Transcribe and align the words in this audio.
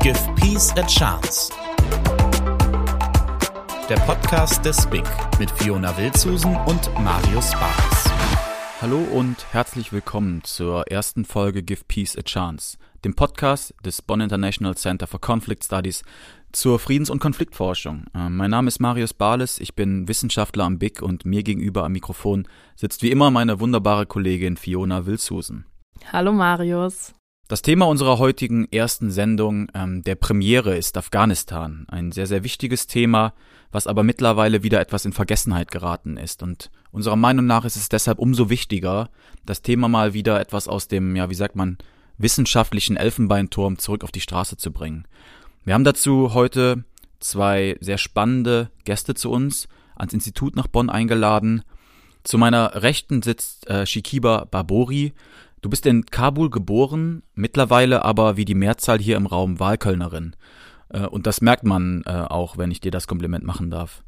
Give 0.00 0.18
Peace 0.36 0.72
a 0.76 0.86
Chance. 0.86 1.52
Der 3.88 3.96
Podcast 4.06 4.64
des 4.64 4.86
BIC 4.86 5.04
mit 5.40 5.50
Fiona 5.50 5.96
Wildsusen 5.98 6.54
und 6.54 6.94
Marius 7.02 7.50
Barnes. 7.52 8.04
Hallo 8.80 8.98
und 8.98 9.44
herzlich 9.52 9.92
willkommen 9.92 10.44
zur 10.44 10.86
ersten 10.86 11.24
Folge 11.24 11.64
Give 11.64 11.82
Peace 11.88 12.16
a 12.16 12.22
Chance, 12.22 12.78
dem 13.04 13.16
Podcast 13.16 13.74
des 13.84 14.00
Bonn 14.00 14.20
International 14.20 14.76
Center 14.76 15.08
for 15.08 15.20
Conflict 15.20 15.64
Studies 15.64 16.04
zur 16.52 16.78
Friedens- 16.78 17.10
und 17.10 17.18
Konfliktforschung. 17.18 18.04
Äh, 18.14 18.28
mein 18.28 18.52
Name 18.52 18.68
ist 18.68 18.78
Marius 18.78 19.14
Barles, 19.14 19.58
ich 19.58 19.74
bin 19.74 20.06
Wissenschaftler 20.06 20.62
am 20.62 20.78
BIC 20.78 21.02
und 21.02 21.26
mir 21.26 21.42
gegenüber 21.42 21.82
am 21.82 21.92
Mikrofon 21.92 22.46
sitzt 22.76 23.02
wie 23.02 23.10
immer 23.10 23.32
meine 23.32 23.58
wunderbare 23.58 24.06
Kollegin 24.06 24.56
Fiona 24.56 25.06
Wilshusen. 25.06 25.66
Hallo 26.12 26.32
Marius. 26.32 27.14
Das 27.48 27.62
Thema 27.62 27.86
unserer 27.86 28.18
heutigen 28.18 28.70
ersten 28.70 29.10
Sendung 29.10 29.68
ähm, 29.72 30.02
der 30.02 30.16
Premiere 30.16 30.76
ist 30.76 30.98
Afghanistan. 30.98 31.86
Ein 31.88 32.12
sehr, 32.12 32.26
sehr 32.26 32.44
wichtiges 32.44 32.86
Thema, 32.86 33.32
was 33.72 33.86
aber 33.86 34.02
mittlerweile 34.02 34.62
wieder 34.62 34.82
etwas 34.82 35.06
in 35.06 35.14
Vergessenheit 35.14 35.70
geraten 35.70 36.18
ist. 36.18 36.42
Und 36.42 36.70
unserer 36.90 37.16
Meinung 37.16 37.46
nach 37.46 37.64
ist 37.64 37.76
es 37.76 37.88
deshalb 37.88 38.18
umso 38.18 38.50
wichtiger, 38.50 39.08
das 39.46 39.62
Thema 39.62 39.88
mal 39.88 40.12
wieder 40.12 40.38
etwas 40.38 40.68
aus 40.68 40.88
dem, 40.88 41.16
ja, 41.16 41.30
wie 41.30 41.34
sagt 41.34 41.56
man, 41.56 41.78
wissenschaftlichen 42.18 42.98
Elfenbeinturm 42.98 43.78
zurück 43.78 44.04
auf 44.04 44.12
die 44.12 44.20
Straße 44.20 44.58
zu 44.58 44.70
bringen. 44.70 45.06
Wir 45.64 45.72
haben 45.72 45.84
dazu 45.84 46.34
heute 46.34 46.84
zwei 47.18 47.78
sehr 47.80 47.96
spannende 47.96 48.70
Gäste 48.84 49.14
zu 49.14 49.30
uns 49.30 49.68
ans 49.96 50.12
Institut 50.12 50.54
nach 50.54 50.66
Bonn 50.66 50.90
eingeladen. 50.90 51.62
Zu 52.24 52.36
meiner 52.36 52.82
Rechten 52.82 53.22
sitzt 53.22 53.66
äh, 53.70 53.86
Shikiba 53.86 54.44
Babori. 54.50 55.14
Du 55.60 55.68
bist 55.68 55.86
in 55.86 56.06
Kabul 56.06 56.50
geboren, 56.50 57.22
mittlerweile 57.34 58.04
aber 58.04 58.36
wie 58.36 58.44
die 58.44 58.54
Mehrzahl 58.54 58.98
hier 58.98 59.16
im 59.16 59.26
Raum 59.26 59.58
Wahlkölnerin. 59.58 60.36
Äh, 60.88 61.06
und 61.06 61.26
das 61.26 61.40
merkt 61.40 61.64
man 61.64 62.02
äh, 62.06 62.10
auch, 62.10 62.58
wenn 62.58 62.70
ich 62.70 62.80
dir 62.80 62.90
das 62.90 63.06
Kompliment 63.06 63.44
machen 63.44 63.70
darf. 63.70 64.02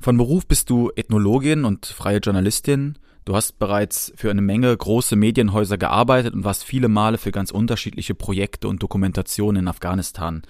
Von 0.00 0.16
Beruf 0.16 0.46
bist 0.46 0.70
du 0.70 0.90
Ethnologin 0.94 1.64
und 1.64 1.86
freie 1.86 2.18
Journalistin. 2.18 2.98
Du 3.24 3.34
hast 3.34 3.58
bereits 3.58 4.12
für 4.16 4.30
eine 4.30 4.40
Menge 4.40 4.74
große 4.74 5.16
Medienhäuser 5.16 5.76
gearbeitet 5.76 6.34
und 6.34 6.44
warst 6.44 6.64
viele 6.64 6.88
Male 6.88 7.18
für 7.18 7.32
ganz 7.32 7.50
unterschiedliche 7.50 8.14
Projekte 8.14 8.68
und 8.68 8.82
Dokumentationen 8.82 9.64
in 9.64 9.68
Afghanistan. 9.68 10.42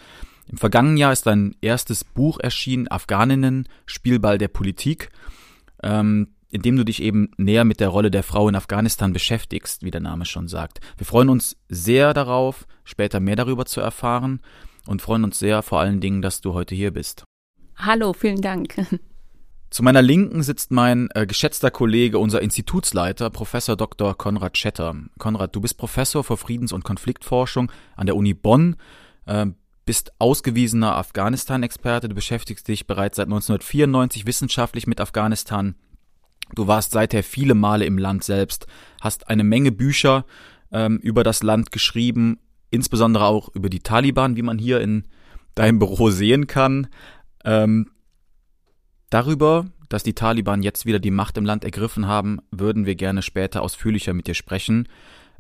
Im 0.47 0.59
vergangenen 0.59 0.97
Jahr 0.97 1.13
ist 1.13 1.27
dein 1.27 1.57
erstes 1.61 2.05
Buch 2.05 2.39
erschienen, 2.39 2.89
Afghaninnen, 2.89 3.69
Spielball 3.87 4.39
der 4.39 4.49
Politik. 4.49 5.11
Ähm, 5.83 6.29
indem 6.51 6.77
du 6.77 6.85
dich 6.85 7.03
eben 7.03 7.31
näher 7.37 7.65
mit 7.65 7.81
der 7.81 7.89
Rolle 7.89 8.11
der 8.11 8.23
Frau 8.23 8.49
in 8.49 8.57
Afghanistan 8.57 9.13
beschäftigst, 9.13 9.83
wie 9.83 9.91
der 9.91 10.01
Name 10.01 10.25
schon 10.25 10.49
sagt. 10.49 10.81
Wir 10.97 11.07
freuen 11.07 11.29
uns 11.29 11.57
sehr 11.69 12.15
darauf, 12.15 12.67
später 12.85 13.21
mehr 13.21 13.37
darüber 13.37 13.67
zu 13.67 13.81
erfahren 13.81 14.41
und 14.87 15.03
freuen 15.03 15.25
uns 15.25 15.39
sehr 15.39 15.63
vor 15.63 15.81
allen 15.81 16.01
Dingen, 16.01 16.23
dass 16.23 16.41
du 16.41 16.55
heute 16.55 16.75
hier 16.75 16.93
bist. 16.93 17.25
Hallo, 17.77 18.13
vielen 18.13 18.41
Dank. 18.41 18.75
Zu 19.71 19.83
meiner 19.83 20.01
Linken 20.01 20.43
sitzt 20.43 20.71
mein 20.71 21.11
äh, 21.15 21.27
geschätzter 21.27 21.71
Kollege, 21.71 22.19
unser 22.19 22.41
Institutsleiter, 22.41 23.29
Professor 23.29 23.77
Dr. 23.77 24.17
Konrad 24.17 24.57
Schetter. 24.57 24.97
Konrad, 25.19 25.55
du 25.55 25.61
bist 25.61 25.77
Professor 25.77 26.25
für 26.25 26.39
Friedens- 26.39 26.73
und 26.73 26.85
Konfliktforschung 26.85 27.71
an 27.95 28.07
der 28.07 28.17
Uni 28.17 28.33
Bonn, 28.33 28.77
äh, 29.27 29.47
bist 29.85 30.13
ausgewiesener 30.19 30.97
Afghanistan-Experte, 30.97 32.09
du 32.09 32.15
beschäftigst 32.15 32.67
dich 32.67 32.87
bereits 32.87 33.17
seit 33.17 33.27
1994 33.27 34.25
wissenschaftlich 34.27 34.87
mit 34.87 35.03
Afghanistan 35.03 35.75
Du 36.55 36.67
warst 36.67 36.93
seither 36.93 37.23
viele 37.23 37.55
Male 37.55 37.85
im 37.85 37.99
Land 37.99 38.25
selbst, 38.25 38.67
hast 39.01 39.29
eine 39.29 39.45
Menge 39.45 39.73
Bücher 39.73 40.25
ähm, 40.73 40.99
über 40.99 41.25
das 41.25 41.43
Land 41.43 41.73
geschrieben, 41.73 42.39
insbesondere 42.71 43.25
auch 43.27 43.49
über 43.55 43.69
die 43.69 43.81
Taliban, 43.81 44.37
wie 44.37 44.43
man 44.43 44.59
hier 44.59 44.81
in 44.81 45.05
deinem 45.55 45.79
Büro 45.79 46.11
sehen 46.11 46.47
kann. 46.47 46.89
Ähm, 47.45 47.91
darüber, 49.11 49.67
dass 49.89 50.03
die 50.03 50.15
Taliban 50.15 50.63
jetzt 50.63 50.87
wieder 50.87 50.99
die 50.99 51.11
Macht 51.11 51.37
im 51.39 51.45
Land 51.45 51.65
ergriffen 51.65 52.07
haben, 52.07 52.41
würden 52.51 52.87
wir 52.87 52.95
gerne 52.95 53.23
später 53.23 53.63
ausführlicher 53.63 54.13
mit 54.13 54.27
dir 54.27 54.35
sprechen. 54.35 54.89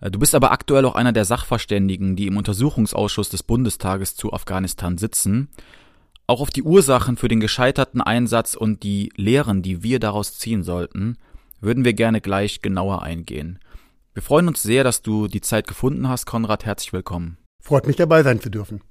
Äh, 0.00 0.10
du 0.10 0.18
bist 0.18 0.34
aber 0.34 0.52
aktuell 0.52 0.84
auch 0.84 0.94
einer 0.94 1.12
der 1.12 1.24
Sachverständigen, 1.24 2.16
die 2.16 2.26
im 2.26 2.36
Untersuchungsausschuss 2.36 3.28
des 3.28 3.42
Bundestages 3.42 4.16
zu 4.16 4.32
Afghanistan 4.32 4.98
sitzen. 4.98 5.48
Auch 6.30 6.42
auf 6.42 6.50
die 6.50 6.62
Ursachen 6.62 7.16
für 7.16 7.28
den 7.28 7.40
gescheiterten 7.40 8.02
Einsatz 8.02 8.54
und 8.54 8.82
die 8.82 9.10
Lehren, 9.16 9.62
die 9.62 9.82
wir 9.82 9.98
daraus 9.98 10.38
ziehen 10.38 10.62
sollten, 10.62 11.16
würden 11.62 11.86
wir 11.86 11.94
gerne 11.94 12.20
gleich 12.20 12.60
genauer 12.60 13.02
eingehen. 13.02 13.58
Wir 14.12 14.22
freuen 14.22 14.46
uns 14.46 14.62
sehr, 14.62 14.84
dass 14.84 15.00
du 15.00 15.26
die 15.26 15.40
Zeit 15.40 15.66
gefunden 15.66 16.06
hast, 16.06 16.26
Konrad. 16.26 16.66
Herzlich 16.66 16.92
willkommen. 16.92 17.38
Freut 17.64 17.86
mich 17.86 17.96
dabei 17.96 18.22
sein 18.22 18.42
zu 18.42 18.50
dürfen. 18.50 18.82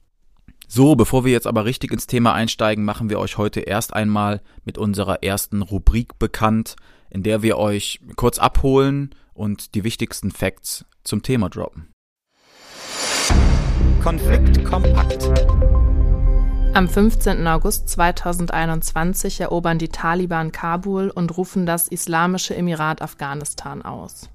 So, 0.68 0.96
bevor 0.96 1.25
wir 1.25 1.31
jetzt 1.31 1.46
aber 1.46 1.66
richtig 1.66 1.92
ins 1.92 2.08
Thema 2.08 2.34
einsteigen, 2.34 2.84
machen 2.84 3.12
wir 3.12 3.20
euch 3.20 3.38
heute 3.38 3.59
erst 3.59 3.94
einmal 3.94 4.42
mit 4.66 4.80
unserer 4.80 5.22
ersten 5.22 5.62
Rubrik 5.62 6.18
bekannt, 6.18 6.75
in 7.12 7.22
der 7.22 7.44
wir 7.44 7.59
euch 7.59 8.00
kurz 8.16 8.40
abholen 8.40 9.14
und 9.36 9.75
die 9.75 9.84
wichtigsten 9.84 10.31
Facts 10.31 10.86
zum 11.04 11.22
Thema 11.22 11.50
droppen. 11.50 11.92
Konflikt 14.02 14.66
kompakt. 14.66 15.30
Am 16.78 16.88
15. 16.88 17.48
August 17.48 17.90
2021 17.90 19.42
erobern 19.42 19.80
die 19.80 19.90
Taliban 19.90 20.52
Kabul 20.52 21.10
und 21.10 21.36
rufen 21.36 21.66
das 21.66 21.88
Islamische 21.88 22.56
Emirat 22.56 23.02
Afghanistan 23.02 23.82
aus. 23.82 24.30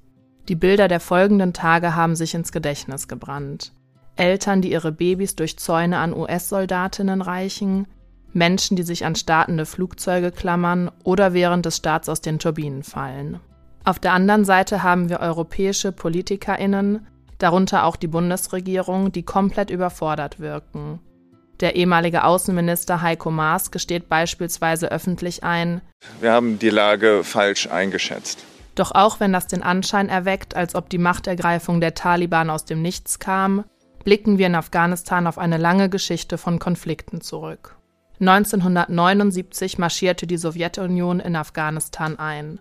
Die 0.48 0.56
Bilder 0.56 0.88
der 0.88 0.98
folgenden 0.98 1.52
Tage 1.52 1.94
haben 1.94 2.16
sich 2.16 2.34
ins 2.34 2.50
Gedächtnis 2.50 3.06
gebrannt. 3.06 3.72
Eltern, 4.16 4.60
die 4.60 4.72
ihre 4.72 4.90
Babys 4.90 5.36
durch 5.36 5.56
Zäune 5.56 5.98
an 5.98 6.12
US-Soldatinnen 6.12 7.22
reichen, 7.22 7.86
Menschen, 8.32 8.76
die 8.76 8.82
sich 8.82 9.06
an 9.06 9.14
startende 9.14 9.64
Flugzeuge 9.64 10.32
klammern 10.32 10.90
oder 11.04 11.34
während 11.34 11.64
des 11.64 11.76
Starts 11.76 12.08
aus 12.08 12.22
den 12.22 12.40
Turbinen 12.40 12.82
fallen. 12.82 13.38
Auf 13.84 14.00
der 14.00 14.14
anderen 14.14 14.44
Seite 14.44 14.82
haben 14.82 15.08
wir 15.08 15.20
europäische 15.20 15.92
PolitikerInnen, 15.92 17.06
darunter 17.38 17.84
auch 17.84 17.94
die 17.94 18.08
Bundesregierung, 18.08 19.12
die 19.12 19.22
komplett 19.22 19.70
überfordert 19.70 20.40
wirken 20.40 20.98
der 21.62 21.76
ehemalige 21.76 22.24
Außenminister 22.24 23.00
Heiko 23.00 23.30
Maas 23.30 23.70
gesteht 23.70 24.08
beispielsweise 24.08 24.90
öffentlich 24.90 25.42
ein, 25.42 25.80
wir 26.20 26.32
haben 26.32 26.58
die 26.58 26.70
Lage 26.70 27.24
falsch 27.24 27.68
eingeschätzt. 27.68 28.44
Doch 28.74 28.92
auch 28.92 29.20
wenn 29.20 29.32
das 29.32 29.46
den 29.46 29.62
Anschein 29.62 30.08
erweckt, 30.08 30.56
als 30.56 30.74
ob 30.74 30.88
die 30.88 30.98
Machtergreifung 30.98 31.80
der 31.80 31.94
Taliban 31.94 32.50
aus 32.50 32.64
dem 32.64 32.82
Nichts 32.82 33.18
kam, 33.18 33.64
blicken 34.04 34.38
wir 34.38 34.46
in 34.46 34.54
Afghanistan 34.54 35.26
auf 35.26 35.38
eine 35.38 35.58
lange 35.58 35.88
Geschichte 35.88 36.38
von 36.38 36.58
Konflikten 36.58 37.20
zurück. 37.20 37.76
1979 38.20 39.78
marschierte 39.78 40.26
die 40.26 40.36
Sowjetunion 40.36 41.20
in 41.20 41.36
Afghanistan 41.36 42.18
ein. 42.18 42.60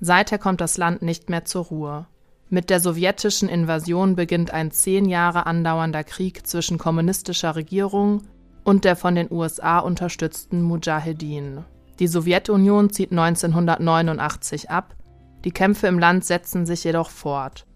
Seither 0.00 0.38
kommt 0.38 0.60
das 0.60 0.76
Land 0.76 1.02
nicht 1.02 1.30
mehr 1.30 1.44
zur 1.44 1.66
Ruhe. 1.66 2.06
Mit 2.50 2.70
der 2.70 2.80
sowjetischen 2.80 3.48
Invasion 3.48 4.16
beginnt 4.16 4.52
ein 4.52 4.70
zehn 4.70 5.04
Jahre 5.04 5.46
andauernder 5.46 6.02
Krieg 6.02 6.46
zwischen 6.46 6.78
kommunistischer 6.78 7.56
Regierung 7.56 8.22
und 8.64 8.84
der 8.84 8.96
von 8.96 9.14
den 9.14 9.30
USA 9.30 9.80
unterstützten 9.80 10.62
Mujahedin. 10.62 11.64
Die 11.98 12.06
Sowjetunion 12.06 12.90
zieht 12.90 13.10
1989 13.12 14.70
ab, 14.70 14.94
die 15.44 15.50
Kämpfe 15.50 15.86
im 15.88 15.98
Land 15.98 16.24
setzen 16.24 16.64
sich 16.64 16.84
jedoch 16.84 17.10
fort. 17.10 17.66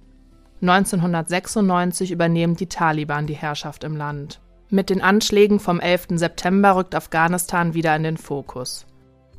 1996 0.62 2.10
übernehmen 2.10 2.56
die 2.56 2.68
Taliban 2.68 3.26
die 3.26 3.34
Herrschaft 3.34 3.84
im 3.84 3.96
Land. 3.96 4.40
Mit 4.70 4.90
den 4.90 5.02
Anschlägen 5.02 5.60
vom 5.60 5.80
11. 5.80 6.08
September 6.12 6.76
rückt 6.76 6.94
Afghanistan 6.94 7.74
wieder 7.74 7.94
in 7.94 8.04
den 8.04 8.16
Fokus. 8.16 8.86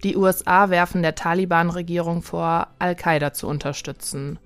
Die 0.03 0.15
USA 0.15 0.69
werfen 0.69 1.01
der 1.01 1.15
Taliban-Regierung 1.15 2.21
vor, 2.21 2.67
Al-Qaida 2.77 3.33
zu 3.33 3.47
unterstützen. 3.47 4.38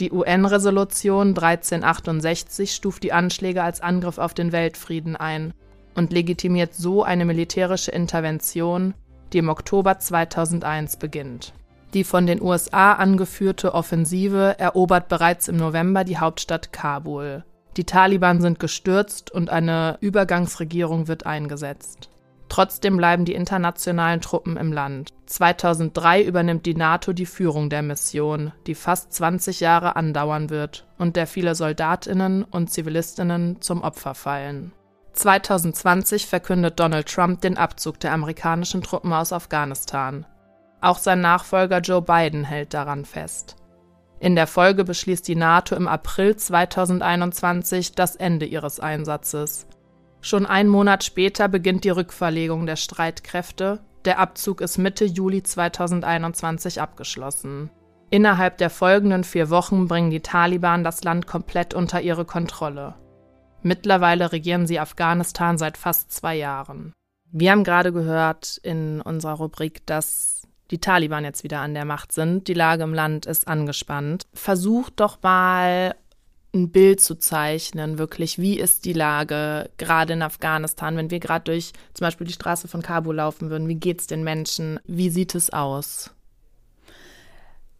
Die 0.00 0.10
UN-Resolution 0.10 1.28
1368 1.28 2.74
stuft 2.74 3.02
die 3.02 3.12
Anschläge 3.12 3.62
als 3.62 3.80
Angriff 3.80 4.18
auf 4.18 4.34
den 4.34 4.52
Weltfrieden 4.52 5.16
ein 5.16 5.52
und 5.94 6.12
legitimiert 6.12 6.74
so 6.74 7.02
eine 7.02 7.24
militärische 7.24 7.90
Intervention, 7.90 8.94
die 9.32 9.38
im 9.38 9.48
Oktober 9.48 9.98
2001 9.98 10.96
beginnt. 10.96 11.52
Die 11.94 12.04
von 12.04 12.26
den 12.26 12.40
USA 12.40 12.94
angeführte 12.94 13.74
Offensive 13.74 14.56
erobert 14.58 15.08
bereits 15.08 15.48
im 15.48 15.56
November 15.56 16.04
die 16.04 16.16
Hauptstadt 16.16 16.72
Kabul. 16.72 17.44
Die 17.76 17.84
Taliban 17.84 18.40
sind 18.40 18.58
gestürzt 18.58 19.30
und 19.30 19.50
eine 19.50 19.98
Übergangsregierung 20.00 21.08
wird 21.08 21.26
eingesetzt. 21.26 22.08
Trotzdem 22.52 22.98
bleiben 22.98 23.24
die 23.24 23.32
internationalen 23.32 24.20
Truppen 24.20 24.58
im 24.58 24.74
Land. 24.74 25.14
2003 25.24 26.22
übernimmt 26.22 26.66
die 26.66 26.74
NATO 26.74 27.14
die 27.14 27.24
Führung 27.24 27.70
der 27.70 27.80
Mission, 27.80 28.52
die 28.66 28.74
fast 28.74 29.10
20 29.14 29.60
Jahre 29.60 29.96
andauern 29.96 30.50
wird 30.50 30.86
und 30.98 31.16
der 31.16 31.26
viele 31.26 31.54
Soldatinnen 31.54 32.44
und 32.44 32.70
Zivilistinnen 32.70 33.62
zum 33.62 33.80
Opfer 33.80 34.14
fallen. 34.14 34.72
2020 35.14 36.26
verkündet 36.26 36.78
Donald 36.78 37.08
Trump 37.08 37.40
den 37.40 37.56
Abzug 37.56 37.98
der 38.00 38.12
amerikanischen 38.12 38.82
Truppen 38.82 39.14
aus 39.14 39.32
Afghanistan. 39.32 40.26
Auch 40.82 40.98
sein 40.98 41.22
Nachfolger 41.22 41.78
Joe 41.78 42.02
Biden 42.02 42.44
hält 42.44 42.74
daran 42.74 43.06
fest. 43.06 43.56
In 44.20 44.36
der 44.36 44.46
Folge 44.46 44.84
beschließt 44.84 45.26
die 45.26 45.36
NATO 45.36 45.74
im 45.74 45.88
April 45.88 46.36
2021 46.36 47.94
das 47.94 48.14
Ende 48.14 48.44
ihres 48.44 48.78
Einsatzes. 48.78 49.66
Schon 50.22 50.46
einen 50.46 50.68
Monat 50.68 51.02
später 51.02 51.48
beginnt 51.48 51.82
die 51.82 51.90
Rückverlegung 51.90 52.64
der 52.64 52.76
Streitkräfte. 52.76 53.80
Der 54.04 54.20
Abzug 54.20 54.60
ist 54.60 54.78
Mitte 54.78 55.04
Juli 55.04 55.42
2021 55.42 56.80
abgeschlossen. 56.80 57.70
Innerhalb 58.08 58.56
der 58.58 58.70
folgenden 58.70 59.24
vier 59.24 59.50
Wochen 59.50 59.88
bringen 59.88 60.10
die 60.10 60.20
Taliban 60.20 60.84
das 60.84 61.02
Land 61.02 61.26
komplett 61.26 61.74
unter 61.74 62.00
ihre 62.00 62.24
Kontrolle. 62.24 62.94
Mittlerweile 63.62 64.30
regieren 64.30 64.66
sie 64.66 64.78
Afghanistan 64.78 65.58
seit 65.58 65.76
fast 65.76 66.12
zwei 66.12 66.36
Jahren. 66.36 66.92
Wir 67.32 67.50
haben 67.50 67.64
gerade 67.64 67.92
gehört 67.92 68.60
in 68.62 69.00
unserer 69.00 69.34
Rubrik, 69.34 69.84
dass 69.86 70.46
die 70.70 70.78
Taliban 70.78 71.24
jetzt 71.24 71.42
wieder 71.42 71.60
an 71.60 71.74
der 71.74 71.84
Macht 71.84 72.12
sind. 72.12 72.46
Die 72.46 72.54
Lage 72.54 72.84
im 72.84 72.94
Land 72.94 73.26
ist 73.26 73.48
angespannt. 73.48 74.24
Versucht 74.34 75.00
doch 75.00 75.18
mal 75.22 75.96
ein 76.54 76.70
Bild 76.70 77.00
zu 77.00 77.14
zeichnen, 77.14 77.98
wirklich, 77.98 78.38
wie 78.38 78.58
ist 78.58 78.84
die 78.84 78.92
Lage 78.92 79.70
gerade 79.78 80.12
in 80.12 80.22
Afghanistan, 80.22 80.96
wenn 80.96 81.10
wir 81.10 81.20
gerade 81.20 81.44
durch 81.44 81.72
zum 81.94 82.04
Beispiel 82.04 82.26
die 82.26 82.32
Straße 82.32 82.68
von 82.68 82.82
Kabul 82.82 83.16
laufen 83.16 83.50
würden, 83.50 83.68
wie 83.68 83.76
geht 83.76 84.00
es 84.00 84.06
den 84.06 84.22
Menschen, 84.22 84.78
wie 84.86 85.10
sieht 85.10 85.34
es 85.34 85.50
aus? 85.50 86.10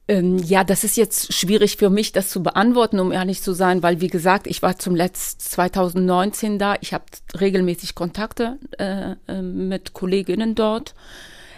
Ähm, 0.09 0.39
ja, 0.39 0.65
das 0.65 0.85
ist 0.85 0.97
jetzt 0.97 1.33
schwierig 1.33 1.77
für 1.77 1.89
mich, 1.89 2.13
das 2.13 2.31
zu 2.31 2.43
beantworten, 2.43 2.99
um 2.99 3.13
ehrlich 3.13 3.41
zu 3.43 3.53
sein, 3.53 3.83
weil 3.83 4.01
wie 4.01 4.09
gesagt, 4.09 4.47
ich 4.47 4.61
war 4.61 4.79
zum 4.79 4.97
letzten 4.97 5.41
2019 5.41 6.59
da. 6.59 6.75
Ich 6.81 6.93
habe 6.93 7.05
regelmäßig 7.39 7.95
Kontakte 7.95 8.59
äh, 8.79 9.15
äh, 9.29 9.43
mit 9.43 9.93
Kolleginnen 9.93 10.55
dort. 10.55 10.95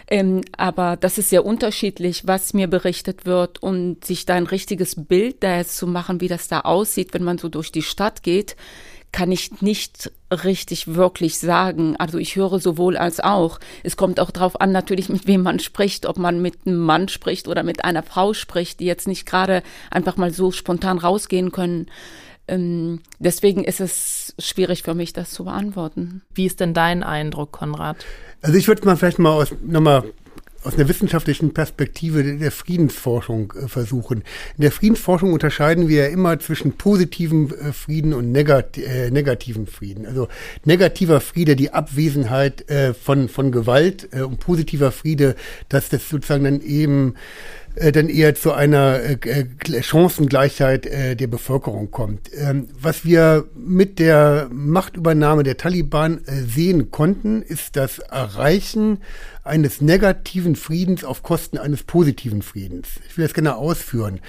Ähm, 0.07 0.41
aber 0.55 0.97
das 0.97 1.17
ist 1.17 1.29
sehr 1.29 1.45
unterschiedlich, 1.45 2.27
was 2.27 2.53
mir 2.53 2.67
berichtet 2.67 3.25
wird 3.25 3.61
und 3.63 4.05
sich 4.05 4.25
da 4.25 4.35
ein 4.35 4.45
richtiges 4.45 4.95
Bild 5.05 5.41
da 5.41 5.57
jetzt 5.57 5.77
zu 5.77 5.87
machen, 5.87 6.21
wie 6.21 6.27
das 6.27 6.47
da 6.47 6.61
aussieht, 6.61 7.13
wenn 7.13 7.23
man 7.23 7.37
so 7.37 7.49
durch 7.49 7.71
die 7.71 7.81
Stadt 7.81 8.21
geht, 8.21 8.55
kann 9.11 9.31
ich 9.31 9.61
nicht 9.61 10.11
richtig 10.29 10.93
wirklich 10.93 11.39
sagen. 11.39 11.95
Also 11.95 12.17
ich 12.17 12.35
höre 12.35 12.59
sowohl 12.59 12.97
als 12.97 13.21
auch. 13.21 13.59
Es 13.81 13.95
kommt 13.95 14.19
auch 14.19 14.29
darauf 14.29 14.59
an, 14.59 14.73
natürlich, 14.73 15.07
mit 15.07 15.25
wem 15.25 15.41
man 15.41 15.59
spricht, 15.59 16.05
ob 16.05 16.17
man 16.17 16.41
mit 16.41 16.67
einem 16.67 16.79
Mann 16.79 17.07
spricht 17.07 17.47
oder 17.47 17.63
mit 17.63 17.85
einer 17.85 18.03
Frau 18.03 18.33
spricht, 18.33 18.81
die 18.81 18.85
jetzt 18.85 19.07
nicht 19.07 19.25
gerade 19.25 19.63
einfach 19.89 20.17
mal 20.17 20.31
so 20.31 20.51
spontan 20.51 20.97
rausgehen 20.97 21.53
können. 21.53 21.87
Ähm, 22.47 23.01
deswegen 23.17 23.63
ist 23.63 23.79
es 23.79 24.24
schwierig 24.39 24.83
für 24.83 24.93
mich, 24.93 25.13
das 25.13 25.31
zu 25.31 25.45
beantworten. 25.45 26.21
Wie 26.33 26.45
ist 26.45 26.59
denn 26.59 26.73
dein 26.73 27.03
Eindruck, 27.03 27.51
Konrad? 27.51 27.97
Also 28.41 28.57
ich 28.57 28.67
würde 28.67 28.85
mal 28.85 28.97
vielleicht 28.97 29.19
mal 29.19 29.31
aus, 29.31 29.53
nochmal 29.63 30.03
aus 30.65 30.75
einer 30.75 30.89
wissenschaftlichen 30.89 31.53
Perspektive 31.53 32.23
der 32.37 32.51
Friedensforschung 32.51 33.53
äh, 33.53 33.67
versuchen. 33.67 34.23
In 34.57 34.61
der 34.61 34.71
Friedensforschung 34.71 35.31
unterscheiden 35.31 35.87
wir 35.87 36.05
ja 36.05 36.09
immer 36.09 36.39
zwischen 36.39 36.73
positivem 36.73 37.53
äh, 37.53 37.71
Frieden 37.71 38.13
und 38.13 38.31
negat 38.31 38.77
äh, 38.77 39.11
negativem 39.11 39.67
Frieden. 39.67 40.05
Also 40.05 40.27
negativer 40.63 41.21
Friede, 41.21 41.55
die 41.55 41.71
Abwesenheit 41.71 42.69
äh, 42.69 42.93
von, 42.93 43.29
von 43.29 43.51
Gewalt 43.51 44.09
äh, 44.11 44.21
und 44.21 44.39
positiver 44.39 44.91
Friede, 44.91 45.35
dass 45.69 45.89
das 45.89 46.09
sozusagen 46.09 46.43
dann 46.43 46.61
eben 46.61 47.15
äh, 47.75 47.91
dann 47.91 48.09
eher 48.09 48.35
zu 48.35 48.53
einer 48.53 48.99
äh, 48.99 49.17
äh, 49.23 49.83
Chancengleichheit 49.83 50.85
der 50.85 51.27
Bevölkerung 51.27 51.91
kommt. 51.91 52.29
Ähm, 52.33 52.67
was 52.79 53.05
wir 53.05 53.45
mit 53.55 53.99
der 53.99 54.47
Machtübernahme 54.51 55.43
der 55.43 55.57
Taliban 55.57 56.21
sehen 56.25 56.91
konnten, 56.91 57.41
ist 57.41 57.75
das 57.75 57.99
Erreichen 57.99 58.99
eines 59.45 59.79
negativen 59.79 60.55
Friedens 60.55 61.03
auf 61.03 61.21
Kosten 61.21 61.59
eines 61.59 61.83
positiven 61.83 62.41
Friedens. 62.41 62.87
Ich 63.07 63.15
will 63.15 63.25
das 63.25 63.35
gerne 63.35 63.55
ausführen. 63.55 64.19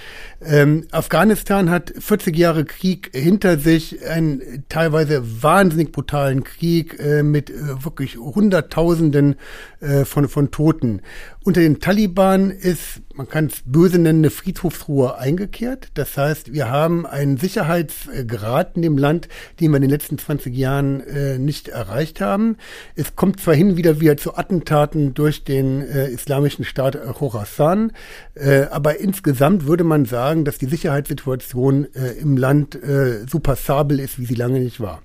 Ähm, 0.45 0.85
Afghanistan 0.91 1.71
hat 1.71 1.91
40 1.97 2.37
Jahre 2.37 2.65
Krieg 2.65 3.09
hinter 3.13 3.57
sich, 3.57 4.07
einen 4.07 4.63
teilweise 4.69 5.23
wahnsinnig 5.41 5.91
brutalen 5.91 6.43
Krieg 6.43 6.99
äh, 6.99 7.23
mit 7.23 7.49
äh, 7.49 7.83
wirklich 7.83 8.17
Hunderttausenden 8.17 9.35
äh, 9.79 10.05
von, 10.05 10.29
von 10.29 10.51
Toten. 10.51 11.01
Unter 11.43 11.61
den 11.61 11.79
Taliban 11.79 12.51
ist, 12.51 13.01
man 13.15 13.27
kann 13.27 13.45
es 13.45 13.63
böse 13.65 13.97
nennen, 13.97 14.19
eine 14.19 14.29
Friedhofsruhe 14.29 15.17
eingekehrt. 15.17 15.87
Das 15.95 16.15
heißt, 16.15 16.53
wir 16.53 16.69
haben 16.69 17.05
einen 17.05 17.37
Sicherheitsgrad 17.37 18.75
in 18.75 18.81
dem 18.83 18.97
Land, 18.97 19.29
den 19.59 19.71
wir 19.71 19.77
in 19.77 19.83
den 19.83 19.89
letzten 19.89 20.17
20 20.17 20.55
Jahren 20.55 21.01
äh, 21.01 21.39
nicht 21.39 21.69
erreicht 21.69 22.21
haben. 22.21 22.57
Es 22.95 23.15
kommt 23.15 23.39
zwar 23.39 23.55
hin 23.55 23.77
wieder 23.77 23.99
wieder 23.99 24.17
zu 24.17 24.37
Attentaten 24.37 25.06
durch 25.13 25.43
den 25.43 25.81
äh, 25.81 26.09
islamischen 26.09 26.65
Staat 26.65 26.97
Khorasan. 27.13 27.91
Äh, 28.35 28.63
aber 28.71 28.99
insgesamt 28.99 29.65
würde 29.65 29.83
man 29.83 30.05
sagen, 30.05 30.45
dass 30.45 30.57
die 30.57 30.67
Sicherheitssituation 30.67 31.87
äh, 31.93 32.11
im 32.19 32.37
Land 32.37 32.75
äh, 32.75 33.25
so 33.27 33.39
passabel 33.39 33.99
ist, 33.99 34.19
wie 34.19 34.25
sie 34.25 34.35
lange 34.35 34.59
nicht 34.59 34.79
war. 34.79 35.01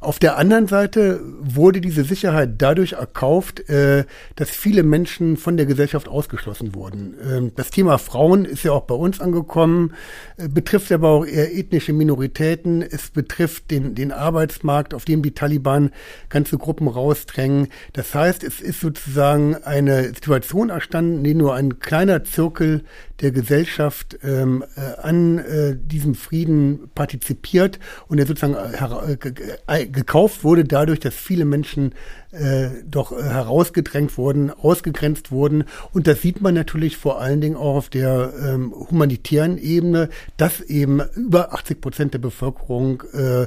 Auf 0.00 0.20
der 0.20 0.36
anderen 0.38 0.68
Seite 0.68 1.20
wurde 1.40 1.80
diese 1.80 2.04
Sicherheit 2.04 2.50
dadurch 2.58 2.92
erkauft, 2.92 3.68
äh, 3.68 4.04
dass 4.36 4.48
viele 4.48 4.84
Menschen 4.84 5.36
von 5.36 5.56
der 5.56 5.66
Gesellschaft 5.66 6.06
ausgeschlossen 6.06 6.72
wurden. 6.72 7.14
Ähm, 7.28 7.52
das 7.56 7.70
Thema 7.70 7.98
Frauen 7.98 8.44
ist 8.44 8.62
ja 8.62 8.70
auch 8.70 8.84
bei 8.84 8.94
uns 8.94 9.20
angekommen, 9.20 9.94
äh, 10.36 10.48
betrifft 10.48 10.92
aber 10.92 11.08
auch 11.08 11.26
eher 11.26 11.52
ethnische 11.52 11.92
Minoritäten. 11.92 12.80
Es 12.82 13.10
betrifft 13.10 13.72
den, 13.72 13.96
den 13.96 14.12
Arbeitsmarkt, 14.12 14.94
auf 14.94 15.04
dem 15.04 15.22
die 15.22 15.32
Taliban 15.32 15.90
ganze 16.28 16.58
Gruppen 16.58 16.86
rausdrängen. 16.86 17.66
Das 17.92 18.14
heißt, 18.14 18.44
es 18.44 18.60
ist 18.60 18.80
sozusagen 18.80 19.56
eine 19.56 20.04
Situation 20.04 20.70
erstanden, 20.70 21.16
in 21.18 21.24
der 21.24 21.34
nur 21.34 21.54
ein 21.54 21.80
kleiner 21.80 22.22
Zirkel 22.22 22.84
der 23.20 23.32
Gesellschaft 23.32 24.18
ähm, 24.22 24.64
äh, 24.76 25.00
an 25.00 25.38
äh, 25.38 25.76
diesem 25.76 26.14
Frieden 26.14 26.90
partizipiert 26.94 27.78
und 28.06 28.18
der 28.18 28.26
sozusagen 28.26 28.54
äh, 28.54 29.86
gekauft 29.86 30.44
wurde 30.44 30.64
dadurch, 30.64 31.00
dass 31.00 31.14
viele 31.14 31.44
Menschen 31.44 31.94
äh, 32.30 32.68
doch 32.86 33.12
äh, 33.12 33.22
herausgedrängt 33.22 34.16
wurden, 34.18 34.50
ausgegrenzt 34.50 35.32
wurden. 35.32 35.64
Und 35.92 36.06
das 36.06 36.22
sieht 36.22 36.40
man 36.40 36.54
natürlich 36.54 36.96
vor 36.96 37.20
allen 37.20 37.40
Dingen 37.40 37.56
auch 37.56 37.76
auf 37.76 37.88
der 37.88 38.32
ähm, 38.40 38.72
humanitären 38.72 39.58
Ebene, 39.58 40.10
dass 40.36 40.60
eben 40.60 41.00
über 41.14 41.52
80 41.54 41.80
Prozent 41.80 42.14
der 42.14 42.18
Bevölkerung 42.18 43.02
äh, 43.12 43.46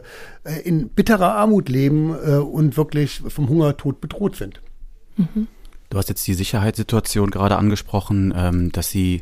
in 0.64 0.90
bitterer 0.90 1.36
Armut 1.36 1.70
leben 1.70 2.14
äh, 2.14 2.36
und 2.38 2.76
wirklich 2.76 3.22
vom 3.28 3.48
Hungertod 3.48 4.02
bedroht 4.02 4.36
sind. 4.36 4.62
Mhm. 5.16 5.48
Du 5.90 5.98
hast 5.98 6.10
jetzt 6.10 6.26
die 6.26 6.34
Sicherheitssituation 6.34 7.32
gerade 7.32 7.58
angesprochen, 7.58 8.34
ähm, 8.36 8.72
dass 8.72 8.90
sie 8.90 9.22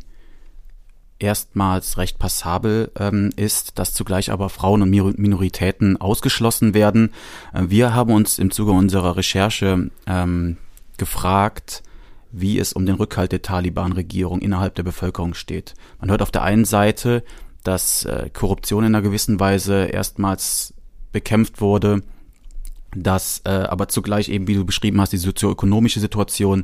erstmals 1.19 1.97
recht 1.97 2.17
passabel 2.17 2.91
ähm, 2.97 3.31
ist, 3.35 3.77
dass 3.77 3.93
zugleich 3.93 4.31
aber 4.31 4.49
Frauen 4.49 4.81
und 4.81 4.89
Minoritäten 4.89 5.97
ausgeschlossen 5.97 6.73
werden. 6.73 7.11
Äh, 7.53 7.65
wir 7.67 7.93
haben 7.93 8.11
uns 8.11 8.39
im 8.39 8.51
Zuge 8.51 8.71
unserer 8.71 9.17
Recherche 9.17 9.91
ähm, 10.07 10.57
gefragt, 10.97 11.83
wie 12.31 12.59
es 12.59 12.73
um 12.73 12.85
den 12.85 12.95
Rückhalt 12.95 13.31
der 13.31 13.41
Taliban-Regierung 13.41 14.39
innerhalb 14.39 14.75
der 14.75 14.83
Bevölkerung 14.83 15.33
steht. 15.33 15.73
Man 15.99 16.09
hört 16.09 16.21
auf 16.21 16.31
der 16.31 16.43
einen 16.43 16.65
Seite, 16.65 17.23
dass 17.63 18.05
äh, 18.05 18.29
Korruption 18.31 18.83
in 18.83 18.95
einer 18.95 19.01
gewissen 19.01 19.39
Weise 19.39 19.85
erstmals 19.85 20.73
bekämpft 21.11 21.59
wurde, 21.59 22.03
dass 22.95 23.41
äh, 23.45 23.49
aber 23.49 23.87
zugleich 23.87 24.29
eben, 24.29 24.47
wie 24.47 24.55
du 24.55 24.65
beschrieben 24.65 25.01
hast, 25.01 25.13
die 25.13 25.17
sozioökonomische 25.17 25.99
Situation 25.99 26.63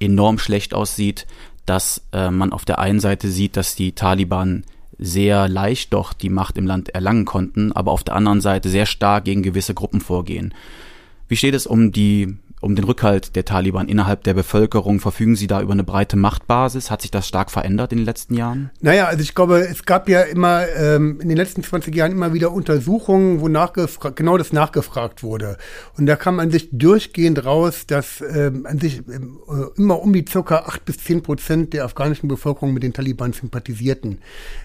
enorm 0.00 0.38
schlecht 0.38 0.74
aussieht, 0.74 1.26
dass 1.66 2.02
äh, 2.12 2.30
man 2.30 2.52
auf 2.52 2.64
der 2.64 2.78
einen 2.78 3.00
Seite 3.00 3.28
sieht, 3.28 3.56
dass 3.56 3.74
die 3.74 3.92
Taliban 3.92 4.64
sehr 4.98 5.48
leicht 5.48 5.92
doch 5.92 6.12
die 6.12 6.30
Macht 6.30 6.56
im 6.56 6.66
Land 6.66 6.90
erlangen 6.90 7.24
konnten, 7.24 7.72
aber 7.72 7.92
auf 7.92 8.04
der 8.04 8.14
anderen 8.14 8.40
Seite 8.40 8.68
sehr 8.68 8.86
stark 8.86 9.24
gegen 9.24 9.42
gewisse 9.42 9.74
Gruppen 9.74 10.00
vorgehen. 10.00 10.54
Wie 11.28 11.36
steht 11.36 11.54
es 11.54 11.66
um 11.66 11.90
die 11.90 12.36
um 12.64 12.76
den 12.76 12.84
Rückhalt 12.84 13.36
der 13.36 13.44
Taliban 13.44 13.88
innerhalb 13.88 14.24
der 14.24 14.34
Bevölkerung? 14.34 15.00
Verfügen 15.00 15.36
sie 15.36 15.46
da 15.46 15.60
über 15.60 15.72
eine 15.72 15.84
breite 15.84 16.16
Machtbasis? 16.16 16.90
Hat 16.90 17.02
sich 17.02 17.10
das 17.10 17.28
stark 17.28 17.50
verändert 17.50 17.92
in 17.92 17.98
den 17.98 18.04
letzten 18.04 18.34
Jahren? 18.34 18.70
Naja, 18.80 19.06
also 19.06 19.22
ich 19.22 19.34
glaube, 19.34 19.60
es 19.60 19.84
gab 19.84 20.08
ja 20.08 20.22
immer 20.22 20.66
ähm, 20.76 21.20
in 21.20 21.28
den 21.28 21.36
letzten 21.36 21.62
20 21.62 21.94
Jahren 21.94 22.12
immer 22.12 22.32
wieder 22.32 22.52
Untersuchungen, 22.52 23.40
wo 23.40 23.48
genau 24.14 24.38
das 24.38 24.52
nachgefragt 24.52 25.22
wurde. 25.22 25.56
Und 25.96 26.06
da 26.06 26.16
kam 26.16 26.40
an 26.40 26.50
sich 26.50 26.68
durchgehend 26.72 27.44
raus, 27.44 27.86
dass 27.86 28.22
ähm, 28.22 28.66
an 28.66 28.78
sich 28.78 29.02
ähm, 29.08 29.38
äh, 29.48 29.80
immer 29.80 30.00
um 30.00 30.12
die 30.12 30.24
circa 30.28 30.64
acht 30.66 30.84
bis 30.84 30.98
zehn 30.98 31.22
Prozent 31.22 31.72
der 31.72 31.84
afghanischen 31.84 32.28
Bevölkerung 32.28 32.72
mit 32.72 32.82
den 32.82 32.92
Taliban 32.92 33.32
sympathisierten. 33.32 34.18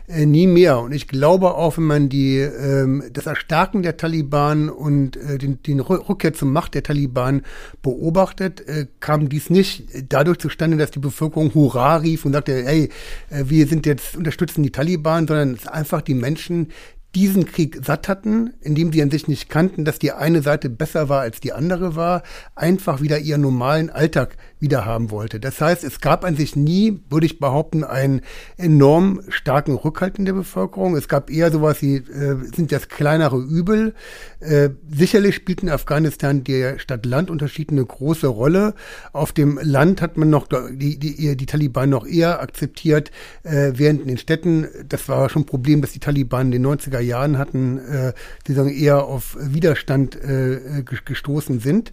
Äh, 0.07 0.25
nie 0.25 0.47
mehr. 0.47 0.79
Und 0.79 0.93
ich 0.93 1.07
glaube 1.07 1.55
auch, 1.55 1.77
wenn 1.77 1.85
man 1.85 2.09
die 2.09 2.37
ähm, 2.37 3.03
das 3.13 3.25
Erstarken 3.25 3.83
der 3.83 3.97
Taliban 3.97 4.69
und 4.69 5.17
äh, 5.17 5.37
den, 5.37 5.61
den 5.63 5.79
Rückkehr 5.79 6.33
zur 6.33 6.47
Macht 6.47 6.73
der 6.73 6.83
Taliban 6.83 7.43
beobachtet, 7.89 8.67
äh, 8.67 8.87
kam 8.99 9.29
dies 9.29 9.49
nicht 9.49 9.85
dadurch 10.09 10.37
zustande, 10.37 10.77
dass 10.77 10.91
die 10.91 10.99
Bevölkerung 10.99 11.53
Hurra 11.53 11.97
rief 11.97 12.25
und 12.25 12.33
sagte, 12.33 12.63
hey, 12.63 12.89
äh, 13.29 13.43
wir 13.45 13.67
sind 13.67 13.85
jetzt 13.85 14.15
unterstützen 14.15 14.63
die 14.63 14.71
Taliban, 14.71 15.27
sondern 15.27 15.53
es 15.53 15.61
ist 15.61 15.67
einfach 15.67 16.01
die 16.01 16.13
Menschen, 16.13 16.67
diesen 17.15 17.45
Krieg 17.45 17.79
satt 17.83 18.07
hatten, 18.07 18.53
indem 18.61 18.93
sie 18.93 19.01
an 19.01 19.09
sich 19.09 19.27
nicht 19.27 19.49
kannten, 19.49 19.83
dass 19.83 19.97
die 19.97 20.11
eine 20.11 20.43
Seite 20.43 20.69
besser 20.69 21.09
war 21.09 21.21
als 21.21 21.39
die 21.39 21.53
andere 21.53 21.95
war, 21.95 22.21
einfach 22.55 23.01
wieder 23.01 23.17
ihren 23.17 23.41
normalen 23.41 23.89
Alltag 23.89 24.37
wieder 24.59 24.85
haben 24.85 25.09
wollte. 25.11 25.39
Das 25.39 25.61
heißt, 25.61 25.83
es 25.83 26.01
gab 26.01 26.25
an 26.25 26.35
sich 26.35 26.55
nie, 26.55 26.99
würde 27.09 27.25
ich 27.25 27.39
behaupten, 27.39 27.83
einen 27.83 28.21
enorm 28.57 29.21
starken 29.29 29.73
Rückhalt 29.73 30.19
in 30.19 30.25
der 30.25 30.33
Bevölkerung. 30.33 30.95
Es 30.95 31.07
gab 31.07 31.29
eher 31.29 31.51
sowas 31.51 31.81
wie, 31.81 31.95
äh, 31.95 32.35
sind 32.53 32.71
das 32.71 32.89
kleinere 32.89 33.37
Übel. 33.37 33.93
Äh, 34.39 34.69
sicherlich 34.89 35.35
spielt 35.35 35.63
in 35.63 35.69
Afghanistan 35.69 36.43
der 36.43 36.79
Stadt-Land-Unterschied 36.79 37.71
eine 37.71 37.85
große 37.85 38.27
Rolle. 38.27 38.73
Auf 39.13 39.31
dem 39.31 39.59
Land 39.61 40.01
hat 40.01 40.17
man 40.17 40.29
noch 40.29 40.47
die, 40.47 40.99
die, 40.99 41.37
die 41.37 41.45
Taliban 41.45 41.89
noch 41.89 42.05
eher 42.05 42.41
akzeptiert, 42.41 43.11
äh, 43.43 43.71
während 43.75 44.01
in 44.01 44.07
den 44.07 44.17
Städten, 44.17 44.67
das 44.87 45.07
war 45.07 45.29
schon 45.29 45.43
ein 45.43 45.45
Problem, 45.45 45.81
dass 45.81 45.93
die 45.93 45.99
Taliban 45.99 46.47
in 46.47 46.63
den 46.63 46.65
90er 46.65 46.99
Jahren 46.99 47.37
hatten, 47.37 47.79
äh, 47.79 48.13
die 48.47 48.53
sagen 48.53 48.69
eher 48.69 49.05
auf 49.05 49.37
Widerstand 49.39 50.15
äh, 50.15 50.83
gestoßen 50.83 51.59
sind. 51.59 51.91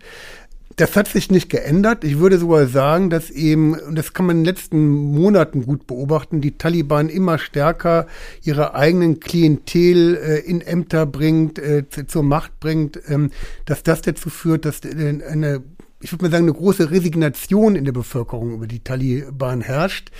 Das 0.77 0.95
hat 0.95 1.09
sich 1.09 1.31
nicht 1.31 1.49
geändert. 1.49 2.05
Ich 2.05 2.19
würde 2.19 2.39
sogar 2.39 2.67
sagen, 2.67 3.09
dass 3.09 3.31
eben, 3.31 3.79
und 3.79 3.97
das 3.97 4.13
kann 4.13 4.27
man 4.27 4.37
in 4.37 4.45
den 4.45 4.55
letzten 4.55 4.87
Monaten 4.87 5.65
gut 5.65 5.87
beobachten, 5.87 6.43
die 6.43 6.59
Taliban 6.59 7.09
immer 7.09 7.39
stärker 7.39 8.07
ihre 8.43 8.75
eigenen 8.75 9.19
Klientel 9.19 10.17
äh, 10.17 10.39
in 10.41 10.61
Ämter 10.61 11.07
bringt, 11.07 11.59
äh, 11.59 11.85
zur 12.07 12.23
Macht 12.23 12.61
bringt, 12.61 13.01
ähm, 13.09 13.31
dass 13.65 13.85
das 13.85 14.03
dazu 14.03 14.29
führt, 14.29 14.67
dass 14.67 14.85
äh, 14.85 15.23
eine 15.27 15.63
ich 16.07 16.13
würde 16.13 16.25
mal 16.27 16.31
sagen, 16.31 16.45
eine 16.45 16.53
große 16.53 16.93
Resignation 16.93 17.75
in 17.75 17.85
der 17.85 17.91
Bevölkerung 17.91 18.55
über 18.55 18.69
die 18.69 18.79
Taliban 18.79 19.61
herrscht. 19.61 20.13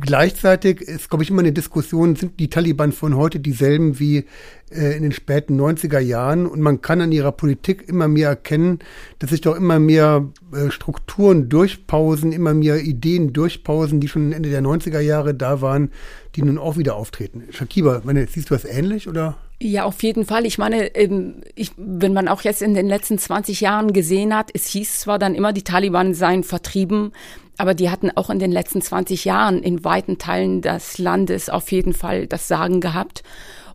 Gleichzeitig 0.00 0.80
ist, 0.80 1.10
glaube 1.10 1.22
ich, 1.22 1.28
immer 1.28 1.40
eine 1.40 1.52
Diskussion, 1.52 2.16
sind 2.16 2.40
die 2.40 2.48
Taliban 2.48 2.92
von 2.92 3.14
heute 3.14 3.38
dieselben 3.38 3.98
wie 3.98 4.24
äh, 4.70 4.96
in 4.96 5.02
den 5.02 5.12
späten 5.12 5.60
90er 5.60 5.98
Jahren? 5.98 6.46
Und 6.46 6.62
man 6.62 6.80
kann 6.80 7.02
an 7.02 7.12
ihrer 7.12 7.32
Politik 7.32 7.86
immer 7.86 8.08
mehr 8.08 8.30
erkennen, 8.30 8.78
dass 9.18 9.28
sich 9.28 9.42
doch 9.42 9.54
immer 9.54 9.78
mehr 9.78 10.26
äh, 10.54 10.70
Strukturen 10.70 11.50
durchpausen, 11.50 12.32
immer 12.32 12.54
mehr 12.54 12.80
Ideen 12.80 13.34
durchpausen, 13.34 14.00
die 14.00 14.08
schon 14.08 14.32
Ende 14.32 14.48
der 14.48 14.62
90er 14.62 15.00
Jahre 15.00 15.34
da 15.34 15.60
waren, 15.60 15.90
die 16.36 16.42
nun 16.42 16.56
auch 16.56 16.78
wieder 16.78 16.96
auftreten. 16.96 17.42
Shakiba, 17.50 18.00
meine, 18.02 18.26
siehst 18.28 18.48
du 18.48 18.54
das 18.54 18.64
ähnlich 18.64 19.06
oder? 19.06 19.36
Ja, 19.60 19.84
auf 19.84 20.02
jeden 20.04 20.24
Fall. 20.24 20.46
Ich 20.46 20.56
meine, 20.56 20.94
ähm, 20.94 21.42
ich, 21.56 21.72
wenn 21.76 22.12
man 22.12 22.28
auch 22.28 22.42
jetzt 22.42 22.62
in 22.62 22.74
den 22.74 22.86
letzten 22.86 23.18
20 23.18 23.60
Jahren 23.60 23.92
gesehen 23.92 24.34
hat, 24.34 24.50
es 24.54 24.66
hieß 24.68 25.00
zwar 25.00 25.18
dann 25.18 25.34
immer, 25.34 25.52
die 25.52 25.64
Taliban 25.64 26.14
seien 26.14 26.44
vertrieben, 26.44 27.12
aber 27.56 27.74
die 27.74 27.90
hatten 27.90 28.10
auch 28.14 28.30
in 28.30 28.38
den 28.38 28.52
letzten 28.52 28.80
20 28.80 29.24
Jahren 29.24 29.62
in 29.64 29.84
weiten 29.84 30.18
Teilen 30.18 30.62
des 30.62 30.98
Landes 30.98 31.50
auf 31.50 31.72
jeden 31.72 31.92
Fall 31.92 32.28
das 32.28 32.46
Sagen 32.46 32.80
gehabt. 32.80 33.24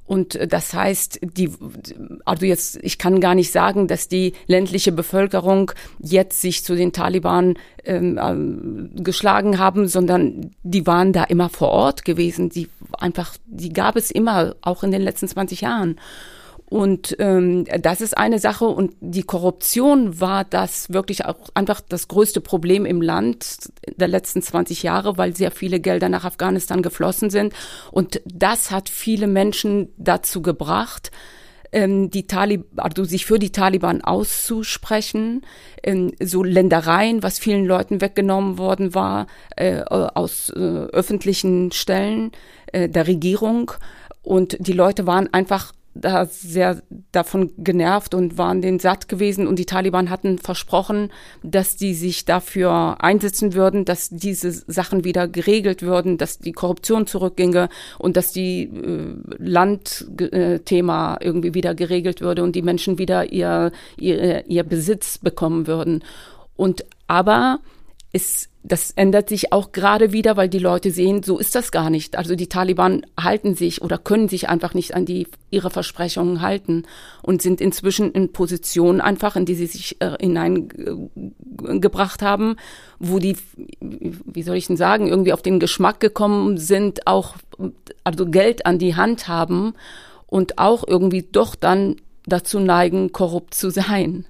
Und 0.05 0.35
äh, 0.35 0.47
das 0.47 0.73
heißt, 0.73 1.19
die, 1.21 1.51
also 2.25 2.45
jetzt, 2.45 2.79
ich 2.81 2.97
kann 2.97 3.21
gar 3.21 3.35
nicht 3.35 3.51
sagen, 3.51 3.87
dass 3.87 4.07
die 4.07 4.33
ländliche 4.47 4.91
Bevölkerung 4.91 5.71
jetzt 5.99 6.41
sich 6.41 6.63
zu 6.63 6.75
den 6.75 6.91
Taliban 6.91 7.55
ähm, 7.85 8.91
äh, 8.95 9.01
geschlagen 9.01 9.59
haben, 9.59 9.87
sondern 9.87 10.51
die 10.63 10.85
waren 10.85 11.13
da 11.13 11.23
immer 11.23 11.49
vor 11.49 11.69
Ort 11.69 12.05
gewesen. 12.05 12.49
Die 12.49 12.69
einfach, 12.97 13.35
die 13.45 13.71
gab 13.71 13.95
es 13.95 14.11
immer, 14.11 14.55
auch 14.61 14.83
in 14.83 14.91
den 14.91 15.01
letzten 15.01 15.27
20 15.27 15.61
Jahren. 15.61 15.99
Und 16.73 17.15
ähm, 17.19 17.65
das 17.65 18.01
ist 18.01 18.17
eine 18.17 18.39
Sache. 18.39 18.65
Und 18.65 18.95
die 18.99 19.21
Korruption 19.21 20.19
war 20.19 20.43
das 20.43 20.91
wirklich 20.91 21.23
auch 21.23 21.49
einfach 21.53 21.81
das 21.81 22.07
größte 22.07 22.41
Problem 22.41 22.87
im 22.87 22.99
Land 22.99 23.71
der 23.95 24.07
letzten 24.07 24.41
20 24.41 24.81
Jahre, 24.81 25.15
weil 25.19 25.35
sehr 25.35 25.51
viele 25.51 25.79
Gelder 25.79 26.09
nach 26.09 26.25
Afghanistan 26.25 26.81
geflossen 26.81 27.29
sind. 27.29 27.53
Und 27.91 28.21
das 28.25 28.71
hat 28.71 28.89
viele 28.89 29.27
Menschen 29.27 29.89
dazu 29.97 30.41
gebracht, 30.41 31.11
ähm, 31.71 32.09
die 32.09 32.25
Talib 32.25 32.65
also 32.77 33.03
sich 33.03 33.27
für 33.27 33.37
die 33.37 33.51
Taliban 33.51 34.01
auszusprechen, 34.01 35.45
ähm, 35.83 36.11
so 36.23 36.41
Ländereien, 36.41 37.21
was 37.21 37.37
vielen 37.37 37.67
Leuten 37.67 38.01
weggenommen 38.01 38.57
worden 38.57 38.95
war 38.95 39.27
äh, 39.57 39.81
aus 39.83 40.49
äh, 40.49 40.59
öffentlichen 40.59 41.71
Stellen 41.71 42.31
äh, 42.71 42.89
der 42.89 43.05
Regierung. 43.05 43.73
Und 44.23 44.57
die 44.59 44.73
Leute 44.73 45.05
waren 45.05 45.31
einfach 45.31 45.71
da 45.95 46.25
sehr 46.25 46.81
davon 47.11 47.51
genervt 47.57 48.13
und 48.15 48.37
waren 48.37 48.61
den 48.61 48.79
satt 48.79 49.07
gewesen 49.07 49.47
und 49.47 49.59
die 49.59 49.65
Taliban 49.65 50.09
hatten 50.09 50.39
versprochen, 50.39 51.11
dass 51.43 51.75
die 51.75 51.93
sich 51.93 52.25
dafür 52.25 52.97
einsetzen 53.03 53.53
würden, 53.53 53.85
dass 53.85 54.09
diese 54.09 54.51
Sachen 54.51 55.03
wieder 55.03 55.27
geregelt 55.27 55.81
würden, 55.81 56.17
dass 56.17 56.39
die 56.39 56.51
Korruption 56.51 57.05
zurückginge 57.05 57.69
und 57.99 58.17
dass 58.17 58.31
die 58.31 58.63
äh, 58.63 59.15
Landthema 59.37 61.17
irgendwie 61.21 61.53
wieder 61.53 61.75
geregelt 61.75 62.21
würde 62.21 62.43
und 62.43 62.55
die 62.55 62.63
Menschen 62.63 62.97
wieder 62.97 63.31
ihr, 63.31 63.71
ihr, 63.97 64.47
ihr 64.47 64.63
Besitz 64.63 65.17
bekommen 65.17 65.67
würden. 65.67 66.03
Und 66.55 66.85
aber 67.07 67.59
es 68.13 68.49
das 68.65 68.91
ändert 68.91 69.27
sich 69.27 69.51
auch 69.51 69.73
gerade 69.73 70.13
wieder, 70.13 70.37
weil 70.37 70.47
die 70.47 70.59
Leute 70.59 70.89
sehen, 70.89 71.21
so 71.21 71.37
ist 71.37 71.53
das 71.53 71.73
gar 71.73 71.89
nicht. 71.89 72.17
Also 72.17 72.35
die 72.35 72.47
Taliban 72.47 73.05
halten 73.19 73.55
sich 73.55 73.81
oder 73.81 73.97
können 73.97 74.29
sich 74.29 74.47
einfach 74.47 74.73
nicht 74.73 74.95
an 74.95 75.05
die 75.05 75.27
ihre 75.51 75.69
Versprechungen 75.69 76.41
halten 76.41 76.83
und 77.21 77.41
sind 77.41 77.59
inzwischen 77.59 78.13
in 78.13 78.31
Positionen 78.31 79.01
einfach, 79.01 79.35
in 79.35 79.43
die 79.45 79.55
sie 79.55 79.65
sich 79.65 79.97
äh, 79.99 80.15
hineingebracht 80.17 82.21
haben, 82.21 82.55
wo 82.99 83.19
die, 83.19 83.35
wie 83.81 84.43
soll 84.43 84.55
ich 84.55 84.67
denn 84.67 84.77
sagen, 84.77 85.07
irgendwie 85.07 85.33
auf 85.33 85.41
den 85.41 85.59
Geschmack 85.59 85.99
gekommen 85.99 86.57
sind, 86.57 87.05
auch 87.05 87.35
also 88.05 88.25
Geld 88.25 88.65
an 88.65 88.79
die 88.79 88.95
Hand 88.95 89.27
haben 89.27 89.73
und 90.25 90.57
auch 90.57 90.87
irgendwie 90.87 91.27
doch 91.29 91.55
dann 91.55 91.97
dazu 92.25 92.61
neigen, 92.61 93.11
korrupt 93.11 93.55
zu 93.55 93.71
sein. 93.71 94.23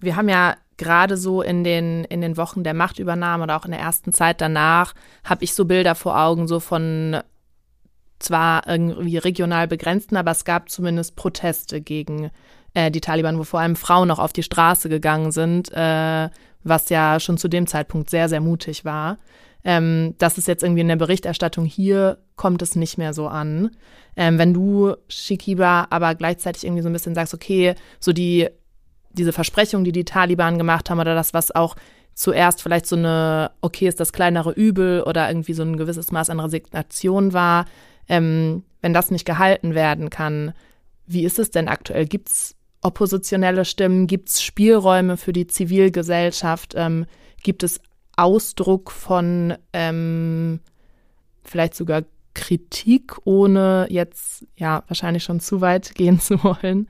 Wir 0.00 0.16
haben 0.16 0.28
ja 0.28 0.56
gerade 0.76 1.16
so 1.16 1.42
in 1.42 1.64
den, 1.64 2.04
in 2.04 2.20
den 2.20 2.36
Wochen 2.36 2.64
der 2.64 2.74
Machtübernahme 2.74 3.44
oder 3.44 3.56
auch 3.56 3.64
in 3.64 3.70
der 3.70 3.80
ersten 3.80 4.12
Zeit 4.12 4.40
danach, 4.40 4.94
habe 5.24 5.44
ich 5.44 5.54
so 5.54 5.64
Bilder 5.64 5.94
vor 5.94 6.18
Augen, 6.18 6.46
so 6.48 6.60
von 6.60 7.18
zwar 8.18 8.66
irgendwie 8.66 9.18
regional 9.18 9.68
begrenzten, 9.68 10.16
aber 10.16 10.30
es 10.30 10.44
gab 10.44 10.70
zumindest 10.70 11.16
Proteste 11.16 11.80
gegen 11.80 12.30
äh, 12.74 12.90
die 12.90 13.00
Taliban, 13.00 13.38
wo 13.38 13.44
vor 13.44 13.60
allem 13.60 13.76
Frauen 13.76 14.08
noch 14.08 14.18
auf 14.18 14.32
die 14.32 14.42
Straße 14.42 14.88
gegangen 14.88 15.32
sind, 15.32 15.70
äh, 15.72 16.28
was 16.64 16.88
ja 16.88 17.20
schon 17.20 17.38
zu 17.38 17.48
dem 17.48 17.66
Zeitpunkt 17.66 18.10
sehr, 18.10 18.28
sehr 18.28 18.40
mutig 18.40 18.84
war. 18.84 19.18
Ähm, 19.64 20.14
das 20.18 20.38
ist 20.38 20.48
jetzt 20.48 20.62
irgendwie 20.62 20.82
in 20.82 20.88
der 20.88 20.96
Berichterstattung 20.96 21.64
hier, 21.64 22.18
kommt 22.36 22.62
es 22.62 22.76
nicht 22.76 22.98
mehr 22.98 23.12
so 23.12 23.28
an. 23.28 23.70
Ähm, 24.16 24.38
wenn 24.38 24.54
du, 24.54 24.94
Shikiba, 25.08 25.88
aber 25.90 26.14
gleichzeitig 26.14 26.64
irgendwie 26.64 26.82
so 26.82 26.88
ein 26.88 26.92
bisschen 26.92 27.14
sagst, 27.14 27.34
okay, 27.34 27.74
so 27.98 28.12
die 28.12 28.48
diese 29.16 29.32
Versprechung, 29.32 29.84
die 29.84 29.92
die 29.92 30.04
Taliban 30.04 30.58
gemacht 30.58 30.90
haben 30.90 31.00
oder 31.00 31.14
das, 31.14 31.34
was 31.34 31.54
auch 31.54 31.76
zuerst 32.14 32.62
vielleicht 32.62 32.86
so 32.86 32.96
eine, 32.96 33.50
okay, 33.60 33.86
ist 33.86 34.00
das 34.00 34.12
kleinere 34.12 34.52
Übel 34.52 35.02
oder 35.02 35.28
irgendwie 35.28 35.52
so 35.52 35.62
ein 35.62 35.76
gewisses 35.76 36.10
Maß 36.12 36.30
an 36.30 36.40
Resignation 36.40 37.32
war, 37.32 37.66
ähm, 38.08 38.64
wenn 38.80 38.94
das 38.94 39.10
nicht 39.10 39.26
gehalten 39.26 39.74
werden 39.74 40.10
kann, 40.10 40.52
wie 41.06 41.24
ist 41.24 41.38
es 41.38 41.50
denn 41.50 41.68
aktuell? 41.68 42.06
Gibt 42.06 42.30
es 42.30 42.56
oppositionelle 42.80 43.64
Stimmen? 43.64 44.06
Gibt 44.06 44.28
es 44.28 44.42
Spielräume 44.42 45.16
für 45.16 45.32
die 45.32 45.46
Zivilgesellschaft? 45.46 46.74
Ähm, 46.76 47.06
gibt 47.42 47.62
es 47.62 47.80
Ausdruck 48.16 48.90
von 48.90 49.54
ähm, 49.72 50.60
vielleicht 51.44 51.74
sogar 51.74 52.02
Kritik, 52.34 53.16
ohne 53.24 53.86
jetzt 53.90 54.46
ja 54.56 54.84
wahrscheinlich 54.88 55.24
schon 55.24 55.40
zu 55.40 55.60
weit 55.60 55.94
gehen 55.94 56.20
zu 56.20 56.42
wollen? 56.42 56.88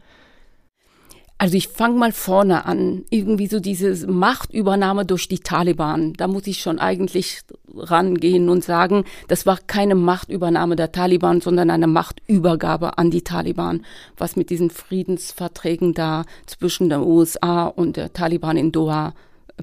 Also 1.39 1.57
ich 1.57 1.69
fange 1.69 1.99
mal 1.99 2.13
vorne 2.13 2.65
an. 2.65 3.05
Irgendwie 3.11 3.47
so 3.47 3.61
diese 3.61 4.07
Machtübernahme 4.07 5.05
durch 5.05 5.29
die 5.29 5.41
Taliban. 5.41 6.15
Da 6.15 6.29
muss 6.29 6.47
ich 6.47 6.61
schon 6.61 6.79
eigentlich 6.79 7.41
rangehen 7.75 8.49
und 8.49 8.65
sagen, 8.65 9.05
das 9.29 9.45
war 9.45 9.59
keine 9.67 9.95
Machtübernahme 9.95 10.77
der 10.77 10.93
Taliban, 10.93 11.43
sondern 11.43 11.71
eine 11.71 11.89
Machtübergabe 11.89 12.97
an 12.97 13.11
die 13.11 13.23
Taliban, 13.23 13.85
was 14.17 14.37
mit 14.37 14.49
diesen 14.49 14.71
Friedensverträgen 14.71 15.93
da 15.93 16.25
zwischen 16.47 16.89
der 16.89 17.07
USA 17.07 17.67
und 17.67 17.99
der 17.99 18.15
Taliban 18.15 18.57
in 18.57 18.73
Doha 18.73 19.13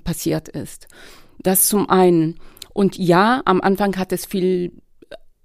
passiert 0.04 0.50
ist. 0.50 0.88
Das 1.42 1.68
zum 1.68 1.90
einen. 1.90 2.36
Und 2.74 2.98
ja, 2.98 3.42
am 3.46 3.62
Anfang 3.62 3.98
hat 3.98 4.12
es 4.12 4.26
viel 4.26 4.72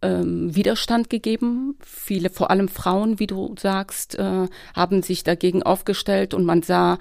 ähm, 0.02 0.54
Widerstand 0.54 1.10
gegeben. 1.10 1.76
Viele, 1.80 2.30
vor 2.30 2.50
allem 2.50 2.68
Frauen, 2.68 3.18
wie 3.18 3.26
du 3.26 3.54
sagst, 3.58 4.18
äh, 4.18 4.46
haben 4.74 5.02
sich 5.02 5.24
dagegen 5.24 5.62
aufgestellt 5.62 6.34
und 6.34 6.44
man 6.44 6.62
sah 6.62 6.98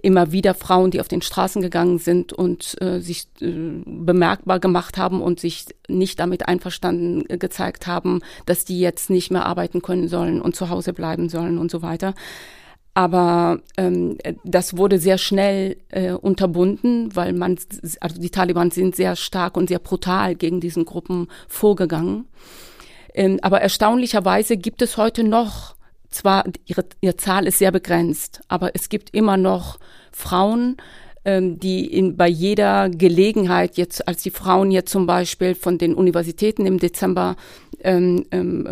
immer 0.00 0.32
wieder 0.32 0.54
Frauen, 0.54 0.90
die 0.90 1.00
auf 1.00 1.08
den 1.08 1.20
Straßen 1.20 1.60
gegangen 1.60 1.98
sind 1.98 2.32
und 2.32 2.80
äh, 2.80 3.00
sich 3.00 3.26
äh, 3.40 3.52
bemerkbar 3.84 4.58
gemacht 4.58 4.96
haben 4.96 5.20
und 5.20 5.38
sich 5.38 5.66
nicht 5.86 6.18
damit 6.18 6.48
einverstanden 6.48 7.28
äh, 7.28 7.36
gezeigt 7.36 7.86
haben, 7.86 8.20
dass 8.46 8.64
die 8.64 8.80
jetzt 8.80 9.10
nicht 9.10 9.30
mehr 9.30 9.44
arbeiten 9.44 9.82
können 9.82 10.08
sollen 10.08 10.40
und 10.40 10.56
zu 10.56 10.70
Hause 10.70 10.94
bleiben 10.94 11.28
sollen 11.28 11.58
und 11.58 11.70
so 11.70 11.82
weiter. 11.82 12.14
Aber 12.94 13.60
ähm, 13.78 14.18
das 14.44 14.76
wurde 14.76 14.98
sehr 14.98 15.16
schnell 15.16 15.78
äh, 15.88 16.12
unterbunden, 16.12 17.14
weil 17.16 17.32
man, 17.32 17.58
also 18.00 18.20
die 18.20 18.30
Taliban 18.30 18.70
sind 18.70 18.96
sehr 18.96 19.16
stark 19.16 19.56
und 19.56 19.68
sehr 19.68 19.78
brutal 19.78 20.34
gegen 20.34 20.60
diesen 20.60 20.84
Gruppen 20.84 21.28
vorgegangen. 21.48 22.26
Ähm, 23.14 23.38
aber 23.42 23.62
erstaunlicherweise 23.62 24.56
gibt 24.56 24.82
es 24.82 24.96
heute 24.98 25.24
noch 25.24 25.74
zwar 26.10 26.44
ihre, 26.66 26.84
ihre 27.00 27.16
Zahl 27.16 27.46
ist 27.46 27.58
sehr 27.58 27.72
begrenzt, 27.72 28.42
aber 28.48 28.72
es 28.74 28.88
gibt 28.90 29.14
immer 29.14 29.38
noch 29.38 29.78
Frauen, 30.12 30.76
ähm, 31.24 31.58
die 31.58 31.86
in, 31.86 32.16
bei 32.16 32.28
jeder 32.28 32.90
Gelegenheit 32.90 33.76
jetzt, 33.76 34.06
als 34.06 34.22
die 34.22 34.30
Frauen 34.30 34.70
jetzt 34.70 34.90
zum 34.90 35.06
Beispiel 35.06 35.54
von 35.54 35.78
den 35.78 35.94
Universitäten 35.94 36.66
im 36.66 36.78
Dezember 36.78 37.36
ähm, 37.80 38.26
ähm, 38.30 38.66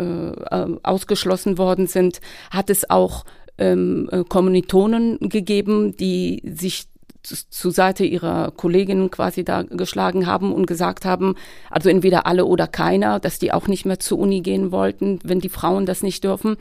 äh, 0.49 0.65
ausgeschlossen 0.83 1.57
worden 1.57 1.87
sind, 1.87 2.21
hat 2.49 2.69
es 2.69 2.89
auch 2.89 3.25
ähm, 3.57 4.09
äh, 4.11 4.23
Kommilitonen 4.23 5.17
gegeben, 5.19 5.95
die 5.97 6.41
sich 6.45 6.87
zur 7.23 7.71
Seite 7.71 8.03
ihrer 8.03 8.51
Kolleginnen 8.51 9.11
quasi 9.11 9.43
da 9.43 9.61
geschlagen 9.61 10.25
haben 10.25 10.51
und 10.51 10.65
gesagt 10.65 11.05
haben, 11.05 11.35
also 11.69 11.89
entweder 11.89 12.25
alle 12.25 12.45
oder 12.45 12.67
keiner, 12.67 13.19
dass 13.19 13.37
die 13.37 13.53
auch 13.53 13.67
nicht 13.67 13.85
mehr 13.85 13.99
zur 13.99 14.19
Uni 14.19 14.41
gehen 14.41 14.71
wollten, 14.71 15.19
wenn 15.23 15.39
die 15.39 15.49
Frauen 15.49 15.85
das 15.85 16.01
nicht 16.01 16.23
dürfen. 16.23 16.57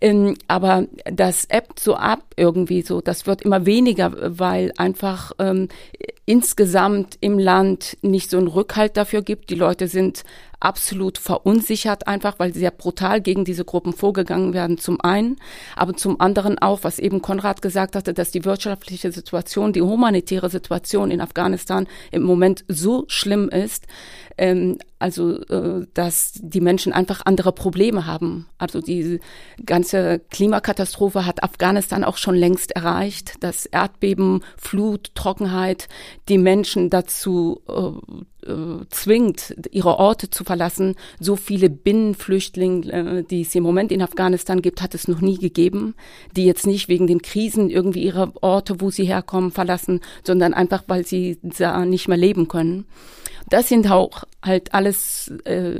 Ähm, 0.00 0.36
aber 0.48 0.86
das 1.04 1.44
ebbt 1.50 1.80
so 1.80 1.96
ab 1.96 2.22
irgendwie 2.36 2.82
so. 2.82 3.00
Das 3.00 3.26
wird 3.26 3.42
immer 3.42 3.66
weniger, 3.66 4.38
weil 4.38 4.72
einfach 4.78 5.32
ähm, 5.38 5.68
insgesamt 6.24 7.18
im 7.20 7.38
Land 7.38 7.98
nicht 8.00 8.30
so 8.30 8.38
einen 8.38 8.48
Rückhalt 8.48 8.96
dafür 8.96 9.22
gibt. 9.22 9.50
Die 9.50 9.54
Leute 9.54 9.86
sind 9.86 10.24
absolut 10.60 11.18
verunsichert 11.18 12.06
einfach, 12.06 12.38
weil 12.38 12.54
sehr 12.54 12.70
brutal 12.70 13.20
gegen 13.20 13.44
diese 13.44 13.64
Gruppen 13.64 13.92
vorgegangen 13.92 14.52
werden 14.52 14.78
zum 14.78 15.00
einen, 15.00 15.36
aber 15.74 15.94
zum 15.94 16.20
anderen 16.20 16.58
auch, 16.58 16.80
was 16.82 16.98
eben 16.98 17.22
Konrad 17.22 17.62
gesagt 17.62 17.96
hatte, 17.96 18.14
dass 18.14 18.30
die 18.30 18.44
wirtschaftliche 18.44 19.10
Situation, 19.10 19.72
die 19.72 19.82
humanitäre 19.82 20.50
Situation 20.50 21.10
in 21.10 21.20
Afghanistan 21.20 21.86
im 22.10 22.22
Moment 22.22 22.64
so 22.68 23.04
schlimm 23.08 23.48
ist, 23.48 23.86
ähm, 24.40 24.78
also 24.98 25.38
äh, 25.42 25.86
dass 25.92 26.32
die 26.34 26.62
Menschen 26.62 26.94
einfach 26.94 27.20
andere 27.26 27.52
Probleme 27.52 28.06
haben. 28.06 28.46
Also 28.56 28.80
die 28.80 29.20
ganze 29.64 30.20
Klimakatastrophe 30.30 31.26
hat 31.26 31.42
Afghanistan 31.42 32.04
auch 32.04 32.16
schon 32.16 32.34
längst 32.34 32.72
erreicht. 32.72 33.34
Das 33.40 33.66
Erdbeben, 33.66 34.42
Flut, 34.56 35.14
Trockenheit, 35.14 35.88
die 36.30 36.38
Menschen 36.38 36.88
dazu 36.88 37.60
äh, 37.68 38.50
äh, 38.50 38.86
zwingt, 38.88 39.56
ihre 39.72 39.98
Orte 39.98 40.30
zu 40.30 40.44
verlassen. 40.44 40.96
So 41.18 41.36
viele 41.36 41.68
Binnenflüchtlinge, 41.68 42.92
äh, 42.92 43.22
die 43.22 43.42
es 43.42 43.54
im 43.54 43.62
Moment 43.62 43.92
in 43.92 44.00
Afghanistan 44.00 44.62
gibt, 44.62 44.80
hat 44.80 44.94
es 44.94 45.06
noch 45.06 45.20
nie 45.20 45.36
gegeben, 45.36 45.94
die 46.34 46.46
jetzt 46.46 46.66
nicht 46.66 46.88
wegen 46.88 47.06
den 47.06 47.20
Krisen 47.20 47.68
irgendwie 47.68 48.04
ihre 48.04 48.32
Orte, 48.42 48.80
wo 48.80 48.90
sie 48.90 49.04
herkommen, 49.04 49.50
verlassen, 49.50 50.00
sondern 50.24 50.54
einfach, 50.54 50.84
weil 50.86 51.06
sie 51.06 51.38
da 51.42 51.84
nicht 51.84 52.08
mehr 52.08 52.16
leben 52.16 52.48
können. 52.48 52.86
Das 53.50 53.68
sind 53.68 53.90
auch 53.90 54.24
halt 54.42 54.72
alles 54.72 55.30
äh, 55.44 55.74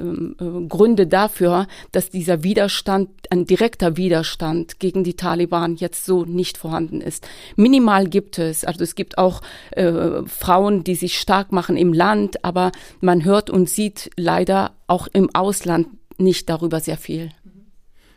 Gründe 0.69 1.07
dafür, 1.07 1.67
dass 1.93 2.11
dieser 2.11 2.43
Widerstand, 2.43 3.09
ein 3.31 3.47
direkter 3.47 3.97
Widerstand 3.97 4.81
gegen 4.81 5.05
die 5.05 5.15
Taliban 5.15 5.77
jetzt 5.77 6.05
so 6.05 6.25
nicht 6.25 6.59
vorhanden 6.59 7.01
ist. 7.01 7.27
Minimal 7.57 8.09
gibt 8.09 8.39
es, 8.39 8.65
also 8.65 8.83
es 8.83 8.95
gibt 8.95 9.19
auch 9.19 9.41
äh, 9.71 10.23
Frauen, 10.27 10.85
die 10.85 10.97
sich 10.97 11.19
stark 11.19 11.53
machen 11.53 11.77
im 11.77 11.93
Land, 11.93 12.45
aber 12.45 12.73
man 13.01 13.25
hört 13.25 13.51
und 13.51 13.71
sieht 13.71 14.11
leider 14.17 14.73
auch 14.89 15.07
im 15.13 15.33
Ausland 15.33 15.87
nicht 16.19 16.51
darüber 16.51 16.81
sehr 16.81 16.99
viel. 16.99 17.31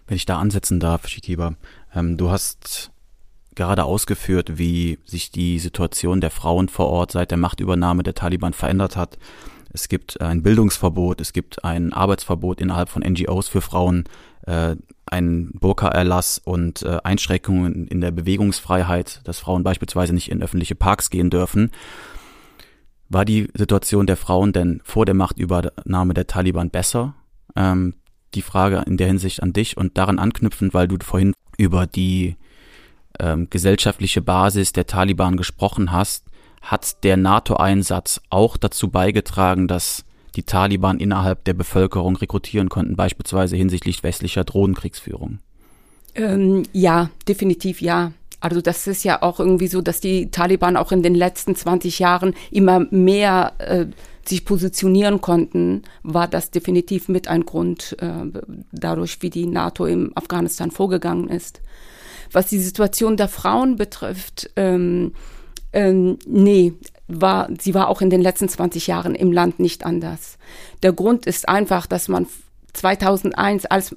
Wenn 0.07 0.17
ich 0.17 0.25
da 0.25 0.39
ansetzen 0.39 0.79
darf, 0.79 1.07
Shikiba, 1.07 1.55
ähm, 1.95 2.17
du 2.17 2.29
hast 2.29 2.91
gerade 3.55 3.83
ausgeführt, 3.83 4.57
wie 4.57 4.99
sich 5.05 5.31
die 5.31 5.59
Situation 5.59 6.21
der 6.21 6.31
Frauen 6.31 6.69
vor 6.69 6.87
Ort 6.87 7.11
seit 7.11 7.31
der 7.31 7.37
Machtübernahme 7.37 8.03
der 8.03 8.15
Taliban 8.15 8.53
verändert 8.53 8.95
hat. 8.97 9.17
Es 9.71 9.89
gibt 9.89 10.21
ein 10.21 10.43
Bildungsverbot, 10.43 11.19
es 11.19 11.33
gibt 11.33 11.63
ein 11.63 11.93
Arbeitsverbot 11.93 12.61
innerhalb 12.61 12.89
von 12.89 13.01
NGOs 13.01 13.47
für 13.47 13.61
Frauen, 13.61 14.03
äh, 14.45 14.75
ein 15.05 15.51
Burka-Erlass 15.53 16.39
und 16.43 16.83
äh, 16.83 16.99
Einschränkungen 17.03 17.87
in 17.87 18.01
der 18.01 18.11
Bewegungsfreiheit, 18.11 19.21
dass 19.23 19.39
Frauen 19.39 19.63
beispielsweise 19.63 20.13
nicht 20.13 20.29
in 20.29 20.43
öffentliche 20.43 20.75
Parks 20.75 21.09
gehen 21.09 21.29
dürfen. 21.29 21.71
War 23.09 23.25
die 23.25 23.49
Situation 23.53 24.07
der 24.07 24.17
Frauen 24.17 24.53
denn 24.53 24.81
vor 24.83 25.05
der 25.05 25.15
Machtübernahme 25.15 26.13
der 26.13 26.27
Taliban 26.27 26.69
besser? 26.69 27.15
Ähm, 27.55 27.95
die 28.33 28.41
Frage 28.41 28.83
in 28.87 28.97
der 28.97 29.07
Hinsicht 29.07 29.43
an 29.43 29.53
dich 29.53 29.77
und 29.77 29.97
daran 29.97 30.19
anknüpfend, 30.19 30.73
weil 30.73 30.87
du 30.87 30.97
vorhin 31.01 31.33
über 31.57 31.85
die 31.85 32.35
ähm, 33.19 33.47
gesellschaftliche 33.49 34.21
Basis 34.21 34.73
der 34.73 34.87
Taliban 34.87 35.37
gesprochen 35.37 35.91
hast, 35.91 36.25
hat 36.61 37.03
der 37.03 37.17
NATO-Einsatz 37.17 38.21
auch 38.29 38.57
dazu 38.57 38.89
beigetragen, 38.89 39.67
dass 39.67 40.05
die 40.35 40.43
Taliban 40.43 40.99
innerhalb 40.99 41.43
der 41.43 41.53
Bevölkerung 41.53 42.15
rekrutieren 42.15 42.69
konnten, 42.69 42.95
beispielsweise 42.95 43.55
hinsichtlich 43.55 44.01
westlicher 44.01 44.43
Drohnenkriegsführung? 44.43 45.39
Ähm, 46.15 46.63
ja, 46.73 47.09
definitiv 47.27 47.81
ja. 47.81 48.13
Also 48.39 48.61
das 48.61 48.87
ist 48.87 49.03
ja 49.03 49.21
auch 49.21 49.39
irgendwie 49.39 49.67
so, 49.67 49.81
dass 49.81 50.01
die 50.01 50.29
Taliban 50.29 50.75
auch 50.75 50.91
in 50.91 51.01
den 51.01 51.15
letzten 51.15 51.55
20 51.55 51.99
Jahren 51.99 52.33
immer 52.51 52.79
mehr 52.91 53.53
äh, 53.59 53.85
sich 54.25 54.45
positionieren 54.45 55.21
konnten, 55.21 55.83
war 56.01 56.27
das 56.27 56.51
definitiv 56.51 57.09
mit 57.09 57.27
ein 57.27 57.45
Grund, 57.45 57.95
äh, 57.99 58.39
dadurch, 58.71 59.21
wie 59.21 59.29
die 59.29 59.45
NATO 59.45 59.85
im 59.85 60.11
Afghanistan 60.15 60.71
vorgegangen 60.71 61.29
ist. 61.29 61.61
Was 62.33 62.47
die 62.47 62.59
Situation 62.59 63.15
der 63.15 63.29
Frauen 63.29 63.77
betrifft, 63.77 64.49
ähm, 64.55 65.13
ähm, 65.71 66.19
nee, 66.27 66.73
war, 67.07 67.49
sie 67.59 67.73
war 67.73 67.87
auch 67.87 68.01
in 68.01 68.09
den 68.09 68.21
letzten 68.21 68.49
20 68.49 68.87
Jahren 68.87 69.15
im 69.15 69.31
Land 69.31 69.59
nicht 69.59 69.85
anders. 69.85 70.37
Der 70.81 70.93
Grund 70.93 71.25
ist 71.25 71.47
einfach, 71.47 71.85
dass 71.87 72.07
man 72.07 72.27
2001, 72.73 73.65
als 73.65 73.95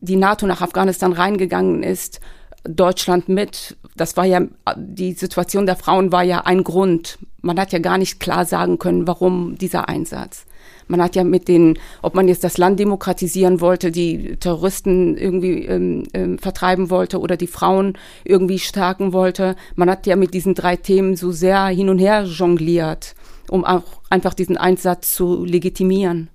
die 0.00 0.16
NATO 0.16 0.46
nach 0.46 0.60
Afghanistan 0.60 1.12
reingegangen 1.12 1.82
ist, 1.82 2.20
Deutschland 2.64 3.28
mit, 3.28 3.76
das 3.96 4.16
war 4.16 4.24
ja, 4.24 4.42
die 4.76 5.12
Situation 5.12 5.66
der 5.66 5.76
Frauen 5.76 6.12
war 6.12 6.22
ja 6.22 6.40
ein 6.40 6.64
Grund. 6.64 7.18
Man 7.40 7.58
hat 7.58 7.72
ja 7.72 7.78
gar 7.78 7.98
nicht 7.98 8.20
klar 8.20 8.44
sagen 8.44 8.78
können, 8.78 9.06
warum 9.06 9.56
dieser 9.56 9.88
Einsatz. 9.88 10.44
Man 10.88 11.02
hat 11.02 11.14
ja 11.14 11.24
mit 11.24 11.48
den, 11.48 11.78
ob 12.02 12.14
man 12.14 12.28
jetzt 12.28 12.44
das 12.44 12.58
Land 12.58 12.80
demokratisieren 12.80 13.60
wollte, 13.60 13.90
die 13.90 14.36
Terroristen 14.36 15.16
irgendwie 15.16 15.64
ähm, 15.66 16.04
ähm, 16.14 16.38
vertreiben 16.38 16.90
wollte 16.90 17.20
oder 17.20 17.36
die 17.36 17.46
Frauen 17.46 17.96
irgendwie 18.24 18.58
stärken 18.58 19.12
wollte, 19.12 19.54
man 19.76 19.90
hat 19.90 20.06
ja 20.06 20.16
mit 20.16 20.34
diesen 20.34 20.54
drei 20.54 20.76
Themen 20.76 21.16
so 21.16 21.30
sehr 21.30 21.66
hin 21.66 21.88
und 21.88 21.98
her 21.98 22.24
jongliert, 22.24 23.14
um 23.50 23.64
auch 23.64 23.84
einfach 24.10 24.34
diesen 24.34 24.56
Einsatz 24.56 25.14
zu 25.14 25.44
legitimieren. 25.44 26.30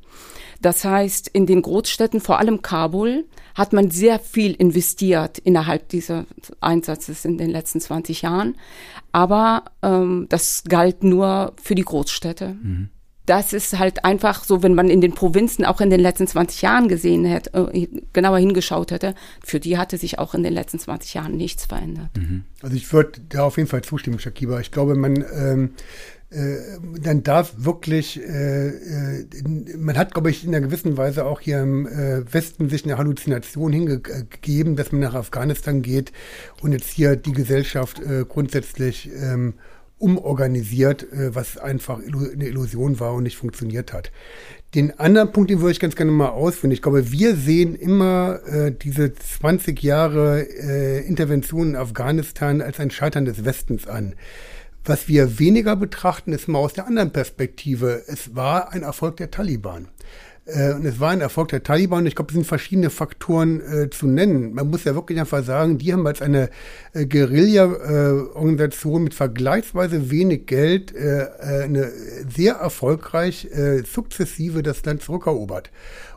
Das 0.61 0.85
heißt, 0.85 1.27
in 1.27 1.45
den 1.45 1.61
Großstädten, 1.61 2.21
vor 2.21 2.39
allem 2.39 2.61
Kabul, 2.61 3.25
hat 3.53 3.73
man 3.73 3.91
sehr 3.91 4.17
viel 4.17 4.53
investiert 4.53 5.37
innerhalb 5.39 5.89
dieser 5.89 6.25
Einsatzes 6.61 7.25
in 7.25 7.37
den 7.37 7.49
letzten 7.49 7.81
20 7.81 8.21
Jahren. 8.21 8.55
Aber 9.11 9.65
ähm, 9.81 10.27
das 10.29 10.63
galt 10.63 11.03
nur 11.03 11.53
für 11.61 11.75
die 11.75 11.83
Großstädte. 11.83 12.55
Mhm 12.61 12.89
das 13.25 13.53
ist 13.53 13.79
halt 13.79 14.03
einfach 14.03 14.43
so, 14.43 14.63
wenn 14.63 14.73
man 14.73 14.89
in 14.89 15.01
den 15.01 15.13
Provinzen 15.13 15.65
auch 15.65 15.81
in 15.81 15.89
den 15.89 15.99
letzten 15.99 16.27
20 16.27 16.62
Jahren 16.62 16.88
gesehen 16.88 17.25
hätte, 17.25 17.69
äh, 17.73 17.88
genauer 18.12 18.39
hingeschaut 18.39 18.91
hätte, 18.91 19.15
für 19.43 19.59
die 19.59 19.77
hatte 19.77 19.97
sich 19.97 20.19
auch 20.19 20.33
in 20.33 20.43
den 20.43 20.53
letzten 20.53 20.79
20 20.79 21.13
Jahren 21.13 21.38
nichts 21.38 21.65
verändert. 21.65 22.09
Mhm. 22.17 22.43
Also 22.62 22.75
ich 22.75 22.91
würde 22.91 23.21
da 23.29 23.43
auf 23.43 23.57
jeden 23.57 23.69
Fall 23.69 23.81
zustimmen, 23.81 24.19
Shakiba. 24.19 24.59
Ich 24.59 24.71
glaube, 24.71 24.95
man 24.95 25.23
ähm, 25.33 25.69
äh, 26.33 26.79
dann 26.99 27.21
darf 27.21 27.53
wirklich, 27.57 28.19
äh, 28.19 28.67
äh, 28.67 29.25
man 29.77 29.97
hat, 29.97 30.13
glaube 30.13 30.31
ich, 30.31 30.43
in 30.43 30.49
einer 30.49 30.65
gewissen 30.65 30.97
Weise 30.97 31.25
auch 31.25 31.39
hier 31.39 31.62
im 31.62 31.86
äh, 31.86 32.33
Westen 32.33 32.69
sich 32.69 32.86
eine 32.86 32.97
Halluzination 32.97 33.71
hingegeben, 33.71 34.75
dass 34.75 34.91
man 34.91 35.01
nach 35.01 35.13
Afghanistan 35.13 35.83
geht 35.83 36.12
und 36.62 36.71
jetzt 36.71 36.89
hier 36.89 37.15
die 37.15 37.33
Gesellschaft 37.33 37.99
äh, 37.99 38.25
grundsätzlich 38.27 39.12
ähm, 39.15 39.53
umorganisiert, 40.03 41.03
äh, 41.13 41.33
was 41.33 41.57
einfach 41.57 41.99
eine 41.99 42.45
Illusion 42.45 42.99
war 42.99 43.13
und 43.13 43.23
nicht 43.23 43.37
funktioniert 43.37 43.93
hat. 43.93 44.11
Den 44.75 44.99
anderen 44.99 45.31
Punkt, 45.31 45.49
den 45.49 45.61
würde 45.61 45.71
ich 45.71 45.79
ganz 45.79 45.95
gerne 45.95 46.11
mal 46.11 46.29
ausführen. 46.29 46.71
Ich 46.71 46.81
glaube, 46.81 47.11
wir 47.11 47.35
sehen 47.35 47.75
immer 47.75 48.41
äh, 48.45 48.71
diese 48.71 49.13
20 49.13 49.81
Jahre 49.81 50.41
äh, 50.41 51.07
Intervention 51.07 51.69
in 51.69 51.75
Afghanistan 51.77 52.61
als 52.61 52.79
ein 52.79 52.91
Scheitern 52.91 53.23
des 53.23 53.45
Westens 53.45 53.87
an. 53.87 54.15
Was 54.83 55.07
wir 55.07 55.39
weniger 55.39 55.77
betrachten, 55.77 56.33
ist 56.33 56.49
mal 56.49 56.59
aus 56.59 56.73
der 56.73 56.87
anderen 56.87 57.11
Perspektive. 57.11 58.03
Es 58.07 58.35
war 58.35 58.73
ein 58.73 58.83
Erfolg 58.83 59.15
der 59.17 59.31
Taliban. 59.31 59.87
Äh, 60.45 60.73
und 60.73 60.86
es 60.86 60.99
war 60.99 61.12
ein 61.12 61.21
Erfolg 61.21 61.47
der 61.49 61.63
Taliban. 61.63 62.06
Ich 62.06 62.15
glaube, 62.15 62.29
es 62.29 62.36
sind 62.36 62.45
verschiedene 62.45 62.89
Faktoren 62.89 63.62
äh, 63.62 63.89
zu 63.89 64.08
nennen. 64.08 64.53
Man 64.53 64.69
muss 64.69 64.84
ja 64.84 64.95
wirklich 64.95 65.19
einfach 65.19 65.43
sagen, 65.43 65.77
die 65.77 65.93
haben 65.93 66.06
als 66.06 66.21
eine 66.21 66.49
äh, 66.93 67.06
Guerilla-Organisation 67.06 69.01
äh, 69.01 69.03
mit 69.06 69.13
vergleichsweise 69.13 70.12
wenig 70.12 70.45
Geld 70.45 70.93
äh, 70.93 71.27
eine 71.63 71.91
sehr 72.29 72.56
erfolgreich 72.56 73.47
sukzessive 73.86 74.63
das 74.63 74.84
Land 74.86 75.01
zurückerobert. 75.03 75.69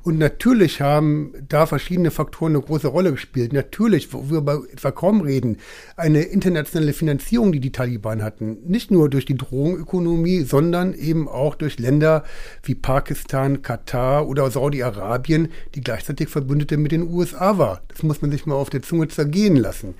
Und 0.06 0.18
natürlich 0.18 0.80
haben 0.80 1.32
da 1.48 1.66
verschiedene 1.66 2.12
Faktoren 2.12 2.54
eine 2.54 2.62
große 2.62 2.86
Rolle 2.86 3.10
gespielt. 3.10 3.52
Natürlich, 3.52 4.12
wo 4.12 4.30
wir 4.30 4.92
kaum 4.92 5.20
reden, 5.20 5.56
eine 5.96 6.22
internationale 6.22 6.92
Finanzierung, 6.92 7.50
die 7.50 7.58
die 7.58 7.72
Taliban 7.72 8.22
hatten. 8.22 8.58
Nicht 8.68 8.92
nur 8.92 9.10
durch 9.10 9.24
die 9.24 9.36
Drogenökonomie, 9.36 10.42
sondern 10.42 10.94
eben 10.94 11.26
auch 11.26 11.56
durch 11.56 11.80
Länder 11.80 12.22
wie 12.62 12.76
Pakistan, 12.76 13.62
Katar 13.62 14.28
oder 14.28 14.48
Saudi-Arabien, 14.48 15.48
die 15.74 15.80
gleichzeitig 15.80 16.28
Verbündete 16.28 16.76
mit 16.76 16.92
den 16.92 17.12
USA 17.12 17.58
war. 17.58 17.82
Das 17.88 18.04
muss 18.04 18.22
man 18.22 18.30
sich 18.30 18.46
mal 18.46 18.54
auf 18.54 18.70
der 18.70 18.82
Zunge 18.82 19.08
zergehen 19.08 19.56
lassen. 19.56 19.96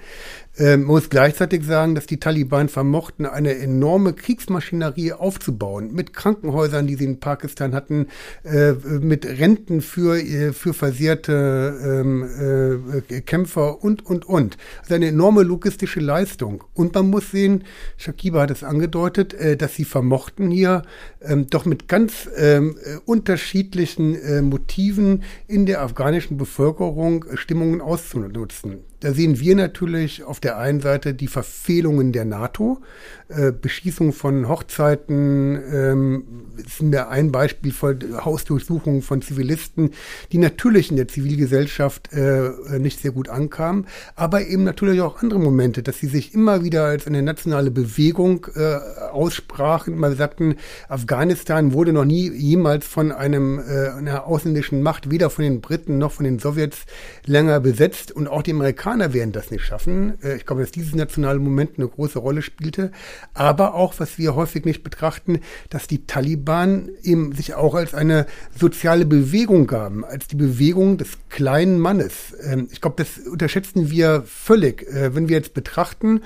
Ähm, 0.59 0.85
muss 0.85 1.11
gleichzeitig 1.11 1.65
sagen, 1.65 1.95
dass 1.95 2.07
die 2.07 2.19
Taliban 2.19 2.69
vermochten, 2.69 3.27
eine 3.27 3.57
enorme 3.59 4.15
Kriegsmaschinerie 4.15 5.13
aufzubauen, 5.13 5.93
mit 5.93 6.15
Krankenhäusern, 6.15 6.87
die 6.87 6.95
sie 6.95 7.05
in 7.05 7.21
Pakistan 7.21 7.75
hatten, 7.75 8.07
äh, 8.43 8.73
mit 8.73 9.27
Renten 9.27 9.83
für, 9.83 10.19
äh, 10.19 10.53
für 10.55 10.73
versehrte 10.73 11.79
ähm, 11.85 13.03
äh, 13.11 13.21
Kämpfer 13.21 13.85
und, 13.85 14.07
und, 14.07 14.25
und. 14.25 14.57
Also 14.81 14.95
eine 14.95 15.09
enorme 15.09 15.43
logistische 15.43 16.01
Leistung. 16.01 16.65
Und 16.73 16.95
man 16.95 17.11
muss 17.11 17.31
sehen, 17.31 17.65
Shakiba 17.99 18.41
hat 18.43 18.51
es 18.51 18.65
angedeutet, 18.65 19.35
äh, 19.35 19.59
dass 19.59 19.75
sie 19.75 19.85
vermochten 19.85 20.51
hier 20.51 20.83
ähm, 21.21 21.49
doch 21.51 21.67
mit 21.67 21.87
ganz 21.87 22.31
ähm, 22.37 22.77
äh, 22.83 22.97
unterschiedlichen 23.05 24.15
äh, 24.15 24.41
Motiven 24.41 25.23
in 25.49 25.67
der 25.67 25.83
afghanischen 25.83 26.39
Bevölkerung 26.39 27.27
Stimmungen 27.35 27.83
auszunutzen. 27.83 28.85
Da 29.01 29.13
sehen 29.13 29.39
wir 29.39 29.55
natürlich 29.55 30.25
auf 30.25 30.41
der 30.41 30.57
einen 30.57 30.81
Seite 30.81 31.15
die 31.15 31.29
Verfehlungen 31.29 32.13
der 32.13 32.25
NATO, 32.25 32.81
äh, 33.29 33.53
Beschießung 33.53 34.13
von 34.13 34.49
Hochzeiten, 34.49 35.61
ähm, 35.73 36.25
ist 36.65 36.83
mir 36.83 37.09
ein 37.09 37.33
Beispiel 37.33 37.73
von 37.73 37.99
Hausdurchsuchungen 38.25 39.03
von 39.03 39.23
Zivilisten, 39.23 39.91
die 40.33 40.39
natürlich 40.39 40.91
in 40.91 40.97
der 40.97 41.09
Zivilgesellschaft 41.09 42.13
äh, 42.13 42.51
nicht 42.79 43.01
sehr 43.01 43.11
gut 43.11 43.29
ankamen, 43.29 43.87
aber 44.15 44.47
eben 44.47 44.65
natürlich 44.65 45.01
auch 45.01 45.23
andere 45.23 45.41
Momente, 45.41 45.83
dass 45.83 45.99
sie 45.99 46.07
sich 46.07 46.35
immer 46.35 46.65
wieder 46.65 46.85
als 46.85 47.07
eine 47.07 47.23
nationale 47.23 47.71
Bewegung 47.71 48.47
äh, 48.55 48.77
aussprachen, 49.11 49.97
mal 49.97 50.17
sagten, 50.17 50.57
Afghanistan 50.89 51.73
wurde 51.73 51.93
noch 51.93 52.05
nie 52.05 52.31
jemals 52.31 52.87
von 52.87 53.13
einem 53.13 53.59
äh, 53.59 53.89
einer 53.91 54.27
ausländischen 54.27 54.83
Macht, 54.83 55.11
weder 55.11 55.31
von 55.31 55.45
den 55.45 55.61
Briten 55.61 55.99
noch 55.99 56.13
von 56.13 56.25
den 56.25 56.39
Sowjets 56.39 56.87
länger 57.25 57.61
besetzt. 57.61 58.13
Und 58.13 58.29
auch 58.29 58.43
die 58.43 58.53
Amerikaner 58.53 59.13
werden 59.13 59.33
das 59.33 59.51
nicht 59.51 59.65
schaffen. 59.65 60.15
Äh, 60.23 60.37
ich 60.37 60.47
glaube, 60.47 60.63
dass 60.63 60.71
dieses 60.71 60.95
nationale 60.95 61.39
Moment 61.39 61.73
eine 61.77 61.89
große 61.89 62.19
Rolle 62.19 62.43
spielte 62.43 62.93
aber 63.35 63.75
auch, 63.75 63.95
was 63.99 64.19
wir 64.19 64.35
häufig 64.35 64.65
nicht 64.65 64.83
betrachten, 64.83 65.41
dass 65.71 65.87
die 65.87 66.07
Taliban 66.07 66.91
eben 67.03 67.33
sich 67.33 67.55
auch 67.55 67.75
als 67.75 67.95
eine 67.95 68.27
soziale 68.59 69.07
Bewegung 69.07 69.67
gaben, 69.67 70.05
als 70.05 70.27
die 70.29 70.37
Bewegung 70.37 70.99
des 70.99 71.19
kleinen 71.29 71.79
Mannes. 71.79 72.37
Ähm, 72.43 72.69
ich 72.71 72.81
glaube, 72.81 72.97
das 73.03 73.27
unterschätzen 73.27 73.91
wir 73.91 74.23
völlig. 74.27 74.83
Äh, 74.83 75.15
wenn 75.15 75.29
wir 75.29 75.37
jetzt 75.37 75.55
betrachten, 75.55 76.23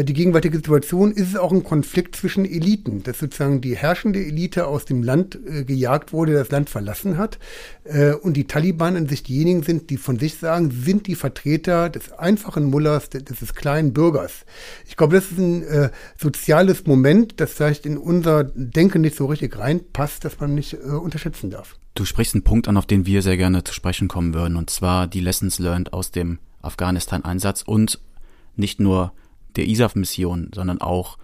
die 0.00 0.14
gegenwärtige 0.14 0.56
Situation 0.56 1.12
ist 1.12 1.28
es 1.28 1.36
auch 1.36 1.52
ein 1.52 1.64
Konflikt 1.64 2.16
zwischen 2.16 2.44
Eliten, 2.44 3.02
dass 3.02 3.18
sozusagen 3.18 3.60
die 3.60 3.76
herrschende 3.76 4.24
Elite 4.24 4.66
aus 4.66 4.84
dem 4.84 5.02
Land 5.02 5.38
äh, 5.46 5.64
gejagt 5.64 6.12
wurde, 6.12 6.32
das 6.32 6.50
Land 6.50 6.70
verlassen 6.70 7.18
hat 7.18 7.38
äh, 7.84 8.12
und 8.12 8.34
die 8.36 8.46
Taliban 8.46 8.96
an 8.96 9.08
sich 9.08 9.22
diejenigen 9.22 9.62
sind, 9.62 9.90
die 9.90 9.98
von 9.98 10.18
sich 10.18 10.38
sagen, 10.38 10.70
sind 10.70 11.06
die 11.06 11.14
Vertreter 11.14 11.90
des 11.90 12.12
einfachen 12.12 12.64
Mullers, 12.64 13.10
des, 13.10 13.24
des 13.24 13.54
kleinen 13.54 13.92
Bürgers. 13.92 14.46
Ich 14.86 14.96
glaube, 14.96 15.16
das 15.16 15.30
ist 15.30 15.38
ein 15.38 15.62
äh, 15.62 15.90
soziales 16.16 16.86
Moment, 16.86 17.40
das 17.40 17.52
vielleicht 17.52 17.84
in 17.84 17.98
unser 17.98 18.44
Denken 18.44 19.02
nicht 19.02 19.16
so 19.16 19.26
richtig 19.26 19.58
reinpasst, 19.58 20.24
dass 20.24 20.40
man 20.40 20.54
nicht 20.54 20.74
äh, 20.74 20.76
unterschätzen 20.78 21.50
darf. 21.50 21.76
Du 21.94 22.06
sprichst 22.06 22.34
einen 22.34 22.44
Punkt 22.44 22.68
an, 22.68 22.78
auf 22.78 22.86
den 22.86 23.04
wir 23.04 23.20
sehr 23.20 23.36
gerne 23.36 23.62
zu 23.64 23.74
sprechen 23.74 24.08
kommen 24.08 24.32
würden, 24.32 24.56
und 24.56 24.70
zwar 24.70 25.06
die 25.06 25.20
Lessons 25.20 25.58
learned 25.58 25.92
aus 25.92 26.10
dem 26.10 26.38
Afghanistan-Einsatz 26.62 27.62
und 27.62 28.00
nicht 28.56 28.80
nur 28.80 29.12
der 29.56 29.66
ISAF-Mission, 29.66 30.50
sondern 30.54 30.80
auch 30.80 31.18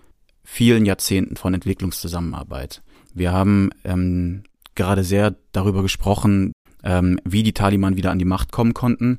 vielen 0.44 0.86
Jahrzehnten 0.86 1.36
von 1.36 1.54
Entwicklungszusammenarbeit. 1.54 2.82
Wir 3.14 3.32
haben 3.32 3.70
ähm, 3.84 4.44
gerade 4.74 5.04
sehr 5.04 5.36
darüber 5.52 5.82
gesprochen, 5.82 6.52
ähm, 6.82 7.20
wie 7.24 7.42
die 7.42 7.52
Taliban 7.52 7.96
wieder 7.96 8.10
an 8.10 8.18
die 8.18 8.24
Macht 8.24 8.52
kommen 8.52 8.74
konnten. 8.74 9.18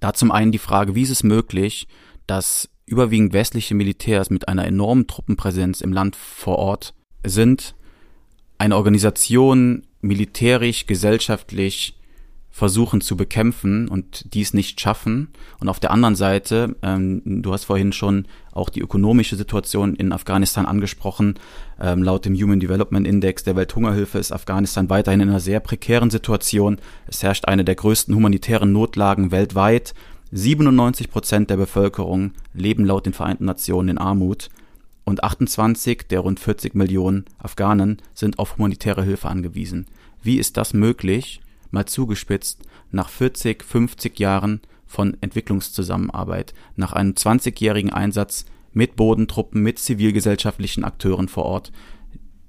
Da 0.00 0.14
zum 0.14 0.30
einen 0.30 0.52
die 0.52 0.58
Frage, 0.58 0.94
wie 0.94 1.02
ist 1.02 1.10
es 1.10 1.22
möglich, 1.22 1.88
dass 2.26 2.68
überwiegend 2.86 3.32
westliche 3.32 3.74
Militärs 3.74 4.30
mit 4.30 4.48
einer 4.48 4.66
enormen 4.66 5.06
Truppenpräsenz 5.06 5.80
im 5.80 5.92
Land 5.92 6.16
vor 6.16 6.58
Ort 6.58 6.94
sind, 7.24 7.74
eine 8.58 8.76
Organisation 8.76 9.86
militärisch, 10.00 10.86
gesellschaftlich 10.86 11.99
versuchen 12.50 13.00
zu 13.00 13.16
bekämpfen 13.16 13.88
und 13.88 14.34
dies 14.34 14.54
nicht 14.54 14.80
schaffen. 14.80 15.28
Und 15.60 15.68
auf 15.68 15.80
der 15.80 15.92
anderen 15.92 16.16
Seite, 16.16 16.76
ähm, 16.82 17.22
du 17.24 17.52
hast 17.52 17.64
vorhin 17.64 17.92
schon 17.92 18.26
auch 18.52 18.68
die 18.68 18.80
ökonomische 18.80 19.36
Situation 19.36 19.94
in 19.94 20.12
Afghanistan 20.12 20.66
angesprochen. 20.66 21.34
Ähm, 21.80 22.02
laut 22.02 22.24
dem 22.24 22.34
Human 22.34 22.60
Development 22.60 23.06
Index 23.06 23.44
der 23.44 23.56
Welthungerhilfe 23.56 24.18
ist 24.18 24.32
Afghanistan 24.32 24.90
weiterhin 24.90 25.20
in 25.20 25.28
einer 25.28 25.40
sehr 25.40 25.60
prekären 25.60 26.10
Situation. 26.10 26.78
Es 27.06 27.22
herrscht 27.22 27.46
eine 27.46 27.64
der 27.64 27.76
größten 27.76 28.14
humanitären 28.14 28.72
Notlagen 28.72 29.30
weltweit. 29.30 29.94
97 30.32 31.10
Prozent 31.10 31.50
der 31.50 31.56
Bevölkerung 31.56 32.32
leben 32.52 32.84
laut 32.84 33.06
den 33.06 33.12
Vereinten 33.12 33.44
Nationen 33.44 33.90
in 33.90 33.98
Armut 33.98 34.50
und 35.04 35.24
28 35.24 36.08
der 36.08 36.20
rund 36.20 36.40
40 36.40 36.74
Millionen 36.74 37.24
Afghanen 37.38 37.98
sind 38.14 38.38
auf 38.38 38.56
humanitäre 38.56 39.02
Hilfe 39.02 39.28
angewiesen. 39.28 39.86
Wie 40.22 40.38
ist 40.38 40.56
das 40.56 40.72
möglich? 40.72 41.40
Mal 41.70 41.86
zugespitzt, 41.86 42.62
nach 42.90 43.08
40, 43.08 43.62
50 43.64 44.18
Jahren 44.18 44.60
von 44.86 45.16
Entwicklungszusammenarbeit, 45.20 46.52
nach 46.76 46.92
einem 46.92 47.12
20-jährigen 47.12 47.92
Einsatz 47.92 48.44
mit 48.72 48.96
Bodentruppen, 48.96 49.62
mit 49.62 49.78
zivilgesellschaftlichen 49.78 50.84
Akteuren 50.84 51.28
vor 51.28 51.44
Ort, 51.44 51.72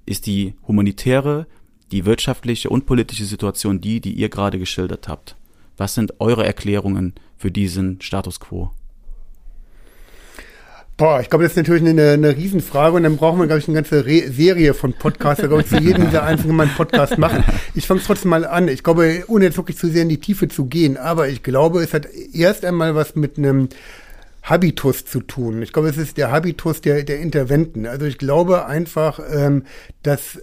ist 0.05 0.25
die 0.25 0.55
humanitäre, 0.67 1.47
die 1.91 2.05
wirtschaftliche 2.05 2.69
und 2.69 2.85
politische 2.85 3.25
Situation 3.25 3.81
die, 3.81 4.01
die 4.01 4.13
ihr 4.13 4.29
gerade 4.29 4.59
geschildert 4.59 5.07
habt. 5.07 5.35
Was 5.77 5.93
sind 5.93 6.19
eure 6.19 6.45
Erklärungen 6.45 7.13
für 7.37 7.51
diesen 7.51 8.01
Status 8.01 8.39
quo? 8.39 8.71
Boah, 10.97 11.19
ich 11.19 11.29
glaube, 11.29 11.43
das 11.43 11.53
ist 11.53 11.57
natürlich 11.57 11.81
eine, 11.87 12.11
eine 12.11 12.35
Riesenfrage 12.35 12.95
und 12.95 13.03
dann 13.03 13.17
brauchen 13.17 13.39
wir, 13.39 13.47
glaube 13.47 13.59
ich, 13.59 13.67
eine 13.67 13.75
ganze 13.75 14.05
Re 14.05 14.31
Serie 14.31 14.73
von 14.75 14.93
Podcasts, 14.93 15.43
glaube 15.43 15.61
ich, 15.61 15.67
zu 15.67 15.77
jedem 15.79 16.05
dieser 16.05 16.23
einzelnen 16.23 16.55
mal 16.55 16.67
einen 16.67 16.75
Podcast 16.75 17.17
machen. 17.17 17.43
Ich 17.73 17.87
fange 17.87 18.01
trotzdem 18.05 18.29
mal 18.29 18.45
an. 18.45 18.67
Ich 18.67 18.83
glaube, 18.83 19.23
ohne 19.27 19.45
jetzt 19.45 19.57
wirklich 19.57 19.77
zu 19.77 19.87
sehr 19.87 20.03
in 20.03 20.09
die 20.09 20.19
Tiefe 20.19 20.47
zu 20.47 20.65
gehen, 20.65 20.97
aber 20.97 21.27
ich 21.27 21.41
glaube, 21.41 21.81
es 21.81 21.93
hat 21.93 22.07
erst 22.33 22.65
einmal 22.65 22.93
was 22.93 23.15
mit 23.15 23.37
einem 23.37 23.69
Habitus 24.43 25.05
zu 25.05 25.21
tun. 25.21 25.61
Ich 25.61 25.71
glaube, 25.71 25.89
es 25.89 25.97
ist 25.97 26.17
der 26.17 26.31
Habitus 26.31 26.81
der, 26.81 27.03
der 27.03 27.19
Interventen. 27.19 27.85
Also 27.85 28.07
ich 28.07 28.17
glaube 28.17 28.65
einfach, 28.65 29.19
ähm, 29.31 29.63
dass, 30.01 30.39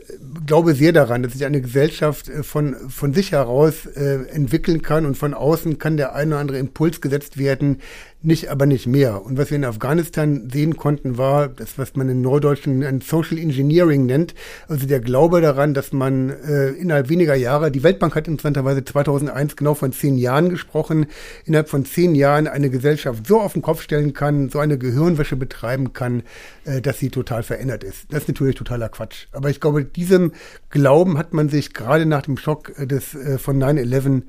glaube 0.46 0.74
sehr 0.74 0.92
daran, 0.92 1.24
dass 1.24 1.32
sich 1.32 1.44
eine 1.44 1.60
Gesellschaft 1.60 2.28
äh, 2.28 2.44
von, 2.44 2.76
von 2.88 3.12
sich 3.12 3.32
heraus 3.32 3.86
äh, 3.86 4.24
entwickeln 4.30 4.82
kann 4.82 5.04
und 5.04 5.16
von 5.16 5.34
außen 5.34 5.78
kann 5.78 5.96
der 5.96 6.14
eine 6.14 6.34
oder 6.34 6.40
andere 6.40 6.58
Impuls 6.58 7.00
gesetzt 7.00 7.38
werden, 7.38 7.80
nicht, 8.20 8.50
aber 8.50 8.66
nicht 8.66 8.86
mehr. 8.86 9.24
Und 9.24 9.38
was 9.38 9.50
wir 9.50 9.56
in 9.56 9.64
Afghanistan 9.64 10.48
sehen 10.52 10.76
konnten, 10.76 11.18
war 11.18 11.46
das, 11.48 11.78
was 11.78 11.94
man 11.94 12.08
in 12.08 12.20
Neudeutschen 12.20 12.82
ein 12.82 13.00
Social 13.00 13.38
Engineering 13.38 14.06
nennt. 14.06 14.34
Also 14.66 14.88
der 14.88 14.98
Glaube 14.98 15.40
daran, 15.40 15.72
dass 15.72 15.92
man 15.92 16.30
äh, 16.30 16.70
innerhalb 16.70 17.08
weniger 17.10 17.36
Jahre, 17.36 17.70
die 17.70 17.84
Weltbank 17.84 18.16
hat 18.16 18.26
interessanterweise 18.26 18.84
2001 18.84 19.54
genau 19.54 19.74
von 19.74 19.92
zehn 19.92 20.18
Jahren 20.18 20.48
gesprochen, 20.48 21.06
innerhalb 21.44 21.68
von 21.68 21.84
zehn 21.84 22.16
Jahren 22.16 22.48
eine 22.48 22.70
Gesellschaft 22.70 23.24
so 23.26 23.40
auf 23.40 23.52
den 23.52 23.62
Kopf 23.62 23.82
stellen 23.82 24.14
kann, 24.14 24.48
so 24.48 24.58
eine 24.58 24.78
Gehirnwäsche 24.78 25.36
betreiben 25.36 25.92
kann, 25.92 26.24
äh, 26.64 26.80
dass 26.80 26.98
sie 26.98 27.10
total 27.10 27.44
verändert 27.44 27.84
ist. 27.84 28.06
Das 28.10 28.22
ist 28.22 28.28
natürlich 28.28 28.56
totaler 28.56 28.88
Quatsch. 28.88 29.28
Aber 29.30 29.48
ich 29.48 29.60
glaube, 29.60 29.84
diesem 29.84 30.32
Glauben 30.70 31.18
hat 31.18 31.32
man 31.34 31.48
sich 31.48 31.72
gerade 31.72 32.04
nach 32.04 32.22
dem 32.22 32.36
Schock 32.36 32.74
des, 32.76 33.14
äh, 33.14 33.38
von 33.38 33.62
9-11 33.62 34.22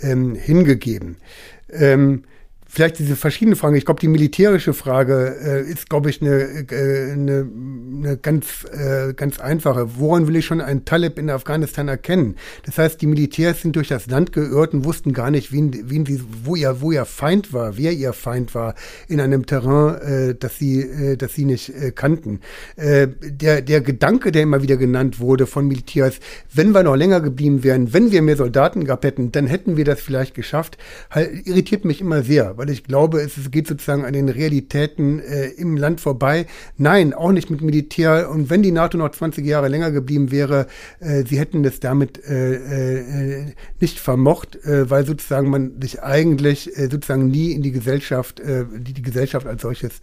ähm, 0.00 0.34
hingegeben. 0.34 1.16
Ähm, 1.70 2.24
vielleicht 2.68 2.98
diese 2.98 3.16
verschiedenen 3.16 3.56
Fragen. 3.56 3.76
Ich 3.76 3.84
glaube, 3.84 4.00
die 4.00 4.08
militärische 4.08 4.74
Frage 4.74 5.36
äh, 5.40 5.70
ist, 5.70 5.88
glaube 5.88 6.10
ich, 6.10 6.20
eine, 6.20 6.66
äh, 6.70 7.12
eine, 7.12 7.48
eine 7.96 8.16
ganz, 8.16 8.64
äh, 8.72 9.14
ganz 9.14 9.38
einfache. 9.38 9.98
Woran 9.98 10.26
will 10.26 10.36
ich 10.36 10.46
schon 10.46 10.60
einen 10.60 10.84
Talib 10.84 11.18
in 11.18 11.30
Afghanistan 11.30 11.88
erkennen? 11.88 12.36
Das 12.64 12.78
heißt, 12.78 13.00
die 13.00 13.06
Militärs 13.06 13.62
sind 13.62 13.76
durch 13.76 13.88
das 13.88 14.08
Land 14.08 14.32
geirrt 14.32 14.74
und 14.74 14.84
wussten 14.84 15.12
gar 15.12 15.30
nicht, 15.30 15.52
wen, 15.52 15.90
wen 15.90 16.04
sie, 16.04 16.20
wo 16.44 16.56
ihr, 16.56 16.80
wo 16.80 16.90
ihr 16.92 17.04
Feind 17.04 17.52
war, 17.52 17.76
wer 17.78 17.92
ihr 17.92 18.12
Feind 18.12 18.54
war 18.54 18.74
in 19.08 19.20
einem 19.20 19.46
Terrain, 19.46 20.00
äh, 20.00 20.34
das 20.34 20.58
sie, 20.58 20.80
äh, 20.80 21.16
das 21.16 21.34
sie 21.34 21.44
nicht 21.44 21.70
äh, 21.70 21.92
kannten. 21.92 22.40
Äh, 22.76 23.08
der, 23.22 23.62
der 23.62 23.80
Gedanke, 23.80 24.32
der 24.32 24.42
immer 24.42 24.62
wieder 24.62 24.76
genannt 24.76 25.20
wurde 25.20 25.46
von 25.46 25.68
Militärs, 25.68 26.18
wenn 26.52 26.72
wir 26.72 26.82
noch 26.82 26.96
länger 26.96 27.20
geblieben 27.20 27.62
wären, 27.62 27.92
wenn 27.92 28.10
wir 28.10 28.22
mehr 28.22 28.36
Soldaten 28.36 28.84
gehabt 28.84 29.04
hätten, 29.04 29.30
dann 29.30 29.46
hätten 29.46 29.76
wir 29.76 29.84
das 29.84 30.00
vielleicht 30.00 30.34
geschafft, 30.34 30.78
halt, 31.10 31.46
irritiert 31.46 31.84
mich 31.84 32.00
immer 32.00 32.22
sehr 32.22 32.55
Weil 32.56 32.70
ich 32.70 32.84
glaube, 32.84 33.20
es 33.20 33.50
geht 33.50 33.66
sozusagen 33.66 34.04
an 34.04 34.12
den 34.12 34.28
Realitäten 34.28 35.20
äh, 35.20 35.48
im 35.48 35.76
Land 35.76 36.00
vorbei. 36.00 36.46
Nein, 36.76 37.14
auch 37.14 37.32
nicht 37.32 37.50
mit 37.50 37.60
Militär. 37.60 38.30
Und 38.30 38.50
wenn 38.50 38.62
die 38.62 38.72
NATO 38.72 38.98
noch 38.98 39.10
20 39.10 39.44
Jahre 39.44 39.68
länger 39.68 39.90
geblieben 39.90 40.30
wäre, 40.30 40.66
äh, 41.00 41.24
sie 41.24 41.38
hätten 41.38 41.62
das 41.62 41.80
damit 41.80 42.24
äh, 42.24 42.54
äh, 42.54 43.52
nicht 43.80 43.98
vermocht, 43.98 44.56
äh, 44.64 44.88
weil 44.90 45.06
sozusagen 45.06 45.50
man 45.50 45.80
sich 45.80 46.02
eigentlich 46.02 46.76
äh, 46.76 46.88
sozusagen 46.90 47.28
nie 47.28 47.52
in 47.52 47.62
die 47.62 47.72
Gesellschaft, 47.72 48.40
die, 48.44 48.92
die 48.92 49.02
Gesellschaft 49.02 49.46
als 49.46 49.62
solches 49.62 50.00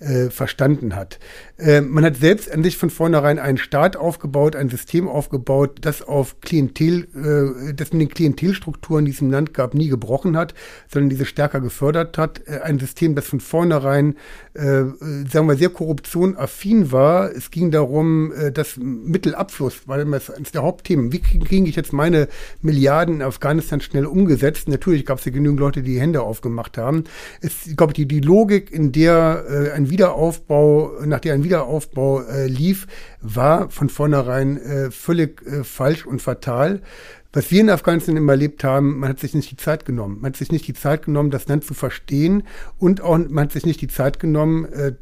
äh, 0.00 0.30
verstanden 0.30 0.96
hat. 0.96 1.18
Äh, 1.56 1.80
man 1.80 2.04
hat 2.04 2.16
selbst 2.16 2.50
an 2.50 2.62
sich 2.62 2.76
von 2.76 2.90
vornherein 2.90 3.38
einen 3.38 3.58
Staat 3.58 3.96
aufgebaut, 3.96 4.56
ein 4.56 4.68
System 4.68 5.08
aufgebaut, 5.08 5.78
das 5.80 6.02
auf 6.02 6.40
Klientel, 6.40 7.06
äh, 7.14 7.74
das 7.74 7.90
in 7.90 8.00
den 8.00 8.08
Klientelstrukturen, 8.08 9.04
die 9.04 9.12
es 9.12 9.20
Land 9.20 9.54
gab, 9.54 9.74
nie 9.74 9.88
gebrochen 9.88 10.36
hat, 10.36 10.54
sondern 10.92 11.10
diese 11.10 11.24
stärker 11.24 11.60
gefördert 11.60 12.18
hat. 12.18 12.42
Äh, 12.46 12.60
ein 12.60 12.78
System, 12.78 13.14
das 13.14 13.26
von 13.26 13.40
vornherein, 13.40 14.16
äh, 14.54 14.84
sagen 15.30 15.48
wir, 15.48 15.56
sehr 15.56 15.70
korruptionaffin 15.70 16.92
war. 16.92 17.30
Es 17.30 17.50
ging 17.50 17.70
darum, 17.70 18.32
äh, 18.32 18.52
dass 18.52 18.76
Mittelabfluss, 18.76 19.86
weil 19.86 20.04
das 20.04 20.30
eines 20.30 20.52
der 20.52 20.62
Hauptthemen, 20.62 21.12
wie 21.12 21.20
kriege 21.20 21.68
ich 21.68 21.76
jetzt 21.76 21.92
meine 21.92 22.28
Milliarden 22.60 23.16
in 23.16 23.22
Afghanistan 23.22 23.80
schnell 23.80 24.06
umgesetzt? 24.06 24.68
Natürlich 24.68 25.06
gab 25.06 25.18
es 25.18 25.24
ja 25.24 25.32
genügend 25.32 25.60
Leute, 25.60 25.82
die 25.82 25.94
die 25.94 26.00
Hände 26.00 26.22
aufgemacht 26.22 26.76
haben. 26.78 27.04
Es, 27.40 27.66
ich 27.66 27.76
glaube, 27.76 27.92
die, 27.92 28.06
die 28.06 28.20
Logik, 28.20 28.72
in 28.72 28.92
der 28.92 29.44
äh, 29.48 29.70
ein 29.70 29.90
Wiederaufbau, 29.94 30.90
nach 31.04 31.20
der 31.20 31.34
ein 31.34 31.44
Wiederaufbau 31.44 32.22
äh, 32.22 32.48
lief, 32.48 32.88
war 33.20 33.70
von 33.70 33.88
vornherein 33.88 34.56
äh, 34.56 34.90
völlig 34.90 35.40
äh, 35.46 35.62
falsch 35.62 36.04
und 36.04 36.20
fatal. 36.20 36.80
Was 37.34 37.50
wir 37.50 37.62
in 37.62 37.68
Afghanistan 37.68 38.16
immer 38.16 38.34
erlebt 38.34 38.62
haben, 38.62 39.00
man 39.00 39.08
hat 39.08 39.18
sich 39.18 39.34
nicht 39.34 39.50
die 39.50 39.56
Zeit 39.56 39.84
genommen. 39.84 40.18
Man 40.20 40.30
hat 40.30 40.36
sich 40.36 40.52
nicht 40.52 40.68
die 40.68 40.72
Zeit 40.72 41.04
genommen, 41.04 41.32
das 41.32 41.48
Land 41.48 41.64
zu 41.64 41.74
verstehen 41.74 42.44
und 42.78 43.00
auch 43.00 43.18
man 43.18 43.46
hat 43.46 43.52
sich 43.52 43.66
nicht 43.66 43.80
die 43.80 43.88
Zeit 43.88 44.20
genommen, 44.20 44.66
äh, 44.66 44.92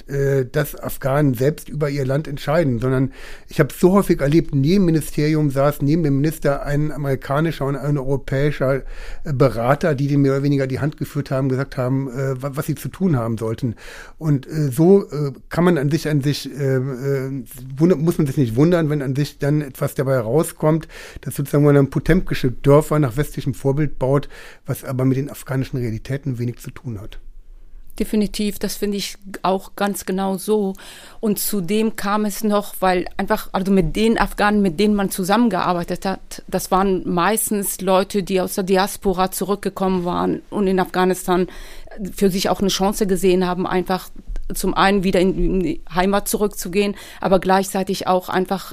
äh 0.40 0.49
dass 0.51 0.75
Afghanen 0.75 1.35
selbst 1.35 1.68
über 1.68 1.90
ihr 1.90 2.07
Land 2.07 2.27
entscheiden, 2.27 2.79
sondern 2.79 3.12
ich 3.49 3.61
habe 3.61 3.68
so 3.77 3.92
häufig 3.92 4.23
erlebt, 4.23 4.55
neben 4.55 4.87
Ministerium 4.87 5.51
saß 5.51 5.83
neben 5.83 6.03
dem 6.05 6.23
Minister 6.23 6.62
ein 6.62 6.90
amerikanischer 6.90 7.66
und 7.66 7.77
ein 7.77 7.99
europäischer 7.99 8.77
äh, 8.77 9.33
Berater, 9.35 9.95
die 9.95 10.09
dem 10.09 10.23
mehr 10.23 10.33
oder 10.33 10.42
weniger 10.42 10.66
die 10.66 10.81
Hand 10.81 10.97
geführt 10.97 11.31
haben, 11.31 11.51
gesagt 11.51 11.77
haben, 11.77 12.09
was 12.40 12.64
sie 12.64 12.77
zu 12.77 12.88
tun 12.88 13.16
haben 13.16 13.37
sollten. 13.37 13.75
Und 14.16 14.47
so 14.71 15.05
kann 15.49 15.64
man 15.64 15.79
an 15.79 15.90
sich 15.90 16.09
an 16.09 16.23
sich 16.23 16.49
muss 17.77 18.18
man 18.18 18.27
sich 18.27 18.37
nicht 18.37 18.57
wundern, 18.57 18.88
wenn 18.90 19.03
an 19.03 19.14
sich 19.14 19.38
dann 19.38 19.61
etwas 19.61 19.95
dabei 19.95 20.18
rauskommt, 20.18 20.88
dass 21.21 21.37
sozusagen 21.37 21.64
man 21.64 21.77
ein 21.77 21.90
Potent 21.90 22.21
potemkische 22.22 22.52
Dörfer 22.52 22.98
nach 22.98 23.16
westlichem 23.16 23.54
Vorbild 23.54 23.98
baut, 23.98 24.28
was 24.66 24.85
aber 24.85 25.04
mit 25.04 25.16
den 25.16 25.30
afghanischen 25.30 25.78
Realitäten 25.78 26.38
wenig 26.38 26.58
zu 26.58 26.70
tun 26.70 27.00
hat. 27.00 27.18
Definitiv, 27.98 28.58
das 28.58 28.76
finde 28.76 28.96
ich 28.96 29.18
auch 29.42 29.76
ganz 29.76 30.06
genau 30.06 30.38
so. 30.38 30.72
Und 31.20 31.38
zudem 31.38 31.94
kam 31.94 32.24
es 32.24 32.42
noch, 32.42 32.74
weil 32.80 33.04
einfach, 33.18 33.50
also 33.52 33.70
mit 33.70 33.96
den 33.96 34.18
Afghanen, 34.18 34.62
mit 34.62 34.80
denen 34.80 34.94
man 34.94 35.11
zusammengearbeitet 35.11 36.06
hat, 36.06 36.42
das 36.48 36.70
waren 36.70 37.06
meistens 37.06 37.82
Leute, 37.82 38.22
die 38.22 38.40
aus 38.40 38.54
der 38.54 38.64
Diaspora 38.64 39.30
zurückgekommen 39.30 40.06
waren 40.06 40.40
und 40.48 40.66
in 40.68 40.80
Afghanistan 40.80 41.48
für 42.14 42.30
sich 42.30 42.48
auch 42.48 42.61
eine 42.61 42.70
Chance 42.70 43.06
gesehen 43.06 43.46
haben, 43.46 43.66
einfach 43.66 44.08
zum 44.54 44.74
einen 44.74 45.04
wieder 45.04 45.20
in 45.20 45.61
die 45.61 45.82
Heimat 45.92 46.28
zurückzugehen, 46.28 46.96
aber 47.20 47.40
gleichzeitig 47.40 48.06
auch 48.06 48.28
einfach 48.28 48.72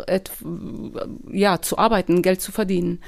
ja 1.31 1.62
zu 1.62 1.77
arbeiten, 1.77 2.21
Geld 2.21 2.41
zu 2.41 2.51
verdienen. 2.51 2.99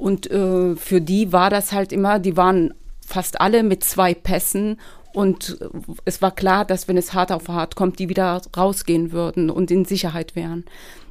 Und 0.00 0.30
äh, 0.30 0.76
für 0.76 1.02
die 1.02 1.30
war 1.30 1.50
das 1.50 1.72
halt 1.72 1.92
immer, 1.92 2.18
die 2.18 2.36
waren 2.36 2.72
fast 3.06 3.38
alle 3.40 3.62
mit 3.62 3.84
zwei 3.84 4.14
Pässen. 4.14 4.80
Und 5.12 5.58
es 6.06 6.22
war 6.22 6.30
klar, 6.30 6.64
dass 6.64 6.88
wenn 6.88 6.96
es 6.96 7.12
hart 7.12 7.30
auf 7.30 7.48
hart 7.48 7.76
kommt, 7.76 7.98
die 7.98 8.08
wieder 8.08 8.40
rausgehen 8.56 9.12
würden 9.12 9.50
und 9.50 9.70
in 9.70 9.84
Sicherheit 9.84 10.34
wären 10.36 10.64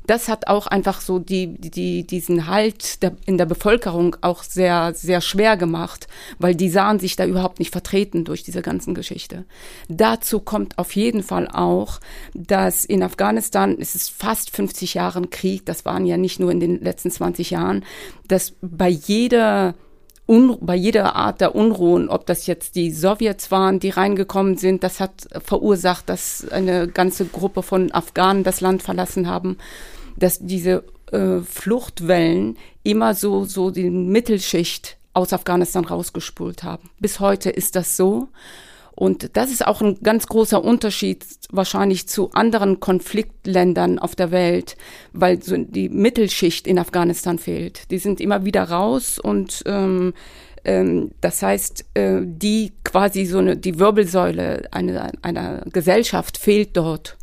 das 0.10 0.28
hat 0.28 0.48
auch 0.48 0.66
einfach 0.66 1.02
so 1.02 1.20
die, 1.20 1.54
die, 1.60 2.06
diesen 2.06 2.48
Halt 2.48 3.04
der, 3.04 3.16
in 3.28 3.38
der 3.38 3.46
Bevölkerung 3.46 4.16
auch 4.22 4.42
sehr, 4.42 4.96
sehr 4.96 5.22
schwer 5.22 5.56
gemacht, 5.56 6.08
weil 6.40 6.56
die 6.56 6.70
sahen 6.70 7.00
sich 7.00 7.16
da 7.16 7.28
überhaupt 7.28 7.60
nicht 7.60 7.72
vertreten 7.72 8.26
durch 8.26 8.42
diese 8.42 8.64
ganzen 8.64 8.96
Geschichte. 8.96 9.46
Dazu 9.88 10.40
kommt 10.40 10.80
auf 10.80 10.96
jeden 10.96 11.22
Fall 11.22 11.48
auch, 11.48 12.00
dass 12.34 12.86
in 12.86 13.04
Afghanistan, 13.04 13.78
es 13.80 13.94
ist 13.94 14.10
fast 14.10 14.50
50 14.56 14.96
Jahren 14.96 15.30
Krieg, 15.30 15.68
das 15.68 15.86
waren 15.86 16.08
ja 16.08 16.18
nicht 16.18 16.40
nur 16.40 16.50
in 16.50 16.60
den 16.60 16.82
letzten 16.82 17.12
20 17.12 17.52
Jahren, 17.52 17.86
dass 18.28 18.56
bei 18.62 18.90
jeder 18.90 19.76
bei 20.62 20.76
jeder 20.76 21.16
Art 21.16 21.42
der 21.42 21.56
Unruhen, 21.56 22.08
ob 22.08 22.28
das 22.28 22.46
jetzt 22.46 22.76
die 22.76 22.92
Sowjets 22.92 23.50
waren, 23.50 23.80
die 23.80 23.90
reingekommen 23.90 24.58
sind, 24.58 24.84
das 24.84 25.00
hat 25.00 25.28
verursacht, 25.44 26.08
dass 26.08 26.48
eine 26.52 26.88
ganze 26.88 27.26
Gruppe 27.26 27.64
von 27.64 27.92
Afghanen 27.92 28.44
das 28.44 28.62
Land 28.62 28.84
verlassen 28.84 29.28
haben 29.28 29.58
dass 30.20 30.40
diese 30.40 30.84
äh, 31.12 31.40
Fluchtwellen 31.40 32.58
immer 32.84 33.14
so, 33.16 33.46
so 33.46 33.72
die 33.72 33.90
Mittelschicht 33.90 34.98
aus 35.14 35.34
Afghanistan 35.34 35.86
rausgespult 35.86 36.64
haben. 36.64 36.90
Bis 37.00 37.20
heute 37.20 37.50
ist 37.50 37.76
das 37.76 37.98
so. 37.98 38.30
Und 39.00 39.38
das 39.38 39.50
ist 39.50 39.66
auch 39.66 39.82
ein 39.82 39.98
ganz 40.04 40.28
großer 40.28 40.62
Unterschied 40.62 41.26
wahrscheinlich 41.52 42.08
zu 42.10 42.32
anderen 42.34 42.82
Konfliktländern 42.82 43.98
auf 43.98 44.14
der 44.14 44.32
Welt, 44.32 44.76
weil 45.14 45.42
so 45.42 45.56
die 45.56 45.88
Mittelschicht 45.88 46.68
in 46.68 46.78
Afghanistan 46.78 47.40
fehlt. 47.40 47.90
Die 47.92 47.98
sind 47.98 48.20
immer 48.20 48.44
wieder 48.44 48.64
raus 48.64 49.18
und 49.18 49.64
ähm, 49.66 50.14
ähm, 50.66 51.12
das 51.22 51.42
heißt, 51.42 51.86
äh, 51.94 52.20
die 52.24 52.74
quasi 52.84 53.26
so 53.26 53.38
eine 53.38 53.56
die 53.56 53.80
Wirbelsäule 53.80 54.68
einer, 54.72 55.12
einer 55.22 55.62
Gesellschaft 55.72 56.38
fehlt 56.38 56.76
dort. 56.76 57.16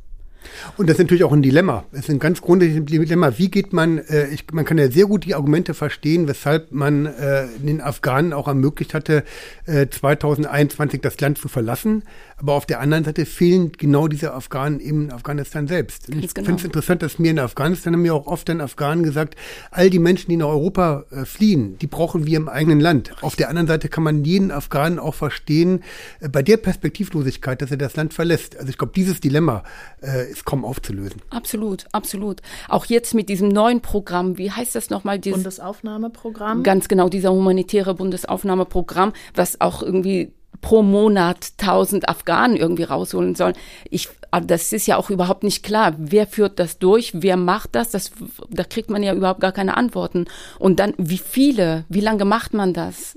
Und 0.76 0.88
das 0.88 0.94
ist 0.94 1.04
natürlich 1.04 1.24
auch 1.24 1.32
ein 1.32 1.42
Dilemma. 1.42 1.85
Es 1.92 2.00
ist 2.00 2.11
ein 2.11 2.18
ganz 2.18 2.40
grundsätzliches 2.40 2.85
Dilemma. 2.85 3.38
Wie 3.38 3.50
geht 3.50 3.72
man, 3.72 3.98
äh, 3.98 4.28
ich, 4.28 4.44
man 4.52 4.64
kann 4.64 4.78
ja 4.78 4.90
sehr 4.90 5.06
gut 5.06 5.24
die 5.24 5.35
Argumente 5.35 5.74
verstehen, 5.74 6.28
weshalb 6.28 6.72
man 6.72 7.06
äh, 7.06 7.46
den 7.59 7.80
Afghanen 7.80 8.32
auch 8.32 8.48
ermöglicht 8.48 8.94
hatte, 8.94 9.24
äh, 9.66 9.87
2021 9.88 11.00
das 11.00 11.20
Land 11.20 11.38
zu 11.38 11.48
verlassen. 11.48 12.02
Aber 12.38 12.53
auf 12.53 12.66
der 12.66 12.81
anderen 12.81 13.05
Seite 13.05 13.25
fehlen 13.25 13.72
genau 13.72 14.09
diese 14.09 14.35
Afghanen 14.35 14.79
in 14.79 15.11
Afghanistan 15.11 15.66
selbst. 15.66 16.09
Ganz 16.09 16.25
ich 16.25 16.35
genau. 16.35 16.46
finde 16.46 16.61
es 16.61 16.64
interessant, 16.66 17.03
dass 17.03 17.18
mir 17.18 17.31
in 17.31 17.38
Afghanistan 17.38 17.94
haben 17.94 18.03
mir 18.03 18.14
auch 18.14 18.27
oft 18.27 18.49
dann 18.49 18.61
Afghanen 18.61 19.03
gesagt, 19.05 19.37
all 19.70 19.88
die 19.88 19.99
Menschen, 19.99 20.31
die 20.31 20.37
nach 20.37 20.49
Europa 20.49 21.05
äh, 21.11 21.25
fliehen, 21.25 21.79
die 21.79 21.87
brauchen 21.87 22.27
wir 22.27 22.37
im 22.37 22.49
eigenen 22.49 22.79
Land. 22.79 23.12
Auf 23.22 23.37
der 23.37 23.49
anderen 23.49 23.66
Seite 23.66 23.88
kann 23.88 24.05
man 24.05 24.25
jeden 24.25 24.51
Afghanen 24.51 24.99
auch 24.99 25.14
verstehen, 25.14 25.83
äh, 26.20 26.29
bei 26.29 26.42
der 26.42 26.59
Perspektivlosigkeit, 26.59 27.62
dass 27.62 27.70
er 27.70 27.79
das 27.79 27.96
Land 27.96 28.12
verlässt. 28.12 28.57
Also 28.57 28.68
ich 28.68 28.77
glaube, 28.77 28.92
dieses 28.94 29.20
Dilemma 29.20 29.64
äh, 30.03 30.31
ist 30.31 30.44
kaum 30.44 30.64
aufzulösen. 30.66 31.22
Absolut, 31.31 31.87
absolut. 31.92 32.42
Auch 32.68 32.85
jetzt 32.85 33.14
mit 33.14 33.31
diesem 33.31 33.49
neuen 33.49 33.81
Programm, 33.81 34.37
wie 34.37 34.51
heißt 34.51 34.75
das 34.75 34.90
nochmal? 34.90 35.18
Dieses 35.18 35.38
Bundesaufnahmeprogramm. 35.38 36.62
Ganz 36.62 36.88
genau, 36.88 37.09
dieser 37.09 37.33
humanitäre 37.33 37.94
Bundesaufnahmeprogramm, 37.94 39.14
was 39.35 39.61
auch 39.61 39.83
irgendwie 39.83 40.33
pro 40.66 40.83
Monat 40.83 41.52
1000 41.61 42.09
Afghanen 42.09 42.57
irgendwie 42.57 42.83
rausholen 42.83 43.37
sollen. 43.37 43.55
Ich, 43.88 44.09
das 44.48 44.72
ist 44.72 44.88
ja 44.88 44.96
auch 44.96 45.11
überhaupt 45.11 45.44
nicht 45.44 45.62
klar. 45.62 45.94
Wer 45.96 46.26
führt 46.26 46.59
das 46.59 46.81
durch? 46.81 47.12
Wer 47.14 47.37
macht 47.37 47.76
das? 47.76 47.92
das? 47.92 48.11
Da 48.50 48.64
kriegt 48.64 48.90
man 48.90 49.05
ja 49.05 49.14
überhaupt 49.14 49.38
gar 49.38 49.52
keine 49.52 49.76
Antworten. 49.76 50.24
Und 50.59 50.81
dann, 50.81 50.92
wie 50.98 51.18
viele? 51.18 51.85
Wie 51.88 52.00
lange 52.00 52.24
macht 52.24 52.52
man 52.52 52.72
das? 52.74 53.16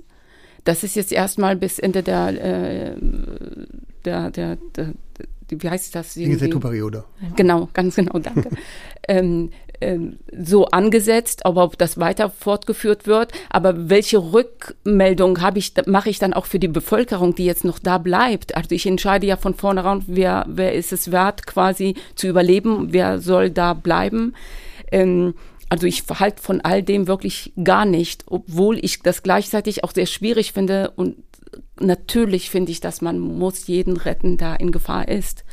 Das 0.63 0.83
ist 0.83 0.95
jetzt 0.95 1.11
erstmal 1.11 1.55
bis 1.55 1.79
Ende 1.79 2.03
der, 2.03 2.27
äh, 2.27 2.95
der, 4.05 4.29
der, 4.29 4.57
der, 4.75 4.93
wie 5.49 5.69
heißt 5.71 5.95
das? 5.95 6.13
Die 6.13 6.25
Gesetzperiode. 6.25 7.03
Genau, 7.35 7.67
ganz 7.73 7.95
genau, 7.95 8.19
danke. 8.19 8.49
ähm, 9.07 9.49
so 10.37 10.65
angesetzt, 10.65 11.45
aber 11.45 11.63
ob 11.63 11.77
das 11.77 11.99
weiter 11.99 12.29
fortgeführt 12.29 13.07
wird. 13.07 13.31
Aber 13.49 13.89
welche 13.89 14.17
Rückmeldung 14.17 15.41
habe 15.41 15.59
ich, 15.59 15.73
mache 15.85 16.09
ich 16.09 16.19
dann 16.19 16.33
auch 16.33 16.45
für 16.45 16.59
die 16.59 16.67
Bevölkerung, 16.67 17.35
die 17.35 17.45
jetzt 17.45 17.63
noch 17.63 17.79
da 17.79 17.97
bleibt? 17.97 18.55
Also 18.55 18.71
ich 18.71 18.85
entscheide 18.85 19.27
ja 19.27 19.37
von 19.37 19.53
vornherein, 19.53 20.03
wer, 20.07 20.45
wer 20.47 20.73
ist 20.73 20.91
es 20.91 21.11
wert, 21.11 21.47
quasi 21.47 21.95
zu 22.15 22.27
überleben, 22.27 22.91
wer 22.91 23.19
soll 23.19 23.49
da 23.49 23.73
bleiben. 23.73 24.33
Ähm, 24.91 25.33
also 25.69 25.85
ich 25.85 26.03
verhalte 26.03 26.41
von 26.41 26.61
all 26.61 26.81
dem 26.81 27.07
wirklich 27.07 27.53
gar 27.63 27.85
nicht, 27.85 28.25
obwohl 28.27 28.83
ich 28.83 29.01
das 29.03 29.23
gleichzeitig 29.23 29.83
auch 29.83 29.93
sehr 29.93 30.07
schwierig 30.07 30.51
finde 30.51 30.91
und 30.95 31.17
natürlich 31.79 32.49
finde 32.49 32.71
ich, 32.71 32.79
dass 32.79 33.01
man 33.01 33.19
muss 33.19 33.67
jeden 33.67 33.97
retten, 33.97 34.37
der 34.37 34.59
in 34.59 34.71
Gefahr 34.71 35.07
ist. 35.07 35.45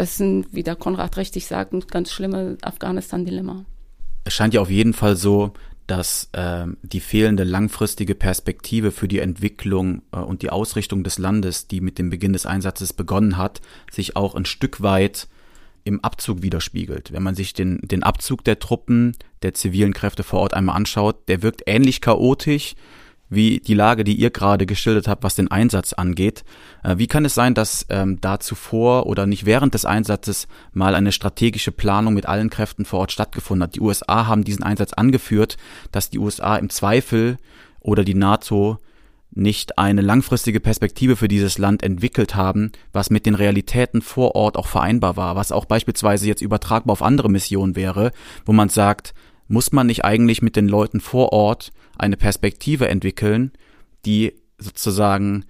Das 0.00 0.16
sind, 0.16 0.46
wie 0.52 0.62
der 0.62 0.76
Konrad 0.76 1.18
richtig 1.18 1.44
sagt, 1.44 1.74
ein 1.74 1.80
ganz 1.80 2.10
schlimme 2.10 2.56
Afghanistan-Dilemma. 2.62 3.66
Es 4.24 4.32
scheint 4.32 4.54
ja 4.54 4.62
auf 4.62 4.70
jeden 4.70 4.94
Fall 4.94 5.14
so, 5.14 5.52
dass 5.86 6.30
äh, 6.32 6.64
die 6.80 7.00
fehlende 7.00 7.44
langfristige 7.44 8.14
Perspektive 8.14 8.92
für 8.92 9.08
die 9.08 9.18
Entwicklung 9.18 10.00
äh, 10.12 10.16
und 10.16 10.40
die 10.40 10.48
Ausrichtung 10.48 11.04
des 11.04 11.18
Landes, 11.18 11.68
die 11.68 11.82
mit 11.82 11.98
dem 11.98 12.08
Beginn 12.08 12.32
des 12.32 12.46
Einsatzes 12.46 12.94
begonnen 12.94 13.36
hat, 13.36 13.60
sich 13.90 14.16
auch 14.16 14.34
ein 14.34 14.46
Stück 14.46 14.80
weit 14.80 15.28
im 15.84 16.02
Abzug 16.02 16.40
widerspiegelt. 16.40 17.12
Wenn 17.12 17.22
man 17.22 17.34
sich 17.34 17.52
den, 17.52 17.80
den 17.82 18.02
Abzug 18.02 18.42
der 18.42 18.58
Truppen, 18.58 19.14
der 19.42 19.52
zivilen 19.52 19.92
Kräfte 19.92 20.22
vor 20.22 20.40
Ort 20.40 20.54
einmal 20.54 20.76
anschaut, 20.76 21.28
der 21.28 21.42
wirkt 21.42 21.64
ähnlich 21.66 22.00
chaotisch 22.00 22.74
wie 23.30 23.60
die 23.60 23.74
Lage, 23.74 24.04
die 24.04 24.16
ihr 24.16 24.30
gerade 24.30 24.66
geschildert 24.66 25.08
habt, 25.08 25.22
was 25.22 25.36
den 25.36 25.50
Einsatz 25.50 25.92
angeht. 25.92 26.44
Äh, 26.82 26.98
wie 26.98 27.06
kann 27.06 27.24
es 27.24 27.34
sein, 27.34 27.54
dass 27.54 27.86
ähm, 27.88 28.20
da 28.20 28.40
zuvor 28.40 29.06
oder 29.06 29.26
nicht 29.26 29.46
während 29.46 29.72
des 29.72 29.84
Einsatzes 29.84 30.48
mal 30.72 30.94
eine 30.94 31.12
strategische 31.12 31.72
Planung 31.72 32.12
mit 32.12 32.26
allen 32.26 32.50
Kräften 32.50 32.84
vor 32.84 32.98
Ort 32.98 33.12
stattgefunden 33.12 33.62
hat? 33.62 33.76
Die 33.76 33.80
USA 33.80 34.26
haben 34.26 34.44
diesen 34.44 34.64
Einsatz 34.64 34.92
angeführt, 34.92 35.56
dass 35.92 36.10
die 36.10 36.18
USA 36.18 36.56
im 36.56 36.68
Zweifel 36.68 37.38
oder 37.80 38.04
die 38.04 38.14
NATO 38.14 38.78
nicht 39.32 39.78
eine 39.78 40.00
langfristige 40.00 40.58
Perspektive 40.58 41.14
für 41.14 41.28
dieses 41.28 41.56
Land 41.58 41.84
entwickelt 41.84 42.34
haben, 42.34 42.72
was 42.92 43.10
mit 43.10 43.26
den 43.26 43.36
Realitäten 43.36 44.02
vor 44.02 44.34
Ort 44.34 44.56
auch 44.56 44.66
vereinbar 44.66 45.16
war, 45.16 45.36
was 45.36 45.52
auch 45.52 45.66
beispielsweise 45.66 46.26
jetzt 46.26 46.42
übertragbar 46.42 46.92
auf 46.92 47.02
andere 47.02 47.30
Missionen 47.30 47.76
wäre, 47.76 48.10
wo 48.44 48.52
man 48.52 48.68
sagt, 48.68 49.14
muss 49.50 49.72
man 49.72 49.88
nicht 49.88 50.04
eigentlich 50.04 50.42
mit 50.42 50.54
den 50.54 50.68
Leuten 50.68 51.00
vor 51.00 51.32
Ort 51.32 51.72
eine 51.98 52.16
Perspektive 52.16 52.88
entwickeln, 52.88 53.52
die 54.06 54.32
sozusagen 54.58 55.44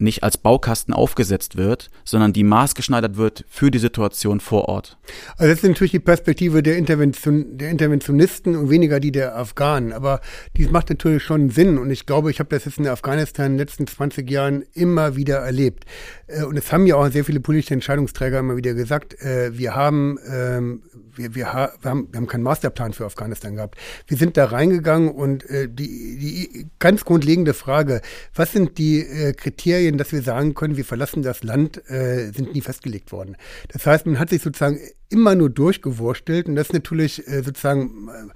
nicht 0.00 0.24
als 0.24 0.38
Baukasten 0.38 0.94
aufgesetzt 0.94 1.56
wird, 1.56 1.90
sondern 2.04 2.32
die 2.32 2.42
maßgeschneidert 2.42 3.16
wird 3.16 3.44
für 3.48 3.70
die 3.70 3.78
Situation 3.78 4.40
vor 4.40 4.68
Ort. 4.68 4.98
Also 5.36 5.52
das 5.52 5.62
ist 5.62 5.68
natürlich 5.68 5.92
die 5.92 6.00
Perspektive 6.00 6.62
der, 6.62 6.76
Intervention, 6.76 7.58
der 7.58 7.70
Interventionisten 7.70 8.56
und 8.56 8.70
weniger 8.70 8.98
die 8.98 9.12
der 9.12 9.36
Afghanen. 9.36 9.92
Aber 9.92 10.20
dies 10.56 10.70
macht 10.70 10.88
natürlich 10.88 11.22
schon 11.22 11.50
Sinn. 11.50 11.78
Und 11.78 11.90
ich 11.90 12.06
glaube, 12.06 12.30
ich 12.30 12.40
habe 12.40 12.48
das 12.48 12.64
jetzt 12.64 12.78
in 12.78 12.88
Afghanistan 12.88 13.46
in 13.46 13.52
den 13.52 13.58
letzten 13.58 13.86
20 13.86 14.28
Jahren 14.28 14.64
immer 14.72 15.16
wieder 15.16 15.36
erlebt. 15.36 15.84
Äh, 16.30 16.44
und 16.44 16.56
es 16.56 16.72
haben 16.72 16.86
ja 16.86 16.96
auch 16.96 17.08
sehr 17.08 17.24
viele 17.24 17.40
politische 17.40 17.74
Entscheidungsträger 17.74 18.38
immer 18.38 18.56
wieder 18.56 18.74
gesagt, 18.74 19.20
äh, 19.22 19.56
wir 19.56 19.74
haben, 19.74 20.18
ähm, 20.30 20.82
wir, 21.14 21.34
wir, 21.34 21.52
haben, 21.52 22.08
wir 22.10 22.16
haben 22.18 22.26
keinen 22.26 22.42
Masterplan 22.42 22.92
für 22.92 23.04
Afghanistan 23.04 23.56
gehabt. 23.56 23.76
Wir 24.06 24.16
sind 24.16 24.36
da 24.36 24.46
reingegangen 24.46 25.10
und 25.10 25.48
äh, 25.50 25.68
die, 25.68 26.18
die 26.18 26.66
ganz 26.78 27.04
grundlegende 27.04 27.54
Frage, 27.54 28.00
was 28.34 28.52
sind 28.52 28.78
die 28.78 29.06
Kriterien, 29.36 29.98
dass 29.98 30.12
wir 30.12 30.22
sagen 30.22 30.54
können, 30.54 30.76
wir 30.76 30.84
verlassen 30.84 31.22
das 31.22 31.42
Land, 31.42 31.82
sind 31.86 32.54
nie 32.54 32.60
festgelegt 32.60 33.12
worden. 33.12 33.36
Das 33.68 33.86
heißt, 33.86 34.06
man 34.06 34.18
hat 34.18 34.30
sich 34.30 34.42
sozusagen 34.42 34.78
immer 35.10 35.34
nur 35.34 35.50
durchgewurstelt 35.50 36.48
und 36.48 36.54
das 36.54 36.68
ist 36.68 36.72
natürlich 36.72 37.26
äh, 37.26 37.42
sozusagen, 37.42 38.08
äh, 38.08 38.32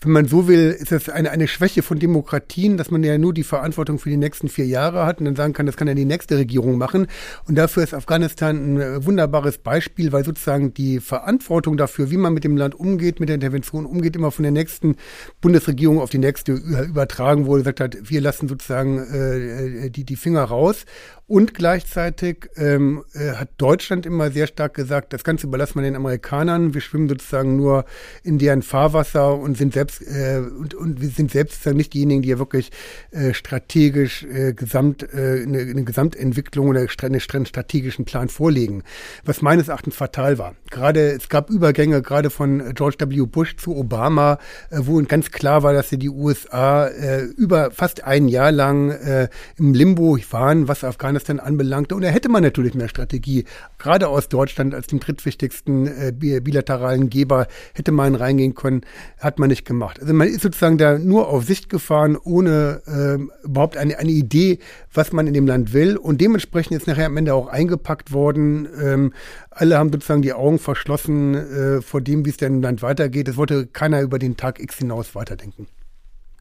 wenn 0.00 0.12
man 0.12 0.26
so 0.26 0.48
will, 0.48 0.76
ist 0.78 0.92
das 0.92 1.08
eine, 1.08 1.30
eine 1.30 1.48
Schwäche 1.48 1.82
von 1.82 1.98
Demokratien, 1.98 2.76
dass 2.76 2.90
man 2.90 3.02
ja 3.02 3.16
nur 3.16 3.32
die 3.32 3.44
Verantwortung 3.44 3.98
für 3.98 4.10
die 4.10 4.16
nächsten 4.16 4.48
vier 4.48 4.66
Jahre 4.66 5.06
hat 5.06 5.20
und 5.20 5.24
dann 5.24 5.36
sagen 5.36 5.52
kann, 5.52 5.66
das 5.66 5.76
kann 5.76 5.88
ja 5.88 5.94
die 5.94 6.04
nächste 6.04 6.36
Regierung 6.36 6.76
machen. 6.78 7.06
Und 7.46 7.56
dafür 7.56 7.84
ist 7.84 7.94
Afghanistan 7.94 8.74
ein 8.74 8.80
äh, 8.80 9.06
wunderbares 9.06 9.58
Beispiel, 9.58 10.12
weil 10.12 10.24
sozusagen 10.24 10.74
die 10.74 10.98
Verantwortung 11.00 11.76
dafür, 11.76 12.10
wie 12.10 12.16
man 12.16 12.34
mit 12.34 12.44
dem 12.44 12.56
Land 12.56 12.74
umgeht, 12.74 13.20
mit 13.20 13.28
der 13.28 13.36
Intervention 13.36 13.86
umgeht, 13.86 14.16
immer 14.16 14.32
von 14.32 14.42
der 14.42 14.52
nächsten 14.52 14.96
Bundesregierung 15.40 16.00
auf 16.00 16.10
die 16.10 16.18
nächste 16.18 16.52
übertragen 16.52 17.46
wurde, 17.46 17.62
gesagt 17.62 17.80
hat, 17.80 17.96
wir 18.10 18.20
lassen 18.20 18.48
sozusagen 18.48 18.98
äh, 18.98 19.90
die, 19.90 20.04
die 20.04 20.16
Finger 20.16 20.42
raus. 20.42 20.84
Und 21.28 21.54
gleichzeitig 21.54 22.48
ähm, 22.54 23.02
äh, 23.12 23.32
hat 23.32 23.48
Deutschland 23.58 24.06
immer 24.06 24.30
sehr 24.30 24.46
stark 24.46 24.74
gesagt, 24.74 25.12
das 25.12 25.24
Ganze 25.24 25.48
überlassen 25.48 25.74
wir 25.74 25.82
den 25.82 25.96
Amerikanern. 25.96 26.72
Wir 26.72 26.80
schwimmen 26.80 27.08
sozusagen 27.08 27.56
nur 27.56 27.84
in 28.22 28.38
deren 28.38 28.62
Fahrwasser 28.62 29.34
und 29.34 29.58
sind 29.58 29.74
selbst 29.74 30.02
äh, 30.02 30.38
und, 30.38 30.74
und 30.74 31.00
wir 31.00 31.08
sind 31.08 31.32
selbst 31.32 31.54
sozusagen 31.54 31.78
nicht 31.78 31.94
diejenigen, 31.94 32.22
die 32.22 32.28
ja 32.28 32.38
wirklich 32.38 32.70
äh, 33.10 33.34
strategisch 33.34 34.22
äh, 34.22 34.52
gesamt 34.52 35.02
äh, 35.02 35.42
eine, 35.42 35.62
eine 35.62 35.82
Gesamtentwicklung 35.82 36.68
oder 36.68 36.86
einen 37.02 37.20
strategischen 37.20 38.04
Plan 38.04 38.28
vorlegen, 38.28 38.84
was 39.24 39.42
meines 39.42 39.66
Erachtens 39.66 39.96
fatal 39.96 40.38
war. 40.38 40.54
Gerade 40.70 41.10
es 41.10 41.28
gab 41.28 41.50
Übergänge 41.50 42.02
gerade 42.02 42.30
von 42.30 42.72
George 42.74 42.98
W. 43.00 43.26
Bush 43.26 43.56
zu 43.56 43.74
Obama, 43.74 44.38
äh, 44.70 44.78
wo 44.82 45.02
ganz 45.02 45.32
klar 45.32 45.64
war, 45.64 45.72
dass 45.72 45.88
sie 45.90 45.98
die 45.98 46.08
USA 46.08 46.86
äh, 46.86 47.24
über 47.24 47.72
fast 47.72 48.04
ein 48.04 48.28
Jahr 48.28 48.52
lang 48.52 48.92
äh, 48.92 49.28
im 49.56 49.74
Limbo 49.74 50.16
waren, 50.30 50.68
was 50.68 50.84
Afghanistan 50.84 51.15
Afghanistan 51.16 51.40
anbelangte. 51.40 51.94
Und 51.94 52.02
da 52.02 52.08
hätte 52.08 52.28
man 52.28 52.42
natürlich 52.42 52.74
mehr 52.74 52.88
Strategie. 52.88 53.44
Gerade 53.78 54.08
aus 54.08 54.28
Deutschland 54.28 54.74
als 54.74 54.86
dem 54.86 55.00
drittwichtigsten 55.00 55.86
äh, 55.86 56.12
bilateralen 56.12 57.10
Geber 57.10 57.46
hätte 57.74 57.92
man 57.92 58.14
reingehen 58.14 58.54
können, 58.54 58.82
hat 59.18 59.38
man 59.38 59.48
nicht 59.48 59.64
gemacht. 59.64 60.00
Also 60.00 60.12
man 60.12 60.28
ist 60.28 60.42
sozusagen 60.42 60.78
da 60.78 60.98
nur 60.98 61.28
auf 61.28 61.44
Sicht 61.44 61.68
gefahren, 61.68 62.16
ohne 62.22 62.82
äh, 62.86 63.44
überhaupt 63.44 63.76
eine, 63.76 63.98
eine 63.98 64.10
Idee, 64.10 64.58
was 64.92 65.12
man 65.12 65.26
in 65.26 65.34
dem 65.34 65.46
Land 65.46 65.72
will. 65.72 65.96
Und 65.96 66.20
dementsprechend 66.20 66.76
ist 66.76 66.86
nachher 66.86 67.06
am 67.06 67.16
Ende 67.16 67.34
auch 67.34 67.48
eingepackt 67.48 68.12
worden. 68.12 68.68
Ähm, 68.82 69.12
alle 69.50 69.78
haben 69.78 69.90
sozusagen 69.90 70.22
die 70.22 70.32
Augen 70.32 70.58
verschlossen 70.58 71.34
äh, 71.34 71.82
vor 71.82 72.00
dem, 72.00 72.24
wie 72.24 72.30
es 72.30 72.36
denn 72.36 72.56
im 72.56 72.62
Land 72.62 72.82
weitergeht. 72.82 73.28
Es 73.28 73.36
wollte 73.36 73.66
keiner 73.66 74.02
über 74.02 74.18
den 74.18 74.36
Tag 74.36 74.60
X 74.60 74.78
hinaus 74.78 75.14
weiterdenken. 75.14 75.66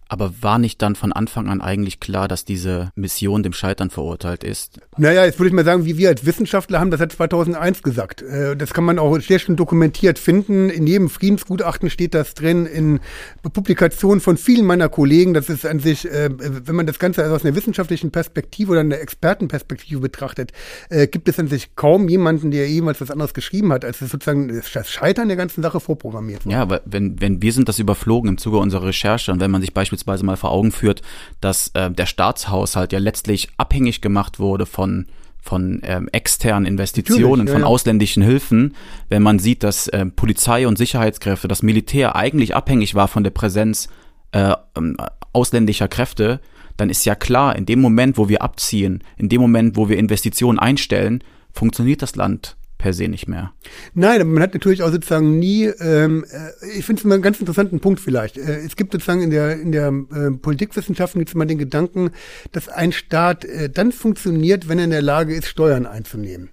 Aber 0.08 0.32
war 0.42 0.60
nicht 0.60 0.82
dann 0.82 0.96
von 0.96 1.12
Anfang 1.12 1.50
an 1.50 1.62
eigentlich 1.62 2.00
klar, 2.00 2.28
dass 2.28 2.46
diese 2.46 2.92
Mission 2.96 3.42
dem 3.42 3.54
Scheitern 3.54 3.90
verurteilt 3.90 4.44
ist? 4.44 4.80
Naja, 4.98 5.26
jetzt 5.26 5.40
würde 5.40 5.48
ich 5.48 5.54
mal 5.54 5.66
sagen, 5.66 5.86
wie 5.86 5.98
wir 5.98 6.10
als 6.10 6.26
Wissenschaftler 6.26 6.80
haben 6.80 6.92
das 6.92 7.00
seit 7.00 7.12
2001 7.12 7.82
gesagt. 7.82 8.22
Äh, 8.22 8.56
das 8.56 8.74
kann 8.74 8.84
man 8.84 9.00
auch 9.00 9.20
sehr 9.20 9.40
schön 9.40 9.56
dokumentiert 9.56 10.20
finden. 10.20 10.70
In 10.70 10.86
jedem 10.86 11.10
Friedensgutachten 11.10 11.90
steht 11.90 12.14
das 12.14 12.36
drin, 12.36 12.68
in 12.68 13.00
Publikationen 13.42 14.22
von 14.22 14.38
vielen 14.38 14.66
meiner 14.66 14.90
Kollegen. 14.90 15.34
Das 15.34 15.50
ist 15.50 15.66
an 15.66 15.80
sich, 15.80 16.10
äh, 16.10 16.30
wenn 16.38 16.76
man 16.76 16.86
das 16.86 17.00
Ganze 17.00 17.24
also 17.24 17.36
aus 17.36 17.44
einer 17.44 17.56
wissenschaftlichen 17.56 18.12
Perspektive 18.12 18.74
oder 18.74 18.82
einer 18.82 19.00
Expertenperspektive 19.00 20.00
betrachtet, 20.00 20.52
äh, 20.90 21.08
gibt 21.08 21.28
es 21.28 21.40
an 21.40 21.48
sich 21.48 21.76
kaum 21.76 22.10
jemanden, 22.10 22.52
der 22.52 22.70
jemals 22.70 23.02
was 23.02 23.10
anderes 23.10 23.34
geschrieben 23.34 23.74
hat, 23.74 23.84
als 23.84 24.00
sozusagen 24.00 24.50
das 24.50 24.92
Scheitern 24.92 25.30
der 25.30 25.38
ganzen 25.38 25.64
Sache 25.64 25.80
vorprogrammiert 25.80 26.46
wurde. 26.46 26.54
Ja, 26.54 26.62
aber 26.62 26.82
wenn, 26.86 27.20
wenn 27.20 27.42
wir 27.42 27.52
sind 27.52 27.68
das 27.68 27.80
überflogen 27.80 28.30
im 28.30 28.38
Zuge 28.38 28.58
unserer 28.58 28.86
Recherche 28.86 29.32
und 29.32 29.40
wenn 29.40 29.50
man 29.50 29.62
sich 29.62 29.74
beispielsweise 29.74 29.96
beispielsweise 30.06 30.26
mal 30.26 30.38
vor 30.38 30.52
Augen 30.52 30.72
führt, 30.72 31.02
dass 31.42 31.70
äh, 31.70 31.92
der 31.92 32.06
Staatshaushalt 32.06 32.94
ja 32.94 33.00
letztlich 33.00 33.50
abhängig 33.58 34.02
gemacht 34.02 34.40
wurde 34.40 34.66
von 34.66 35.08
von 35.42 35.80
ähm, 35.84 36.10
externen 36.12 36.66
Investitionen, 36.66 37.46
ja, 37.46 37.54
von 37.54 37.62
ja. 37.62 37.68
ausländischen 37.68 38.24
Hilfen, 38.24 38.74
wenn 39.10 39.22
man 39.22 39.38
sieht, 39.38 39.62
dass 39.62 39.88
äh, 39.88 40.04
Polizei 40.08 40.68
und 40.68 40.76
Sicherheitskräfte, 40.76 41.48
das 41.48 41.62
Militär 41.62 42.16
eigentlich 42.16 42.56
abhängig 42.56 42.96
war 42.96 43.08
von 43.08 43.24
der 43.24 43.30
Präsenz 43.30 43.88
äh, 44.32 44.56
ähm, 44.76 44.98
ausländischer 45.34 45.88
Kräfte, 45.88 46.40
dann 46.78 46.90
ist 46.90 47.06
ja 47.06 47.14
klar, 47.14 47.56
in 47.56 47.68
dem 47.68 47.80
Moment, 47.80 48.18
wo 48.18 48.28
wir 48.28 48.42
abziehen, 48.42 49.04
in 49.18 49.30
dem 49.30 49.40
Moment, 49.40 49.78
wo 49.78 49.88
wir 49.88 50.00
Investitionen 50.00 50.58
einstellen, 50.58 51.24
funktioniert 51.54 52.02
das 52.02 52.16
Land 52.16 52.58
per 52.86 52.94
se 52.94 53.08
nicht 53.08 53.28
mehr. 53.28 53.52
Nein, 53.96 54.28
man 54.28 54.44
hat 54.44 54.54
natürlich 54.54 54.84
auch 54.84 54.92
sozusagen 54.92 55.40
nie, 55.40 55.64
ähm, 55.64 56.24
äh, 56.30 56.78
ich 56.78 56.86
finde 56.86 57.00
es 57.00 57.04
immer 57.04 57.16
einen 57.16 57.24
ganz 57.24 57.40
interessanten 57.40 57.80
Punkt 57.80 58.00
vielleicht. 58.00 58.38
Äh, 58.38 58.60
es 58.60 58.76
gibt 58.76 58.92
sozusagen 58.92 59.24
in 59.24 59.32
der, 59.32 59.60
in 59.60 59.72
der 59.72 59.88
äh, 59.88 60.30
Politikwissenschaften 60.30 61.18
gibt 61.18 61.30
es 61.30 61.34
immer 61.34 61.48
den 61.48 61.58
Gedanken, 61.58 62.12
dass 62.52 62.70
ein 62.70 62.92
Staat 62.92 63.44
äh, 63.44 63.72
dann 63.72 63.92
funktioniert, 63.92 64.70
wenn 64.70 64.78
er 64.78 64.84
in 64.84 64.92
der 64.92 65.02
Lage 65.02 65.34
ist, 65.34 65.48
Steuern 65.48 65.88
einzunehmen. 65.88 66.50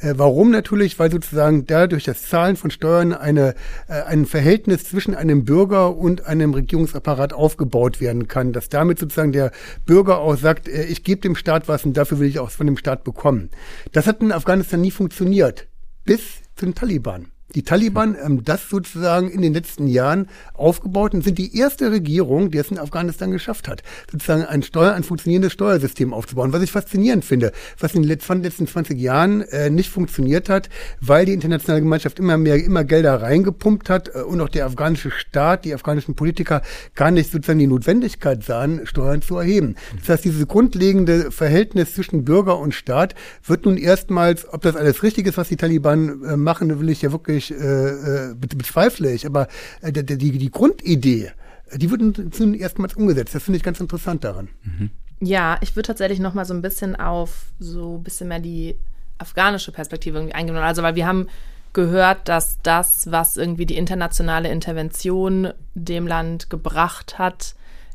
Äh, 0.00 0.14
warum 0.16 0.50
natürlich? 0.50 0.98
Weil 0.98 1.10
sozusagen 1.10 1.66
dadurch 1.66 2.04
das 2.04 2.28
Zahlen 2.28 2.56
von 2.56 2.70
Steuern 2.70 3.12
eine, 3.12 3.54
äh, 3.88 4.02
ein 4.02 4.26
Verhältnis 4.26 4.84
zwischen 4.84 5.14
einem 5.14 5.44
Bürger 5.44 5.96
und 5.96 6.26
einem 6.26 6.54
Regierungsapparat 6.54 7.32
aufgebaut 7.32 8.00
werden 8.00 8.28
kann, 8.28 8.52
dass 8.52 8.68
damit 8.68 8.98
sozusagen 8.98 9.32
der 9.32 9.50
Bürger 9.86 10.18
auch 10.18 10.36
sagt, 10.36 10.68
äh, 10.68 10.84
ich 10.84 11.04
gebe 11.04 11.20
dem 11.20 11.36
Staat 11.36 11.68
was 11.68 11.84
und 11.84 11.96
dafür 11.96 12.18
will 12.20 12.28
ich 12.28 12.38
auch 12.38 12.50
von 12.50 12.66
dem 12.66 12.76
Staat 12.76 13.04
bekommen. 13.04 13.50
Das 13.92 14.06
hat 14.06 14.20
in 14.20 14.32
Afghanistan 14.32 14.80
nie 14.80 14.90
funktioniert. 14.90 15.66
Bis 16.04 16.42
zu 16.56 16.66
den 16.66 16.74
Taliban. 16.74 17.26
Die 17.54 17.62
Taliban 17.62 18.14
haben 18.22 18.44
das 18.44 18.68
sozusagen 18.68 19.30
in 19.30 19.40
den 19.40 19.54
letzten 19.54 19.86
Jahren 19.86 20.28
aufgebaut 20.52 21.14
und 21.14 21.24
sind 21.24 21.38
die 21.38 21.56
erste 21.56 21.90
Regierung, 21.90 22.50
die 22.50 22.58
es 22.58 22.70
in 22.70 22.78
Afghanistan 22.78 23.30
geschafft 23.30 23.68
hat, 23.68 23.82
sozusagen 24.12 24.44
ein, 24.44 24.62
Steuer, 24.62 24.92
ein 24.92 25.02
funktionierendes 25.02 25.54
Steuersystem 25.54 26.12
aufzubauen, 26.12 26.52
was 26.52 26.62
ich 26.62 26.70
faszinierend 26.70 27.24
finde, 27.24 27.52
was 27.78 27.94
in 27.94 28.02
den 28.02 28.08
letzten 28.08 28.66
20 28.66 29.00
Jahren 29.00 29.40
äh, 29.40 29.70
nicht 29.70 29.88
funktioniert 29.88 30.50
hat, 30.50 30.68
weil 31.00 31.24
die 31.24 31.32
internationale 31.32 31.80
Gemeinschaft 31.80 32.18
immer 32.18 32.36
mehr, 32.36 32.62
immer 32.62 32.84
Gelder 32.84 33.22
reingepumpt 33.22 33.88
hat 33.88 34.14
äh, 34.14 34.20
und 34.20 34.42
auch 34.42 34.50
der 34.50 34.66
afghanische 34.66 35.10
Staat, 35.10 35.64
die 35.64 35.72
afghanischen 35.72 36.16
Politiker 36.16 36.60
gar 36.94 37.10
nicht 37.10 37.32
sozusagen 37.32 37.60
die 37.60 37.66
Notwendigkeit 37.66 38.44
sahen, 38.44 38.86
Steuern 38.86 39.22
zu 39.22 39.38
erheben. 39.38 39.76
Das 40.00 40.10
heißt, 40.10 40.24
dieses 40.26 40.46
grundlegende 40.48 41.30
Verhältnis 41.30 41.94
zwischen 41.94 42.26
Bürger 42.26 42.58
und 42.58 42.74
Staat 42.74 43.14
wird 43.46 43.64
nun 43.64 43.78
erstmals, 43.78 44.46
ob 44.52 44.60
das 44.60 44.76
alles 44.76 45.02
richtig 45.02 45.26
ist, 45.26 45.38
was 45.38 45.48
die 45.48 45.56
Taliban 45.56 46.22
äh, 46.24 46.36
machen, 46.36 46.78
will 46.78 46.90
ich 46.90 47.00
ja 47.00 47.10
wirklich 47.10 47.37
natürlich 47.38 47.50
äh, 47.50 48.30
äh 48.30 48.34
bezweifle 48.34 49.12
ich, 49.12 49.26
aber 49.26 49.48
äh, 49.82 49.92
die, 49.92 50.18
die, 50.18 50.38
die 50.38 50.50
Grundidee, 50.50 51.32
die 51.74 51.90
wird 51.90 52.00
nun 52.38 52.54
erstmals 52.54 52.94
umgesetzt. 52.94 53.34
Das 53.34 53.42
finde 53.42 53.58
ich 53.58 53.62
ganz 53.62 53.80
interessant 53.80 54.24
daran. 54.24 54.48
Mhm. 54.64 54.90
Ja, 55.20 55.58
ich 55.60 55.74
würde 55.74 55.88
tatsächlich 55.88 56.20
noch 56.20 56.34
mal 56.34 56.44
so 56.44 56.54
ein 56.54 56.62
bisschen 56.62 56.96
auf 56.96 57.46
so 57.58 57.96
ein 57.96 58.02
bisschen 58.02 58.28
mehr 58.28 58.38
die 58.38 58.76
afghanische 59.18 59.72
Perspektive 59.72 60.18
irgendwie 60.18 60.34
eingehen. 60.34 60.56
Also, 60.56 60.82
weil 60.82 60.94
wir 60.94 61.06
haben 61.06 61.28
gehört, 61.72 62.28
dass 62.28 62.58
das, 62.62 63.10
was 63.10 63.36
irgendwie 63.36 63.66
die 63.66 63.76
internationale 63.76 64.48
Intervention 64.50 65.52
dem 65.74 66.06
Land 66.06 66.50
gebracht 66.50 67.18
hat, 67.18 67.54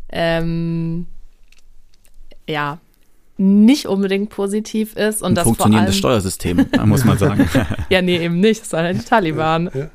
ähm, 0.09 1.07
ja, 2.47 2.77
nicht 3.43 3.87
unbedingt 3.87 4.29
positiv 4.29 4.95
ist. 4.95 5.21
Und 5.21 5.31
Ein 5.31 5.35
das 5.35 5.43
funktionierendes 5.43 5.97
Steuersystem, 5.97 6.65
muss 6.85 7.05
man 7.05 7.17
sagen. 7.17 7.49
ja, 7.89 8.01
nee, 8.01 8.17
eben 8.17 8.39
nicht. 8.39 8.61
Das 8.61 8.73
waren 8.73 8.85
halt 8.85 8.97
die 8.97 9.05
Taliban. 9.05 9.69
Ja. 9.73 9.89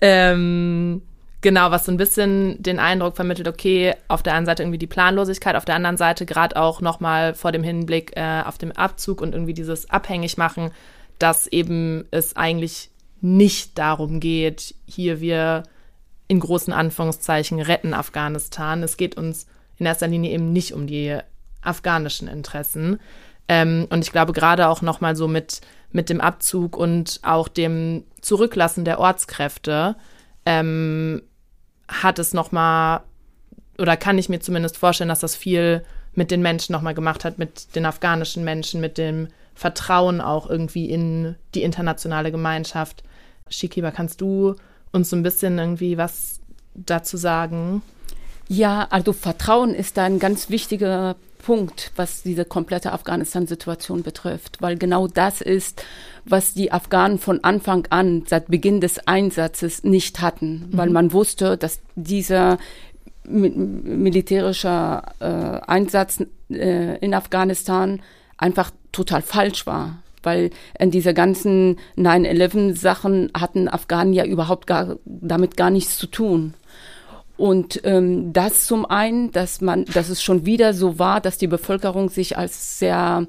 ähm, 0.00 1.02
Genau, 1.44 1.70
was 1.70 1.84
so 1.84 1.92
ein 1.92 1.98
bisschen 1.98 2.56
den 2.62 2.78
Eindruck 2.78 3.16
vermittelt, 3.16 3.48
okay, 3.48 3.92
auf 4.08 4.22
der 4.22 4.32
einen 4.32 4.46
Seite 4.46 4.62
irgendwie 4.62 4.78
die 4.78 4.86
Planlosigkeit, 4.86 5.56
auf 5.56 5.66
der 5.66 5.74
anderen 5.74 5.98
Seite 5.98 6.24
gerade 6.24 6.56
auch 6.56 6.80
nochmal 6.80 7.34
vor 7.34 7.52
dem 7.52 7.62
Hinblick 7.62 8.16
äh, 8.16 8.40
auf 8.46 8.56
den 8.56 8.72
Abzug 8.72 9.20
und 9.20 9.34
irgendwie 9.34 9.52
dieses 9.52 9.90
Abhängigmachen, 9.90 10.70
dass 11.18 11.46
eben 11.46 12.06
es 12.10 12.34
eigentlich 12.34 12.88
nicht 13.20 13.76
darum 13.76 14.20
geht, 14.20 14.74
hier 14.86 15.20
wir 15.20 15.64
in 16.28 16.40
großen 16.40 16.72
Anführungszeichen 16.72 17.60
retten 17.60 17.92
Afghanistan. 17.92 18.82
Es 18.82 18.96
geht 18.96 19.18
uns 19.18 19.46
in 19.76 19.84
erster 19.84 20.08
Linie 20.08 20.30
eben 20.30 20.50
nicht 20.50 20.72
um 20.72 20.86
die 20.86 21.18
afghanischen 21.64 22.28
Interessen. 22.28 23.00
Ähm, 23.48 23.86
und 23.90 24.04
ich 24.04 24.12
glaube 24.12 24.32
gerade 24.32 24.68
auch 24.68 24.82
nochmal 24.82 25.16
so 25.16 25.28
mit, 25.28 25.60
mit 25.92 26.08
dem 26.08 26.20
Abzug 26.20 26.76
und 26.76 27.20
auch 27.22 27.48
dem 27.48 28.04
Zurücklassen 28.20 28.84
der 28.84 28.98
Ortskräfte 28.98 29.96
ähm, 30.46 31.22
hat 31.88 32.18
es 32.18 32.32
nochmal, 32.32 33.00
oder 33.78 33.96
kann 33.96 34.18
ich 34.18 34.28
mir 34.28 34.40
zumindest 34.40 34.78
vorstellen, 34.78 35.08
dass 35.08 35.20
das 35.20 35.36
viel 35.36 35.84
mit 36.14 36.30
den 36.30 36.42
Menschen 36.42 36.72
nochmal 36.72 36.94
gemacht 36.94 37.24
hat, 37.24 37.38
mit 37.38 37.74
den 37.74 37.86
afghanischen 37.86 38.44
Menschen, 38.44 38.80
mit 38.80 38.98
dem 38.98 39.28
Vertrauen 39.54 40.20
auch 40.20 40.48
irgendwie 40.48 40.90
in 40.90 41.36
die 41.54 41.62
internationale 41.62 42.30
Gemeinschaft. 42.30 43.02
Shikiba, 43.48 43.90
kannst 43.90 44.20
du 44.20 44.56
uns 44.90 45.10
so 45.10 45.16
ein 45.16 45.22
bisschen 45.22 45.58
irgendwie 45.58 45.98
was 45.98 46.40
dazu 46.74 47.16
sagen? 47.16 47.82
Ja, 48.48 48.86
also 48.90 49.12
Vertrauen 49.12 49.74
ist 49.74 49.96
da 49.96 50.04
ein 50.04 50.18
ganz 50.18 50.50
wichtiger 50.50 51.16
Punkt, 51.44 51.92
was 51.94 52.22
diese 52.22 52.46
komplette 52.46 52.92
Afghanistan-Situation 52.92 54.02
betrifft, 54.02 54.62
weil 54.62 54.78
genau 54.78 55.08
das 55.08 55.42
ist, 55.42 55.84
was 56.24 56.54
die 56.54 56.72
Afghanen 56.72 57.18
von 57.18 57.44
Anfang 57.44 57.86
an, 57.90 58.24
seit 58.26 58.48
Beginn 58.48 58.80
des 58.80 59.06
Einsatzes 59.06 59.84
nicht 59.84 60.22
hatten, 60.22 60.70
mhm. 60.70 60.78
weil 60.78 60.88
man 60.88 61.12
wusste, 61.12 61.58
dass 61.58 61.80
dieser 61.96 62.56
militärische 63.26 65.02
äh, 65.20 65.24
Einsatz 65.26 66.24
äh, 66.50 66.98
in 66.98 67.12
Afghanistan 67.12 68.00
einfach 68.38 68.70
total 68.92 69.20
falsch 69.20 69.66
war 69.66 69.98
weil 70.22 70.50
in 70.78 70.90
diese 70.90 71.12
ganzen 71.12 71.76
9-11-Sachen 71.98 73.30
hatten 73.38 73.68
Afghanen 73.68 74.14
ja 74.14 74.24
überhaupt 74.24 74.66
gar, 74.66 74.96
damit 75.04 75.58
gar 75.58 75.68
nichts 75.68 75.98
zu 75.98 76.06
tun. 76.06 76.54
Und 77.36 77.80
ähm, 77.84 78.32
das 78.32 78.66
zum 78.66 78.86
einen, 78.86 79.32
dass 79.32 79.60
man, 79.60 79.84
dass 79.86 80.08
es 80.08 80.22
schon 80.22 80.46
wieder 80.46 80.72
so 80.72 80.98
war, 80.98 81.20
dass 81.20 81.36
die 81.36 81.48
Bevölkerung 81.48 82.08
sich 82.08 82.38
als 82.38 82.78
sehr 82.78 83.26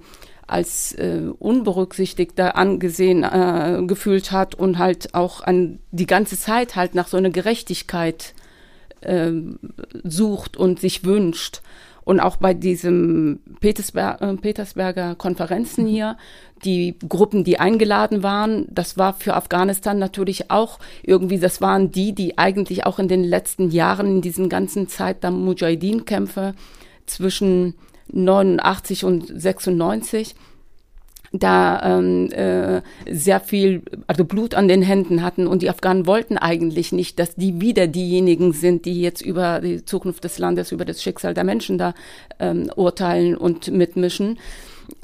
als 0.47 0.93
äh, 0.93 1.21
unberücksichtigter 1.39 2.55
angesehen 2.55 3.23
äh, 3.23 3.81
gefühlt 3.87 4.31
hat 4.31 4.53
und 4.53 4.77
halt 4.77 5.15
auch 5.15 5.41
an 5.41 5.79
die 5.91 6.05
ganze 6.05 6.37
Zeit 6.37 6.75
halt 6.75 6.93
nach 6.93 7.07
so 7.07 7.17
einer 7.17 7.31
Gerechtigkeit 7.31 8.35
äh, 9.01 9.31
sucht 10.03 10.55
und 10.55 10.79
sich 10.79 11.03
wünscht. 11.03 11.61
Und 12.05 12.19
auch 12.19 12.37
bei 12.37 12.53
diesem 12.53 13.39
Petersber 13.59 14.21
äh, 14.21 14.35
Petersberger 14.35 15.15
Konferenzen 15.15 15.87
hier, 15.87 16.17
die 16.63 16.95
Gruppen, 17.09 17.43
die 17.43 17.59
eingeladen 17.59 18.23
waren, 18.23 18.67
das 18.69 18.97
war 18.97 19.13
für 19.13 19.35
Afghanistan 19.35 19.99
natürlich 19.99 20.51
auch 20.51 20.79
irgendwie, 21.03 21.39
das 21.39 21.61
waren 21.61 21.91
die, 21.91 22.13
die 22.13 22.37
eigentlich 22.37 22.85
auch 22.85 22.99
in 22.99 23.07
den 23.07 23.23
letzten 23.23 23.71
Jahren, 23.71 24.07
in 24.07 24.21
diesen 24.21 24.49
ganzen 24.49 24.87
Zeit 24.87 25.23
der 25.23 25.31
Mujahideen-Kämpfe 25.31 26.53
zwischen 27.07 27.73
89 28.13 29.03
und 29.03 29.27
96 29.27 30.35
da 31.39 31.97
ähm, 31.97 32.31
äh, 32.31 32.81
sehr 33.09 33.39
viel, 33.39 33.83
also 34.07 34.25
Blut 34.25 34.55
an 34.55 34.67
den 34.67 34.81
Händen 34.81 35.21
hatten 35.21 35.47
und 35.47 35.61
die 35.61 35.69
Afghanen 35.69 36.07
wollten 36.07 36.37
eigentlich 36.37 36.91
nicht, 36.91 37.19
dass 37.19 37.35
die 37.35 37.61
wieder 37.61 37.87
diejenigen 37.87 38.53
sind, 38.53 38.85
die 38.85 39.01
jetzt 39.01 39.21
über 39.21 39.61
die 39.61 39.85
Zukunft 39.85 40.23
des 40.23 40.39
Landes, 40.39 40.71
über 40.71 40.85
das 40.85 41.01
Schicksal 41.01 41.33
der 41.33 41.43
Menschen 41.43 41.77
da 41.77 41.93
ähm, 42.39 42.69
urteilen 42.75 43.35
und 43.35 43.71
mitmischen. 43.71 44.39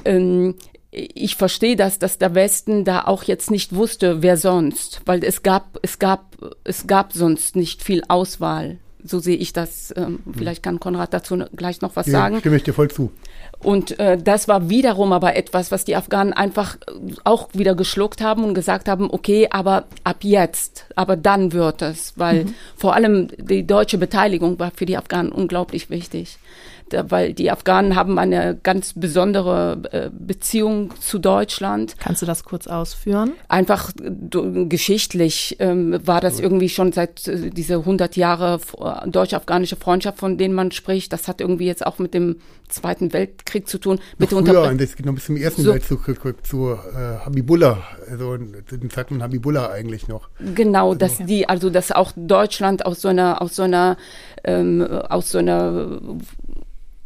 Ähm, 0.05 0.55
ich 0.91 1.37
verstehe 1.37 1.77
das, 1.77 1.99
dass 1.99 2.17
der 2.17 2.35
Westen 2.35 2.83
da 2.83 3.03
auch 3.03 3.23
jetzt 3.23 3.49
nicht 3.49 3.73
wusste, 3.73 4.21
wer 4.21 4.35
sonst, 4.35 5.01
weil 5.05 5.23
es 5.23 5.41
gab, 5.41 5.79
es 5.81 5.99
gab, 5.99 6.35
es 6.65 6.85
gab 6.85 7.13
sonst 7.13 7.55
nicht 7.55 7.81
viel 7.81 8.03
Auswahl. 8.09 8.77
So 9.03 9.19
sehe 9.19 9.35
ich 9.35 9.53
das. 9.53 9.93
Ähm, 9.95 10.19
vielleicht 10.35 10.63
kann 10.63 10.79
Konrad 10.79 11.13
dazu 11.13 11.37
gleich 11.55 11.81
noch 11.81 11.95
was 11.95 12.07
ja, 12.07 12.13
sagen. 12.13 12.39
Stimme 12.39 12.57
ich 12.57 12.63
dir 12.63 12.73
voll 12.73 12.89
zu. 12.89 13.11
Und 13.59 13.99
äh, 13.99 14.17
das 14.17 14.47
war 14.47 14.69
wiederum 14.69 15.13
aber 15.13 15.35
etwas, 15.35 15.71
was 15.71 15.85
die 15.85 15.95
Afghanen 15.95 16.33
einfach 16.33 16.75
äh, 16.75 17.13
auch 17.23 17.49
wieder 17.53 17.75
geschluckt 17.75 18.21
haben 18.21 18.43
und 18.43 18.53
gesagt 18.53 18.87
haben, 18.87 19.09
okay, 19.11 19.47
aber 19.51 19.85
ab 20.03 20.17
jetzt, 20.21 20.85
aber 20.95 21.15
dann 21.15 21.53
wird 21.53 21.81
es, 21.81 22.13
weil 22.17 22.45
mhm. 22.45 22.55
vor 22.75 22.95
allem 22.95 23.27
die 23.37 23.65
deutsche 23.65 23.97
Beteiligung 23.97 24.59
war 24.59 24.71
für 24.75 24.85
die 24.85 24.97
Afghanen 24.97 25.31
unglaublich 25.31 25.89
wichtig 25.89 26.39
weil 27.07 27.33
die 27.33 27.51
Afghanen 27.51 27.95
haben 27.95 28.17
eine 28.17 28.57
ganz 28.61 28.93
besondere 28.93 29.81
äh, 29.91 30.09
Beziehung 30.11 30.93
zu 30.99 31.19
Deutschland. 31.19 31.95
Kannst 31.99 32.21
du 32.21 32.25
das 32.25 32.43
kurz 32.43 32.67
ausführen? 32.67 33.33
Einfach 33.47 33.91
geschichtlich 33.95 35.57
ähm, 35.59 35.99
war 36.05 36.21
das 36.21 36.39
irgendwie 36.39 36.69
schon 36.69 36.91
seit 36.91 37.27
äh, 37.27 37.49
diese 37.49 37.75
100 37.75 38.15
Jahre 38.15 38.59
deutsch-afghanische 39.05 39.75
Freundschaft, 39.75 40.19
von 40.19 40.37
denen 40.37 40.53
man 40.53 40.71
spricht. 40.71 41.13
Das 41.13 41.27
hat 41.27 41.41
irgendwie 41.41 41.65
jetzt 41.65 41.85
auch 41.85 41.99
mit 41.99 42.13
dem 42.13 42.37
Zweiten 42.71 43.13
Weltkrieg 43.13 43.67
zu 43.67 43.77
tun. 43.77 43.99
Bitte 44.17 44.35
noch 44.35 44.45
früher, 44.45 44.73
das 44.73 44.95
geht 44.95 45.05
noch 45.05 45.13
bis 45.13 45.25
zum 45.25 45.37
Ersten 45.37 45.63
so, 45.63 45.73
Weltkrieg 45.73 46.45
zu 46.45 46.71
äh, 46.71 47.25
Habibullah, 47.25 47.83
also 48.09 48.37
zu 48.67 48.77
dem 48.77 48.89
Zeitpunkt 48.89 49.21
Habibullah 49.21 49.69
eigentlich 49.69 50.07
noch. 50.07 50.29
Genau, 50.55 50.89
also, 50.89 50.99
dass 50.99 51.17
die, 51.17 51.47
also 51.47 51.69
dass 51.69 51.91
auch 51.91 52.13
Deutschland 52.15 52.85
aus 52.85 53.01
so 53.01 53.09
einer, 53.09 53.41
aus 53.41 53.55
so 53.55 53.63
einer, 53.63 53.97
ähm, 54.43 54.81
aus 54.81 55.31
so 55.31 55.37
einer 55.37 55.99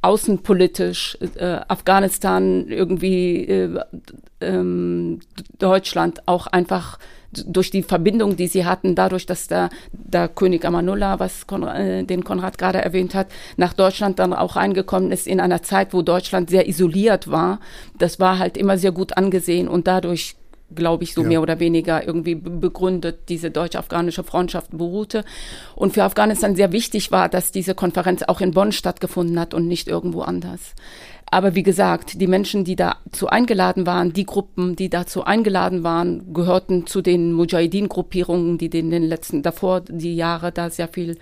außenpolitisch 0.05 1.17
äh, 1.35 1.59
Afghanistan 1.67 2.67
irgendwie 2.67 3.45
äh, 3.45 3.79
ähm, 4.39 5.19
Deutschland 5.57 6.27
auch 6.27 6.45
einfach 6.45 6.99
durch 7.47 7.71
die 7.71 7.83
Verbindung, 7.83 8.37
die 8.37 8.47
sie 8.47 8.65
hatten, 8.65 8.95
dadurch, 8.95 9.25
dass 9.25 9.47
der, 9.47 9.69
der 9.91 10.29
König 10.29 10.63
Amanullah, 10.63 11.19
was 11.19 11.47
Konrad, 11.47 11.79
äh, 11.79 12.03
den 12.03 12.23
Konrad 12.23 12.57
gerade 12.57 12.81
erwähnt 12.81 13.15
hat, 13.15 13.27
nach 13.57 13.73
Deutschland 13.73 14.19
dann 14.19 14.33
auch 14.33 14.55
reingekommen 14.55 15.11
ist 15.11 15.27
in 15.27 15.39
einer 15.39 15.63
Zeit, 15.63 15.93
wo 15.93 16.03
Deutschland 16.03 16.49
sehr 16.49 16.67
isoliert 16.69 17.29
war. 17.29 17.59
Das 17.97 18.19
war 18.19 18.37
halt 18.39 18.57
immer 18.57 18.77
sehr 18.77 18.91
gut 18.91 19.17
angesehen 19.17 19.67
und 19.67 19.87
dadurch 19.87 20.35
glaube 20.73 21.03
ich, 21.03 21.13
so 21.13 21.21
ja. 21.21 21.27
mehr 21.27 21.41
oder 21.41 21.59
weniger 21.59 22.05
irgendwie 22.05 22.35
begründet 22.35 23.29
diese 23.29 23.51
deutsch-afghanische 23.51 24.23
Freundschaft 24.23 24.71
beruhte. 24.71 25.23
Und 25.75 25.93
für 25.93 26.03
Afghanistan 26.03 26.55
sehr 26.55 26.71
wichtig 26.71 27.11
war, 27.11 27.29
dass 27.29 27.51
diese 27.51 27.75
Konferenz 27.75 28.23
auch 28.23 28.41
in 28.41 28.51
Bonn 28.51 28.71
stattgefunden 28.71 29.39
hat 29.39 29.53
und 29.53 29.67
nicht 29.67 29.87
irgendwo 29.87 30.21
anders. 30.21 30.73
Aber 31.31 31.55
wie 31.55 31.63
gesagt, 31.63 32.21
die 32.21 32.27
Menschen, 32.27 32.63
die 32.63 32.75
dazu 32.75 33.27
eingeladen 33.27 33.85
waren, 33.85 34.13
die 34.13 34.25
Gruppen, 34.25 34.75
die 34.75 34.89
dazu 34.89 35.23
eingeladen 35.23 35.83
waren, 35.83 36.33
gehörten 36.33 36.85
zu 36.85 37.01
den 37.01 37.33
Mujahideen-Gruppierungen, 37.33 38.57
die 38.57 38.67
in 38.67 38.91
den 38.91 39.03
letzten, 39.03 39.41
davor 39.41 39.81
die 39.81 40.15
Jahre 40.15 40.51
da 40.51 40.69
sehr 40.69 40.87
viel 40.87 41.17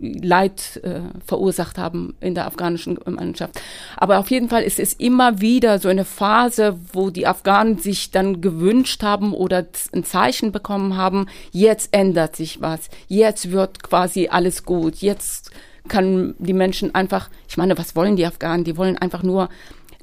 Leid 0.00 0.80
äh, 0.82 1.00
verursacht 1.24 1.78
haben 1.78 2.14
in 2.20 2.34
der 2.34 2.46
afghanischen 2.46 2.98
Mannschaft. 3.06 3.60
Aber 3.96 4.18
auf 4.18 4.30
jeden 4.30 4.48
Fall 4.48 4.62
ist 4.62 4.78
es 4.80 4.94
immer 4.94 5.40
wieder 5.40 5.78
so 5.78 5.88
eine 5.88 6.04
Phase, 6.04 6.78
wo 6.92 7.10
die 7.10 7.26
Afghanen 7.26 7.78
sich 7.78 8.10
dann 8.10 8.40
gewünscht 8.40 9.02
haben 9.02 9.32
oder 9.32 9.66
ein 9.92 10.04
Zeichen 10.04 10.52
bekommen 10.52 10.96
haben, 10.96 11.26
jetzt 11.52 11.92
ändert 11.92 12.36
sich 12.36 12.60
was, 12.60 12.88
jetzt 13.08 13.50
wird 13.50 13.82
quasi 13.82 14.28
alles 14.28 14.64
gut, 14.64 14.96
jetzt 14.96 15.50
kann 15.88 16.34
die 16.38 16.52
Menschen 16.52 16.94
einfach, 16.94 17.28
ich 17.48 17.56
meine, 17.56 17.76
was 17.76 17.94
wollen 17.94 18.16
die 18.16 18.26
Afghanen? 18.26 18.64
Die 18.64 18.76
wollen 18.76 18.96
einfach 18.96 19.22
nur 19.22 19.50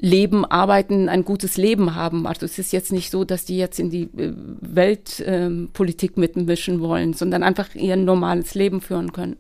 leben, 0.02 0.46
arbeiten, 0.46 1.10
ein 1.10 1.24
gutes 1.24 1.58
Leben 1.58 1.96
haben. 1.96 2.26
Also 2.26 2.46
es 2.46 2.58
ist 2.58 2.74
jetzt 2.74 2.92
nicht 2.92 3.12
so, 3.12 3.24
dass 3.24 3.46
die 3.46 3.58
jetzt 3.58 3.80
in 3.80 3.92
die 3.92 4.04
äh, 4.18 4.34
Weltpolitik 4.36 6.18
äh, 6.18 6.20
mitmischen 6.20 6.82
wollen, 6.82 7.14
sondern 7.14 7.44
einfach 7.44 7.76
ihr 7.76 7.96
normales 7.96 8.56
Leben 8.56 8.82
führen 8.82 9.14
können. 9.14 9.38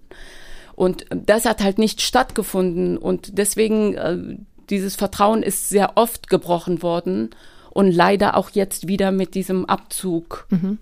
Und 0.75 1.05
das 1.09 1.45
hat 1.45 1.63
halt 1.63 1.79
nicht 1.79 2.01
stattgefunden 2.01 2.97
und 2.97 3.37
deswegen 3.37 3.95
äh, 3.95 4.37
dieses 4.69 4.95
Vertrauen 4.95 5.43
ist 5.43 5.69
sehr 5.69 5.97
oft 5.97 6.29
gebrochen 6.29 6.81
worden 6.81 7.31
und 7.71 7.91
leider 7.91 8.37
auch 8.37 8.51
jetzt 8.51 8.87
wieder 8.87 9.11
mit 9.11 9.35
diesem 9.35 9.65
Abzug. 9.65 10.47
Mhm. 10.49 10.77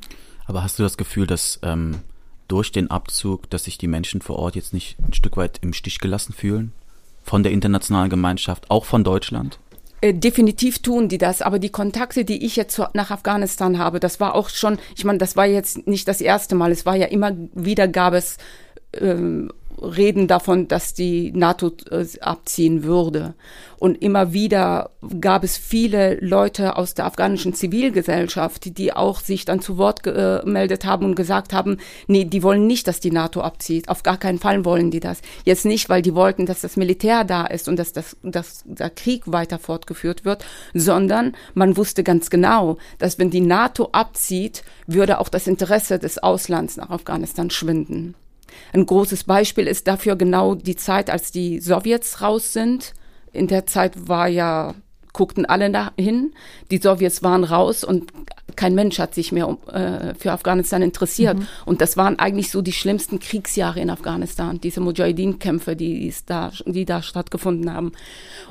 Aber 0.45 0.61
hast 0.61 0.77
du 0.77 0.84
das 0.84 0.97
Gefühl, 0.97 1.25
dass 1.25 1.59
ähm, 1.63 1.99
durch 2.47 2.71
den 2.71 2.91
Abzug, 2.91 3.49
dass 3.49 3.63
sich 3.63 3.77
die 3.77 3.88
Menschen 3.88 4.21
vor 4.21 4.38
Ort 4.38 4.55
jetzt 4.55 4.73
nicht 4.73 4.97
ein 4.99 5.13
Stück 5.13 5.38
weit 5.38 5.59
im 5.61 5.73
Stich 5.73 5.99
gelassen 5.99 6.34
fühlen? 6.34 6.73
Von 7.23 7.43
der 7.43 7.51
internationalen 7.51 8.09
Gemeinschaft, 8.09 8.69
auch 8.71 8.86
von 8.86 9.03
Deutschland? 9.03 9.59
Äh, 10.02 10.14
definitiv 10.14 10.80
tun 10.80 11.10
die 11.10 11.18
das, 11.18 11.41
aber 11.41 11.60
die 11.60 11.72
Kontakte, 11.72 12.24
die 12.24 12.45
ich 12.45 12.56
jetzt 12.56 12.82
nach 12.93 13.12
Afghanistan 13.12 13.78
habe, 13.78 14.00
das 14.00 14.20
war 14.20 14.34
auch 14.34 14.50
schon, 14.50 14.78
ich 14.95 15.04
meine, 15.04 15.18
das 15.18 15.36
war 15.36 15.45
jetzt 15.45 15.88
nicht 15.88 16.08
das 16.08 16.22
erste 16.22 16.56
Mal, 16.56 16.72
es 16.72 16.86
war 16.86 16.95
ja 16.95 17.08
immer 17.08 17.36
wieder 17.54 17.88
gab 17.88 18.14
es 18.14 18.38
ähm, 18.93 19.52
reden 19.82 20.27
davon, 20.27 20.67
dass 20.67 20.93
die 20.93 21.32
NATO 21.32 21.71
äh, 21.91 22.05
abziehen 22.21 22.84
würde. 22.84 23.34
Und 23.80 24.01
immer 24.01 24.34
wieder 24.34 24.91
gab 25.21 25.43
es 25.43 25.57
viele 25.57 26.15
Leute 26.19 26.75
aus 26.75 26.93
der 26.93 27.05
afghanischen 27.05 27.53
Zivilgesellschaft, 27.53 28.77
die 28.77 28.93
auch 28.93 29.21
sich 29.21 29.45
dann 29.45 29.61
zu 29.61 29.77
Wort 29.77 30.03
gemeldet 30.03 30.86
haben 30.86 31.05
und 31.05 31.15
gesagt 31.15 31.53
haben, 31.53 31.77
nee, 32.07 32.25
die 32.25 32.43
wollen 32.43 32.67
nicht, 32.67 32.88
dass 32.88 32.99
die 32.99 33.11
NATO 33.11 33.41
abzieht. 33.41 33.88
Auf 33.88 34.03
gar 34.03 34.17
keinen 34.17 34.39
Fall 34.39 34.65
wollen 34.65 34.91
die 34.91 34.99
das. 34.99 35.21
Jetzt 35.45 35.65
nicht, 35.65 35.88
weil 35.88 36.01
die 36.01 36.13
wollten, 36.13 36.45
dass 36.45 36.61
das 36.61 36.75
Militär 36.75 37.23
da 37.23 37.45
ist 37.45 37.69
und 37.69 37.77
dass, 37.77 37.93
das, 37.93 38.17
dass 38.21 38.63
der 38.65 38.89
Krieg 38.89 39.23
weiter 39.32 39.59
fortgeführt 39.59 40.25
wird, 40.25 40.43
sondern 40.73 41.34
man 41.53 41.77
wusste 41.77 42.03
ganz 42.03 42.30
genau, 42.30 42.77
dass 42.97 43.17
wenn 43.17 43.30
die 43.30 43.41
NATO 43.41 43.89
abzieht, 43.93 44.63
würde 44.88 45.19
auch 45.19 45.30
das 45.30 45.47
Interesse 45.47 45.99
des 45.99 46.17
Auslands 46.17 46.75
nach 46.75 46.89
Afghanistan 46.89 47.49
schwinden. 47.49 48.15
Ein 48.74 48.86
großes 48.86 49.24
Beispiel 49.24 49.68
ist 49.68 49.88
dafür 49.88 50.16
genau 50.16 50.56
die 50.56 50.76
Zeit, 50.76 51.10
als 51.10 51.32
die 51.32 51.60
Sowjets 51.60 52.22
raus 52.22 52.54
sind. 52.54 52.93
In 53.32 53.47
der 53.47 53.66
Zeit 53.66 54.08
war 54.08 54.28
ja 54.28 54.76
guckten 55.14 55.45
alle 55.45 55.72
dahin. 55.72 56.34
Die 56.72 56.78
Sowjets 56.78 57.24
waren 57.24 57.43
raus 57.43 57.84
und 57.84 58.12
kein 58.55 58.76
Mensch 58.76 58.99
hat 58.99 59.16
sich 59.16 59.32
mehr 59.32 59.57
äh, 59.72 60.14
für 60.16 60.32
Afghanistan 60.32 60.82
interessiert. 60.82 61.39
Mhm. 61.39 61.47
Und 61.66 61.82
das 61.82 61.97
waren 61.97 62.20
eigentlich 62.20 62.51
so 62.51 62.62
die 62.62 62.74
schlimmsten 62.74 63.20
Kriegsjahre 63.20 63.80
in 63.80 63.89
Afghanistan, 63.89 64.60
diese 64.60 64.82
Mujahideen-Kämpfe, 64.82 65.76
die, 65.76 66.14
da, 66.26 66.51
die 66.66 66.86
da 66.86 67.01
stattgefunden 67.01 67.74
haben. 67.74 67.93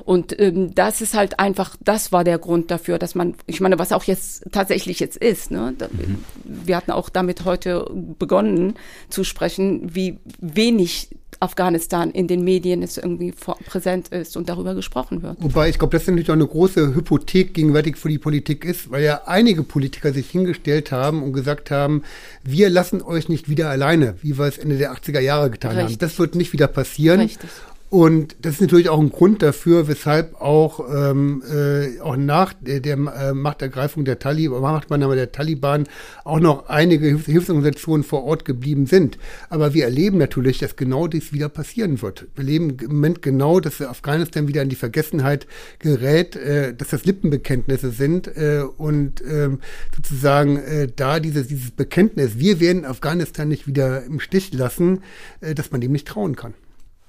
Und 0.05 0.39
ähm, 0.41 0.75
das 0.75 1.01
ist 1.01 1.15
halt 1.15 1.39
einfach, 1.39 1.77
das 1.85 2.11
war 2.11 2.25
der 2.25 2.39
Grund 2.39 2.71
dafür, 2.71 2.99
dass 2.99 3.15
man, 3.15 3.35
ich 3.47 3.61
meine, 3.61 3.79
was 3.79 3.93
auch 3.93 4.05
jetzt 4.05 4.47
tatsächlich 4.51 4.99
jetzt 5.01 5.17
ist, 5.17 5.51
ne? 5.51 5.75
Da, 5.77 5.89
mhm. 5.89 6.25
wir 6.45 6.77
hatten 6.77 6.91
auch 6.91 7.11
damit 7.11 7.45
heute 7.45 7.91
begonnen 8.19 8.75
zu 9.11 9.25
sprechen, 9.25 9.95
wie 9.95 10.19
wenig 10.41 11.11
Afghanistan 11.41 12.11
in 12.11 12.27
den 12.27 12.43
Medien 12.43 12.83
es 12.83 12.99
irgendwie 12.99 13.33
präsent 13.67 14.09
ist 14.09 14.37
und 14.37 14.49
darüber 14.49 14.75
gesprochen 14.75 15.23
wird. 15.23 15.37
Wobei 15.41 15.69
ich 15.69 15.79
glaube, 15.79 15.97
das 15.97 16.07
natürlich 16.07 16.31
auch 16.31 16.35
eine 16.35 16.47
große 16.47 16.95
Hypothek 16.95 17.55
gegenwärtig 17.55 17.97
für 17.97 18.09
die 18.09 18.19
Politik 18.19 18.65
ist, 18.65 18.91
weil 18.91 19.05
ja 19.05 19.23
einige 19.27 19.63
Politiker 19.63 20.13
sich 20.13 20.29
hingestellt 20.31 20.91
haben 20.91 21.23
und 21.23 21.33
gesagt 21.33 21.71
haben, 21.71 22.03
wir 22.43 22.71
lassen 22.71 23.03
euch 23.03 23.29
nicht 23.29 23.49
wieder 23.49 23.71
alleine, 23.71 24.17
wie 24.23 24.39
wir 24.39 24.47
es 24.47 24.59
Ende 24.59 24.79
der 24.79 24.93
80er 24.93 25.21
Jahre 25.21 25.51
getan 25.51 25.77
Richtig. 25.77 25.95
haben. 25.95 25.99
Das 25.99 26.19
wird 26.19 26.35
nicht 26.35 26.53
wieder 26.53 26.67
passieren. 26.67 27.21
Richtig. 27.21 27.51
Und 27.91 28.37
das 28.43 28.55
ist 28.55 28.61
natürlich 28.61 28.91
auch 28.91 29.01
ein 29.01 29.11
Grund 29.11 29.43
dafür, 29.43 29.89
weshalb 29.89 30.39
auch, 30.43 30.81
ähm, 30.95 31.43
äh, 31.51 31.99
auch 32.01 32.17
nach 32.17 32.53
der, 32.53 32.81
der 32.81 32.97
äh, 32.97 33.33
Machtergreifung 33.33 34.05
der 34.05 34.19
Taliban, 34.19 34.61
Machtübernahme 34.61 35.17
der 35.17 35.33
Taliban 35.33 35.85
auch 36.25 36.39
noch 36.39 36.69
einige 36.69 37.07
Hilfs 37.07 37.25
Hilfsorganisationen 37.25 38.05
vor 38.05 38.25
Ort 38.25 38.45
geblieben 38.45 38.85
sind. 38.85 39.17
Aber 39.49 39.73
wir 39.73 39.85
erleben 39.85 40.19
natürlich, 40.19 40.59
dass 40.59 40.77
genau 40.77 41.07
dies 41.07 41.33
wieder 41.33 41.49
passieren 41.49 42.03
wird. 42.03 42.27
Wir 42.35 42.45
erleben 42.45 42.77
im 42.79 42.89
Moment 42.89 43.23
genau, 43.23 43.59
dass 43.59 43.81
Afghanistan 43.81 44.49
wieder 44.49 44.61
in 44.61 44.69
die 44.69 44.77
Vergessenheit 44.77 45.47
gerät, 45.79 46.37
äh, 46.37 46.75
dass 46.75 46.89
das 46.89 47.07
Lippenbekenntnisse 47.07 47.91
sind 47.91 48.29
äh, 48.29 48.65
und 48.77 49.23
äh, 49.23 49.49
sozusagen 49.97 50.59
äh, 50.59 50.89
da 50.95 51.21
dieses, 51.21 51.49
dieses 51.49 51.71
Bekenntnis, 51.71 52.39
wir 52.39 52.61
werden 52.61 52.85
Afghanistan 52.85 53.49
nicht 53.49 53.67
wieder 53.67 54.05
im 54.05 54.21
Stich 54.21 54.53
lassen, 54.53 55.01
äh, 55.41 55.55
dass 55.55 55.71
man 55.71 55.81
dem 55.81 55.93
nicht 55.93 56.07
trauen 56.07 56.37
kann. 56.37 56.53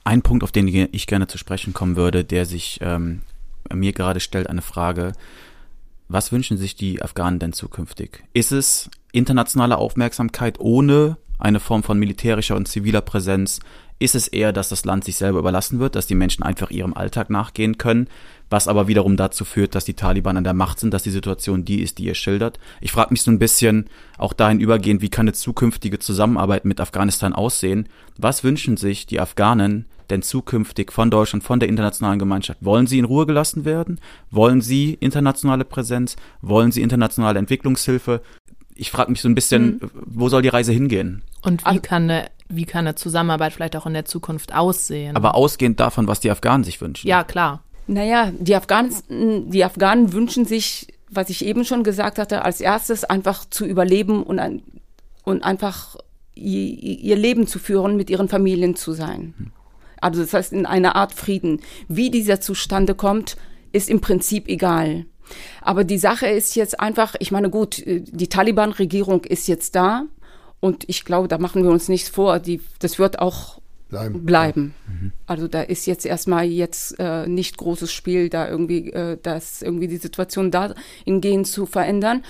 Ein 0.03 0.21
Punkt, 0.21 0.43
auf 0.43 0.51
den 0.51 0.67
ich 0.67 1.07
gerne 1.07 1.27
zu 1.27 1.37
sprechen 1.37 1.73
kommen 1.73 1.95
würde, 1.95 2.23
der 2.23 2.45
sich 2.45 2.79
ähm, 2.81 3.21
mir 3.73 3.93
gerade 3.93 4.19
stellt, 4.19 4.47
eine 4.47 4.61
Frage. 4.61 5.13
Was 6.07 6.31
wünschen 6.31 6.57
sich 6.57 6.75
die 6.75 7.01
Afghanen 7.01 7.39
denn 7.39 7.53
zukünftig? 7.53 8.23
Ist 8.33 8.51
es 8.51 8.89
internationale 9.11 9.77
Aufmerksamkeit 9.77 10.59
ohne 10.59 11.17
eine 11.37 11.59
Form 11.59 11.83
von 11.83 11.99
militärischer 11.99 12.55
und 12.55 12.67
ziviler 12.67 13.01
Präsenz? 13.01 13.59
Ist 13.99 14.15
es 14.15 14.27
eher, 14.27 14.53
dass 14.53 14.69
das 14.69 14.85
Land 14.85 15.03
sich 15.03 15.17
selber 15.17 15.39
überlassen 15.39 15.79
wird, 15.79 15.95
dass 15.95 16.07
die 16.07 16.15
Menschen 16.15 16.43
einfach 16.43 16.71
ihrem 16.71 16.93
Alltag 16.93 17.29
nachgehen 17.29 17.77
können? 17.77 18.07
Was 18.49 18.67
aber 18.67 18.87
wiederum 18.87 19.17
dazu 19.17 19.45
führt, 19.45 19.75
dass 19.75 19.85
die 19.85 19.93
Taliban 19.93 20.37
an 20.37 20.43
der 20.43 20.53
Macht 20.53 20.79
sind, 20.79 20.93
dass 20.93 21.03
die 21.03 21.11
Situation 21.11 21.65
die 21.65 21.81
ist, 21.81 21.97
die 21.97 22.05
ihr 22.05 22.15
schildert. 22.15 22.59
Ich 22.81 22.91
frage 22.91 23.11
mich 23.11 23.21
so 23.21 23.31
ein 23.31 23.39
bisschen 23.39 23.89
auch 24.17 24.33
dahin 24.33 24.59
übergehend, 24.59 25.01
wie 25.01 25.09
kann 25.09 25.25
eine 25.25 25.33
zukünftige 25.33 25.99
Zusammenarbeit 25.99 26.65
mit 26.65 26.81
Afghanistan 26.81 27.33
aussehen? 27.33 27.87
Was 28.17 28.43
wünschen 28.43 28.77
sich 28.77 29.05
die 29.05 29.19
Afghanen 29.19 29.85
denn 30.09 30.21
zukünftig 30.23 30.91
von 30.91 31.11
Deutschland, 31.11 31.43
von 31.43 31.59
der 31.59 31.69
internationalen 31.69 32.19
Gemeinschaft? 32.19 32.59
Wollen 32.63 32.87
sie 32.87 32.99
in 32.99 33.05
Ruhe 33.05 33.25
gelassen 33.25 33.65
werden? 33.65 33.99
Wollen 34.31 34.61
sie 34.61 34.95
internationale 34.95 35.65
Präsenz? 35.65 36.15
Wollen 36.41 36.71
sie 36.71 36.81
internationale 36.81 37.39
Entwicklungshilfe? 37.39 38.21
Ich 38.75 38.91
frage 38.91 39.11
mich 39.11 39.21
so 39.21 39.29
ein 39.29 39.35
bisschen, 39.35 39.79
mhm. 39.81 39.91
wo 39.93 40.29
soll 40.29 40.41
die 40.41 40.47
Reise 40.47 40.71
hingehen? 40.71 41.21
Und 41.41 41.65
wie 41.65 41.79
kann 41.79 42.03
eine 42.03 42.29
wie 42.51 42.65
kann 42.65 42.87
eine 42.87 42.95
Zusammenarbeit 42.95 43.53
vielleicht 43.53 43.75
auch 43.75 43.85
in 43.85 43.93
der 43.93 44.05
Zukunft 44.05 44.55
aussehen? 44.55 45.15
Aber 45.15 45.35
ausgehend 45.35 45.79
davon, 45.79 46.07
was 46.07 46.19
die 46.19 46.31
Afghanen 46.31 46.63
sich 46.63 46.81
wünschen. 46.81 47.07
Ja, 47.07 47.23
klar. 47.23 47.61
Naja, 47.89 48.31
die 48.37 48.55
Afghanen, 48.55 49.49
die 49.49 49.63
Afghanen 49.63 50.13
wünschen 50.13 50.45
sich, 50.45 50.93
was 51.09 51.31
ich 51.31 51.43
eben 51.43 51.65
schon 51.65 51.83
gesagt 51.83 52.19
hatte, 52.19 52.45
als 52.45 52.61
erstes 52.61 53.03
einfach 53.03 53.45
zu 53.49 53.65
überleben 53.65 54.21
und, 54.21 54.37
ein, 54.37 54.61
und 55.23 55.43
einfach 55.43 55.95
ihr 56.35 57.15
Leben 57.15 57.47
zu 57.47 57.57
führen, 57.57 57.97
mit 57.97 58.11
ihren 58.11 58.29
Familien 58.29 58.75
zu 58.75 58.93
sein. 58.93 59.51
Also 59.99 60.21
das 60.21 60.35
heißt 60.35 60.53
in 60.53 60.67
einer 60.67 60.95
Art 60.95 61.13
Frieden. 61.13 61.61
Wie 61.87 62.11
dieser 62.11 62.39
zustande 62.39 62.93
kommt, 62.93 63.37
ist 63.71 63.89
im 63.89 64.01
Prinzip 64.01 64.47
egal. 64.47 65.07
Aber 65.61 65.83
die 65.83 65.97
Sache 65.97 66.27
ist 66.27 66.55
jetzt 66.55 66.79
einfach, 66.79 67.15
ich 67.17 67.31
meine, 67.31 67.49
gut, 67.49 67.83
die 67.85 68.29
Taliban-Regierung 68.29 69.23
ist 69.23 69.47
jetzt 69.47 69.73
da 69.73 70.05
und 70.59 70.87
ich 70.87 71.05
glaube, 71.05 71.27
da 71.27 71.39
machen 71.39 71.63
wir 71.63 71.71
uns 71.71 71.89
nichts 71.89 72.09
vor. 72.09 72.37
Die, 72.37 72.61
das 72.77 72.99
wird 72.99 73.17
auch 73.17 73.58
bleiben. 73.89 74.25
bleiben. 74.25 74.73
Mhm. 74.87 75.11
Also 75.25 75.47
da 75.47 75.61
ist 75.61 75.85
jetzt 75.85 76.05
erstmal 76.05 76.45
jetzt 76.45 76.95
äh, 76.99 77.27
nicht 77.27 77.57
großes 77.57 77.91
Spiel, 77.91 78.29
da 78.29 78.47
irgendwie, 78.47 78.91
äh, 78.91 79.17
das 79.21 79.61
irgendwie 79.61 79.87
die 79.87 79.97
Situation 79.97 80.51
dahingehend 80.51 81.47
zu 81.47 81.65
verändern. 81.65 82.23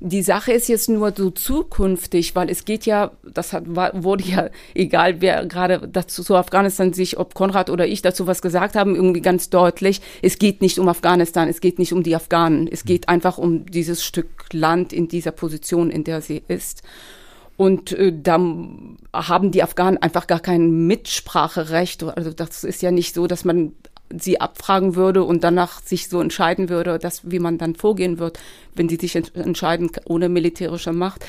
Die 0.00 0.22
Sache 0.22 0.52
ist 0.52 0.68
jetzt 0.68 0.90
nur 0.90 1.14
so 1.16 1.30
zukünftig, 1.30 2.36
weil 2.36 2.50
es 2.50 2.66
geht 2.66 2.84
ja, 2.84 3.12
das 3.24 3.54
hat, 3.54 3.64
wurde 3.66 4.24
ja, 4.24 4.50
egal 4.74 5.22
wer 5.22 5.46
gerade 5.46 5.88
dazu 5.88 6.22
zu 6.22 6.36
Afghanistan 6.36 6.92
sich, 6.92 7.18
ob 7.18 7.34
Konrad 7.34 7.70
oder 7.70 7.86
ich 7.86 8.02
dazu 8.02 8.26
was 8.26 8.42
gesagt 8.42 8.76
haben, 8.76 8.94
irgendwie 8.94 9.22
ganz 9.22 9.48
deutlich, 9.48 10.02
es 10.20 10.38
geht 10.38 10.60
nicht 10.60 10.78
um 10.78 10.88
Afghanistan, 10.88 11.48
es 11.48 11.60
geht 11.60 11.78
nicht 11.78 11.94
um 11.94 12.02
die 12.02 12.14
Afghanen, 12.14 12.68
es 12.70 12.84
geht 12.84 13.08
einfach 13.08 13.38
um 13.38 13.64
dieses 13.64 14.04
Stück 14.04 14.28
Land 14.52 14.92
in 14.92 15.08
dieser 15.08 15.32
Position, 15.32 15.90
in 15.90 16.04
der 16.04 16.20
sie 16.20 16.42
ist. 16.46 16.82
Und 17.56 17.92
äh, 17.92 18.12
da 18.14 18.38
haben 19.12 19.50
die 19.50 19.62
Afghanen 19.62 19.98
einfach 19.98 20.26
gar 20.26 20.40
kein 20.40 20.86
Mitspracherecht. 20.86 22.02
Also 22.02 22.32
das 22.32 22.64
ist 22.64 22.82
ja 22.82 22.90
nicht 22.90 23.14
so, 23.14 23.26
dass 23.26 23.44
man 23.44 23.72
sie 24.14 24.40
abfragen 24.40 24.94
würde 24.94 25.24
und 25.24 25.42
danach 25.42 25.82
sich 25.82 26.08
so 26.08 26.20
entscheiden 26.20 26.68
würde, 26.68 26.98
dass, 26.98 27.30
wie 27.30 27.38
man 27.38 27.58
dann 27.58 27.74
vorgehen 27.74 28.18
wird, 28.18 28.38
wenn 28.74 28.88
sie 28.88 28.96
sich 28.96 29.16
entscheiden 29.16 29.90
ohne 30.04 30.28
militärische 30.28 30.92
Macht. 30.92 31.24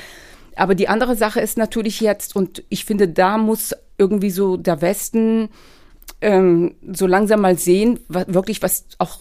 Aber 0.55 0.75
die 0.75 0.89
andere 0.89 1.15
Sache 1.15 1.39
ist 1.39 1.57
natürlich 1.57 2.01
jetzt, 2.01 2.35
und 2.35 2.63
ich 2.69 2.85
finde, 2.85 3.07
da 3.07 3.37
muss 3.37 3.73
irgendwie 3.97 4.31
so 4.31 4.57
der 4.57 4.81
Westen 4.81 5.49
ähm, 6.21 6.75
so 6.91 7.05
langsam 7.05 7.41
mal 7.41 7.57
sehen, 7.57 7.99
was, 8.07 8.25
wirklich 8.27 8.61
was 8.61 8.85
auch 8.97 9.19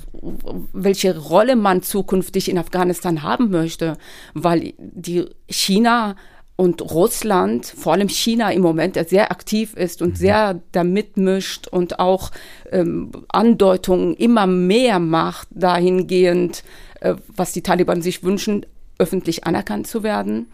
welche 0.73 1.19
Rolle 1.19 1.57
man 1.57 1.83
zukünftig 1.83 2.49
in 2.49 2.59
Afghanistan 2.59 3.23
haben 3.23 3.51
möchte, 3.51 3.99
weil 4.33 4.73
die 4.79 5.27
China 5.49 6.17
und 6.57 6.81
Russland, 6.81 7.67
vor 7.67 7.93
allem 7.93 8.09
China 8.09 8.51
im 8.51 8.63
Moment, 8.63 8.97
der 8.97 9.05
sehr 9.05 9.31
aktiv 9.31 9.75
ist 9.75 10.01
und 10.01 10.11
mhm. 10.11 10.17
sehr 10.17 10.61
da 10.73 10.85
mitmischt 10.85 11.69
und 11.69 11.99
auch 11.99 12.31
ähm, 12.73 13.13
Andeutungen 13.29 14.15
immer 14.15 14.47
mehr 14.47 14.99
macht, 14.99 15.49
dahingehend, 15.51 16.65
äh, 17.01 17.15
was 17.29 17.53
die 17.53 17.63
Taliban 17.63 18.01
sich 18.01 18.23
wünschen, 18.23 18.65
öffentlich 18.99 19.45
anerkannt 19.45 19.87
zu 19.87 20.03
werden. 20.03 20.49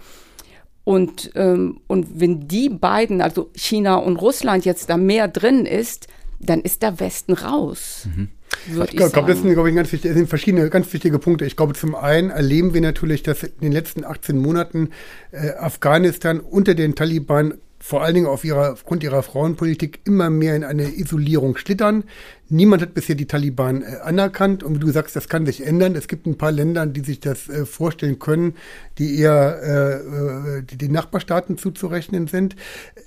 Und, 0.84 1.30
ähm, 1.36 1.80
und 1.86 2.20
wenn 2.20 2.48
die 2.48 2.68
beiden, 2.68 3.20
also 3.20 3.50
China 3.54 3.96
und 3.96 4.16
Russland, 4.16 4.64
jetzt 4.64 4.90
da 4.90 4.96
mehr 4.96 5.28
drin 5.28 5.64
ist, 5.64 6.08
dann 6.40 6.60
ist 6.60 6.82
der 6.82 6.98
Westen 6.98 7.34
raus. 7.34 8.08
Mhm. 8.14 8.28
Ich 8.66 8.96
glaube, 8.96 9.26
das 9.26 9.40
sind, 9.40 9.52
glaube 9.52 9.70
ich, 9.70 9.74
ganz 9.74 9.92
wichtige, 9.92 10.14
sind 10.14 10.28
verschiedene 10.28 10.68
ganz 10.70 10.92
wichtige 10.92 11.18
Punkte. 11.18 11.44
Ich 11.44 11.56
glaube, 11.56 11.74
zum 11.74 11.94
einen 11.94 12.30
erleben 12.30 12.74
wir 12.74 12.80
natürlich, 12.80 13.22
dass 13.22 13.42
in 13.42 13.60
den 13.60 13.72
letzten 13.72 14.04
18 14.04 14.38
Monaten 14.38 14.90
äh, 15.32 15.50
Afghanistan 15.52 16.40
unter 16.40 16.74
den 16.74 16.94
Taliban 16.94 17.54
vor 17.82 18.02
allen 18.02 18.14
Dingen 18.14 18.26
auf 18.26 18.44
ihrer, 18.44 18.72
aufgrund 18.72 19.02
ihrer 19.02 19.24
Frauenpolitik 19.24 20.00
immer 20.04 20.30
mehr 20.30 20.54
in 20.54 20.62
eine 20.62 20.96
Isolierung 20.96 21.56
schlittern. 21.56 22.04
Niemand 22.52 22.82
hat 22.82 22.92
bisher 22.92 23.14
die 23.14 23.24
Taliban 23.24 23.80
äh, 23.80 23.96
anerkannt 24.04 24.62
und 24.62 24.74
wie 24.74 24.78
du 24.78 24.90
sagst, 24.90 25.16
das 25.16 25.30
kann 25.30 25.46
sich 25.46 25.66
ändern. 25.66 25.96
Es 25.96 26.06
gibt 26.06 26.26
ein 26.26 26.36
paar 26.36 26.52
Länder, 26.52 26.84
die 26.84 27.00
sich 27.00 27.18
das 27.18 27.48
äh, 27.48 27.64
vorstellen 27.64 28.18
können, 28.18 28.56
die 28.98 29.18
eher 29.18 29.58
äh, 29.62 30.58
äh 30.58 30.62
die 30.62 30.76
den 30.76 30.92
Nachbarstaaten 30.92 31.56
zuzurechnen 31.56 32.26
sind. 32.26 32.56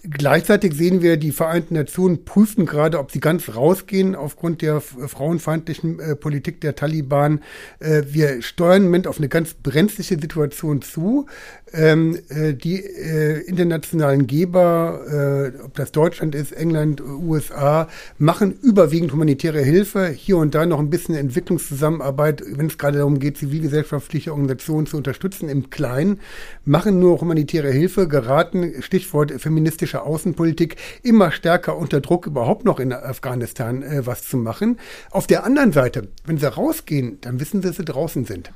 Gleichzeitig 0.09 0.73
sehen 0.73 1.03
wir, 1.03 1.17
die 1.17 1.31
Vereinten 1.31 1.75
Nationen 1.75 2.25
prüfen 2.25 2.65
gerade, 2.65 2.97
ob 2.97 3.11
sie 3.11 3.19
ganz 3.19 3.55
rausgehen 3.55 4.15
aufgrund 4.15 4.63
der 4.63 4.81
frauenfeindlichen 4.81 5.99
äh, 5.99 6.15
Politik 6.15 6.59
der 6.61 6.75
Taliban. 6.75 7.41
Äh, 7.79 8.01
wir 8.07 8.41
steuern 8.41 8.77
im 8.77 8.83
Moment 8.85 9.05
auf 9.05 9.19
eine 9.19 9.29
ganz 9.29 9.53
brenzliche 9.53 10.19
Situation 10.19 10.81
zu. 10.81 11.27
Ähm, 11.71 12.17
äh, 12.29 12.55
die 12.55 12.83
internationalen 13.45 14.25
Geber, 14.25 15.55
ob 15.63 15.75
das 15.75 15.91
Deutschland 15.91 16.35
ist, 16.35 16.51
England, 16.51 17.01
USA, 17.01 17.87
machen 18.17 18.57
überwiegend 18.61 19.11
humanitäre 19.11 19.34
Hilfe, 19.41 20.07
hier 20.09 20.37
und 20.37 20.55
da 20.55 20.65
noch 20.65 20.79
ein 20.79 20.89
bisschen 20.89 21.15
Entwicklungszusammenarbeit, 21.15 22.43
wenn 22.47 22.67
es 22.67 22.77
gerade 22.77 22.99
darum 22.99 23.19
geht, 23.19 23.37
zivilgesellschaftliche 23.37 24.31
Organisationen 24.31 24.87
zu 24.87 24.97
unterstützen 24.97 25.49
im 25.49 25.69
Kleinen, 25.69 26.19
machen 26.63 26.99
nur 26.99 27.21
humanitäre 27.21 27.71
Hilfe, 27.71 28.07
geraten, 28.07 28.81
Stichwort 28.81 29.31
feministische 29.39 30.03
Außenpolitik, 30.03 30.77
immer 31.03 31.31
stärker 31.31 31.77
unter 31.77 32.01
Druck, 32.01 32.27
überhaupt 32.27 32.65
noch 32.65 32.79
in 32.79 32.93
Afghanistan 32.93 33.83
äh, 33.83 34.05
was 34.05 34.23
zu 34.23 34.37
machen. 34.37 34.79
Auf 35.11 35.27
der 35.27 35.43
anderen 35.43 35.71
Seite, 35.71 36.09
wenn 36.25 36.37
sie 36.37 36.51
rausgehen, 36.51 37.19
dann 37.21 37.39
wissen 37.39 37.61
sie, 37.61 37.67
dass 37.67 37.77
sie 37.77 37.85
draußen 37.85 38.25
sind 38.25 38.51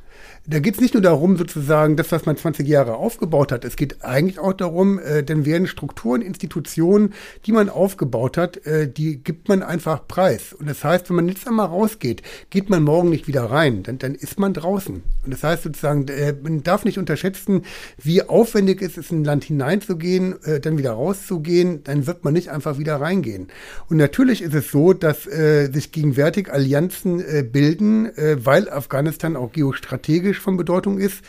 da 0.45 0.59
geht 0.59 0.75
es 0.75 0.81
nicht 0.81 0.93
nur 0.93 1.03
darum, 1.03 1.37
sozusagen, 1.37 1.95
das, 1.95 2.11
was 2.11 2.25
man 2.25 2.37
20 2.37 2.67
Jahre 2.67 2.95
aufgebaut 2.95 3.51
hat. 3.51 3.65
Es 3.65 3.75
geht 3.75 4.03
eigentlich 4.03 4.39
auch 4.39 4.53
darum, 4.53 4.99
äh, 4.99 5.23
dann 5.23 5.45
werden 5.45 5.67
Strukturen, 5.67 6.21
Institutionen, 6.21 7.13
die 7.45 7.51
man 7.51 7.69
aufgebaut 7.69 8.37
hat, 8.37 8.65
äh, 8.65 8.91
die 8.91 9.23
gibt 9.23 9.47
man 9.47 9.61
einfach 9.61 10.07
preis. 10.07 10.55
Und 10.59 10.67
das 10.69 10.83
heißt, 10.83 11.09
wenn 11.09 11.15
man 11.15 11.29
jetzt 11.29 11.47
einmal 11.47 11.67
rausgeht, 11.67 12.21
geht 12.49 12.69
man 12.69 12.83
morgen 12.83 13.09
nicht 13.09 13.27
wieder 13.27 13.43
rein, 13.43 13.83
dann, 13.83 13.97
dann 13.97 14.13
ist 14.13 14.39
man 14.39 14.53
draußen. 14.53 14.95
Und 15.23 15.33
das 15.33 15.43
heißt 15.43 15.63
sozusagen, 15.63 16.07
äh, 16.09 16.33
man 16.33 16.63
darf 16.63 16.83
nicht 16.83 16.97
unterschätzen, 16.97 17.63
wie 17.97 18.23
aufwendig 18.23 18.81
es 18.81 18.97
ist, 18.97 19.11
in 19.11 19.21
ein 19.21 19.23
Land 19.23 19.45
hineinzugehen, 19.45 20.43
äh, 20.43 20.59
dann 20.59 20.77
wieder 20.77 20.91
rauszugehen, 20.91 21.83
dann 21.85 22.07
wird 22.07 22.25
man 22.25 22.33
nicht 22.33 22.49
einfach 22.49 22.77
wieder 22.77 22.97
reingehen. 22.97 23.47
Und 23.89 23.97
natürlich 23.97 24.41
ist 24.41 24.53
es 24.53 24.69
so, 24.69 24.93
dass 24.93 25.25
äh, 25.27 25.71
sich 25.71 25.91
gegenwärtig 25.93 26.51
Allianzen 26.51 27.21
äh, 27.21 27.43
bilden, 27.43 28.07
äh, 28.17 28.37
weil 28.45 28.69
Afghanistan 28.69 29.35
auch 29.35 29.51
geostrategisch 29.51 29.89
strategisch 29.89 30.39
von 30.39 30.57
Bedeutung 30.57 30.97
ist. 30.99 31.23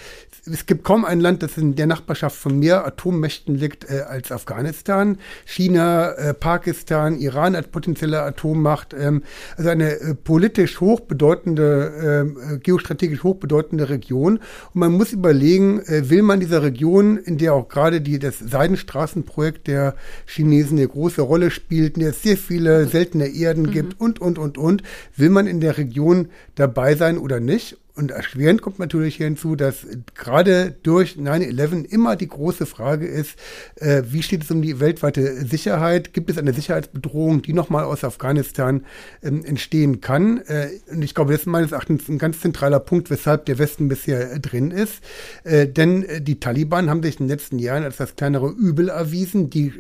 Es 0.47 0.67
gibt 0.67 0.85
kaum 0.85 1.05
ein 1.05 1.21
Land, 1.21 1.43
das 1.43 1.57
in 1.57 1.77
der 1.77 1.87
Nachbarschaft 1.87 2.37
von 2.37 2.59
mehr 2.59 2.87
Atommächten 2.87 3.55
liegt 3.55 3.89
äh, 3.89 4.01
als 4.01 4.33
Afghanistan. 4.33 5.19
China, 5.45 6.15
Pakistan, 6.39 7.19
Iran 7.19 7.55
als 7.55 7.69
potenzielle 7.69 8.23
Atommacht. 8.23 8.95
Ähm, 8.95 9.20
also 9.57 9.71
eine 9.71 10.01
äh, 10.01 10.15
politisch 10.15 10.81
hochbedeutende, 10.81 12.25
ähm, 12.25 12.37
äh, 12.55 12.59
geostrategisch 12.59 13.23
hochbedeutende 13.23 13.89
Region. 13.89 14.39
Und 14.39 14.81
man 14.81 14.93
muss 14.93 15.13
überlegen, 15.13 15.81
äh, 15.81 16.09
will 16.11 16.23
man 16.23 16.41
dieser 16.41 16.63
Region, 16.63 17.17
in 17.17 17.39
der 17.39 17.55
auch 17.55 17.69
gerade 17.69 18.01
die, 18.01 18.19
das 18.19 18.39
Seidenstraßenprojekt 18.39 19.67
der 19.67 19.95
Chinesen 20.27 20.79
eine 20.79 20.89
große 20.89 21.23
Rolle 21.23 21.51
spielt, 21.51 21.97
in 21.97 22.03
der 22.03 22.11
es 22.11 22.23
sehr 22.23 22.37
viele 22.37 22.87
seltene 22.87 23.29
Erden 23.29 23.65
mhm. 23.65 23.71
gibt 23.71 24.01
und, 24.01 24.21
und, 24.21 24.39
und, 24.39 24.59
und, 24.59 24.83
will 25.17 25.31
man 25.31 25.47
in 25.47 25.61
der 25.61 25.79
Region 25.79 26.29
dabei 26.55 26.95
sein 26.95 27.19
oder 27.19 27.41
nicht? 27.41 27.77
Und 28.01 28.13
erschwerend 28.13 28.63
kommt 28.63 28.79
natürlich 28.79 29.17
hinzu, 29.17 29.57
dass 29.57 29.87
gerade 30.15 30.75
durch 30.83 31.17
9-11 31.17 31.85
immer 31.85 32.17
die 32.17 32.29
große 32.29 32.65
Frage 32.65 33.07
ist, 33.07 33.39
äh, 33.77 34.05
wie 34.07 34.23
steht 34.23 34.43
es 34.43 34.51
um 34.51 34.63
die 34.63 34.81
weltweite 34.81 35.45
Sicherheit? 35.45 36.15
Gibt 36.15 36.31
es 36.31 36.39
eine 36.39 36.55
Sicherheitsbedrohung, 36.55 37.43
die 37.43 37.53
nochmal 37.53 37.85
aus 37.85 38.03
Afghanistan 38.03 38.87
ähm, 39.23 39.45
entstehen 39.45 40.01
kann? 40.01 40.39
Äh, 40.47 40.69
und 40.91 41.03
ich 41.03 41.15
glaube, 41.15 41.33
das 41.33 41.43
ist 41.43 41.47
meines 41.47 41.73
Erachtens 41.73 42.09
ein 42.09 42.17
ganz 42.17 42.41
zentraler 42.41 42.81
Punkt, 42.81 43.11
weshalb 43.11 43.45
der 43.45 43.59
Westen 43.59 43.89
bisher 43.89 44.33
äh, 44.33 44.41
drin 44.41 44.71
ist. 44.71 45.03
Äh, 45.45 45.69
denn 45.69 46.05
äh, 46.05 46.23
die 46.23 46.41
Taliban 46.41 46.89
haben 46.89 47.03
sich 47.03 47.21
in 47.21 47.27
den 47.27 47.37
letzten 47.37 47.59
Jahren 47.59 47.85
als 47.85 47.99
das 47.99 48.17
kleinere 48.17 48.49
Übel 48.49 48.89
erwiesen, 48.89 49.51
die 49.51 49.75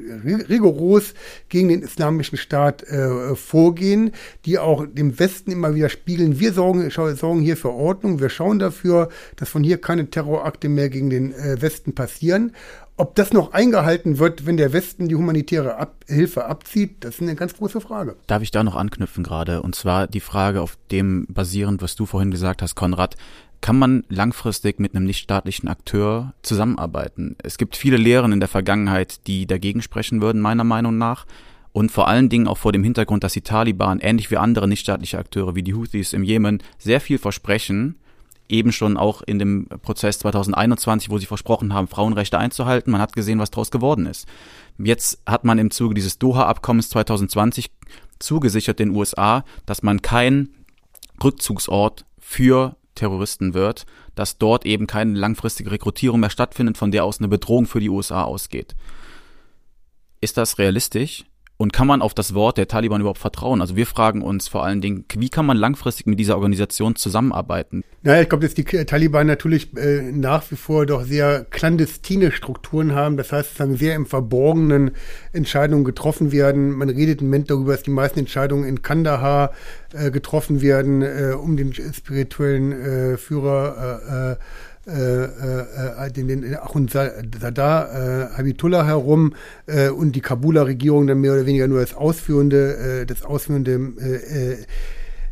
rigoros 0.46 1.14
gegen 1.48 1.70
den 1.70 1.80
islamischen 1.80 2.36
Staat 2.36 2.82
äh, 2.82 3.34
vorgehen, 3.34 4.10
die 4.44 4.58
auch 4.58 4.84
dem 4.86 5.18
Westen 5.18 5.50
immer 5.52 5.74
wieder 5.74 5.88
spiegeln, 5.88 6.38
wir 6.38 6.52
sorgen, 6.52 6.90
sorgen 6.90 7.40
hier 7.40 7.56
für 7.56 7.70
Ordnung 7.70 8.09
Ordnung. 8.10 8.20
Wir 8.20 8.28
schauen 8.28 8.58
dafür, 8.58 9.08
dass 9.36 9.48
von 9.48 9.62
hier 9.62 9.80
keine 9.80 10.10
Terrorakte 10.10 10.68
mehr 10.68 10.88
gegen 10.88 11.10
den 11.10 11.32
äh, 11.32 11.60
Westen 11.60 11.94
passieren. 11.94 12.52
Ob 12.96 13.14
das 13.14 13.32
noch 13.32 13.52
eingehalten 13.54 14.18
wird, 14.18 14.44
wenn 14.44 14.58
der 14.58 14.72
Westen 14.74 15.08
die 15.08 15.14
humanitäre 15.14 15.76
Ab 15.76 16.04
Hilfe 16.06 16.44
abzieht, 16.44 16.96
das 17.00 17.14
ist 17.14 17.22
eine 17.22 17.34
ganz 17.34 17.56
große 17.56 17.80
Frage. 17.80 18.16
Darf 18.26 18.42
ich 18.42 18.50
da 18.50 18.62
noch 18.62 18.76
anknüpfen 18.76 19.24
gerade? 19.24 19.62
Und 19.62 19.74
zwar 19.74 20.06
die 20.06 20.20
Frage, 20.20 20.60
auf 20.60 20.76
dem 20.90 21.26
basierend, 21.28 21.80
was 21.80 21.96
du 21.96 22.04
vorhin 22.04 22.30
gesagt 22.30 22.60
hast, 22.60 22.74
Konrad, 22.74 23.16
kann 23.62 23.78
man 23.78 24.04
langfristig 24.08 24.80
mit 24.80 24.94
einem 24.94 25.06
nichtstaatlichen 25.06 25.68
Akteur 25.68 26.34
zusammenarbeiten? 26.42 27.36
Es 27.42 27.58
gibt 27.58 27.76
viele 27.76 27.96
Lehren 27.96 28.32
in 28.32 28.40
der 28.40 28.48
Vergangenheit, 28.48 29.26
die 29.26 29.46
dagegen 29.46 29.82
sprechen 29.82 30.20
würden, 30.20 30.40
meiner 30.40 30.64
Meinung 30.64 30.98
nach. 30.98 31.26
Und 31.72 31.92
vor 31.92 32.08
allen 32.08 32.28
Dingen 32.28 32.48
auch 32.48 32.58
vor 32.58 32.72
dem 32.72 32.82
Hintergrund, 32.82 33.22
dass 33.22 33.32
die 33.32 33.42
Taliban, 33.42 34.00
ähnlich 34.00 34.30
wie 34.30 34.36
andere 34.36 34.66
nichtstaatliche 34.66 35.18
Akteure 35.18 35.54
wie 35.54 35.62
die 35.62 35.74
Houthis 35.74 36.12
im 36.12 36.24
Jemen, 36.24 36.62
sehr 36.78 37.00
viel 37.00 37.18
versprechen, 37.18 37.96
eben 38.48 38.72
schon 38.72 38.96
auch 38.96 39.22
in 39.22 39.38
dem 39.38 39.68
Prozess 39.82 40.18
2021, 40.18 41.10
wo 41.10 41.18
sie 41.18 41.26
versprochen 41.26 41.72
haben, 41.72 41.86
Frauenrechte 41.86 42.38
einzuhalten. 42.38 42.90
Man 42.90 43.00
hat 43.00 43.14
gesehen, 43.14 43.38
was 43.38 43.50
daraus 43.50 43.70
geworden 43.70 44.06
ist. 44.06 44.26
Jetzt 44.78 45.22
hat 45.26 45.44
man 45.44 45.58
im 45.58 45.70
Zuge 45.70 45.94
dieses 45.94 46.18
Doha-Abkommens 46.18 46.88
2020 46.90 47.70
zugesichert 48.18 48.78
den 48.78 48.90
USA, 48.90 49.44
dass 49.66 49.82
man 49.82 50.02
kein 50.02 50.50
Rückzugsort 51.22 52.04
für 52.18 52.76
Terroristen 52.94 53.54
wird, 53.54 53.86
dass 54.14 54.38
dort 54.38 54.66
eben 54.66 54.86
keine 54.86 55.18
langfristige 55.18 55.70
Rekrutierung 55.70 56.20
mehr 56.20 56.30
stattfindet, 56.30 56.76
von 56.76 56.90
der 56.90 57.04
aus 57.04 57.18
eine 57.18 57.28
Bedrohung 57.28 57.66
für 57.66 57.80
die 57.80 57.88
USA 57.88 58.24
ausgeht. 58.24 58.74
Ist 60.20 60.36
das 60.36 60.58
realistisch? 60.58 61.24
Und 61.60 61.74
kann 61.74 61.86
man 61.86 62.00
auf 62.00 62.14
das 62.14 62.32
Wort 62.32 62.56
der 62.56 62.68
Taliban 62.68 63.02
überhaupt 63.02 63.18
vertrauen? 63.18 63.60
Also 63.60 63.76
wir 63.76 63.86
fragen 63.86 64.22
uns 64.22 64.48
vor 64.48 64.64
allen 64.64 64.80
Dingen, 64.80 65.04
wie 65.14 65.28
kann 65.28 65.44
man 65.44 65.58
langfristig 65.58 66.06
mit 66.06 66.18
dieser 66.18 66.36
Organisation 66.36 66.96
zusammenarbeiten? 66.96 67.84
Naja, 68.02 68.22
ich 68.22 68.30
glaube, 68.30 68.46
dass 68.46 68.54
die 68.54 68.64
Taliban 68.64 69.26
natürlich 69.26 69.76
äh, 69.76 70.10
nach 70.10 70.50
wie 70.50 70.56
vor 70.56 70.86
doch 70.86 71.04
sehr 71.04 71.44
clandestine 71.50 72.32
Strukturen 72.32 72.94
haben. 72.94 73.18
Das 73.18 73.30
heißt, 73.30 73.50
sozusagen 73.50 73.76
sehr 73.76 73.94
im 73.94 74.06
Verborgenen 74.06 74.92
Entscheidungen 75.34 75.84
getroffen 75.84 76.32
werden. 76.32 76.70
Man 76.70 76.88
redet 76.88 77.20
im 77.20 77.26
Moment 77.26 77.50
darüber, 77.50 77.72
dass 77.72 77.82
die 77.82 77.90
meisten 77.90 78.20
Entscheidungen 78.20 78.64
in 78.64 78.80
Kandahar 78.80 79.52
äh, 79.92 80.10
getroffen 80.10 80.62
werden, 80.62 81.02
äh, 81.02 81.34
um 81.38 81.58
den 81.58 81.74
spirituellen 81.74 82.72
äh, 82.72 83.16
Führer 83.18 84.38
äh, 84.90 85.24
äh, 85.24 86.06
äh, 86.06 86.10
den, 86.12 86.28
den 86.28 86.56
Ahundzada 86.56 88.28
äh, 88.32 88.36
Habitullah 88.36 88.84
herum 88.84 89.34
äh, 89.66 89.88
und 89.88 90.12
die 90.12 90.20
Kabuler 90.20 90.66
Regierung 90.66 91.06
dann 91.06 91.20
mehr 91.20 91.32
oder 91.32 91.46
weniger 91.46 91.68
nur 91.68 91.80
das 91.80 91.94
ausführende, 91.94 93.02
äh, 93.02 93.06
das 93.06 93.22
ausführende 93.22 93.72
äh, 94.00 94.52
äh 94.52 94.56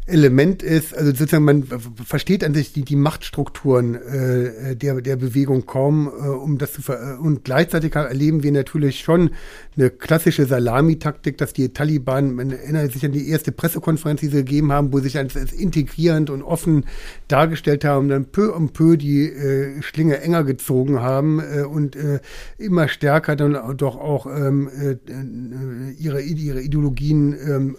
Element 0.09 0.63
ist, 0.63 0.97
also 0.97 1.11
sozusagen 1.11 1.45
man 1.45 1.65
versteht 2.05 2.43
an 2.43 2.55
sich 2.55 2.73
die, 2.73 2.83
die 2.83 2.97
Machtstrukturen 2.97 3.95
äh, 3.95 4.75
der, 4.75 5.01
der 5.01 5.17
Bewegung 5.17 5.67
kaum, 5.67 6.09
äh, 6.09 6.29
um 6.29 6.59
das 6.59 6.73
zu 6.73 6.83
ver 6.83 7.19
und 7.21 7.45
gleichzeitig 7.45 7.95
erleben 7.95 8.43
wir 8.43 8.53
natürlich 8.53 9.01
schon 9.01 9.31
eine 9.77 9.91
klassische 9.91 10.47
Salamitaktik, 10.47 11.37
dass 11.39 11.53
die 11.53 11.73
Taliban, 11.73 12.35
man 12.35 12.51
erinnert 12.51 12.93
sich 12.93 13.05
an 13.05 13.13
die 13.13 13.29
erste 13.29 13.53
Pressekonferenz, 13.53 14.21
die 14.21 14.29
sie 14.29 14.39
gegeben 14.39 14.73
haben, 14.73 14.93
wo 14.93 14.99
sie 14.99 15.05
sich 15.05 15.19
als, 15.19 15.37
als 15.37 15.53
integrierend 15.53 16.31
und 16.31 16.43
offen 16.43 16.87
dargestellt 17.29 17.85
haben, 17.85 18.09
dann 18.09 18.27
peu 18.27 18.55
um 18.55 18.71
peu 18.71 18.97
die 18.97 19.25
äh, 19.25 19.83
Schlinge 19.83 20.21
enger 20.21 20.45
gezogen 20.45 21.01
haben 21.01 21.41
äh, 21.41 21.63
und 21.63 21.97
äh, 21.97 22.21
immer 22.57 22.89
stärker 22.89 23.37
dann 23.37 23.77
doch 23.77 23.97
auch 23.97 24.27
ähm, 24.27 24.69
äh, 24.69 24.93
äh 24.93 25.93
ihre, 25.99 26.23
ihre 26.23 26.63
Ideologien 26.63 27.37
ähm, 27.47 27.77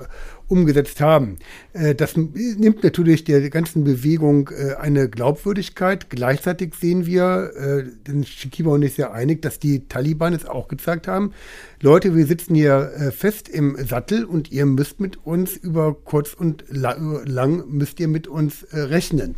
umgesetzt 0.49 0.99
haben. 0.99 1.37
Äh, 1.73 1.95
das 1.95 2.17
nimmt 2.17 2.83
natürlich 2.83 3.23
der 3.23 3.49
ganzen 3.49 3.83
Bewegung 3.83 4.49
äh, 4.49 4.75
eine 4.75 5.07
Glaubwürdigkeit. 5.07 6.09
Gleichzeitig 6.09 6.73
sehen 6.75 7.05
wir, 7.05 7.51
äh, 7.55 7.83
denn 8.07 8.25
Shikiba 8.25 8.71
und 8.71 8.81
ich 8.81 8.95
sehr 8.95 9.13
einig, 9.13 9.41
dass 9.41 9.59
die 9.59 9.87
Taliban 9.87 10.33
es 10.33 10.45
auch 10.45 10.67
gezeigt 10.67 11.07
haben, 11.07 11.33
Leute, 11.81 12.15
wir 12.15 12.25
sitzen 12.25 12.55
hier 12.55 13.11
fest 13.15 13.47
im 13.47 13.77
Sattel 13.77 14.25
und 14.25 14.51
ihr 14.51 14.65
müsst 14.65 14.99
mit 14.99 15.25
uns 15.25 15.55
über 15.55 15.95
kurz 15.95 16.33
und 16.33 16.65
lang 16.69 17.69
müsst 17.69 18.01
ihr 18.01 18.09
mit 18.09 18.27
uns 18.27 18.67
rechnen. 18.73 19.35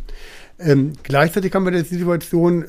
Ähm, 0.58 0.94
gleichzeitig 1.04 1.54
haben 1.54 1.64
wir 1.64 1.70
die 1.70 1.82
Situation, 1.82 2.64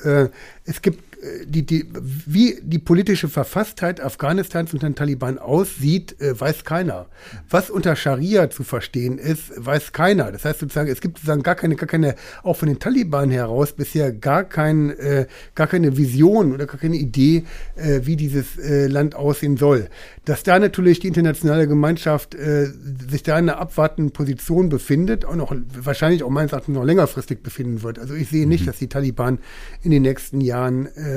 es 0.66 0.82
gibt 0.84 1.13
die, 1.46 1.66
die, 1.66 1.86
wie 2.26 2.60
die 2.62 2.80
politische 2.80 3.30
Verfasstheit 3.30 4.02
Afghanistans 4.02 4.74
unter 4.74 4.90
den 4.90 4.96
Taliban 4.96 5.38
aussieht, 5.38 6.20
äh, 6.20 6.40
weiß 6.40 6.66
keiner. 6.66 7.08
Was 7.50 7.70
unter 7.70 7.96
Scharia 7.96 8.50
zu 8.50 8.64
verstehen 8.64 9.18
ist, 9.18 9.52
weiß 9.56 9.94
keiner. 9.94 10.32
Das 10.32 10.46
heißt 10.46 10.60
sozusagen, 10.60 10.90
es 10.90 11.02
gibt 11.02 11.18
sozusagen 11.18 11.44
gar 11.44 11.56
keine, 11.56 11.76
gar 11.76 11.88
keine, 11.88 12.16
auch 12.44 12.58
von 12.58 12.68
den 12.68 12.80
Taliban 12.80 13.30
heraus 13.32 13.74
bisher 13.74 14.12
gar 14.12 14.44
kein, 14.44 14.90
äh, 14.92 15.28
gar 15.56 15.68
keine 15.68 15.98
Vision 15.98 16.54
oder 16.54 16.66
gar 16.66 16.78
keine 16.78 16.98
Idee, 16.98 17.44
äh, 17.76 18.02
wie 18.04 18.16
dieses 18.16 18.58
äh, 18.58 18.88
Land 18.88 19.16
aussehen 19.16 19.58
soll. 19.58 19.90
Dass 20.26 20.44
da 20.44 20.60
natürlich 20.60 21.00
die 21.00 21.08
internationale 21.08 21.68
Gemeinschaft 21.68 22.36
äh, 22.36 22.68
sich 23.10 23.24
da 23.24 23.38
in 23.38 23.50
einer 23.50 23.60
abwartenden 23.60 24.12
Position 24.12 24.70
befindet 24.70 25.26
und 25.26 25.40
auch 25.42 25.56
wahrscheinlich 25.76 26.24
auch 26.24 26.30
meines 26.30 26.52
Erachtens 26.52 26.76
noch 26.76 26.86
längerfristig 26.86 27.42
befinden 27.44 27.84
wird. 27.84 28.00
Also 28.00 28.14
ich 28.14 28.30
sehe 28.30 28.48
nicht, 28.48 28.62
mhm. 28.62 28.66
dass 28.68 28.78
die 28.78 28.88
Taliban 28.88 29.40
in 29.82 29.92
den 29.92 30.02
nächsten 30.02 30.42
Jahren 30.42 30.88
äh, 30.96 31.13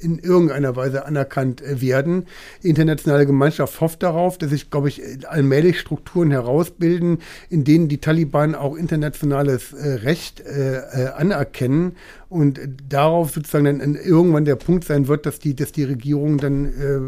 in 0.00 0.18
irgendeiner 0.18 0.76
Weise 0.76 1.04
anerkannt 1.06 1.62
äh, 1.62 1.80
werden. 1.80 2.26
Die 2.62 2.68
internationale 2.68 3.26
Gemeinschaft 3.26 3.80
hofft 3.80 4.02
darauf, 4.02 4.38
dass 4.38 4.50
sich, 4.50 4.70
glaube 4.70 4.88
ich, 4.88 5.02
allmählich 5.28 5.80
Strukturen 5.80 6.30
herausbilden, 6.30 7.18
in 7.48 7.64
denen 7.64 7.88
die 7.88 7.98
Taliban 7.98 8.54
auch 8.54 8.76
internationales 8.76 9.72
äh, 9.72 9.88
Recht 9.88 10.40
äh, 10.40 10.76
äh 10.76 11.08
anerkennen 11.16 11.96
und 12.30 12.60
darauf 12.88 13.32
sozusagen 13.32 13.64
dann 13.64 13.96
irgendwann 13.96 14.44
der 14.44 14.54
Punkt 14.54 14.84
sein 14.84 15.08
wird, 15.08 15.26
dass 15.26 15.40
die, 15.40 15.56
dass 15.56 15.72
die 15.72 15.82
Regierung 15.82 16.38
dann 16.38 16.64
äh, 16.64 17.00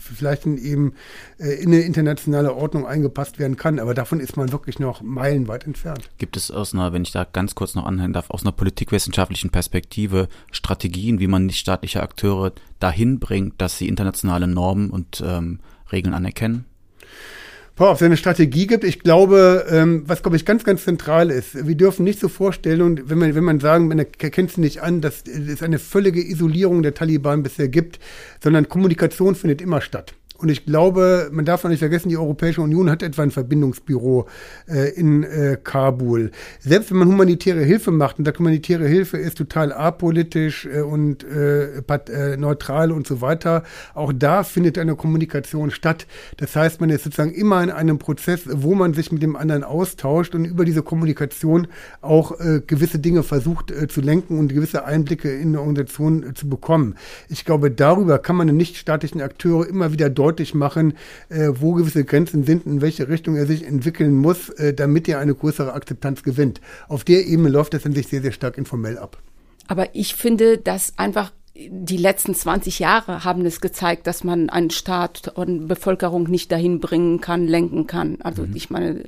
vielleicht 0.00 0.46
in 0.46 0.56
eben 0.56 0.94
äh, 1.38 1.52
in 1.62 1.68
eine 1.68 1.82
internationale 1.82 2.54
Ordnung 2.54 2.86
eingepasst 2.86 3.38
werden 3.38 3.56
kann. 3.56 3.78
Aber 3.78 3.92
davon 3.92 4.20
ist 4.20 4.38
man 4.38 4.50
wirklich 4.52 4.78
noch 4.78 5.02
meilenweit 5.02 5.66
entfernt. 5.66 6.08
Gibt 6.16 6.38
es 6.38 6.50
aus 6.50 6.72
einer, 6.72 6.94
wenn 6.94 7.02
ich 7.02 7.12
da 7.12 7.24
ganz 7.24 7.54
kurz 7.54 7.74
noch 7.74 7.84
anhängen 7.84 8.14
darf, 8.14 8.30
aus 8.30 8.42
einer 8.42 8.52
politikwissenschaftlichen 8.52 9.50
Perspektive 9.50 10.28
Strategien, 10.50 11.20
wie 11.20 11.26
man 11.26 11.44
nichtstaatliche 11.44 12.02
Akteure 12.02 12.52
dahin 12.78 13.20
bringt, 13.20 13.60
dass 13.60 13.76
sie 13.76 13.86
internationale 13.86 14.48
Normen 14.48 14.88
und 14.88 15.22
ähm, 15.24 15.60
Regeln 15.92 16.14
anerkennen? 16.14 16.64
Ob 17.88 17.96
es 17.96 18.02
eine 18.02 18.16
Strategie 18.16 18.66
gibt. 18.66 18.84
Ich 18.84 19.00
glaube, 19.00 19.66
ähm, 19.70 20.02
was 20.06 20.22
glaube 20.22 20.36
ich 20.36 20.44
ganz, 20.44 20.64
ganz 20.64 20.84
zentral 20.84 21.30
ist, 21.30 21.66
wir 21.66 21.74
dürfen 21.74 22.04
nicht 22.04 22.20
so 22.20 22.28
vorstellen, 22.28 22.82
und 22.82 23.08
wenn 23.08 23.18
man, 23.18 23.34
wenn 23.34 23.44
man 23.44 23.58
sagen, 23.58 23.88
man 23.88 23.98
erkennt 23.98 24.50
es 24.50 24.58
nicht 24.58 24.82
an, 24.82 25.00
dass 25.00 25.22
es 25.26 25.62
eine 25.62 25.78
völlige 25.78 26.22
Isolierung 26.22 26.82
der 26.82 26.94
Taliban 26.94 27.42
bisher 27.42 27.68
gibt, 27.68 27.98
sondern 28.42 28.68
Kommunikation 28.68 29.34
findet 29.34 29.62
immer 29.62 29.80
statt. 29.80 30.14
Und 30.40 30.48
ich 30.48 30.64
glaube, 30.64 31.28
man 31.32 31.44
darf 31.44 31.64
nicht 31.64 31.80
vergessen, 31.80 32.08
die 32.08 32.16
Europäische 32.16 32.62
Union 32.62 32.88
hat 32.88 33.02
etwa 33.02 33.22
ein 33.22 33.30
Verbindungsbüro 33.30 34.26
äh, 34.66 34.88
in 34.94 35.22
äh, 35.22 35.58
Kabul. 35.62 36.30
Selbst 36.60 36.90
wenn 36.90 36.96
man 36.96 37.08
humanitäre 37.08 37.62
Hilfe 37.62 37.90
macht, 37.90 38.18
und 38.18 38.24
da 38.26 38.32
humanitäre 38.32 38.88
Hilfe 38.88 39.18
ist 39.18 39.36
total 39.36 39.70
apolitisch 39.70 40.64
äh, 40.64 40.80
und 40.80 41.24
äh, 41.24 41.80
äh, 41.80 42.36
neutral 42.38 42.90
und 42.90 43.06
so 43.06 43.20
weiter, 43.20 43.64
auch 43.92 44.14
da 44.14 44.42
findet 44.42 44.78
eine 44.78 44.96
Kommunikation 44.96 45.70
statt. 45.70 46.06
Das 46.38 46.56
heißt, 46.56 46.80
man 46.80 46.88
ist 46.88 47.04
sozusagen 47.04 47.34
immer 47.34 47.62
in 47.62 47.70
einem 47.70 47.98
Prozess, 47.98 48.40
wo 48.50 48.74
man 48.74 48.94
sich 48.94 49.12
mit 49.12 49.22
dem 49.22 49.36
anderen 49.36 49.62
austauscht 49.62 50.34
und 50.34 50.46
über 50.46 50.64
diese 50.64 50.82
Kommunikation 50.82 51.66
auch 52.00 52.40
äh, 52.40 52.62
gewisse 52.66 52.98
Dinge 52.98 53.22
versucht 53.22 53.74
zu 53.88 54.00
lenken 54.00 54.38
und 54.38 54.48
gewisse 54.48 54.84
Einblicke 54.86 55.30
in 55.30 55.48
eine 55.48 55.60
Organisation 55.60 56.34
zu 56.34 56.48
bekommen. 56.48 56.94
Ich 57.28 57.44
glaube, 57.44 57.70
darüber 57.70 58.18
kann 58.18 58.36
man 58.36 58.46
den 58.46 58.56
nichtstaatlichen 58.56 59.20
Akteure 59.20 59.68
immer 59.68 59.92
wieder 59.92 60.08
deutlich 60.08 60.29
deutlich 60.30 60.54
machen, 60.54 60.94
äh, 61.28 61.48
wo 61.52 61.74
gewisse 61.74 62.04
Grenzen 62.04 62.44
sind, 62.44 62.66
in 62.66 62.80
welche 62.80 63.08
Richtung 63.08 63.36
er 63.36 63.46
sich 63.46 63.66
entwickeln 63.66 64.14
muss, 64.14 64.48
äh, 64.50 64.72
damit 64.72 65.08
er 65.08 65.18
eine 65.18 65.34
größere 65.34 65.72
Akzeptanz 65.72 66.22
gewinnt. 66.22 66.60
Auf 66.88 67.04
der 67.04 67.26
Ebene 67.26 67.48
läuft 67.48 67.74
das 67.74 67.84
in 67.84 67.92
sich 67.92 68.06
sehr, 68.06 68.22
sehr 68.22 68.32
stark 68.32 68.58
informell 68.58 68.98
ab. 68.98 69.18
Aber 69.66 69.94
ich 69.94 70.14
finde, 70.14 70.58
dass 70.58 70.98
einfach 70.98 71.32
die 71.54 71.96
letzten 71.96 72.34
20 72.34 72.78
Jahre 72.78 73.24
haben 73.24 73.44
es 73.44 73.60
gezeigt, 73.60 74.06
dass 74.06 74.24
man 74.24 74.50
einen 74.50 74.70
Staat 74.70 75.28
und 75.34 75.66
Bevölkerung 75.66 76.24
nicht 76.24 76.50
dahin 76.52 76.80
bringen 76.80 77.20
kann, 77.20 77.46
lenken 77.46 77.86
kann. 77.86 78.18
Also 78.22 78.42
mhm. 78.42 78.56
ich 78.56 78.70
meine, 78.70 79.04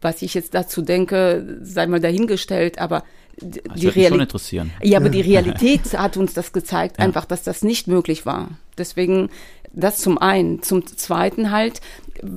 was 0.00 0.22
ich 0.22 0.34
jetzt 0.34 0.54
dazu 0.54 0.82
denke, 0.82 1.58
sei 1.62 1.86
mal 1.86 2.00
dahingestellt, 2.00 2.78
aber 2.78 3.04
die 3.40 3.88
Realität. 3.88 4.66
Ja, 4.82 4.98
aber 4.98 5.08
die 5.08 5.20
Realität 5.20 5.96
hat 5.96 6.16
uns 6.16 6.34
das 6.34 6.52
gezeigt, 6.52 6.96
ja. 6.98 7.04
einfach, 7.04 7.24
dass 7.24 7.42
das 7.42 7.62
nicht 7.62 7.88
möglich 7.88 8.26
war. 8.26 8.50
Deswegen 8.78 9.28
das 9.74 9.98
zum 9.98 10.18
einen. 10.18 10.62
Zum 10.62 10.86
zweiten 10.86 11.50
halt, 11.50 11.80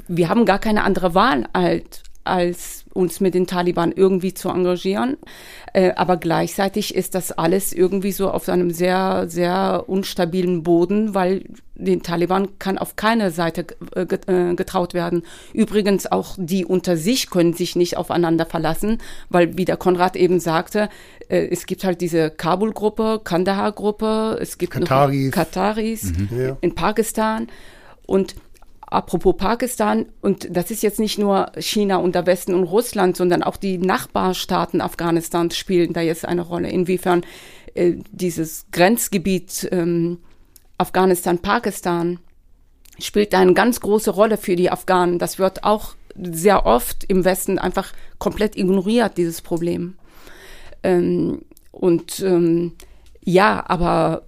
wir 0.08 0.30
haben 0.30 0.46
gar 0.46 0.60
keine 0.60 0.84
andere 0.84 1.14
Wahl 1.14 1.48
halt, 1.54 2.04
als 2.28 2.86
uns 2.94 3.20
mit 3.20 3.36
den 3.36 3.46
Taliban 3.46 3.92
irgendwie 3.92 4.34
zu 4.34 4.50
engagieren. 4.50 5.18
Äh, 5.74 5.92
aber 5.96 6.18
gleichzeitig 6.18 6.96
ist 6.96 7.14
das 7.14 7.32
alles 7.32 7.72
irgendwie 7.72 8.12
so 8.12 8.32
auf 8.32 8.50
einem 8.50 8.72
sehr, 8.72 9.26
sehr 9.28 9.86
unstabilen 9.88 10.64
Boden, 10.64 11.14
weil 11.14 11.44
den 11.76 12.02
Taliban 12.02 12.58
kann 12.58 12.80
auf 12.80 12.96
keine 12.96 13.30
Seite 13.30 13.68
äh, 13.96 14.02
äh, 14.02 14.56
getraut 14.56 14.96
werden. 14.96 15.24
Übrigens 15.54 16.12
auch 16.12 16.36
die 16.40 16.66
unter 16.66 16.98
sich 16.98 17.30
können 17.30 17.54
sich 17.54 17.76
nicht 17.76 17.98
aufeinander 17.98 18.48
verlassen, 18.48 18.98
weil 19.30 19.58
wie 19.58 19.66
der 19.66 19.78
Konrad 19.78 20.16
eben 20.16 20.40
sagte, 20.40 20.90
es 21.30 21.66
gibt 21.66 21.84
halt 21.84 22.00
diese 22.00 22.30
Kabul-Gruppe, 22.30 23.20
Kandahar-Gruppe, 23.22 24.38
es 24.42 24.58
gibt 24.58 24.72
Kataris, 24.72 25.26
noch 25.26 25.32
Kataris 25.34 26.14
mhm. 26.14 26.56
in 26.62 26.74
Pakistan 26.74 27.48
und 28.06 28.36
Apropos 28.90 29.36
Pakistan, 29.36 30.06
und 30.22 30.48
das 30.50 30.72
ist 30.72 30.82
jetzt 30.82 31.00
nicht 31.00 31.20
nur 31.20 31.52
China 31.60 31.98
und 31.98 32.16
der 32.16 32.26
Westen 32.26 32.54
und 32.54 32.64
Russland, 32.64 33.18
sondern 33.18 33.44
auch 33.44 33.58
die 33.58 33.78
Nachbarstaaten 33.78 34.80
Afghanistans 34.80 35.58
spielen 35.58 35.92
da 35.92 36.00
jetzt 36.00 36.26
eine 36.26 36.42
Rolle. 36.42 36.70
Inwiefern 36.70 37.26
äh, 37.74 37.96
dieses 38.12 38.66
Grenzgebiet 38.72 39.68
ähm, 39.72 40.20
Afghanistan-Pakistan 40.78 42.20
spielt 42.98 43.34
da 43.34 43.40
eine 43.40 43.54
ganz 43.54 43.82
große 43.82 44.12
Rolle 44.12 44.38
für 44.38 44.56
die 44.56 44.72
Afghanen. 44.72 45.20
Das 45.20 45.38
wird 45.38 45.66
auch 45.66 45.96
sehr 46.16 46.66
oft 46.66 47.04
im 47.04 47.26
Westen 47.26 47.60
einfach 47.60 47.92
komplett 48.20 48.58
ignoriert, 48.58 49.18
dieses 49.18 49.42
Problem. 49.42 49.98
Ähm, 50.82 51.42
und 51.72 52.22
ähm, 52.22 52.74
ja, 53.22 53.66
aber 53.68 54.24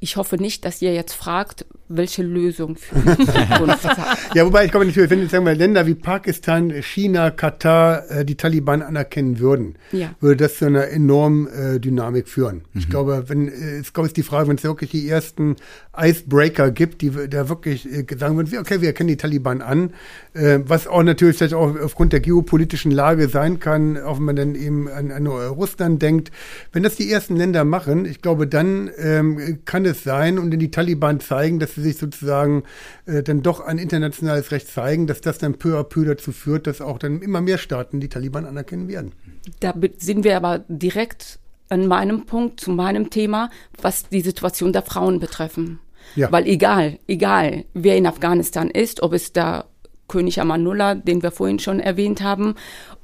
ich 0.00 0.16
hoffe 0.16 0.36
nicht, 0.36 0.64
dass 0.64 0.80
ihr 0.82 0.94
jetzt 0.94 1.12
fragt, 1.12 1.66
welche 1.96 2.22
Lösung 2.22 2.76
für 2.76 2.94
die 2.96 3.26
Zukunft 3.26 3.88
Ja, 4.34 4.46
wobei 4.46 4.64
ich 4.64 4.70
glaube 4.70 4.86
natürlich, 4.86 5.10
wenn 5.10 5.20
jetzt 5.20 5.30
sagen 5.30 5.44
wir 5.44 5.54
Länder 5.54 5.86
wie 5.86 5.94
Pakistan, 5.94 6.70
China, 6.82 7.30
Katar 7.30 8.10
äh, 8.10 8.24
die 8.24 8.36
Taliban 8.36 8.82
anerkennen 8.82 9.38
würden, 9.38 9.76
ja. 9.92 10.14
würde 10.20 10.44
das 10.44 10.58
zu 10.58 10.66
einer 10.66 10.88
enormen 10.88 11.46
äh, 11.48 11.80
Dynamik 11.80 12.28
führen. 12.28 12.62
Mhm. 12.72 12.80
Ich 12.80 12.88
glaube, 12.88 13.24
wenn 13.28 13.48
äh, 13.48 13.78
es 13.80 13.92
glaube 13.92 14.06
ist 14.06 14.16
die 14.16 14.22
Frage, 14.22 14.48
wenn 14.48 14.56
es 14.56 14.64
wirklich 14.64 14.90
die 14.90 15.08
ersten 15.08 15.56
Icebreaker 15.96 16.70
gibt, 16.70 17.02
die 17.02 17.10
da 17.28 17.48
wirklich 17.48 17.86
äh, 17.86 18.06
sagen 18.16 18.36
würden, 18.36 18.58
okay, 18.58 18.80
wir 18.80 18.88
erkennen 18.88 19.08
die 19.08 19.16
Taliban 19.16 19.60
an, 19.60 19.92
äh, 20.34 20.60
was 20.64 20.86
auch 20.86 21.02
natürlich 21.02 21.36
vielleicht 21.36 21.54
auch 21.54 21.78
aufgrund 21.78 22.12
der 22.12 22.20
geopolitischen 22.20 22.90
Lage 22.90 23.28
sein 23.28 23.58
kann, 23.58 23.98
auch 23.98 24.16
wenn 24.16 24.24
man 24.24 24.36
dann 24.36 24.54
eben 24.54 24.88
an, 24.88 25.10
an 25.10 25.26
Russland 25.26 26.00
denkt. 26.00 26.30
Wenn 26.72 26.82
das 26.82 26.96
die 26.96 27.10
ersten 27.10 27.36
Länder 27.36 27.64
machen, 27.64 28.06
ich 28.06 28.22
glaube, 28.22 28.46
dann 28.46 28.90
ähm, 28.98 29.58
kann 29.64 29.84
es 29.84 30.04
sein 30.04 30.38
und 30.38 30.50
die 30.52 30.70
Taliban 30.70 31.20
zeigen, 31.20 31.58
dass 31.58 31.74
sie 31.74 31.81
sich 31.82 31.98
sozusagen 31.98 32.64
äh, 33.06 33.22
dann 33.22 33.42
doch 33.42 33.60
ein 33.60 33.78
internationales 33.78 34.50
Recht 34.50 34.68
zeigen, 34.68 35.06
dass 35.06 35.20
das 35.20 35.38
dann 35.38 35.54
peu 35.54 35.78
à 35.78 35.84
peu 35.84 36.04
dazu 36.04 36.32
führt, 36.32 36.66
dass 36.66 36.80
auch 36.80 36.98
dann 36.98 37.20
immer 37.22 37.40
mehr 37.40 37.58
Staaten 37.58 38.00
die 38.00 38.08
Taliban 38.08 38.46
anerkennen 38.46 38.88
werden. 38.88 39.12
Da 39.60 39.74
sind 39.98 40.24
wir 40.24 40.36
aber 40.36 40.64
direkt 40.68 41.38
an 41.68 41.86
meinem 41.86 42.26
Punkt, 42.26 42.60
zu 42.60 42.70
meinem 42.70 43.10
Thema, 43.10 43.50
was 43.80 44.08
die 44.08 44.20
Situation 44.20 44.72
der 44.72 44.82
Frauen 44.82 45.20
betreffen. 45.20 45.80
Ja. 46.16 46.30
Weil 46.30 46.46
egal, 46.46 46.98
egal, 47.06 47.64
wer 47.74 47.96
in 47.96 48.06
Afghanistan 48.06 48.70
ist, 48.70 49.02
ob 49.02 49.12
es 49.14 49.32
da 49.32 49.64
König 50.08 50.40
Amanullah, 50.40 50.94
den 50.94 51.22
wir 51.22 51.30
vorhin 51.30 51.58
schon 51.58 51.80
erwähnt 51.80 52.22
haben, 52.22 52.54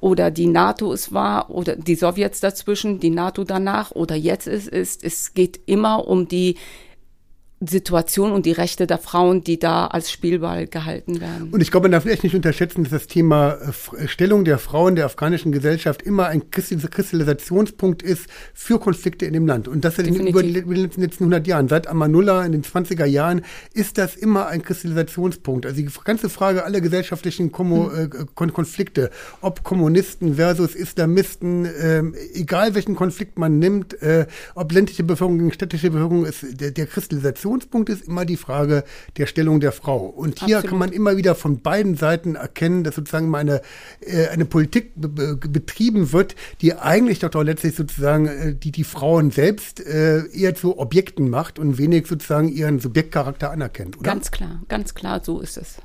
oder 0.01 0.31
die 0.31 0.47
NATO 0.47 0.93
es 0.93 1.13
war, 1.13 1.51
oder 1.51 1.75
die 1.75 1.95
Sowjets 1.95 2.41
dazwischen, 2.41 3.01
die 3.01 3.11
NATO 3.11 3.45
danach, 3.45 3.93
oder 3.93 4.15
jetzt 4.15 4.47
es 4.47 4.69
ist, 4.69 5.03
es 5.03 5.33
geht 5.33 5.59
immer 5.65 6.07
um 6.07 6.29
die 6.29 6.57
Situation 7.61 8.31
und 8.31 8.47
die 8.47 8.53
Rechte 8.53 8.87
der 8.87 8.99
Frauen, 8.99 9.43
die 9.43 9.59
da 9.59 9.89
als 9.89 10.13
Spielball 10.13 10.69
gehalten 10.69 11.21
werden. 11.21 11.49
Und 11.51 11.61
ich 11.61 11.73
glaube, 11.73 11.85
man 11.85 11.93
darf 11.93 12.07
echt 12.07 12.23
nicht 12.23 12.37
unterschätzen, 12.37 12.85
dass 12.85 12.93
das 12.93 13.07
Thema 13.09 13.59
äh, 13.99 14.07
Stellung 14.07 14.45
der 14.45 14.59
Frauen 14.59 14.95
der 14.95 15.07
afghanischen 15.07 15.51
Gesellschaft 15.51 16.03
immer 16.03 16.27
ein 16.27 16.51
Kristallisationspunkt 16.51 18.03
ist 18.03 18.27
für 18.55 18.79
Konflikte 18.79 19.27
in 19.27 19.33
dem 19.33 19.47
Land. 19.47 19.67
Und 19.67 19.85
das 19.85 19.97
Definitiv. 19.97 20.29
über 20.29 20.43
die 20.75 20.81
letzten 21.01 21.25
100 21.25 21.47
Jahren. 21.49 21.69
Seit 21.69 21.89
Amanullah 21.89 22.45
in 22.45 22.53
den 22.53 22.63
20er 22.63 23.07
Jahren 23.07 23.43
ist 23.75 23.99
das 23.99 24.15
immer 24.15 24.47
ein 24.47 24.63
Kristallisationspunkt. 24.63 25.67
Also 25.67 25.77
die 25.79 25.89
ganze 26.05 26.29
Frage 26.29 26.65
aller 26.65 26.81
gesellschaftlichen 26.81 27.51
Kommo, 27.51 27.91
hm. 27.91 28.13
äh, 28.37 28.49
Konflikte, 28.53 29.11
ob 29.41 29.65
Kommunisten 29.65 30.37
versus 30.37 30.77
Islamisten, 30.77 31.65
äh, 31.65 32.03
egal 32.35 32.77
welchen 32.77 32.95
Konflikt 32.95 33.37
man 33.37 33.59
nimmt, 33.59 34.01
äh, 34.01 34.27
ob 34.55 34.71
ländliche 34.73 35.03
Bevölkerung 35.03 35.39
gegen 35.39 35.53
städtische 35.53 35.91
Bevölkerung 35.91 36.25
ist, 36.25 36.61
der, 36.61 36.71
der 36.71 36.87
Kristallisation 36.87 37.48
Diskussionspunkt 37.49 37.89
ist 37.89 38.07
immer 38.07 38.25
die 38.25 38.37
Frage 38.37 38.85
der 39.17 39.27
Stellung 39.27 39.61
der 39.61 39.73
Frau. 39.73 40.07
Und 40.07 40.41
hier 40.41 40.59
Absolut. 40.59 40.71
kann 40.71 40.79
man 40.79 40.93
immer 40.93 41.17
wieder 41.17 41.35
von 41.35 41.61
beiden 41.61 41.97
Seiten 41.97 42.35
erkennen, 42.35 42.85
dass 42.85 42.95
sozusagen 42.95 43.35
eine, 43.35 43.63
äh, 44.01 44.29
eine 44.29 44.45
Politik 44.45 44.93
betrieben 44.97 46.13
wird, 46.13 46.35
die 46.61 46.75
eigentlich 46.75 47.19
doch, 47.19 47.31
doch 47.31 47.43
letztlich 47.43 47.75
sozusagen 47.75 48.27
äh, 48.27 48.55
die, 48.55 48.73
die 48.73 48.85
Frauen 48.85 49.31
selbst 49.31 49.81
äh, 49.81 50.27
eher 50.29 50.55
zu 50.55 50.79
Objekten 50.79 51.31
macht 51.31 51.59
und 51.59 51.79
wenig 51.79 52.07
sozusagen 52.07 52.49
ihren 52.49 52.79
Subjektcharakter 52.81 53.51
anerkennt, 53.51 53.99
oder? 53.99 54.11
Ganz 54.11 54.31
klar, 54.31 54.63
ganz 54.69 54.95
klar, 54.95 55.23
so 55.25 55.41
ist 55.41 55.57
es. 55.57 55.77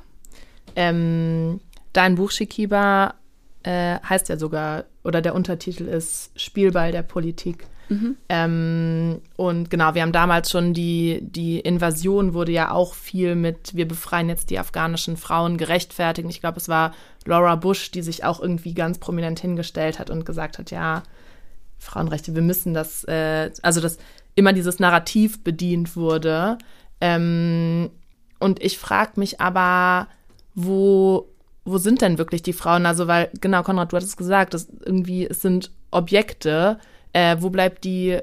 Ähm, 0.76 1.60
dein 1.92 2.16
Buch, 2.16 2.30
Shikiba, 2.30 3.14
äh, 3.62 3.98
heißt 4.00 4.28
ja 4.28 4.36
sogar, 4.36 4.84
oder 5.04 5.22
der 5.22 5.34
Untertitel 5.34 5.84
ist 5.84 6.30
Spielball 6.36 6.92
der 6.92 7.02
Politik. 7.02 7.66
Mhm. 7.88 8.16
Ähm, 8.28 9.20
und 9.36 9.70
genau, 9.70 9.94
wir 9.94 10.02
haben 10.02 10.12
damals 10.12 10.50
schon 10.50 10.74
die, 10.74 11.20
die 11.22 11.60
Invasion 11.60 12.34
wurde 12.34 12.52
ja 12.52 12.70
auch 12.70 12.94
viel 12.94 13.34
mit, 13.34 13.74
wir 13.74 13.86
befreien 13.86 14.28
jetzt 14.28 14.50
die 14.50 14.58
afghanischen 14.58 15.16
Frauen 15.16 15.58
gerechtfertigt. 15.58 16.28
Ich 16.30 16.40
glaube, 16.40 16.58
es 16.58 16.68
war 16.68 16.94
Laura 17.24 17.56
Bush, 17.56 17.90
die 17.90 18.02
sich 18.02 18.24
auch 18.24 18.40
irgendwie 18.40 18.74
ganz 18.74 18.98
prominent 18.98 19.40
hingestellt 19.40 19.98
hat 19.98 20.10
und 20.10 20.26
gesagt 20.26 20.58
hat, 20.58 20.70
ja, 20.70 21.02
Frauenrechte, 21.78 22.34
wir 22.34 22.42
müssen 22.42 22.74
das, 22.74 23.04
äh, 23.04 23.50
also 23.62 23.80
dass 23.80 23.98
immer 24.34 24.52
dieses 24.52 24.78
Narrativ 24.78 25.42
bedient 25.44 25.96
wurde. 25.96 26.58
Ähm, 27.00 27.90
und 28.40 28.62
ich 28.62 28.78
frage 28.78 29.12
mich 29.16 29.40
aber, 29.40 30.08
wo, 30.54 31.28
wo 31.64 31.78
sind 31.78 32.02
denn 32.02 32.18
wirklich 32.18 32.42
die 32.42 32.52
Frauen? 32.52 32.86
Also, 32.86 33.06
weil, 33.06 33.30
genau, 33.40 33.62
Konrad, 33.62 33.92
du 33.92 33.96
hattest 33.96 34.16
gesagt, 34.16 34.54
dass 34.54 34.68
irgendwie, 34.84 35.26
es 35.26 35.42
sind 35.42 35.70
Objekte. 35.90 36.78
Äh, 37.14 37.36
wo 37.40 37.48
bleibt 37.48 37.84
die 37.84 38.18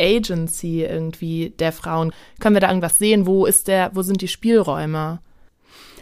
Agency 0.00 0.84
irgendwie 0.84 1.50
der 1.58 1.72
Frauen? 1.72 2.12
Können 2.40 2.56
wir 2.56 2.60
da 2.60 2.68
irgendwas 2.68 2.98
sehen? 2.98 3.26
Wo 3.26 3.44
ist 3.44 3.68
der, 3.68 3.90
wo 3.94 4.02
sind 4.02 4.22
die 4.22 4.28
Spielräume? 4.28 5.20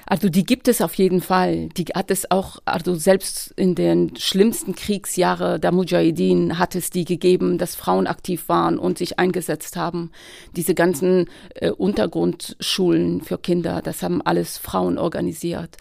Also 0.08 0.28
die 0.28 0.44
gibt 0.44 0.68
es 0.68 0.80
auf 0.80 0.94
jeden 0.94 1.20
Fall. 1.20 1.68
Die 1.70 1.86
hat 1.86 2.12
es 2.12 2.30
auch, 2.30 2.58
also 2.64 2.94
selbst 2.94 3.52
in 3.56 3.74
den 3.74 4.14
schlimmsten 4.14 4.76
Kriegsjahre 4.76 5.58
der 5.58 5.72
Mujahideen 5.72 6.60
hat 6.60 6.76
es 6.76 6.90
die 6.90 7.04
gegeben, 7.04 7.58
dass 7.58 7.74
Frauen 7.74 8.06
aktiv 8.06 8.48
waren 8.48 8.78
und 8.78 8.98
sich 8.98 9.18
eingesetzt 9.18 9.74
haben. 9.74 10.12
Diese 10.54 10.74
ganzen 10.76 11.28
äh, 11.56 11.70
Untergrundschulen 11.70 13.22
für 13.22 13.36
Kinder, 13.36 13.82
das 13.82 14.04
haben 14.04 14.22
alles 14.22 14.58
Frauen 14.58 14.96
organisiert. 14.96 15.76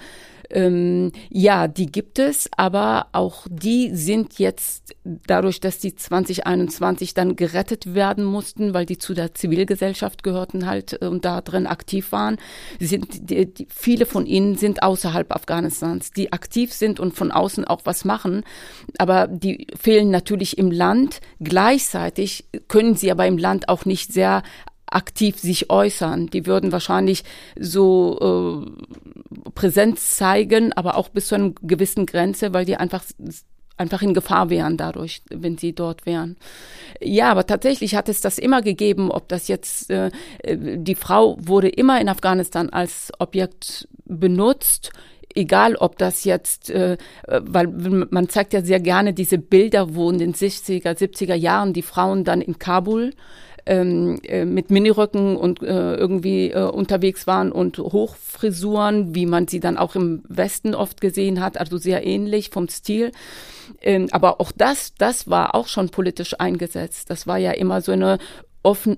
Ähm, 0.56 1.12
ja, 1.30 1.68
die 1.68 1.88
gibt 1.88 2.18
es, 2.18 2.50
aber 2.56 3.08
auch 3.12 3.46
die 3.50 3.94
sind 3.94 4.40
jetzt 4.40 4.96
dadurch, 5.04 5.60
dass 5.60 5.80
die 5.80 5.96
2021 5.96 7.14
dann 7.14 7.36
gerettet 7.36 7.94
werden 7.94 8.24
mussten, 8.24 8.74
weil 8.74 8.86
die 8.86 8.98
zu 8.98 9.14
der 9.14 9.34
Zivilgesellschaft 9.34 10.24
gehörten 10.24 10.66
halt 10.66 11.02
äh, 11.02 11.08
und 11.08 11.26
da 11.26 11.42
drin 11.42 11.68
aktiv 11.68 12.14
waren, 12.14 12.38
sind 12.80 13.30
die, 13.30 13.54
die, 13.54 13.68
viele 13.70 14.06
von 14.06 14.26
ihnen 14.26 14.56
sind 14.56 14.82
außerhalb 14.82 15.36
Afghanistans, 15.36 16.12
die 16.12 16.32
aktiv 16.32 16.72
sind 16.72 17.02
und 17.02 17.14
von 17.14 17.32
außen 17.32 17.66
auch 17.66 17.82
was 17.84 18.06
machen, 18.06 18.46
aber 18.98 19.28
die 19.28 19.68
fehlen 19.78 20.10
natürlich 20.10 20.58
im 20.58 20.72
Land. 20.72 21.20
Gleichzeitig 21.42 22.46
können 22.70 22.96
sie 22.96 23.12
aber 23.12 23.28
im 23.28 23.38
Land 23.38 23.68
auch 23.68 23.84
nicht 23.84 24.14
sehr 24.14 24.42
aktiv 24.88 25.38
sich 25.40 25.70
äußern. 25.70 26.28
Die 26.28 26.46
würden 26.46 26.72
wahrscheinlich 26.72 27.24
so 27.60 28.66
äh, 28.66 29.50
Präsenz 29.56 30.16
zeigen, 30.18 30.74
aber 30.74 30.98
auch 30.98 31.10
bis 31.10 31.28
zu 31.28 31.36
einer 31.36 31.54
gewissen 31.62 32.06
Grenze, 32.06 32.54
weil 32.54 32.66
die 32.66 32.78
einfach 32.78 33.04
einfach 33.78 34.02
in 34.02 34.14
Gefahr 34.14 34.50
wären 34.50 34.78
dadurch, 34.78 35.22
wenn 35.30 35.58
sie 35.58 35.74
dort 35.74 36.06
wären. 36.06 36.38
Ja, 37.02 37.30
aber 37.30 37.46
tatsächlich 37.46 37.96
hat 37.96 38.08
es 38.08 38.22
das 38.22 38.38
immer 38.38 38.62
gegeben, 38.62 39.12
ob 39.12 39.28
das 39.28 39.50
jetzt 39.50 39.90
äh, 39.90 40.12
die 40.48 40.96
Frau 40.96 41.38
wurde 41.42 41.68
immer 41.68 42.00
in 42.00 42.08
Afghanistan 42.08 42.70
als 42.70 43.12
Objekt 43.20 43.90
benutzt 44.06 44.92
egal 45.36 45.76
ob 45.76 45.98
das 45.98 46.24
jetzt, 46.24 46.70
äh, 46.70 46.98
weil 47.28 47.68
man 47.68 48.30
zeigt 48.30 48.54
ja 48.54 48.62
sehr 48.62 48.80
gerne 48.80 49.14
diese 49.14 49.38
Bilder, 49.38 49.94
wo 49.94 50.10
in 50.10 50.18
den 50.18 50.34
60er, 50.34 50.98
70er 50.98 51.36
Jahren 51.36 51.74
die 51.74 51.82
Frauen 51.82 52.24
dann 52.24 52.42
in 52.42 52.58
Kabul 52.58 53.12
ähm, 53.66 54.20
äh, 54.24 54.46
mit 54.46 54.70
Miniröcken 54.70 55.36
und 55.36 55.62
äh, 55.62 55.96
irgendwie 55.96 56.52
äh, 56.52 56.64
unterwegs 56.64 57.28
waren 57.28 57.52
und 57.52 57.78
Hochfrisuren, 57.78 59.16
wie 59.16 59.26
man 59.26 59.48
sie 59.48 59.60
dann 59.60 59.78
auch 59.78 59.96
im 59.96 60.24
Westen 60.28 60.76
oft 60.76 61.02
gesehen 61.02 61.42
hat, 61.42 61.58
also 61.58 61.78
sehr 61.78 62.06
ähnlich 62.06 62.50
vom 62.52 62.70
Stil. 62.70 63.12
Ähm, 63.82 64.08
aber 64.12 64.40
auch 64.40 64.52
das, 64.52 64.94
das 64.98 65.28
war 65.30 65.56
auch 65.56 65.68
schon 65.68 65.90
politisch 65.90 66.40
eingesetzt. 66.40 67.10
Das 67.10 67.26
war 67.26 67.38
ja 67.38 67.52
immer 67.52 67.82
so 67.82 67.92
eine 67.92 68.20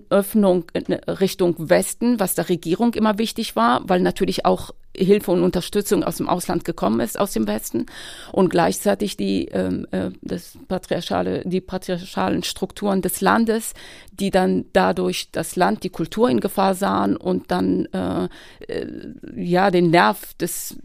Öffnung 0.10 0.66
Richtung 1.08 1.56
Westen, 1.70 2.22
was 2.22 2.36
der 2.36 2.48
Regierung 2.48 2.94
immer 2.94 3.18
wichtig 3.18 3.58
war, 3.58 3.82
weil 3.84 4.00
natürlich 4.00 4.46
auch 4.46 4.72
Hilfe 4.98 5.32
und 5.32 5.44
Unterstützung 5.44 6.04
aus 6.04 6.18
dem 6.18 6.28
Ausland 6.28 6.66
gekommen 6.66 7.00
ist, 7.00 7.20
aus 7.20 7.32
dem 7.32 7.48
Westen 7.48 7.86
und 8.32 8.50
gleichzeitig 8.50 9.18
die, 9.18 9.46
ähm, 9.50 9.88
äh, 9.92 10.10
das 10.22 10.58
patriarchale, 10.68 11.44
die 11.46 11.62
patriarchalen 11.62 12.44
Strukturen 12.44 13.02
des 13.02 13.22
Landes, 13.22 13.74
die 14.12 14.32
dann 14.32 14.66
dadurch 14.74 15.32
das 15.32 15.56
Land, 15.56 15.84
die 15.84 15.90
Kultur 15.90 16.30
in 16.30 16.40
Gefahr 16.40 16.74
sahen 16.74 17.16
und 17.16 17.52
dann 17.52 17.86
äh, 17.94 18.28
äh, 18.68 18.88
ja 19.36 19.72
den 19.72 19.92
Nerv 19.92 20.34
des 20.36 20.78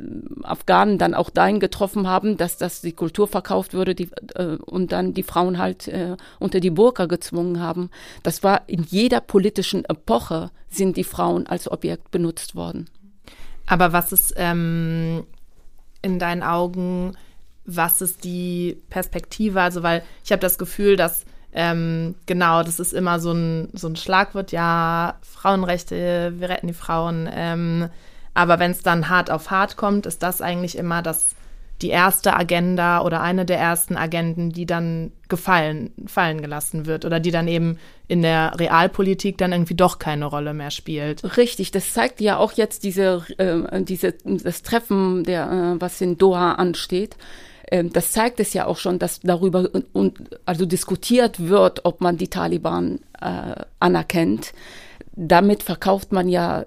Afghanen 0.42 0.98
dann 0.98 1.14
auch 1.14 1.30
dahin 1.30 1.60
getroffen 1.60 2.06
haben, 2.06 2.36
dass 2.36 2.58
das 2.58 2.82
die 2.82 2.92
Kultur 2.92 3.28
verkauft 3.28 3.72
würde 3.72 3.94
die, 3.94 4.10
äh, 4.34 4.56
und 4.66 4.92
dann 4.92 5.14
die 5.14 5.22
Frauen 5.22 5.58
halt 5.58 5.88
äh, 5.88 6.16
unter 6.38 6.60
die 6.60 6.70
Burka 6.70 7.06
gezwungen 7.06 7.60
haben. 7.60 7.90
Das 8.22 8.42
war 8.42 8.68
in 8.68 8.82
jeder 8.82 9.20
politischen 9.20 9.84
Epoche 9.84 10.50
sind 10.68 10.96
die 10.96 11.04
Frauen 11.04 11.46
als 11.46 11.70
Objekt 11.70 12.10
benutzt 12.10 12.54
worden. 12.54 12.88
Aber 13.72 13.94
was 13.94 14.12
ist 14.12 14.34
ähm, 14.36 15.24
in 16.02 16.18
deinen 16.18 16.42
Augen, 16.42 17.16
was 17.64 18.02
ist 18.02 18.22
die 18.22 18.76
Perspektive? 18.90 19.62
Also, 19.62 19.82
weil 19.82 20.02
ich 20.22 20.30
habe 20.30 20.40
das 20.40 20.58
Gefühl, 20.58 20.96
dass 20.96 21.24
ähm, 21.54 22.14
genau, 22.26 22.62
das 22.64 22.78
ist 22.80 22.92
immer 22.92 23.18
so 23.18 23.32
ein, 23.32 23.70
so 23.72 23.88
ein 23.88 23.96
Schlagwort, 23.96 24.52
ja, 24.52 25.14
Frauenrechte, 25.22 26.34
wir 26.36 26.50
retten 26.50 26.66
die 26.66 26.74
Frauen. 26.74 27.26
Ähm, 27.32 27.88
aber 28.34 28.58
wenn 28.58 28.72
es 28.72 28.82
dann 28.82 29.08
hart 29.08 29.30
auf 29.30 29.50
hart 29.50 29.78
kommt, 29.78 30.04
ist 30.04 30.22
das 30.22 30.42
eigentlich 30.42 30.76
immer 30.76 31.00
das 31.00 31.34
die 31.82 31.90
erste 31.90 32.36
Agenda 32.36 33.02
oder 33.02 33.20
eine 33.20 33.44
der 33.44 33.58
ersten 33.58 33.96
Agenden, 33.96 34.50
die 34.50 34.66
dann 34.66 35.12
gefallen, 35.28 35.90
fallen 36.06 36.40
gelassen 36.40 36.86
wird 36.86 37.04
oder 37.04 37.20
die 37.20 37.30
dann 37.30 37.48
eben 37.48 37.78
in 38.08 38.22
der 38.22 38.58
Realpolitik 38.58 39.38
dann 39.38 39.52
irgendwie 39.52 39.74
doch 39.74 39.98
keine 39.98 40.26
Rolle 40.26 40.54
mehr 40.54 40.70
spielt. 40.70 41.36
Richtig, 41.36 41.70
das 41.70 41.92
zeigt 41.92 42.20
ja 42.20 42.36
auch 42.36 42.52
jetzt 42.52 42.84
diese, 42.84 43.24
äh, 43.38 43.82
diese 43.82 44.14
das 44.24 44.62
Treffen, 44.62 45.24
der, 45.24 45.50
äh, 45.50 45.80
was 45.80 46.00
in 46.00 46.18
Doha 46.18 46.52
ansteht. 46.52 47.16
Ähm, 47.70 47.92
das 47.92 48.12
zeigt 48.12 48.38
es 48.38 48.52
ja 48.52 48.66
auch 48.66 48.76
schon, 48.76 48.98
dass 48.98 49.20
darüber 49.20 49.68
und, 49.92 50.38
also 50.44 50.66
diskutiert 50.66 51.48
wird, 51.48 51.84
ob 51.84 52.00
man 52.00 52.18
die 52.18 52.28
Taliban 52.28 53.00
äh, 53.20 53.56
anerkennt. 53.80 54.52
Damit 55.14 55.62
verkauft 55.62 56.12
man 56.12 56.28
ja 56.28 56.66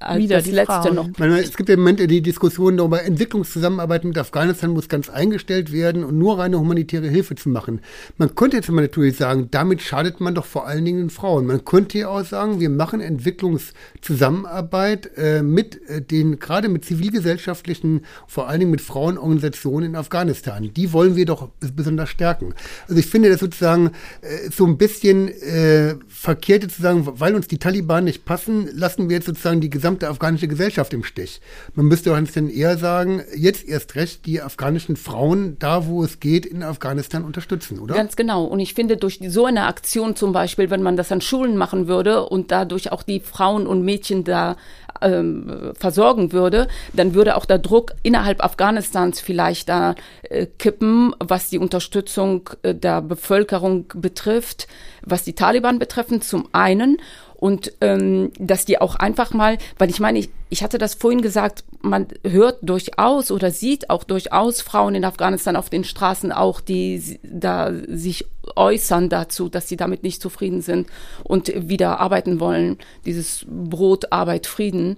als 0.00 0.18
Wieder 0.18 0.36
das 0.36 0.44
die 0.44 0.52
letzte 0.52 0.72
Frauen. 0.72 0.94
noch. 0.94 1.08
Meine, 1.18 1.40
es 1.40 1.56
gibt 1.56 1.68
im 1.70 1.80
Moment 1.80 2.00
die 2.00 2.22
Diskussion 2.22 2.76
darüber, 2.76 3.02
Entwicklungszusammenarbeit 3.02 4.04
mit 4.04 4.18
Afghanistan 4.18 4.70
muss 4.70 4.88
ganz 4.88 5.08
eingestellt 5.08 5.72
werden 5.72 6.04
und 6.04 6.18
nur 6.18 6.38
reine 6.38 6.58
humanitäre 6.58 7.08
Hilfe 7.08 7.34
zu 7.34 7.48
machen. 7.48 7.80
Man 8.16 8.34
könnte 8.34 8.56
jetzt 8.56 8.70
mal 8.70 8.82
natürlich 8.82 9.16
sagen, 9.16 9.48
damit 9.50 9.82
schadet 9.82 10.20
man 10.20 10.34
doch 10.34 10.44
vor 10.44 10.66
allen 10.66 10.84
Dingen 10.84 10.98
den 10.98 11.10
Frauen. 11.10 11.46
Man 11.46 11.64
könnte 11.64 11.98
ja 11.98 12.08
auch 12.08 12.24
sagen, 12.24 12.60
wir 12.60 12.70
machen 12.70 13.00
Entwicklungszusammenarbeit 13.00 15.10
äh, 15.16 15.42
mit 15.42 15.80
äh, 15.88 16.02
den, 16.02 16.38
gerade 16.38 16.68
mit 16.68 16.84
zivilgesellschaftlichen, 16.84 18.02
vor 18.26 18.48
allen 18.48 18.60
Dingen 18.60 18.70
mit 18.70 18.80
Frauenorganisationen 18.80 19.90
in 19.90 19.96
Afghanistan. 19.96 20.70
Die 20.74 20.92
wollen 20.92 21.16
wir 21.16 21.26
doch 21.26 21.48
besonders 21.74 22.10
stärken. 22.10 22.54
Also 22.88 23.00
ich 23.00 23.06
finde 23.06 23.30
das 23.30 23.40
sozusagen 23.40 23.92
äh, 24.20 24.50
so 24.50 24.66
ein 24.66 24.78
bisschen 24.78 25.28
äh, 25.28 25.96
verkehrt 26.08 26.70
zu 26.70 26.82
sagen, 26.82 27.06
weil 27.06 27.34
uns 27.34 27.48
die 27.48 27.58
Taliban 27.58 28.04
nicht 28.04 28.24
passen, 28.24 28.68
lassen 28.74 29.08
wir 29.08 29.16
jetzt 29.16 29.26
sozusagen 29.26 29.60
die 29.60 29.70
gesamte 29.78 30.08
afghanische 30.08 30.48
Gesellschaft 30.48 30.92
im 30.92 31.04
Stich. 31.04 31.40
Man 31.74 31.86
müsste 31.86 32.10
doch 32.10 32.18
dann 32.34 32.50
eher 32.50 32.76
sagen, 32.76 33.22
jetzt 33.36 33.66
erst 33.66 33.94
recht 33.94 34.26
die 34.26 34.42
afghanischen 34.42 34.96
Frauen 34.96 35.56
da, 35.60 35.86
wo 35.86 36.02
es 36.02 36.18
geht, 36.18 36.46
in 36.46 36.64
Afghanistan 36.64 37.24
unterstützen, 37.24 37.78
oder? 37.78 37.94
Ganz 37.94 38.16
genau. 38.16 38.44
Und 38.44 38.58
ich 38.58 38.74
finde, 38.74 38.96
durch 38.96 39.20
so 39.28 39.46
eine 39.46 39.66
Aktion 39.66 40.16
zum 40.16 40.32
Beispiel, 40.32 40.68
wenn 40.70 40.82
man 40.82 40.96
das 40.96 41.12
an 41.12 41.20
Schulen 41.20 41.56
machen 41.56 41.86
würde 41.86 42.24
und 42.28 42.50
dadurch 42.50 42.90
auch 42.90 43.04
die 43.04 43.20
Frauen 43.20 43.66
und 43.68 43.84
Mädchen 43.84 44.24
da 44.24 44.56
ähm, 45.00 45.72
versorgen 45.78 46.32
würde, 46.32 46.66
dann 46.92 47.14
würde 47.14 47.36
auch 47.36 47.44
der 47.44 47.58
Druck 47.58 47.94
innerhalb 48.02 48.42
Afghanistans 48.42 49.20
vielleicht 49.20 49.68
da 49.68 49.94
äh, 50.22 50.46
kippen, 50.46 51.14
was 51.20 51.50
die 51.50 51.58
Unterstützung 51.58 52.50
äh, 52.62 52.74
der 52.74 53.02
Bevölkerung 53.02 53.86
betrifft, 53.94 54.66
was 55.02 55.22
die 55.22 55.34
Taliban 55.34 55.78
betreffen, 55.78 56.20
zum 56.20 56.48
einen 56.52 56.98
und 57.38 57.72
ähm, 57.80 58.32
dass 58.38 58.64
die 58.64 58.80
auch 58.80 58.96
einfach 58.96 59.32
mal, 59.32 59.58
weil 59.78 59.90
ich 59.90 60.00
meine, 60.00 60.18
ich, 60.18 60.28
ich 60.50 60.64
hatte 60.64 60.76
das 60.76 60.94
vorhin 60.94 61.22
gesagt, 61.22 61.62
man 61.80 62.08
hört 62.24 62.58
durchaus 62.62 63.30
oder 63.30 63.52
sieht 63.52 63.90
auch 63.90 64.02
durchaus 64.02 64.60
Frauen 64.60 64.96
in 64.96 65.04
Afghanistan 65.04 65.54
auf 65.54 65.70
den 65.70 65.84
Straßen 65.84 66.32
auch, 66.32 66.60
die 66.60 67.20
da 67.22 67.72
sich 67.86 68.26
äußern 68.56 69.08
dazu, 69.08 69.48
dass 69.48 69.68
sie 69.68 69.76
damit 69.76 70.02
nicht 70.02 70.20
zufrieden 70.20 70.62
sind 70.62 70.88
und 71.22 71.52
wieder 71.54 72.00
arbeiten 72.00 72.40
wollen. 72.40 72.76
Dieses 73.06 73.46
Brot, 73.48 74.10
Arbeit, 74.10 74.48
Frieden. 74.48 74.96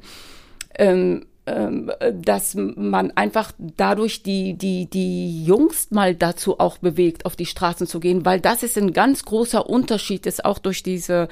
Ähm, 0.79 1.27
dass 2.13 2.55
man 2.55 3.11
einfach 3.13 3.53
dadurch 3.59 4.23
die, 4.23 4.55
die, 4.55 4.87
die 4.87 5.45
Jungs 5.45 5.91
mal 5.91 6.15
dazu 6.15 6.59
auch 6.61 6.79
bewegt, 6.79 7.27
auf 7.27 7.37
die 7.37 7.47
Straßen 7.47 7.87
zu 7.87 8.01
gehen, 8.01 8.25
weil 8.25 8.41
das 8.41 8.63
ist 8.63 8.77
ein 8.79 8.93
ganz 8.93 9.25
großer 9.25 9.69
Unterschied, 9.69 10.27
ist 10.27 10.45
auch 10.45 10.59
durch 10.59 10.83
diese 10.83 11.29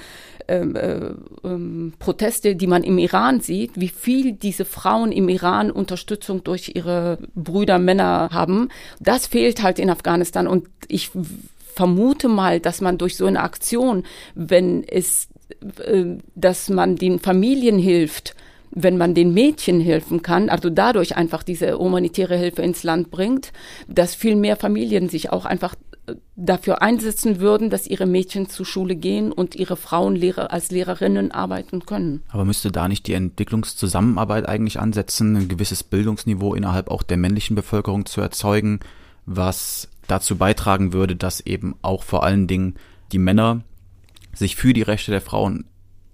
ähm, 0.48 0.76
äh, 0.76 1.10
ähm, 1.44 1.92
Proteste, 1.98 2.56
die 2.56 2.66
man 2.66 2.82
im 2.82 2.98
Iran 2.98 3.40
sieht, 3.40 3.72
wie 3.74 3.88
viel 3.88 4.32
diese 4.32 4.64
Frauen 4.64 5.12
im 5.12 5.28
Iran 5.28 5.70
Unterstützung 5.70 6.42
durch 6.42 6.72
ihre 6.74 7.18
Brüder, 7.34 7.78
Männer 7.78 8.30
haben. 8.32 8.70
Das 8.98 9.26
fehlt 9.26 9.62
halt 9.62 9.78
in 9.78 9.90
Afghanistan 9.90 10.46
und 10.46 10.68
ich 10.88 11.10
vermute 11.74 12.28
mal, 12.28 12.60
dass 12.60 12.80
man 12.80 12.98
durch 12.98 13.16
so 13.16 13.26
eine 13.26 13.40
Aktion, 13.40 14.04
wenn 14.34 14.82
es, 14.84 15.28
äh, 15.84 16.16
dass 16.34 16.70
man 16.70 16.96
den 16.96 17.18
Familien 17.18 17.78
hilft, 17.78 18.34
wenn 18.70 18.96
man 18.96 19.14
den 19.14 19.32
Mädchen 19.32 19.80
helfen 19.80 20.22
kann, 20.22 20.48
also 20.48 20.70
dadurch 20.70 21.16
einfach 21.16 21.42
diese 21.42 21.78
humanitäre 21.78 22.36
Hilfe 22.36 22.62
ins 22.62 22.82
Land 22.82 23.10
bringt, 23.10 23.52
dass 23.86 24.14
viel 24.14 24.36
mehr 24.36 24.56
Familien 24.56 25.08
sich 25.08 25.30
auch 25.30 25.44
einfach 25.44 25.74
äh, 26.06 26.14
dafür 26.36 26.82
einsetzen 26.82 27.40
würden, 27.40 27.70
dass 27.70 27.86
ihre 27.86 28.06
Mädchen 28.06 28.48
zur 28.48 28.66
Schule 28.66 28.96
gehen 28.96 29.32
und 29.32 29.54
ihre 29.56 29.76
Frauen 29.76 30.16
Lehrer, 30.16 30.52
als 30.52 30.70
Lehrerinnen 30.70 31.32
arbeiten 31.32 31.86
können. 31.86 32.22
Aber 32.28 32.44
müsste 32.44 32.70
da 32.70 32.88
nicht 32.88 33.06
die 33.06 33.14
Entwicklungszusammenarbeit 33.14 34.48
eigentlich 34.48 34.80
ansetzen, 34.80 35.36
ein 35.36 35.48
gewisses 35.48 35.82
Bildungsniveau 35.82 36.54
innerhalb 36.54 36.90
auch 36.90 37.02
der 37.02 37.16
männlichen 37.16 37.56
Bevölkerung 37.56 38.06
zu 38.06 38.20
erzeugen, 38.20 38.80
was 39.26 39.88
dazu 40.06 40.36
beitragen 40.36 40.92
würde, 40.92 41.16
dass 41.16 41.40
eben 41.40 41.76
auch 41.82 42.02
vor 42.02 42.24
allen 42.24 42.46
Dingen 42.46 42.74
die 43.12 43.18
Männer 43.18 43.62
sich 44.34 44.56
für 44.56 44.72
die 44.72 44.82
Rechte 44.82 45.10
der 45.10 45.20
Frauen 45.20 45.64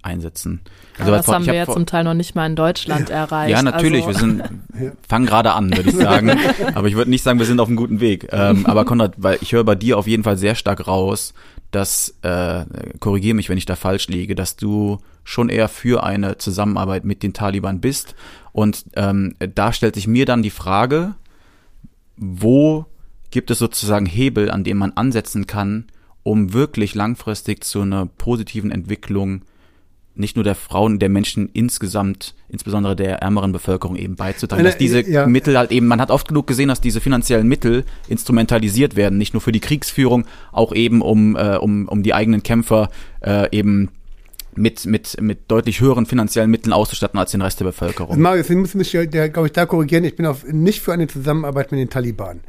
einsetzen. 0.04 0.60
Also 0.98 1.10
das 1.10 1.24
vor, 1.24 1.34
haben 1.34 1.46
wir 1.46 1.54
ja 1.54 1.66
zum 1.66 1.86
Teil 1.86 2.04
noch 2.04 2.14
nicht 2.14 2.34
mal 2.34 2.46
in 2.46 2.56
Deutschland 2.56 3.08
ja. 3.08 3.16
erreicht. 3.16 3.50
Ja, 3.50 3.62
natürlich. 3.62 4.06
Also. 4.06 4.20
Wir 4.20 4.36
sind, 4.38 4.96
fangen 5.08 5.26
gerade 5.26 5.52
an, 5.52 5.76
würde 5.76 5.90
ich 5.90 5.96
sagen. 6.00 6.32
aber 6.74 6.88
ich 6.88 6.96
würde 6.96 7.10
nicht 7.10 7.22
sagen, 7.22 7.38
wir 7.38 7.46
sind 7.46 7.60
auf 7.60 7.68
einem 7.68 7.76
guten 7.76 8.00
Weg. 8.00 8.28
Ähm, 8.30 8.66
aber 8.66 8.84
Konrad, 8.84 9.14
weil 9.16 9.38
ich 9.40 9.52
höre 9.52 9.64
bei 9.64 9.74
dir 9.74 9.98
auf 9.98 10.06
jeden 10.06 10.24
Fall 10.24 10.36
sehr 10.36 10.54
stark 10.54 10.86
raus, 10.86 11.34
dass, 11.70 12.14
äh, 12.22 12.64
korrigiere 13.00 13.34
mich, 13.34 13.48
wenn 13.48 13.58
ich 13.58 13.66
da 13.66 13.74
falsch 13.76 14.08
liege, 14.08 14.34
dass 14.34 14.56
du 14.56 14.98
schon 15.24 15.48
eher 15.48 15.68
für 15.68 16.04
eine 16.04 16.38
Zusammenarbeit 16.38 17.04
mit 17.04 17.22
den 17.22 17.32
Taliban 17.32 17.80
bist. 17.80 18.14
Und 18.52 18.84
ähm, 18.94 19.34
da 19.38 19.72
stellt 19.72 19.96
sich 19.96 20.06
mir 20.06 20.26
dann 20.26 20.42
die 20.42 20.50
Frage, 20.50 21.14
wo 22.16 22.86
gibt 23.30 23.50
es 23.50 23.58
sozusagen 23.58 24.06
Hebel, 24.06 24.50
an 24.50 24.62
denen 24.62 24.78
man 24.78 24.92
ansetzen 24.92 25.48
kann, 25.48 25.86
um 26.22 26.52
wirklich 26.52 26.94
langfristig 26.94 27.64
zu 27.64 27.82
einer 27.82 28.06
positiven 28.06 28.70
Entwicklung 28.70 29.42
nicht 30.14 30.36
nur 30.36 30.44
der 30.44 30.54
Frauen, 30.54 30.98
der 30.98 31.08
Menschen 31.08 31.48
insgesamt, 31.52 32.34
insbesondere 32.48 32.94
der 32.94 33.18
ärmeren 33.18 33.52
Bevölkerung 33.52 33.96
eben 33.96 34.14
beizutragen. 34.14 34.64
Dass 34.64 34.78
diese 34.78 35.08
ja. 35.08 35.26
Mittel 35.26 35.58
halt 35.58 35.72
eben, 35.72 35.86
man 35.86 36.00
hat 36.00 36.10
oft 36.10 36.28
genug 36.28 36.46
gesehen, 36.46 36.68
dass 36.68 36.80
diese 36.80 37.00
finanziellen 37.00 37.48
Mittel 37.48 37.84
instrumentalisiert 38.08 38.96
werden, 38.96 39.18
nicht 39.18 39.34
nur 39.34 39.40
für 39.40 39.52
die 39.52 39.60
Kriegsführung, 39.60 40.24
auch 40.52 40.72
eben 40.72 41.02
um, 41.02 41.36
äh, 41.36 41.56
um, 41.56 41.88
um 41.88 42.02
die 42.02 42.14
eigenen 42.14 42.42
Kämpfer 42.42 42.90
äh, 43.22 43.48
eben 43.56 43.90
mit, 44.56 44.86
mit, 44.86 45.20
mit 45.20 45.50
deutlich 45.50 45.80
höheren 45.80 46.06
finanziellen 46.06 46.50
Mitteln 46.50 46.72
auszustatten 46.72 47.18
als 47.18 47.32
den 47.32 47.42
Rest 47.42 47.60
der 47.60 47.66
Bevölkerung. 47.66 48.20
Marius, 48.20 48.46
Sie 48.46 48.54
müssen 48.54 48.78
mich, 48.78 48.92
glaube 48.92 49.46
ich, 49.46 49.52
da 49.52 49.66
korrigieren. 49.66 50.04
Ich 50.04 50.16
bin 50.16 50.26
auf, 50.26 50.44
nicht 50.46 50.80
für 50.80 50.92
eine 50.92 51.06
Zusammenarbeit 51.06 51.72
mit 51.72 51.80
den 51.80 51.90
Taliban. 51.90 52.40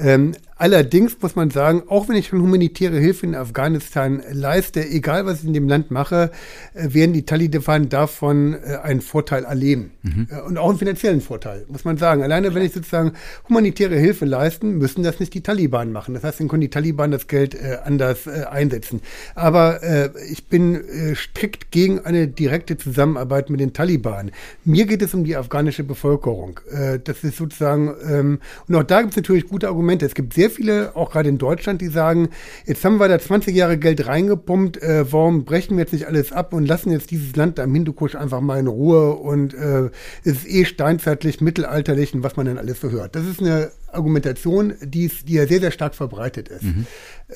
Ähm, 0.00 0.34
allerdings 0.56 1.16
muss 1.20 1.36
man 1.36 1.50
sagen, 1.50 1.82
auch 1.88 2.08
wenn 2.08 2.16
ich 2.16 2.28
schon 2.28 2.42
humanitäre 2.42 2.98
Hilfe 2.98 3.26
in 3.26 3.34
Afghanistan 3.34 4.22
leiste, 4.30 4.86
egal 4.86 5.26
was 5.26 5.40
ich 5.40 5.46
in 5.46 5.54
dem 5.54 5.68
Land 5.68 5.90
mache, 5.90 6.30
äh, 6.74 6.92
werden 6.94 7.12
die 7.12 7.24
Taliban 7.24 7.88
davon 7.88 8.54
äh, 8.54 8.76
einen 8.82 9.00
Vorteil 9.00 9.44
erleben. 9.44 9.92
Mhm. 10.02 10.28
Äh, 10.30 10.40
und 10.42 10.58
auch 10.58 10.68
einen 10.68 10.78
finanziellen 10.78 11.20
Vorteil, 11.20 11.64
muss 11.68 11.84
man 11.84 11.96
sagen. 11.96 12.22
Alleine 12.22 12.54
wenn 12.54 12.62
ich 12.62 12.72
sozusagen 12.72 13.12
humanitäre 13.48 13.96
Hilfe 13.96 14.24
leisten, 14.24 14.78
müssen 14.78 15.02
das 15.02 15.20
nicht 15.20 15.34
die 15.34 15.42
Taliban 15.42 15.92
machen. 15.92 16.14
Das 16.14 16.24
heißt, 16.24 16.40
dann 16.40 16.48
können 16.48 16.62
die 16.62 16.70
Taliban 16.70 17.10
das 17.10 17.26
Geld 17.26 17.54
äh, 17.54 17.78
anders 17.84 18.26
äh, 18.26 18.44
einsetzen. 18.50 19.00
Aber 19.34 19.82
äh, 19.82 20.10
ich 20.30 20.46
bin 20.46 20.82
strikt 21.14 21.70
gegen 21.70 22.00
eine 22.00 22.28
direkte 22.28 22.76
Zusammenarbeit 22.76 23.50
mit 23.50 23.60
den 23.60 23.72
Taliban. 23.72 24.30
Mir 24.64 24.86
geht 24.86 25.02
es 25.02 25.14
um 25.14 25.24
die 25.24 25.36
afghanische 25.36 25.84
Bevölkerung. 25.84 26.60
das 27.04 27.24
ist 27.24 27.36
sozusagen, 27.36 27.94
ähm, 28.08 28.40
und 28.66 28.74
auch 28.74 28.82
da 28.82 29.00
gibt 29.00 29.12
es 29.12 29.16
natürlich 29.16 29.48
gute 29.48 29.68
Argumente, 29.68 29.87
Argumente. 29.88 30.06
Es 30.06 30.14
gibt 30.14 30.34
sehr 30.34 30.50
viele, 30.50 30.94
auch 30.96 31.10
gerade 31.10 31.28
in 31.28 31.38
Deutschland, 31.38 31.80
die 31.80 31.88
sagen, 31.88 32.28
jetzt 32.66 32.84
haben 32.84 32.98
wir 32.98 33.08
da 33.08 33.18
20 33.18 33.56
Jahre 33.56 33.78
Geld 33.78 34.06
reingepumpt, 34.06 34.82
äh, 34.82 35.10
warum 35.10 35.44
brechen 35.44 35.76
wir 35.76 35.84
jetzt 35.84 35.92
nicht 35.92 36.06
alles 36.06 36.30
ab 36.32 36.52
und 36.52 36.66
lassen 36.66 36.90
jetzt 36.90 37.10
dieses 37.10 37.34
Land 37.36 37.58
da 37.58 37.64
im 37.64 37.74
Hindukusch 37.74 38.14
einfach 38.14 38.40
mal 38.40 38.58
in 38.58 38.66
Ruhe 38.66 39.14
und 39.14 39.54
äh, 39.54 39.90
es 40.24 40.44
ist 40.44 40.48
eh 40.48 40.64
steinzeitlich, 40.66 41.40
mittelalterlich 41.40 42.14
und 42.14 42.22
was 42.22 42.36
man 42.36 42.46
dann 42.46 42.58
alles 42.58 42.80
so 42.80 42.90
hört. 42.90 43.16
Das 43.16 43.26
ist 43.26 43.40
eine 43.40 43.70
Argumentation, 43.90 44.74
die, 44.82 45.06
ist, 45.06 45.28
die 45.28 45.34
ja 45.34 45.46
sehr, 45.46 45.60
sehr 45.60 45.70
stark 45.70 45.94
verbreitet 45.94 46.48
ist. 46.48 46.64
Mhm. 46.64 46.86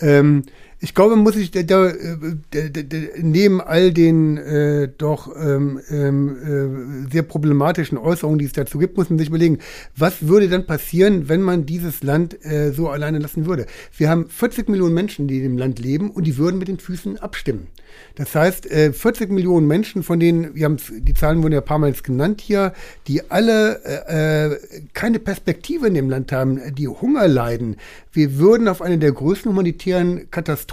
Ähm, 0.01 0.43
ich 0.83 0.97
glaube, 0.97 1.15
muss 1.15 1.37
ich 1.37 1.53
da, 1.53 1.63
da, 1.63 1.93
da, 2.51 2.69
da 2.69 2.99
neben 3.19 3.61
all 3.61 3.93
den 3.93 4.37
äh, 4.37 4.89
doch 4.99 5.31
ähm, 5.37 5.81
ähm, 5.89 7.07
äh, 7.07 7.13
sehr 7.13 7.23
problematischen 7.23 7.97
Äußerungen, 7.99 8.41
die 8.41 8.47
es 8.47 8.53
dazu 8.53 8.79
gibt, 8.79 8.97
muss 8.97 9.09
man 9.09 9.17
sich 9.17 9.29
überlegen, 9.29 9.61
was 9.97 10.27
würde 10.27 10.49
dann 10.49 10.67
passieren, 10.67 11.29
wenn 11.29 11.41
man 11.41 11.67
dieses 11.67 12.03
Land 12.03 12.45
äh, 12.45 12.73
so 12.73 12.89
alleine 12.89 13.21
lassen 13.21 13.47
würde? 13.47 13.67
Wir 13.97 14.11
haben 14.11 14.29
40 14.29 14.69
Millionen 14.69 14.93
Menschen, 14.93 15.29
die 15.29 15.37
in 15.37 15.45
dem 15.45 15.59
Land 15.59 15.79
leben 15.79 16.11
und 16.11 16.25
die 16.27 16.37
würden 16.37 16.59
mit 16.59 16.67
den 16.67 16.81
Füßen 16.81 17.17
abstimmen. 17.17 17.69
Das 18.17 18.35
heißt, 18.35 18.69
äh, 18.71 18.93
40 18.93 19.31
Millionen 19.31 19.69
Menschen, 19.69 20.03
von 20.03 20.19
denen, 20.19 20.55
wir 20.55 20.65
haben 20.65 20.79
die 20.91 21.15
Zahlen 21.15 21.43
wurden 21.43 21.53
ja 21.53 21.61
ein 21.61 21.65
paar 21.65 21.79
Mal 21.79 21.93
genannt 21.93 22.41
hier, 22.41 22.73
die 23.07 23.31
alle 23.31 23.83
äh, 23.85 24.47
äh, 24.47 24.59
keine 24.95 25.19
Perspektive 25.21 25.87
in 25.87 25.95
dem 25.95 26.11
Land 26.11 26.33
haben, 26.33 26.59
die 26.75 26.89
Hunger 26.89 27.29
leiden. 27.29 27.77
Wir 28.11 28.39
würden 28.39 28.67
auf 28.67 28.83
eine 28.83 28.99
der 28.99 29.13
größten 29.13 29.51
humanitären 29.51 30.31
Katastrophen 30.31 30.72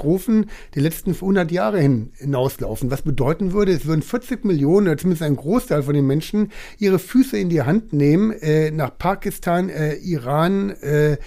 der 0.76 0.82
letzten 0.82 1.12
100 1.12 1.52
Jahre 1.52 1.80
hin 1.80 2.12
hinauslaufen. 2.18 2.92
Was 2.92 3.02
bedeuten 3.02 3.54
würde, 3.54 3.72
es 3.72 3.86
würden 3.86 4.02
40 4.02 4.46
Millionen, 4.46 4.88
oder 4.88 4.98
zumindest 4.98 5.24
ein 5.24 5.36
Großteil 5.36 5.84
von 5.84 5.94
den 5.94 6.08
Menschen, 6.08 6.52
ihre 6.78 7.00
Füße 7.00 7.38
in 7.38 7.50
die 7.50 7.62
Hand 7.62 7.94
nehmen, 7.94 8.32
äh, 8.32 8.72
nach 8.72 8.98
Pakistan, 8.98 9.70
äh, 9.70 9.96
Iran, 9.96 10.72
äh, 10.72 11.18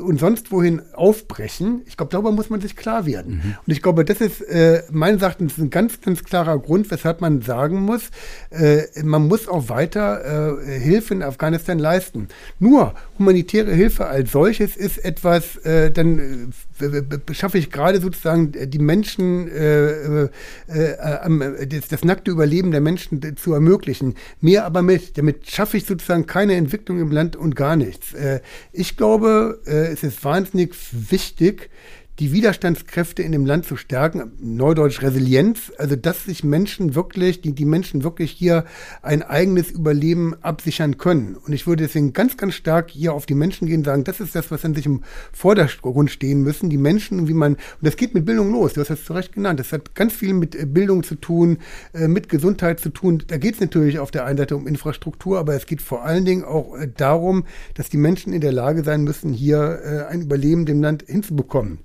und 0.00 0.20
sonst 0.20 0.52
wohin 0.52 0.82
aufbrechen. 0.92 1.82
Ich 1.86 1.96
glaube, 1.96 2.10
darüber 2.10 2.32
muss 2.32 2.50
man 2.50 2.60
sich 2.60 2.76
klar 2.76 3.06
werden. 3.06 3.36
Mhm. 3.36 3.54
Und 3.66 3.72
ich 3.72 3.82
glaube, 3.82 4.04
das 4.04 4.20
ist 4.20 4.42
äh, 4.42 4.82
meines 4.90 5.22
Erachtens 5.22 5.58
ein 5.58 5.70
ganz, 5.70 6.00
ganz 6.00 6.24
klarer 6.24 6.58
Grund, 6.58 6.90
weshalb 6.90 7.20
man 7.20 7.42
sagen 7.42 7.80
muss, 7.82 8.10
äh, 8.50 8.82
man 9.02 9.26
muss 9.28 9.48
auch 9.48 9.68
weiter 9.68 10.58
äh, 10.60 10.78
Hilfe 10.78 11.14
in 11.14 11.22
Afghanistan 11.22 11.78
leisten. 11.78 12.28
Nur 12.58 12.94
humanitäre 13.18 13.72
Hilfe 13.72 14.06
als 14.06 14.32
solches 14.32 14.76
ist 14.76 15.04
etwas, 15.04 15.56
äh, 15.58 15.90
dann 15.90 16.52
äh, 16.80 17.34
schaffe 17.34 17.58
ich 17.58 17.70
gerade 17.70 18.00
sozusagen 18.00 18.52
die 18.52 18.78
Menschen, 18.78 19.48
äh, 19.48 20.24
äh, 20.24 20.28
äh, 20.68 21.66
das, 21.66 21.88
das, 21.88 22.04
nackte 22.04 22.30
Überleben 22.30 22.70
der 22.70 22.80
Menschen 22.80 23.36
zu 23.36 23.52
ermöglichen. 23.52 24.14
Mehr 24.40 24.64
aber 24.64 24.82
mit, 24.82 25.18
damit 25.18 25.50
schaffe 25.50 25.76
ich 25.76 25.86
sozusagen 25.86 26.26
keine 26.26 26.54
Entwicklung 26.54 27.00
im 27.00 27.10
Land 27.10 27.36
und 27.36 27.56
gar 27.56 27.76
nichts. 27.76 28.14
Äh, 28.14 28.40
ich 28.72 28.96
glaube, 28.96 29.60
äh, 29.66 29.77
es 29.86 30.02
ist 30.02 30.24
wahnsinnig 30.24 30.74
wichtig, 30.92 31.70
die 32.18 32.32
Widerstandskräfte 32.32 33.22
in 33.22 33.30
dem 33.30 33.46
Land 33.46 33.64
zu 33.64 33.76
stärken, 33.76 34.32
neudeutsch 34.40 35.02
Resilienz, 35.02 35.72
also 35.78 35.94
dass 35.94 36.24
sich 36.24 36.42
Menschen 36.42 36.96
wirklich, 36.96 37.40
die, 37.42 37.52
die 37.52 37.64
Menschen 37.64 38.02
wirklich 38.02 38.32
hier 38.32 38.64
ein 39.02 39.22
eigenes 39.22 39.70
Überleben 39.70 40.34
absichern 40.42 40.98
können. 40.98 41.36
Und 41.36 41.52
ich 41.52 41.68
würde 41.68 41.84
deswegen 41.84 42.12
ganz, 42.12 42.36
ganz 42.36 42.54
stark 42.54 42.90
hier 42.90 43.12
auf 43.12 43.26
die 43.26 43.34
Menschen 43.34 43.68
gehen 43.68 43.78
und 43.78 43.84
sagen, 43.84 44.02
das 44.02 44.18
ist 44.18 44.34
das, 44.34 44.50
was 44.50 44.64
an 44.64 44.74
sich 44.74 44.86
im 44.86 45.02
Vordergrund 45.32 46.10
stehen 46.10 46.42
müssen. 46.42 46.70
Die 46.70 46.76
Menschen, 46.76 47.28
wie 47.28 47.34
man, 47.34 47.54
und 47.54 47.60
das 47.82 47.96
geht 47.96 48.14
mit 48.14 48.26
Bildung 48.26 48.50
los, 48.50 48.72
du 48.72 48.80
hast 48.80 48.90
das 48.90 49.04
zu 49.04 49.12
Recht 49.12 49.32
genannt, 49.32 49.60
das 49.60 49.72
hat 49.72 49.94
ganz 49.94 50.12
viel 50.12 50.34
mit 50.34 50.56
äh, 50.56 50.66
Bildung 50.66 51.04
zu 51.04 51.14
tun, 51.14 51.58
äh, 51.92 52.08
mit 52.08 52.28
Gesundheit 52.28 52.80
zu 52.80 52.88
tun. 52.90 53.22
Da 53.28 53.36
geht 53.36 53.54
es 53.54 53.60
natürlich 53.60 54.00
auf 54.00 54.10
der 54.10 54.24
einen 54.24 54.38
Seite 54.38 54.56
um 54.56 54.66
Infrastruktur, 54.66 55.38
aber 55.38 55.54
es 55.54 55.66
geht 55.66 55.82
vor 55.82 56.04
allen 56.04 56.24
Dingen 56.24 56.42
auch 56.42 56.76
äh, 56.76 56.88
darum, 56.96 57.44
dass 57.74 57.88
die 57.88 57.96
Menschen 57.96 58.32
in 58.32 58.40
der 58.40 58.52
Lage 58.52 58.82
sein 58.82 59.04
müssen, 59.04 59.32
hier 59.32 60.08
ein 60.08 60.22
Überleben 60.22 60.66
dem 60.66 60.82
Land 60.82 61.04
hinzubekommen. 61.06 61.78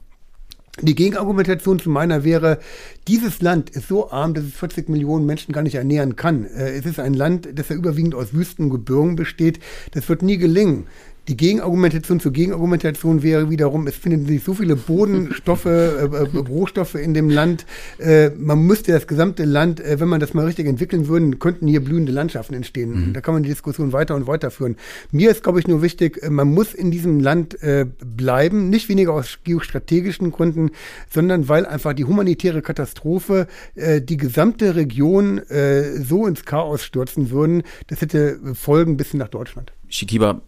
Die 0.81 0.95
Gegenargumentation 0.95 1.77
zu 1.77 1.91
meiner 1.91 2.23
wäre, 2.23 2.57
dieses 3.07 3.41
Land 3.43 3.69
ist 3.69 3.87
so 3.87 4.09
arm, 4.09 4.33
dass 4.33 4.43
es 4.43 4.55
40 4.55 4.89
Millionen 4.89 5.25
Menschen 5.27 5.53
gar 5.53 5.61
nicht 5.61 5.75
ernähren 5.75 6.15
kann. 6.15 6.45
Äh, 6.45 6.71
es 6.71 6.85
ist 6.85 6.99
ein 6.99 7.13
Land, 7.13 7.47
das 7.53 7.69
ja 7.69 7.75
überwiegend 7.75 8.15
aus 8.15 8.33
Wüsten 8.33 8.63
und 8.63 8.69
Gebirgen 8.71 9.15
besteht. 9.15 9.59
Das 9.91 10.09
wird 10.09 10.23
nie 10.23 10.37
gelingen 10.37 10.87
Die 11.29 11.37
Gegenargumentation 11.37 12.19
zur 12.19 12.33
Gegenargumentation 12.33 13.23
wäre 13.23 13.49
wiederum, 13.49 13.87
es 13.87 13.95
finden 13.95 14.25
sich 14.25 14.43
so 14.43 14.53
viele 14.53 14.75
Bodenstoffe, 14.75 15.65
äh, 15.65 16.03
äh, 16.03 16.37
Rohstoffe 16.37 16.95
in 16.95 17.13
dem 17.13 17.29
Land. 17.29 17.65
Äh, 17.97 18.31
man 18.31 18.63
müsste 18.63 18.91
das 18.91 19.07
gesamte 19.07 19.45
Land, 19.45 19.79
äh, 19.79 20.01
wenn 20.01 20.09
man 20.09 20.19
das 20.19 20.33
mal 20.33 20.43
richtig 20.43 20.67
entwickeln 20.67 21.07
würde, 21.07 21.37
könnten 21.37 21.65
hier 21.67 21.81
blühende 21.81 22.11
Landschaften 22.11 22.53
entstehen. 22.55 23.07
Mhm. 23.07 23.13
Da 23.13 23.21
kann 23.21 23.35
man 23.35 23.43
die 23.43 23.49
Diskussion 23.49 23.93
weiter 23.93 24.15
und 24.15 24.27
weiter 24.27 24.51
führen. 24.51 24.75
Mir 25.11 25.31
ist, 25.31 25.43
glaube 25.43 25.59
ich, 25.59 25.67
nur 25.67 25.81
wichtig, 25.81 26.21
äh, 26.21 26.29
man 26.29 26.53
muss 26.53 26.73
in 26.73 26.91
diesem 26.91 27.21
Land 27.21 27.61
äh, 27.63 27.85
bleiben, 28.03 28.69
nicht 28.69 28.89
weniger 28.89 29.13
aus 29.13 29.39
geostrategischen 29.45 30.29
Gründen, 30.31 30.71
sondern 31.09 31.47
weil 31.47 31.65
einfach 31.65 31.93
die 31.93 32.03
humanitäre 32.03 32.61
Katastrophe 32.61 33.47
die 33.75 34.17
gesamte 34.17 34.75
Region 34.75 35.41
so 36.01 36.27
ins 36.27 36.45
Chaos 36.45 36.83
stürzen 36.83 37.31
würden. 37.31 37.63
Das 37.87 38.01
hätte 38.01 38.39
Folgen 38.53 38.97
bis 38.97 39.13
nach 39.13 39.27
Deutschland. 39.27 39.71
Shikiba, 39.89 40.41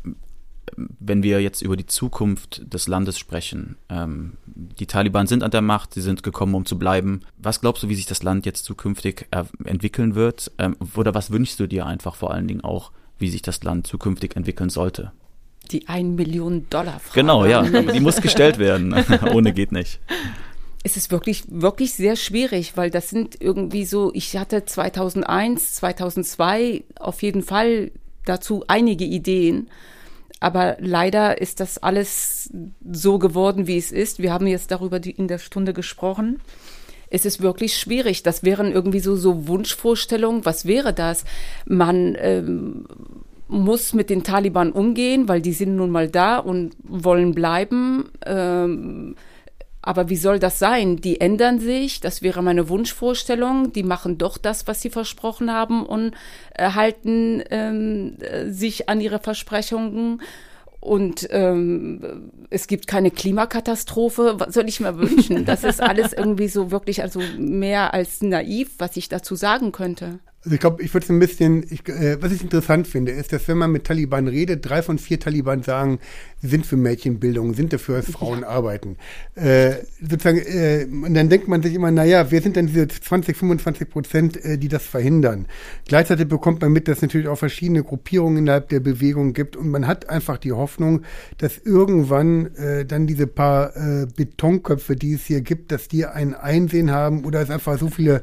wenn 0.78 1.23
wir 1.23 1.41
jetzt 1.41 1.61
über 1.61 1.78
die 1.78 1.86
Zukunft 1.86 2.73
des 2.73 2.88
Landes 2.88 3.17
sprechen, 3.17 3.78
ähm, 3.89 4.34
die 4.45 4.86
Taliban 4.86 5.28
sind 5.28 5.43
an 5.43 5.51
der 5.51 5.61
Macht, 5.61 5.93
sie 5.93 6.01
sind 6.01 6.23
gekommen, 6.23 6.55
um 6.55 6.65
zu 6.65 6.78
bleiben. 6.78 7.21
Was 7.38 7.61
glaubst 7.61 7.84
du, 7.84 7.89
wie 7.89 7.95
sich 7.95 8.05
das 8.05 8.23
Land 8.23 8.45
jetzt 8.45 8.65
zukünftig 8.65 9.28
äh, 9.32 9.43
entwickeln 9.63 10.15
wird? 10.15 10.51
Ähm, 10.57 10.76
oder 10.95 11.13
was 11.13 11.32
wünschst 11.32 11.59
du 11.59 11.67
dir 11.67 11.86
einfach 11.86 12.15
vor 12.15 12.32
allen 12.32 12.47
Dingen 12.47 12.63
auch, 12.63 12.91
wie 13.19 13.30
sich 13.30 13.41
das 13.41 13.63
Land 13.63 13.88
zukünftig 13.88 14.36
entwickeln 14.36 14.69
sollte? 14.69 15.11
Die 15.71 15.88
1 15.88 16.15
Million 16.15 16.67
Dollar 16.69 16.99
Frage. 16.99 17.21
Genau, 17.21 17.45
ja, 17.45 17.61
die 17.93 17.99
muss 17.99 18.21
gestellt 18.21 18.57
werden. 18.57 18.93
Ohne 19.34 19.53
geht 19.53 19.71
nicht. 19.71 19.99
Es 20.84 20.97
ist 20.97 21.11
wirklich, 21.11 21.43
wirklich 21.47 21.93
sehr 21.93 22.15
schwierig, 22.15 22.78
weil 22.78 22.91
das 22.91 23.09
sind 23.09 23.41
irgendwie 23.41 23.86
so, 23.86 24.11
ich 24.13 24.38
hatte 24.38 24.65
2001, 24.65 25.76
2002 25.76 26.84
auf 26.99 27.23
jeden 27.23 27.41
Fall 27.41 27.91
dazu 28.26 28.63
einige 28.67 29.05
Ideen. 29.05 29.67
Aber 30.39 30.77
leider 30.79 31.41
ist 31.41 31.59
das 31.59 31.77
alles 31.77 32.51
so 32.91 33.19
geworden, 33.19 33.67
wie 33.67 33.77
es 33.77 33.91
ist. 33.91 34.19
Wir 34.19 34.33
haben 34.33 34.47
jetzt 34.47 34.71
darüber 34.71 35.03
in 35.03 35.27
der 35.27 35.39
Stunde 35.39 35.73
gesprochen. 35.73 36.41
Es 37.09 37.25
ist 37.25 37.41
wirklich 37.41 37.77
schwierig. 37.77 38.23
Das 38.23 38.43
wären 38.43 38.71
irgendwie 38.71 38.99
so, 38.99 39.15
so 39.15 39.47
Wunschvorstellungen. 39.47 40.45
Was 40.45 40.65
wäre 40.65 40.93
das? 40.93 41.23
Man 41.65 42.17
ähm, 42.19 42.86
muss 43.47 43.93
mit 43.93 44.09
den 44.09 44.23
Taliban 44.23 44.71
umgehen, 44.71 45.27
weil 45.27 45.41
die 45.41 45.53
sind 45.53 45.75
nun 45.75 45.91
mal 45.91 46.09
da 46.09 46.38
und 46.38 46.75
wollen 46.83 47.33
bleiben. 47.33 48.09
Ähm, 48.25 49.15
aber 49.86 50.09
wie 50.09 50.15
soll 50.15 50.39
das 50.39 50.57
sein? 50.57 50.97
Die 50.97 51.21
ändern 51.21 51.59
sich, 51.59 51.99
das 51.99 52.23
wäre 52.23 52.41
meine 52.41 52.69
Wunschvorstellung. 52.69 53.71
Die 53.71 53.83
machen 53.83 54.17
doch 54.17 54.39
das, 54.39 54.65
was 54.65 54.81
sie 54.81 54.89
versprochen 54.89 55.53
haben 55.53 55.86
und 55.86 56.15
äh, 56.55 56.71
halten 56.71 57.43
ähm, 57.51 58.17
äh, 58.19 58.49
sich 58.49 58.89
an 58.89 58.99
ihre 58.99 59.19
Versprechungen. 59.19 60.23
Und 60.79 61.27
ähm, 61.29 62.31
es 62.49 62.65
gibt 62.65 62.88
keine 62.88 63.11
Klimakatastrophe. 63.11 64.39
Was 64.39 64.55
soll 64.55 64.67
ich 64.67 64.79
mir 64.79 64.97
wünschen? 64.97 65.45
Das 65.45 65.63
ist 65.63 65.79
alles 65.79 66.13
irgendwie 66.17 66.47
so 66.47 66.71
wirklich 66.71 67.03
also 67.03 67.21
mehr 67.38 67.93
als 67.93 68.23
naiv, 68.23 68.71
was 68.79 68.97
ich 68.97 69.07
dazu 69.07 69.36
sagen 69.36 69.71
könnte. 69.71 70.17
Also 70.45 70.53
ich 70.53 70.61
glaube, 70.61 70.83
ich 70.83 70.93
würde 70.93 71.05
es 71.05 71.09
ein 71.09 71.17
bisschen, 71.17 71.65
ich, 71.71 71.89
äh, 71.89 72.21
was 72.21 72.31
ich 72.31 72.43
interessant 72.43 72.87
finde, 72.87 73.11
ist, 73.11 73.33
dass 73.33 73.47
wenn 73.47 73.57
man 73.57 73.71
mit 73.71 73.85
Taliban 73.85 74.27
redet, 74.27 74.69
drei 74.69 74.83
von 74.83 74.99
vier 74.99 75.19
Taliban 75.19 75.63
sagen, 75.63 75.97
sie 76.39 76.49
sind 76.49 76.67
für 76.67 76.77
Mädchenbildung, 76.77 77.55
sind 77.55 77.73
dafür, 77.73 77.95
dass 77.97 78.11
Frauen 78.11 78.41
ja. 78.41 78.49
arbeiten. 78.49 78.97
Äh, 79.33 79.77
sozusagen, 79.99 80.37
äh, 80.37 80.85
und 80.85 81.15
dann 81.15 81.29
denkt 81.29 81.47
man 81.47 81.63
sich 81.63 81.73
immer, 81.73 81.89
naja, 81.89 82.29
wer 82.29 82.43
sind 82.43 82.57
denn 82.57 82.67
diese 82.67 82.87
20, 82.87 83.35
25 83.35 83.89
Prozent, 83.89 84.45
äh, 84.45 84.59
die 84.59 84.67
das 84.67 84.83
verhindern? 84.85 85.47
Gleichzeitig 85.87 86.27
bekommt 86.27 86.61
man 86.61 86.71
mit, 86.71 86.87
dass 86.87 86.97
es 86.97 87.01
natürlich 87.01 87.27
auch 87.27 87.39
verschiedene 87.39 87.83
Gruppierungen 87.83 88.37
innerhalb 88.37 88.69
der 88.69 88.81
Bewegung 88.81 89.33
gibt 89.33 89.55
und 89.55 89.69
man 89.69 89.87
hat 89.87 90.11
einfach 90.11 90.37
die 90.37 90.51
Hoffnung, 90.51 91.01
dass 91.39 91.57
irgendwann 91.57 92.53
äh, 92.55 92.85
dann 92.85 93.07
diese 93.07 93.25
paar 93.25 93.75
äh, 93.75 94.05
Betonköpfe, 94.15 94.95
die 94.95 95.13
es 95.13 95.25
hier 95.25 95.41
gibt, 95.41 95.71
dass 95.71 95.87
die 95.87 96.05
ein 96.05 96.35
Einsehen 96.35 96.91
haben 96.91 97.25
oder 97.25 97.41
es 97.41 97.49
einfach 97.49 97.79
so 97.79 97.89
viele 97.89 98.21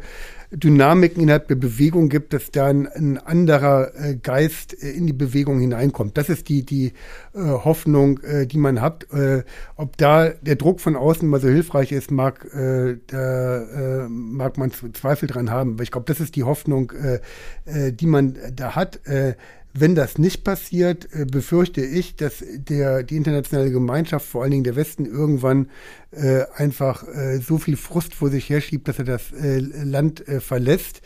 Dynamiken 0.53 1.23
innerhalb 1.23 1.49
der 1.49 1.55
Bewegung 1.55 2.11
gibt, 2.11 2.35
dass 2.35 2.51
da 2.51 2.67
ein, 2.67 2.87
ein 2.87 3.17
anderer 3.17 3.93
äh, 3.95 4.17
Geist 4.17 4.83
äh, 4.83 4.91
in 4.91 5.07
die 5.07 5.15
Bewegung 5.15 5.61
hineinkommt. 5.61 6.19
Das 6.19 6.29
ist 6.29 6.49
die, 6.51 6.65
die 6.65 6.93
äh, 7.35 7.41
Hoffnung, 7.41 8.21
äh, 8.21 8.47
die 8.47 8.59
man 8.59 8.83
hat. 8.83 9.11
Äh, 9.13 9.45
ob 9.77 9.97
da 9.97 10.29
der 10.29 10.57
Druck 10.57 10.81
von 10.81 10.95
außen 10.95 11.27
mal 11.27 11.41
so 11.41 11.49
hilfreich 11.49 11.91
ist, 11.91 12.11
mag, 12.11 12.45
äh, 12.55 12.99
da, 13.07 14.07
mag 14.09 14.59
man 14.59 14.71
Zweifel 14.93 15.27
dran 15.27 15.51
haben. 15.51 15.73
Aber 15.73 15.83
ich 15.83 15.91
glaube, 15.91 16.07
das 16.07 16.21
ist 16.21 16.37
die 16.37 16.45
Hoffnung, 16.45 16.93
die 17.67 18.07
man 18.07 18.37
da 18.55 18.75
hat. 18.75 19.01
Wenn 19.75 19.95
das 19.95 20.19
nicht 20.19 20.45
passiert, 20.45 21.09
äh, 21.15 21.25
befürchte 21.25 21.83
ich, 21.83 22.17
dass 22.17 22.45
der, 22.47 23.03
die 23.03 23.17
internationale 23.17 23.71
Gemeinschaft, 23.71 24.27
vor 24.27 24.43
allen 24.43 24.51
Dingen 24.51 24.65
der 24.65 24.77
Westen, 24.77 25.07
irgendwann 25.07 25.71
äh, 26.11 26.45
einfach 26.55 27.09
äh, 27.09 27.39
so 27.39 27.57
viel 27.57 27.77
Frust 27.77 28.15
vor 28.15 28.29
sich 28.29 28.51
herschiebt, 28.51 28.87
dass 28.87 28.99
er 28.99 29.07
das 29.07 29.33
äh, 29.33 29.59
Land 29.59 30.29
äh, 30.29 30.41
verlässt 30.41 31.01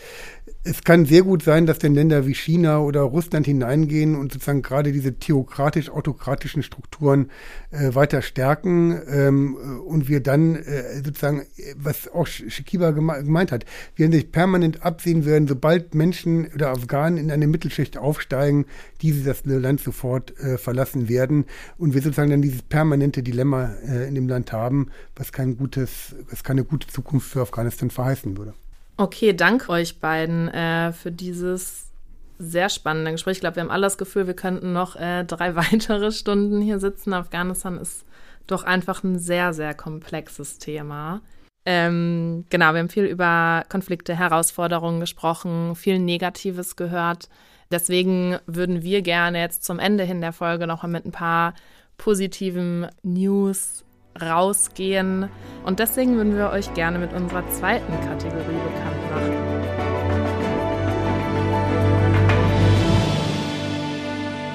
es 0.66 0.82
kann 0.82 1.06
sehr 1.06 1.22
gut 1.22 1.44
sein, 1.44 1.64
dass 1.66 1.78
dann 1.78 1.94
Länder 1.94 2.26
wie 2.26 2.34
China 2.34 2.80
oder 2.80 3.02
Russland 3.02 3.46
hineingehen 3.46 4.16
und 4.16 4.32
sozusagen 4.32 4.62
gerade 4.62 4.90
diese 4.90 5.14
theokratisch-autokratischen 5.14 6.64
Strukturen 6.64 7.30
äh, 7.70 7.94
weiter 7.94 8.20
stärken 8.20 9.00
ähm, 9.08 9.56
und 9.86 10.08
wir 10.08 10.20
dann 10.20 10.56
äh, 10.56 11.02
sozusagen, 11.04 11.42
was 11.76 12.08
auch 12.08 12.26
Shikiba 12.26 12.90
geme 12.90 13.22
gemeint 13.22 13.52
hat, 13.52 13.64
wir 13.94 14.10
sich 14.10 14.32
permanent 14.32 14.82
absehen 14.84 15.24
werden, 15.24 15.46
sobald 15.46 15.94
Menschen 15.94 16.48
oder 16.52 16.70
Afghanen 16.70 17.18
in 17.18 17.30
eine 17.30 17.46
Mittelschicht 17.46 17.96
aufsteigen, 17.96 18.66
diese 19.02 19.22
das 19.22 19.44
Land 19.44 19.80
sofort 19.80 20.38
äh, 20.40 20.58
verlassen 20.58 21.08
werden 21.08 21.44
und 21.78 21.94
wir 21.94 22.02
sozusagen 22.02 22.30
dann 22.30 22.42
dieses 22.42 22.62
permanente 22.62 23.22
Dilemma 23.22 23.72
äh, 23.88 24.08
in 24.08 24.16
dem 24.16 24.28
Land 24.28 24.52
haben, 24.52 24.88
was 25.14 25.30
kein 25.30 25.56
gutes, 25.56 26.16
was 26.28 26.42
keine 26.42 26.64
gute 26.64 26.88
Zukunft 26.88 27.30
für 27.30 27.42
Afghanistan 27.42 27.90
verheißen 27.90 28.36
würde. 28.36 28.54
Okay, 28.98 29.34
danke 29.34 29.68
euch 29.70 30.00
beiden 30.00 30.48
äh, 30.48 30.92
für 30.92 31.12
dieses 31.12 31.92
sehr 32.38 32.68
spannende 32.70 33.12
Gespräch. 33.12 33.36
Ich 33.36 33.40
glaube, 33.40 33.56
wir 33.56 33.62
haben 33.62 33.70
alle 33.70 33.82
das 33.86 33.98
Gefühl, 33.98 34.26
wir 34.26 34.34
könnten 34.34 34.72
noch 34.72 34.96
äh, 34.96 35.24
drei 35.24 35.54
weitere 35.56 36.12
Stunden 36.12 36.60
hier 36.62 36.78
sitzen. 36.78 37.12
Afghanistan 37.12 37.78
ist 37.78 38.06
doch 38.46 38.62
einfach 38.62 39.04
ein 39.04 39.18
sehr, 39.18 39.52
sehr 39.52 39.74
komplexes 39.74 40.58
Thema. 40.58 41.20
Ähm, 41.66 42.44
genau, 42.48 42.72
wir 42.72 42.78
haben 42.78 42.88
viel 42.88 43.04
über 43.04 43.64
Konflikte, 43.68 44.16
Herausforderungen 44.16 45.00
gesprochen, 45.00 45.74
viel 45.74 45.98
Negatives 45.98 46.76
gehört. 46.76 47.28
Deswegen 47.70 48.38
würden 48.46 48.82
wir 48.82 49.02
gerne 49.02 49.40
jetzt 49.40 49.64
zum 49.64 49.80
Ende 49.80 50.04
hin 50.04 50.20
der 50.20 50.32
Folge 50.32 50.66
noch 50.66 50.82
mal 50.82 50.88
mit 50.88 51.04
ein 51.04 51.12
paar 51.12 51.54
positiven 51.98 52.86
News 53.02 53.84
rausgehen. 54.20 55.28
Und 55.64 55.78
deswegen 55.78 56.16
würden 56.16 56.36
wir 56.36 56.50
euch 56.50 56.72
gerne 56.74 56.98
mit 56.98 57.12
unserer 57.12 57.48
zweiten 57.50 57.92
Kategorie 58.06 58.60
bekannt 58.64 59.10
machen. 59.10 59.56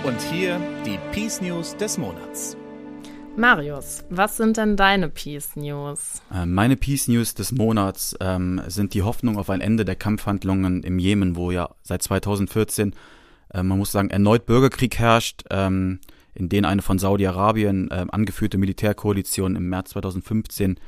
Und 0.04 0.22
hier 0.32 0.60
die 0.86 0.98
Peace 1.12 1.42
News 1.42 1.76
des 1.78 1.98
Monats. 1.98 2.58
Marius, 3.38 4.04
was 4.10 4.36
sind 4.36 4.58
denn 4.58 4.76
deine 4.76 5.08
Peace 5.08 5.56
News? 5.56 6.22
Äh, 6.34 6.46
meine 6.46 6.76
Peace 6.76 7.08
News 7.08 7.34
des 7.34 7.54
Monats 7.54 8.16
ähm, 8.20 8.62
sind 8.68 8.94
die 8.94 9.04
Hoffnung 9.04 9.38
auf 9.38 9.50
ein 9.50 9.62
Ende 9.62 9.86
der 9.86 9.96
Kampfhandlungen 9.96 10.84
im 10.84 11.00
Jemen, 11.00 11.38
wo 11.38 11.50
ja 11.50 11.70
seit 11.82 12.02
2014, 12.02 12.94
äh, 13.54 13.64
man 13.64 13.78
muss 13.78 13.94
sagen, 13.94 14.10
erneut 14.10 14.46
Bürgerkrieg 14.46 15.00
herrscht. 15.00 15.46
Ähm, 15.50 16.00
in 16.34 16.50
denen 16.50 16.66
eine 16.66 16.82
von 16.82 17.00
Saudi-Arabien 17.00 17.90
äh, 17.92 18.06
angeführte 18.12 18.58
Militärkoalition 18.58 19.56
im 19.56 19.70
März 19.70 19.92
2015 19.92 20.80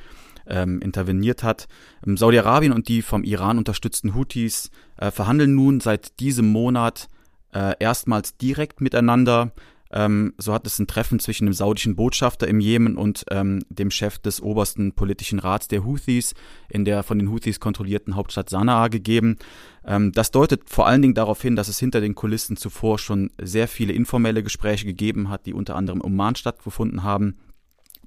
ähm, 0.48 0.82
interveniert 0.82 1.44
hat. 1.44 1.68
Ähm, 2.06 2.18
Saudi-Arabien 2.18 2.74
und 2.74 2.88
die 2.88 3.02
vom 3.02 3.24
Iran 3.24 3.58
unterstützten 3.58 4.16
Houthis 4.16 4.72
äh, 4.98 5.12
verhandeln 5.12 5.56
nun 5.56 5.80
seit 5.80 6.20
diesem 6.20 6.52
Monat 6.52 7.08
äh, 7.54 7.76
erstmals 7.80 8.38
direkt 8.38 8.82
miteinander. 8.82 9.52
Ähm, 9.94 10.34
so 10.39 10.54
hat 10.54 10.66
es 10.66 10.80
ein 10.80 10.88
Treffen 10.88 11.20
zwischen 11.20 11.46
dem 11.46 11.54
saudischen 11.54 11.96
Botschafter 11.96 12.48
im 12.48 12.60
Jemen 12.60 12.98
und 12.98 13.26
ähm, 13.30 13.64
dem 13.70 13.91
Chef 13.91 14.18
des 14.18 14.41
obersten 14.41 14.94
politischen 14.94 15.38
Rats 15.38 15.68
der 15.68 15.86
Houthis 15.86 16.34
in 16.68 16.84
der 16.84 17.04
von 17.04 17.20
den 17.20 17.30
Houthis 17.30 17.60
kontrollierten 17.60 18.16
Hauptstadt 18.16 18.50
Sanaa 18.50 18.88
gegeben. 18.88 19.38
Ähm, 19.86 20.12
das 20.12 20.32
deutet 20.32 20.68
vor 20.68 20.88
allen 20.88 21.04
Dingen 21.04 21.14
darauf 21.14 21.41
hin, 21.41 21.56
dass 21.56 21.68
es 21.68 21.78
hinter 21.78 22.02
den 22.02 22.16
Kulissen 22.16 22.58
zuvor 22.58 22.98
schon 22.98 23.30
sehr 23.39 23.68
viele 23.68 23.94
informelle 23.94 24.41
Gespräche 24.41 24.86
gegeben 24.86 25.30
hat, 25.30 25.46
die 25.46 25.54
unter 25.54 25.76
anderem 25.76 26.02
im 26.02 26.08
Oman 26.08 26.36
stattgefunden 26.36 27.04
haben, 27.04 27.38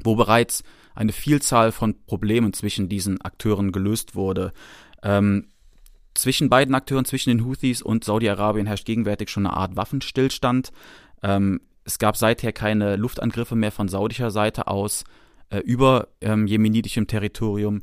wo 0.03 0.17
bereits 0.17 0.65
eine 0.97 1.13
Vielzahl 1.13 1.71
von 1.71 1.95
Problemen 2.07 2.53
zwischen 2.53 2.89
diesen 2.89 3.21
Akteuren 3.21 3.71
gelöst 3.71 4.17
wurde. 4.17 4.53
Ähm, 5.05 5.49
zwischen 6.15 6.49
beiden 6.49 6.75
Akteuren, 6.75 7.05
zwischen 7.05 7.31
den 7.31 7.45
Houthis 7.45 7.81
und 7.81 8.03
Saudi-Arabien 8.03 8.67
herrscht 8.67 8.87
gegenwärtig 8.87 9.29
schon 9.29 9.47
eine 9.47 9.57
Art 9.57 9.77
Waffenstillstand. 9.77 10.73
Ähm, 11.23 11.61
es 11.87 11.99
gab 11.99 12.17
seither 12.17 12.53
keine 12.53 12.97
Luftangriffe 12.97 13.55
mehr 13.55 13.73
von 13.73 13.89
saudischer 13.89 14.31
Seite 14.31 14.67
aus 14.67 15.05
äh, 15.51 15.59
über 15.59 16.09
ähm, 16.21 16.47
jemenitischem 16.47 17.07
Territorium. 17.07 17.83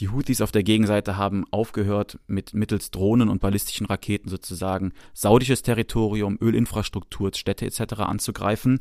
Die 0.00 0.10
Houthis 0.10 0.42
auf 0.42 0.52
der 0.52 0.62
Gegenseite 0.62 1.16
haben 1.16 1.44
aufgehört, 1.50 2.20
mit 2.28 2.54
mittels 2.54 2.92
Drohnen 2.92 3.28
und 3.28 3.40
ballistischen 3.40 3.86
Raketen 3.86 4.28
sozusagen 4.28 4.92
saudisches 5.12 5.62
Territorium, 5.62 6.38
Ölinfrastruktur, 6.40 7.32
Städte 7.34 7.66
etc. 7.66 7.94
anzugreifen. 8.00 8.80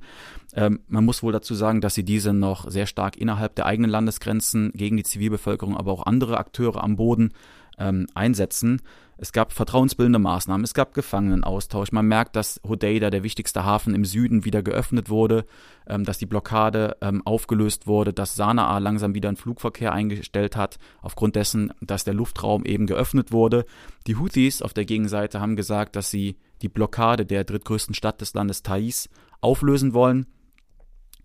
Ähm, 0.53 0.82
man 0.88 1.05
muss 1.05 1.24
wohl 1.24 1.32
dazu 1.32 1.55
sagen, 1.55 1.82
dass 1.82 1.95
sie 1.95 2.03
diese 2.03 2.34
noch 2.34 2.70
sehr 2.70 2.86
stark 2.86 3.18
innerhalb 3.18 3.55
der 3.55 3.65
eigenen 3.65 3.89
Landesgrenzen 3.89 4.72
gegen 4.74 4.97
die 4.97 5.03
Zivilbevölkerung, 5.03 5.76
aber 5.78 5.93
auch 5.93 6.05
andere 6.05 6.38
Akteure 6.38 6.84
am 6.84 6.97
Boden 6.97 7.32
ähm, 7.80 8.07
einsetzen. 8.13 8.82
Es 9.20 9.32
gab 9.32 9.51
vertrauensbildende 9.51 10.20
Maßnahmen, 10.20 10.63
es 10.63 10.76
gab 10.76 10.93
Gefangenenaustausch. 10.93 11.91
Man 11.91 12.05
merkt, 12.05 12.36
dass 12.36 12.61
Hodeida, 12.68 13.09
der 13.09 13.24
wichtigste 13.24 13.65
Hafen 13.65 13.95
im 13.95 14.05
Süden, 14.05 14.45
wieder 14.45 14.61
geöffnet 14.61 15.09
wurde, 15.09 15.45
ähm, 15.88 16.03
dass 16.03 16.20
die 16.20 16.28
Blockade 16.28 16.97
ähm, 17.01 17.26
aufgelöst 17.26 17.88
wurde, 17.88 18.13
dass 18.13 18.36
Sanaa 18.36 18.78
langsam 18.78 19.15
wieder 19.15 19.30
einen 19.30 19.38
Flugverkehr 19.38 19.91
eingestellt 19.91 20.55
hat, 20.55 20.78
aufgrund 21.01 21.36
dessen, 21.36 21.74
dass 21.82 22.03
der 22.03 22.13
Luftraum 22.13 22.63
eben 22.63 22.86
geöffnet 22.86 23.32
wurde. 23.32 23.65
Die 24.05 24.18
Houthis 24.18 24.61
auf 24.61 24.74
der 24.74 24.86
Gegenseite 24.86 25.41
haben 25.41 25.55
gesagt, 25.55 25.95
dass 25.95 26.11
sie 26.11 26.38
die 26.61 26.70
Blockade 26.70 27.26
der 27.26 27.43
drittgrößten 27.43 27.95
Stadt 27.95 28.22
des 28.22 28.36
Landes 28.36 28.61
Thais 28.61 29.09
auflösen 29.41 29.93
wollen. 29.93 30.28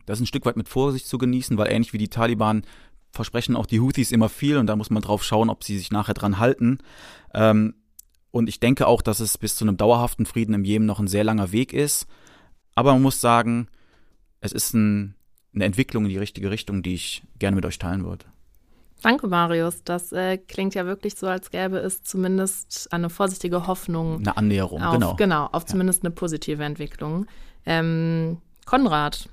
Das 0.06 0.18
ist 0.18 0.22
ein 0.22 0.26
Stück 0.26 0.46
weit 0.46 0.56
mit 0.56 0.68
Vorsicht 0.68 1.06
zu 1.06 1.18
genießen, 1.18 1.58
weil 1.58 1.70
ähnlich 1.70 1.92
wie 1.92 1.98
die 1.98 2.08
Taliban 2.08 2.62
versprechen 3.12 3.56
auch 3.56 3.66
die 3.66 3.80
Houthis 3.80 4.10
immer 4.10 4.30
viel 4.30 4.56
und 4.56 4.66
da 4.66 4.76
muss 4.76 4.90
man 4.90 5.02
drauf 5.02 5.22
schauen, 5.22 5.50
ob 5.50 5.62
sie 5.64 5.76
sich 5.76 5.90
nachher 5.90 6.14
dran 6.14 6.38
halten. 6.38 6.78
Ähm, 7.34 7.74
und 8.32 8.48
ich 8.48 8.58
denke 8.58 8.86
auch, 8.88 9.02
dass 9.02 9.20
es 9.20 9.38
bis 9.38 9.54
zu 9.54 9.64
einem 9.64 9.76
dauerhaften 9.76 10.26
Frieden 10.26 10.54
im 10.54 10.64
Jemen 10.64 10.86
noch 10.86 10.98
ein 10.98 11.06
sehr 11.06 11.22
langer 11.22 11.52
Weg 11.52 11.72
ist. 11.72 12.06
Aber 12.74 12.94
man 12.94 13.02
muss 13.02 13.20
sagen, 13.20 13.68
es 14.40 14.52
ist 14.52 14.74
ein, 14.74 15.14
eine 15.54 15.66
Entwicklung 15.66 16.04
in 16.04 16.10
die 16.10 16.18
richtige 16.18 16.50
Richtung, 16.50 16.82
die 16.82 16.94
ich 16.94 17.22
gerne 17.38 17.54
mit 17.54 17.66
euch 17.66 17.78
teilen 17.78 18.04
würde. 18.04 18.24
Danke, 19.02 19.26
Marius. 19.26 19.84
Das 19.84 20.12
äh, 20.12 20.38
klingt 20.38 20.74
ja 20.74 20.86
wirklich 20.86 21.16
so, 21.16 21.26
als 21.26 21.50
gäbe 21.50 21.76
es 21.78 22.02
zumindest 22.02 22.90
eine 22.92 23.10
vorsichtige 23.10 23.66
Hoffnung. 23.66 24.18
Eine 24.18 24.36
Annäherung, 24.36 24.82
auf, 24.82 24.94
genau. 24.94 25.14
Genau, 25.16 25.46
auf 25.52 25.66
zumindest 25.66 26.02
eine 26.02 26.12
positive 26.12 26.64
Entwicklung. 26.64 27.26
Ähm, 27.66 28.38
Konrad, 28.64 29.28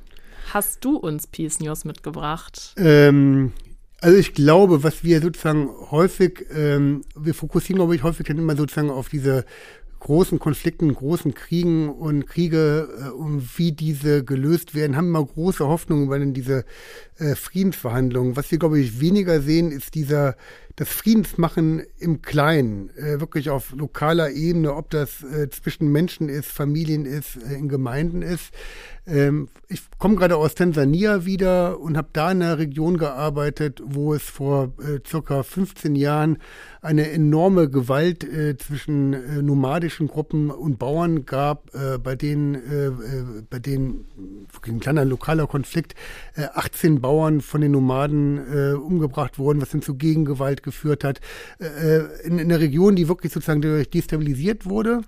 hast 0.51 0.83
du 0.83 0.97
uns 0.97 1.27
Peace 1.27 1.59
News 1.61 1.85
mitgebracht? 1.85 2.73
Ähm, 2.77 3.53
also 4.01 4.17
ich 4.17 4.33
glaube, 4.33 4.83
was 4.83 5.03
wir 5.03 5.21
sozusagen 5.21 5.69
häufig, 5.91 6.45
ähm, 6.55 7.01
wir 7.17 7.33
fokussieren, 7.33 7.77
glaube 7.77 7.95
ich, 7.95 8.03
häufig 8.03 8.27
dann 8.27 8.37
immer 8.37 8.55
sozusagen 8.55 8.89
auf 8.89 9.09
diese 9.09 9.45
großen 9.99 10.39
Konflikten, 10.39 10.93
großen 10.93 11.33
Kriegen 11.33 11.89
und 11.89 12.25
Kriege, 12.25 12.87
äh, 12.99 13.09
um 13.09 13.43
wie 13.57 13.71
diese 13.71 14.23
gelöst 14.23 14.73
werden, 14.73 14.95
haben 14.95 15.07
immer 15.07 15.25
große 15.25 15.67
Hoffnungen 15.67 16.21
in 16.21 16.33
diese 16.33 16.65
äh, 17.17 17.35
Friedensverhandlungen. 17.35 18.35
Was 18.35 18.51
wir, 18.51 18.59
glaube 18.59 18.79
ich, 18.79 19.01
weniger 19.01 19.41
sehen, 19.41 19.71
ist 19.71 19.95
dieser 19.95 20.35
das 20.79 20.87
Friedensmachen 20.87 21.83
im 21.97 22.21
Kleinen, 22.21 22.89
äh, 22.95 23.19
wirklich 23.19 23.49
auf 23.49 23.73
lokaler 23.73 24.31
Ebene, 24.31 24.73
ob 24.73 24.89
das 24.89 25.21
äh, 25.23 25.49
zwischen 25.49 25.91
Menschen 25.91 26.29
ist, 26.29 26.47
Familien 26.47 27.05
ist, 27.05 27.35
äh, 27.35 27.55
in 27.55 27.67
Gemeinden 27.67 28.21
ist. 28.21 28.53
Ähm, 29.09 29.49
ich 29.67 29.81
komme 29.97 30.15
gerade 30.15 30.37
aus 30.37 30.55
Tansania 30.55 31.25
wieder 31.25 31.79
und 31.79 31.97
habe 31.97 32.09
da 32.13 32.31
in 32.31 32.41
einer 32.41 32.59
Region 32.59 32.97
gearbeitet, 32.97 33.81
wo 33.83 34.13
es 34.13 34.23
vor 34.23 34.73
äh, 34.79 34.99
circa 35.05 35.43
15 35.43 35.95
Jahren 35.95 36.37
eine 36.81 37.09
enorme 37.11 37.69
Gewalt 37.69 38.23
äh, 38.23 38.55
zwischen 38.57 39.13
äh, 39.13 39.41
nomadischen 39.41 40.07
Gruppen 40.07 40.51
und 40.51 40.79
Bauern 40.79 41.25
gab, 41.25 41.69
bei 42.03 42.15
denen, 42.15 43.45
bei 43.49 43.59
denen 43.59 44.05
ein 44.65 44.79
kleiner 44.79 45.05
lokaler 45.05 45.47
Konflikt, 45.47 45.95
äh, 46.35 46.45
18 46.53 47.01
Bauern 47.01 47.41
von 47.41 47.61
den 47.61 47.71
Nomaden 47.71 48.75
umgebracht 48.77 49.39
wurden, 49.39 49.61
was 49.61 49.69
dann 49.69 49.81
zu 49.81 49.95
Gegengewalt 49.95 50.63
geführt 50.69 51.03
hat, 51.03 51.19
äh, 51.59 51.99
in, 52.23 52.39
in 52.39 52.51
einer 52.51 52.59
Region, 52.59 52.95
die 52.95 53.07
wirklich 53.07 53.33
sozusagen 53.33 53.61
destabilisiert 53.61 54.65
wurde. 54.65 55.01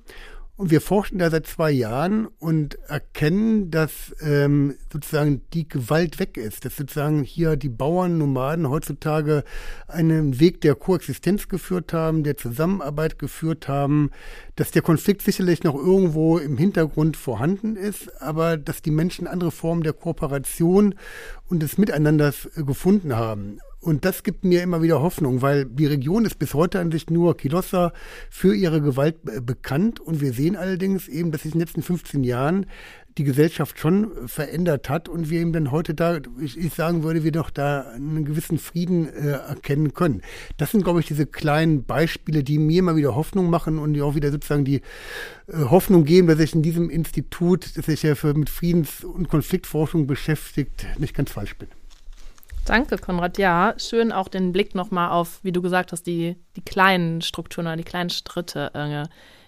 Und 0.61 0.69
wir 0.69 0.79
forschen 0.79 1.17
da 1.17 1.31
seit 1.31 1.47
zwei 1.47 1.71
Jahren 1.71 2.27
und 2.37 2.75
erkennen, 2.87 3.71
dass 3.71 4.15
ähm, 4.21 4.75
sozusagen 4.93 5.41
die 5.53 5.67
Gewalt 5.67 6.19
weg 6.19 6.37
ist, 6.37 6.65
dass 6.65 6.75
sozusagen 6.75 7.23
hier 7.23 7.55
die 7.55 7.67
Bauern, 7.67 8.19
Nomaden 8.19 8.69
heutzutage 8.69 9.43
einen 9.87 10.39
Weg 10.39 10.61
der 10.61 10.75
Koexistenz 10.75 11.47
geführt 11.47 11.93
haben, 11.93 12.23
der 12.23 12.37
Zusammenarbeit 12.37 13.17
geführt 13.17 13.67
haben, 13.67 14.11
dass 14.55 14.69
der 14.69 14.83
Konflikt 14.83 15.23
sicherlich 15.23 15.63
noch 15.63 15.73
irgendwo 15.73 16.37
im 16.37 16.57
Hintergrund 16.57 17.17
vorhanden 17.17 17.75
ist, 17.75 18.21
aber 18.21 18.55
dass 18.55 18.83
die 18.83 18.91
Menschen 18.91 19.25
andere 19.25 19.49
Formen 19.49 19.81
der 19.81 19.93
Kooperation 19.93 20.93
und 21.49 21.63
des 21.63 21.79
Miteinanders 21.79 22.47
äh, 22.55 22.63
gefunden 22.63 23.15
haben. 23.15 23.57
Und 23.81 24.05
das 24.05 24.21
gibt 24.21 24.45
mir 24.45 24.61
immer 24.61 24.83
wieder 24.83 25.01
Hoffnung, 25.01 25.41
weil 25.41 25.65
die 25.65 25.87
Region 25.87 26.23
ist 26.25 26.37
bis 26.37 26.53
heute 26.53 26.79
an 26.79 26.91
sich 26.91 27.09
nur 27.09 27.35
Kilossa 27.35 27.93
für 28.29 28.53
ihre 28.53 28.79
Gewalt 28.79 29.17
bekannt. 29.43 29.99
Und 29.99 30.21
wir 30.21 30.33
sehen 30.33 30.55
allerdings 30.55 31.07
eben, 31.07 31.31
dass 31.31 31.41
sich 31.41 31.53
in 31.53 31.59
den 31.59 31.65
letzten 31.65 31.81
15 31.81 32.23
Jahren 32.23 32.67
die 33.17 33.23
Gesellschaft 33.23 33.79
schon 33.79 34.27
verändert 34.27 34.87
hat 34.87 35.09
und 35.09 35.29
wir 35.29 35.41
eben 35.41 35.51
dann 35.51 35.71
heute 35.71 35.93
da, 35.93 36.19
ich, 36.39 36.57
ich 36.57 36.73
sagen 36.73 37.03
würde, 37.03 37.23
wir 37.23 37.31
doch 37.31 37.49
da 37.49 37.81
einen 37.81 38.23
gewissen 38.23 38.57
Frieden 38.57 39.07
äh, 39.07 39.31
erkennen 39.31 39.93
können. 39.93 40.21
Das 40.57 40.71
sind, 40.71 40.83
glaube 40.83 40.99
ich, 40.99 41.07
diese 41.07 41.25
kleinen 41.25 41.83
Beispiele, 41.83 42.43
die 42.43 42.57
mir 42.59 42.79
immer 42.79 42.95
wieder 42.95 43.15
Hoffnung 43.15 43.49
machen 43.49 43.79
und 43.79 43.93
die 43.93 44.01
auch 44.01 44.15
wieder 44.15 44.31
sozusagen 44.31 44.63
die 44.63 44.81
äh, 45.47 45.57
Hoffnung 45.69 46.05
geben, 46.05 46.27
dass 46.27 46.39
ich 46.39 46.55
in 46.55 46.61
diesem 46.61 46.89
Institut, 46.89 47.75
das 47.75 47.85
sich 47.87 48.03
ja 48.03 48.15
für, 48.15 48.33
mit 48.33 48.49
Friedens- 48.49 49.03
und 49.03 49.27
Konfliktforschung 49.27 50.07
beschäftigt, 50.07 50.85
nicht 50.99 51.15
ganz 51.15 51.31
falsch 51.31 51.57
bin. 51.57 51.67
Danke, 52.65 52.97
Konrad. 52.97 53.37
Ja, 53.37 53.73
schön 53.77 54.11
auch 54.11 54.27
den 54.27 54.51
Blick 54.51 54.75
nochmal 54.75 55.11
auf, 55.11 55.39
wie 55.43 55.51
du 55.51 55.61
gesagt 55.61 55.91
hast, 55.91 56.03
die, 56.03 56.35
die 56.55 56.61
kleinen 56.61 57.21
Strukturen 57.21 57.67
oder 57.67 57.75
die 57.75 57.83
kleinen 57.83 58.09
Schritte 58.09 58.71
äh, 58.73 59.05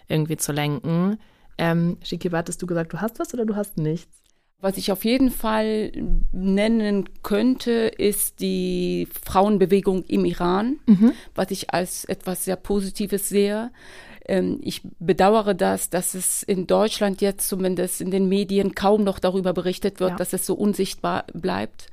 irgendwie 0.07 0.37
zu 0.37 0.51
lenken. 0.51 1.19
Ähm, 1.57 1.97
Shiki, 2.03 2.29
hattest 2.29 2.61
du 2.61 2.67
gesagt, 2.67 2.93
du 2.93 3.01
hast 3.01 3.19
was 3.19 3.33
oder 3.33 3.45
du 3.45 3.55
hast 3.55 3.77
nichts? 3.77 4.23
Was 4.59 4.77
ich 4.77 4.93
auf 4.93 5.03
jeden 5.03 5.29
Fall 5.29 5.91
nennen 6.31 7.09
könnte, 7.21 7.71
ist 7.71 8.39
die 8.39 9.09
Frauenbewegung 9.25 10.03
im 10.05 10.23
Iran, 10.23 10.79
mhm. 10.85 11.11
was 11.35 11.51
ich 11.51 11.73
als 11.73 12.05
etwas 12.05 12.45
sehr 12.45 12.55
Positives 12.55 13.27
sehe. 13.27 13.71
Ähm, 14.25 14.59
ich 14.61 14.81
bedauere 14.99 15.53
das, 15.53 15.89
dass 15.89 16.13
es 16.13 16.43
in 16.43 16.67
Deutschland 16.67 17.21
jetzt 17.21 17.47
zumindest 17.47 18.01
in 18.01 18.11
den 18.11 18.29
Medien 18.29 18.75
kaum 18.75 19.03
noch 19.03 19.19
darüber 19.19 19.53
berichtet 19.53 19.99
wird, 19.99 20.11
ja. 20.11 20.17
dass 20.17 20.33
es 20.33 20.45
so 20.45 20.53
unsichtbar 20.53 21.25
bleibt. 21.33 21.87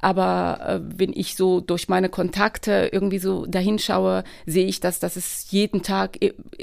Aber 0.00 0.60
äh, 0.66 0.80
wenn 0.96 1.12
ich 1.12 1.34
so 1.34 1.60
durch 1.60 1.88
meine 1.88 2.08
Kontakte 2.08 2.88
irgendwie 2.92 3.18
so 3.18 3.46
dahinschaue, 3.46 4.24
sehe 4.46 4.66
ich 4.66 4.80
das, 4.80 5.00
dass 5.00 5.16
es 5.16 5.50
jeden 5.50 5.82
Tag 5.82 6.18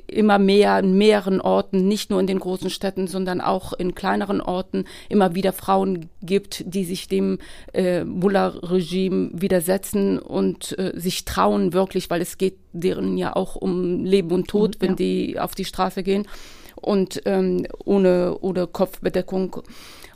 immer 0.07 0.39
mehr 0.39 0.79
in 0.79 0.97
mehreren 0.97 1.41
Orten, 1.41 1.87
nicht 1.87 2.09
nur 2.09 2.19
in 2.19 2.27
den 2.27 2.39
großen 2.39 2.69
Städten, 2.69 3.07
sondern 3.07 3.41
auch 3.41 3.73
in 3.73 3.95
kleineren 3.95 4.41
Orten 4.41 4.85
immer 5.09 5.35
wieder 5.35 5.53
Frauen 5.53 6.09
gibt, 6.21 6.63
die 6.65 6.85
sich 6.85 7.07
dem 7.07 7.39
äh, 7.73 8.03
Mullah-Regime 8.03 9.31
widersetzen 9.33 10.19
und 10.19 10.77
äh, 10.79 10.93
sich 10.95 11.25
trauen 11.25 11.73
wirklich, 11.73 12.09
weil 12.09 12.21
es 12.21 12.37
geht 12.37 12.55
deren 12.79 13.17
ja 13.17 13.35
auch 13.35 13.55
um 13.55 14.03
Leben 14.03 14.31
und 14.31 14.47
Tod, 14.47 14.75
mhm, 14.75 14.81
wenn 14.81 14.89
ja. 14.91 14.95
die 14.95 15.39
auf 15.39 15.55
die 15.55 15.65
Straße 15.65 16.03
gehen 16.03 16.27
und 16.75 17.21
ähm, 17.25 17.65
ohne 17.83 18.37
oder 18.39 18.67
Kopfbedeckung 18.67 19.61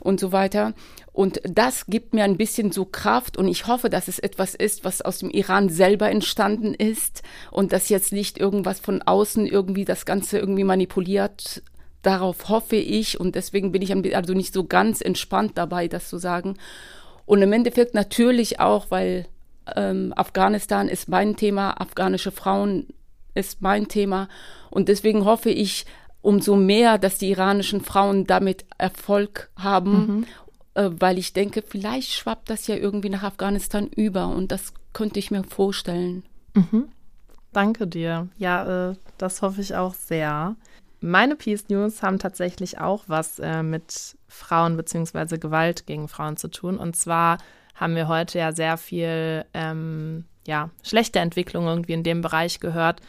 und 0.00 0.20
so 0.20 0.32
weiter. 0.32 0.74
Und 1.12 1.40
das 1.44 1.86
gibt 1.86 2.14
mir 2.14 2.24
ein 2.24 2.36
bisschen 2.36 2.72
so 2.72 2.84
Kraft 2.84 3.36
und 3.36 3.48
ich 3.48 3.66
hoffe, 3.66 3.90
dass 3.90 4.08
es 4.08 4.18
etwas 4.18 4.54
ist, 4.54 4.84
was 4.84 5.02
aus 5.02 5.18
dem 5.18 5.30
Iran 5.30 5.68
selber 5.68 6.10
entstanden 6.10 6.72
ist 6.72 7.22
und 7.50 7.72
dass 7.72 7.88
jetzt 7.88 8.12
nicht 8.12 8.38
irgendwas 8.38 8.80
von 8.80 9.02
außen 9.02 9.46
irgendwie 9.46 9.84
das 9.84 10.06
Ganze 10.06 10.38
irgendwie 10.38 10.64
manipuliert. 10.64 11.62
Darauf 12.02 12.48
hoffe 12.48 12.76
ich 12.76 13.20
und 13.20 13.34
deswegen 13.34 13.72
bin 13.72 13.82
ich 13.82 13.92
also 14.14 14.32
nicht 14.32 14.54
so 14.54 14.64
ganz 14.64 15.00
entspannt 15.00 15.52
dabei, 15.56 15.88
das 15.88 16.08
zu 16.08 16.16
sagen. 16.16 16.56
Und 17.26 17.42
im 17.42 17.52
Endeffekt 17.52 17.94
natürlich 17.94 18.60
auch, 18.60 18.86
weil 18.90 19.26
ähm, 19.76 20.12
Afghanistan 20.16 20.88
ist 20.88 21.08
mein 21.08 21.36
Thema, 21.36 21.80
afghanische 21.80 22.30
Frauen 22.30 22.88
ist 23.34 23.62
mein 23.62 23.88
Thema 23.88 24.28
und 24.70 24.88
deswegen 24.88 25.24
hoffe 25.24 25.50
ich, 25.50 25.86
umso 26.22 26.56
mehr, 26.56 26.98
dass 26.98 27.16
die 27.16 27.30
iranischen 27.30 27.80
Frauen 27.80 28.26
damit 28.26 28.66
Erfolg 28.76 29.50
haben 29.56 29.92
mhm 29.92 30.26
äh, 30.74 30.90
weil 30.98 31.18
ich 31.18 31.32
denke, 31.32 31.62
vielleicht 31.62 32.12
schwappt 32.12 32.50
das 32.50 32.66
ja 32.66 32.76
irgendwie 32.76 33.10
nach 33.10 33.22
Afghanistan 33.22 33.86
über 33.88 34.28
und 34.28 34.52
das 34.52 34.72
könnte 34.92 35.18
ich 35.18 35.30
mir 35.30 35.44
vorstellen. 35.44 36.24
Mhm. 36.54 36.88
Danke 37.52 37.86
dir. 37.86 38.28
Ja, 38.38 38.90
äh, 38.90 38.96
das 39.18 39.42
hoffe 39.42 39.60
ich 39.60 39.74
auch 39.74 39.94
sehr. 39.94 40.56
Meine 41.00 41.34
Peace 41.34 41.68
News 41.68 42.02
haben 42.02 42.18
tatsächlich 42.18 42.78
auch 42.78 43.04
was 43.06 43.38
äh, 43.38 43.62
mit 43.62 44.16
Frauen 44.28 44.76
bzw. 44.76 45.38
Gewalt 45.38 45.86
gegen 45.86 46.08
Frauen 46.08 46.36
zu 46.36 46.48
tun. 46.48 46.76
Und 46.76 46.94
zwar 46.94 47.38
haben 47.80 47.96
wir 47.96 48.08
heute 48.08 48.38
ja 48.38 48.52
sehr 48.52 48.76
viel 48.76 49.46
ähm, 49.54 50.26
ja, 50.46 50.70
schlechte 50.82 51.18
Entwicklung 51.18 51.66
irgendwie 51.66 51.94
in 51.94 52.02
dem 52.02 52.20
Bereich 52.20 52.60
gehört. 52.60 53.00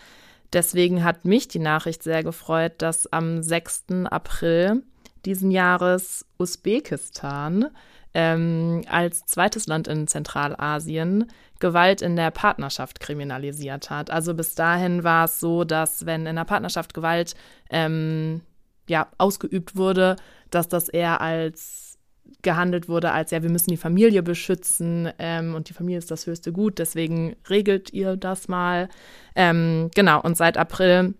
Deswegen 0.53 1.03
hat 1.03 1.26
mich 1.26 1.48
die 1.48 1.60
Nachricht 1.60 2.03
sehr 2.03 2.23
gefreut, 2.23 2.73
dass 2.77 3.11
am 3.11 3.43
6. 3.43 3.85
April 4.10 4.84
diesen 5.26 5.52
Jahres 5.52 6.26
Usbekistan 6.39 7.68
ähm, 8.14 8.81
als 8.89 9.26
zweites 9.26 9.68
Land 9.68 9.88
in 9.88 10.07
Zentralasien 10.07 11.31
Gewalt 11.60 12.02
in 12.02 12.15
der 12.15 12.31
Partnerschaft 12.31 12.99
kriminalisiert 12.99 13.89
hat. 13.89 14.10
Also 14.10 14.34
bis 14.34 14.56
dahin 14.56 15.03
war 15.03 15.26
es 15.26 15.39
so, 15.39 15.64
dass 15.64 16.06
wenn 16.06 16.26
in 16.26 16.35
der 16.35 16.43
Partnerschaft 16.43 16.93
Gewalt 16.93 17.35
ähm, 17.69 18.41
ja, 18.89 19.07
ausgeübt 19.18 19.76
wurde, 19.76 20.15
dass 20.49 20.68
das 20.68 20.89
eher 20.89 21.22
als 21.22 21.91
gehandelt 22.41 22.89
wurde 22.89 23.11
als, 23.11 23.31
ja, 23.31 23.43
wir 23.43 23.49
müssen 23.49 23.69
die 23.69 23.77
Familie 23.77 24.23
beschützen 24.23 25.11
ähm, 25.19 25.56
und 25.56 25.69
die 25.69 25.73
Familie 25.73 25.99
ist 25.99 26.11
das 26.11 26.26
höchste 26.26 26.52
Gut, 26.52 26.80
deswegen 26.80 27.35
regelt 27.49 27.93
ihr 27.93 28.18
das 28.18 28.48
mal. 28.48 28.89
Ähm, 29.35 29.91
genau, 29.93 30.22
und 30.22 30.38
seit 30.38 30.57
April 30.57 31.14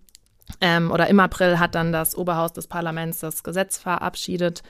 ähm, 0.60 0.90
oder 0.90 1.06
im 1.08 1.20
April 1.20 1.58
hat 1.58 1.74
dann 1.74 1.92
das 1.92 2.16
Oberhaus 2.16 2.52
des 2.52 2.66
Parlaments 2.66 3.20
das 3.20 3.42
Gesetz 3.42 3.78
verabschiedet 3.78 4.62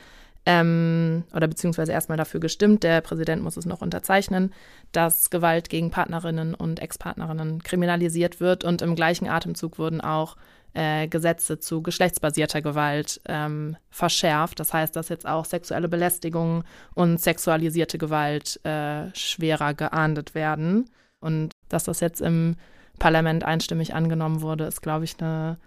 ähm, 0.44 1.24
oder 1.34 1.46
beziehungsweise 1.46 1.92
erstmal 1.92 2.18
dafür 2.18 2.40
gestimmt, 2.40 2.82
der 2.82 3.00
Präsident 3.00 3.42
muss 3.42 3.56
es 3.56 3.66
noch 3.66 3.80
unterzeichnen, 3.80 4.52
dass 4.90 5.30
Gewalt 5.30 5.68
gegen 5.68 5.90
Partnerinnen 5.90 6.54
und 6.54 6.80
Ex-Partnerinnen 6.80 7.62
kriminalisiert 7.62 8.40
wird 8.40 8.64
und 8.64 8.82
im 8.82 8.96
gleichen 8.96 9.28
Atemzug 9.28 9.78
wurden 9.78 10.00
auch 10.00 10.36
äh, 10.74 11.08
Gesetze 11.08 11.58
zu 11.58 11.82
geschlechtsbasierter 11.82 12.62
Gewalt 12.62 13.20
ähm, 13.26 13.76
verschärft. 13.90 14.60
Das 14.60 14.72
heißt, 14.72 14.96
dass 14.96 15.08
jetzt 15.08 15.26
auch 15.26 15.44
sexuelle 15.44 15.88
Belästigung 15.88 16.64
und 16.94 17.20
sexualisierte 17.20 17.98
Gewalt 17.98 18.64
äh, 18.64 19.14
schwerer 19.14 19.74
geahndet 19.74 20.34
werden. 20.34 20.90
Und 21.20 21.52
dass 21.68 21.84
das 21.84 22.00
jetzt 22.00 22.20
im 22.20 22.56
Parlament 22.98 23.44
einstimmig 23.44 23.94
angenommen 23.94 24.42
wurde, 24.42 24.64
ist, 24.64 24.82
glaube 24.82 25.04
ich, 25.04 25.16
eine, 25.20 25.58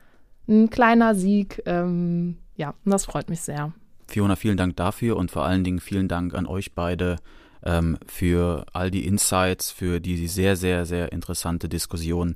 ein 0.48 0.70
kleiner 0.70 1.16
Sieg. 1.16 1.62
Ähm, 1.66 2.38
ja, 2.56 2.74
das 2.86 3.06
freut 3.06 3.30
mich 3.30 3.42
sehr. 3.42 3.74
Fiona, 4.08 4.36
vielen 4.36 4.58
Dank 4.58 4.76
dafür 4.76 5.18
und 5.18 5.32
vor 5.32 5.46
allen 5.46 5.64
Dingen 5.64 5.80
vielen 5.80 6.08
Dank 6.08 6.34
an 6.36 6.46
euch 6.46 6.74
beide 6.74 7.18
ähm, 7.64 7.98
für 8.06 8.66
all 8.74 8.92
die 8.92 9.06
Insights, 9.06 9.72
für 9.72 10.00
die 10.00 10.28
sehr, 10.28 10.56
sehr, 10.56 10.86
sehr 10.86 11.12
interessante 11.12 11.68
Diskussion. 11.68 12.36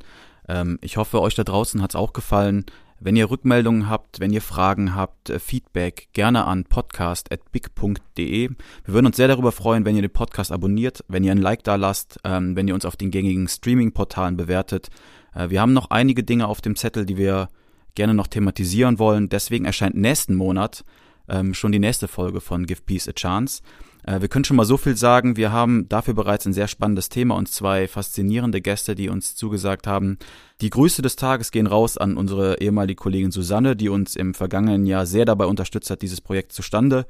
Ähm, 0.49 0.79
ich 0.81 0.97
hoffe, 0.97 1.21
euch 1.21 1.35
da 1.35 1.43
draußen 1.43 1.81
hat 1.81 1.91
es 1.91 1.95
auch 1.95 2.11
gefallen. 2.11 2.65
Wenn 2.99 3.15
ihr 3.15 3.29
Rückmeldungen 3.29 3.87
habt, 3.87 4.19
wenn 4.19 4.33
ihr 4.33 4.41
Fragen 4.41 4.93
habt, 4.95 5.29
äh, 5.29 5.39
Feedback, 5.39 6.09
gerne 6.11 6.45
an 6.45 6.65
podcast.big.de. 6.65 8.49
Wir 8.49 8.93
würden 8.93 9.05
uns 9.05 9.15
sehr 9.15 9.29
darüber 9.29 9.53
freuen, 9.53 9.85
wenn 9.85 9.95
ihr 9.95 10.01
den 10.01 10.11
Podcast 10.11 10.51
abonniert, 10.51 11.05
wenn 11.07 11.23
ihr 11.23 11.31
ein 11.31 11.37
Like 11.37 11.63
da 11.63 11.75
lasst, 11.75 12.19
ähm, 12.25 12.57
wenn 12.57 12.67
ihr 12.67 12.73
uns 12.73 12.83
auf 12.83 12.97
den 12.97 13.11
gängigen 13.11 13.47
Streaming-Portalen 13.47 14.35
bewertet. 14.35 14.89
Äh, 15.33 15.49
wir 15.49 15.61
haben 15.61 15.73
noch 15.73 15.91
einige 15.91 16.23
Dinge 16.23 16.47
auf 16.47 16.59
dem 16.59 16.75
Zettel, 16.75 17.05
die 17.05 17.15
wir 17.15 17.47
gerne 17.95 18.15
noch 18.15 18.27
thematisieren 18.27 18.99
wollen. 18.99 19.29
Deswegen 19.29 19.65
erscheint 19.65 19.95
nächsten 19.95 20.35
Monat 20.35 20.83
ähm, 21.29 21.53
schon 21.53 21.71
die 21.71 21.79
nächste 21.79 22.07
Folge 22.07 22.41
von 22.41 22.65
Give 22.65 22.81
Peace 22.81 23.07
a 23.07 23.13
Chance. 23.13 23.61
Äh, 24.03 24.21
wir 24.21 24.27
können 24.27 24.45
schon 24.45 24.57
mal 24.57 24.65
so 24.65 24.77
viel 24.77 24.95
sagen. 24.95 25.37
Wir 25.37 25.51
haben 25.51 25.87
dafür 25.89 26.13
bereits 26.13 26.45
ein 26.45 26.53
sehr 26.53 26.67
spannendes 26.67 27.09
Thema 27.09 27.35
und 27.35 27.47
zwei 27.47 27.87
faszinierende 27.87 28.61
Gäste, 28.61 28.95
die 28.95 29.09
uns 29.09 29.35
zugesagt 29.35 29.87
haben. 29.87 30.17
Die 30.61 30.69
Grüße 30.69 31.01
des 31.01 31.15
Tages 31.15 31.51
gehen 31.51 31.67
raus 31.67 31.97
an 31.97 32.17
unsere 32.17 32.59
ehemalige 32.61 32.97
Kollegin 33.01 33.31
Susanne, 33.31 33.75
die 33.75 33.89
uns 33.89 34.15
im 34.15 34.33
vergangenen 34.33 34.85
Jahr 34.85 35.05
sehr 35.05 35.25
dabei 35.25 35.45
unterstützt 35.45 35.89
hat, 35.89 36.01
dieses 36.01 36.21
Projekt 36.21 36.51
zustande 36.51 37.05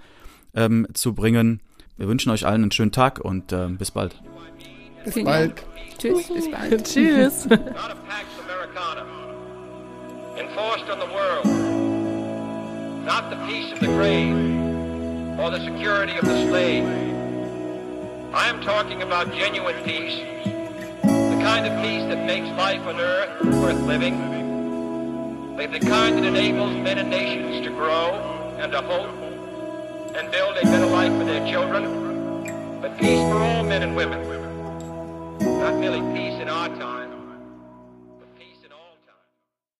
ähm, 0.53 0.87
zu 0.93 1.13
bringen. 1.13 1.61
Wir 1.97 2.07
wünschen 2.07 2.31
euch 2.31 2.45
allen 2.45 2.63
einen 2.63 2.71
schönen 2.71 2.91
Tag 2.91 3.19
und 3.19 3.51
äh, 3.51 3.67
bis 3.67 3.91
bald. 3.91 4.21
Bis 5.03 5.23
bald. 5.23 5.63
Tschüss, 5.97 6.27
bis 6.27 6.51
bald. 6.51 6.83
Tschüss. 6.85 7.47
enforced 10.39 10.89
on 10.89 10.99
the 10.99 11.05
world, 11.05 11.45
not 13.05 13.29
the 13.29 13.35
peace 13.45 13.73
of 13.73 13.79
the 13.79 13.87
grave. 13.87 14.78
or 15.39 15.49
the 15.49 15.59
security 15.63 16.17
of 16.17 16.25
the 16.25 16.47
slave. 16.47 16.83
I 18.33 18.49
am 18.49 18.61
talking 18.61 19.01
about 19.03 19.33
genuine 19.33 19.81
peace, 19.83 20.19
the 21.01 21.39
kind 21.41 21.65
of 21.65 21.81
peace 21.81 22.03
that 22.09 22.25
makes 22.25 22.47
life 22.57 22.81
on 22.81 22.99
earth 22.99 23.45
worth 23.45 23.81
living, 23.83 24.17
the 25.55 25.79
kind 25.79 26.17
that 26.17 26.25
enables 26.25 26.75
men 26.75 26.97
and 26.97 27.09
nations 27.09 27.65
to 27.65 27.71
grow 27.71 28.11
and 28.59 28.71
to 28.73 28.81
hope 28.81 29.11
and 30.15 30.29
build 30.29 30.57
a 30.57 30.63
better 30.63 30.87
life 30.87 31.11
for 31.17 31.23
their 31.23 31.47
children, 31.49 32.81
but 32.81 32.97
peace 32.97 33.19
for 33.19 33.37
all 33.37 33.63
men 33.63 33.81
and 33.81 33.95
women, 33.95 34.21
not 35.39 35.75
merely 35.75 36.01
peace 36.13 36.39
in 36.41 36.49
our 36.49 36.67
time. 36.69 36.98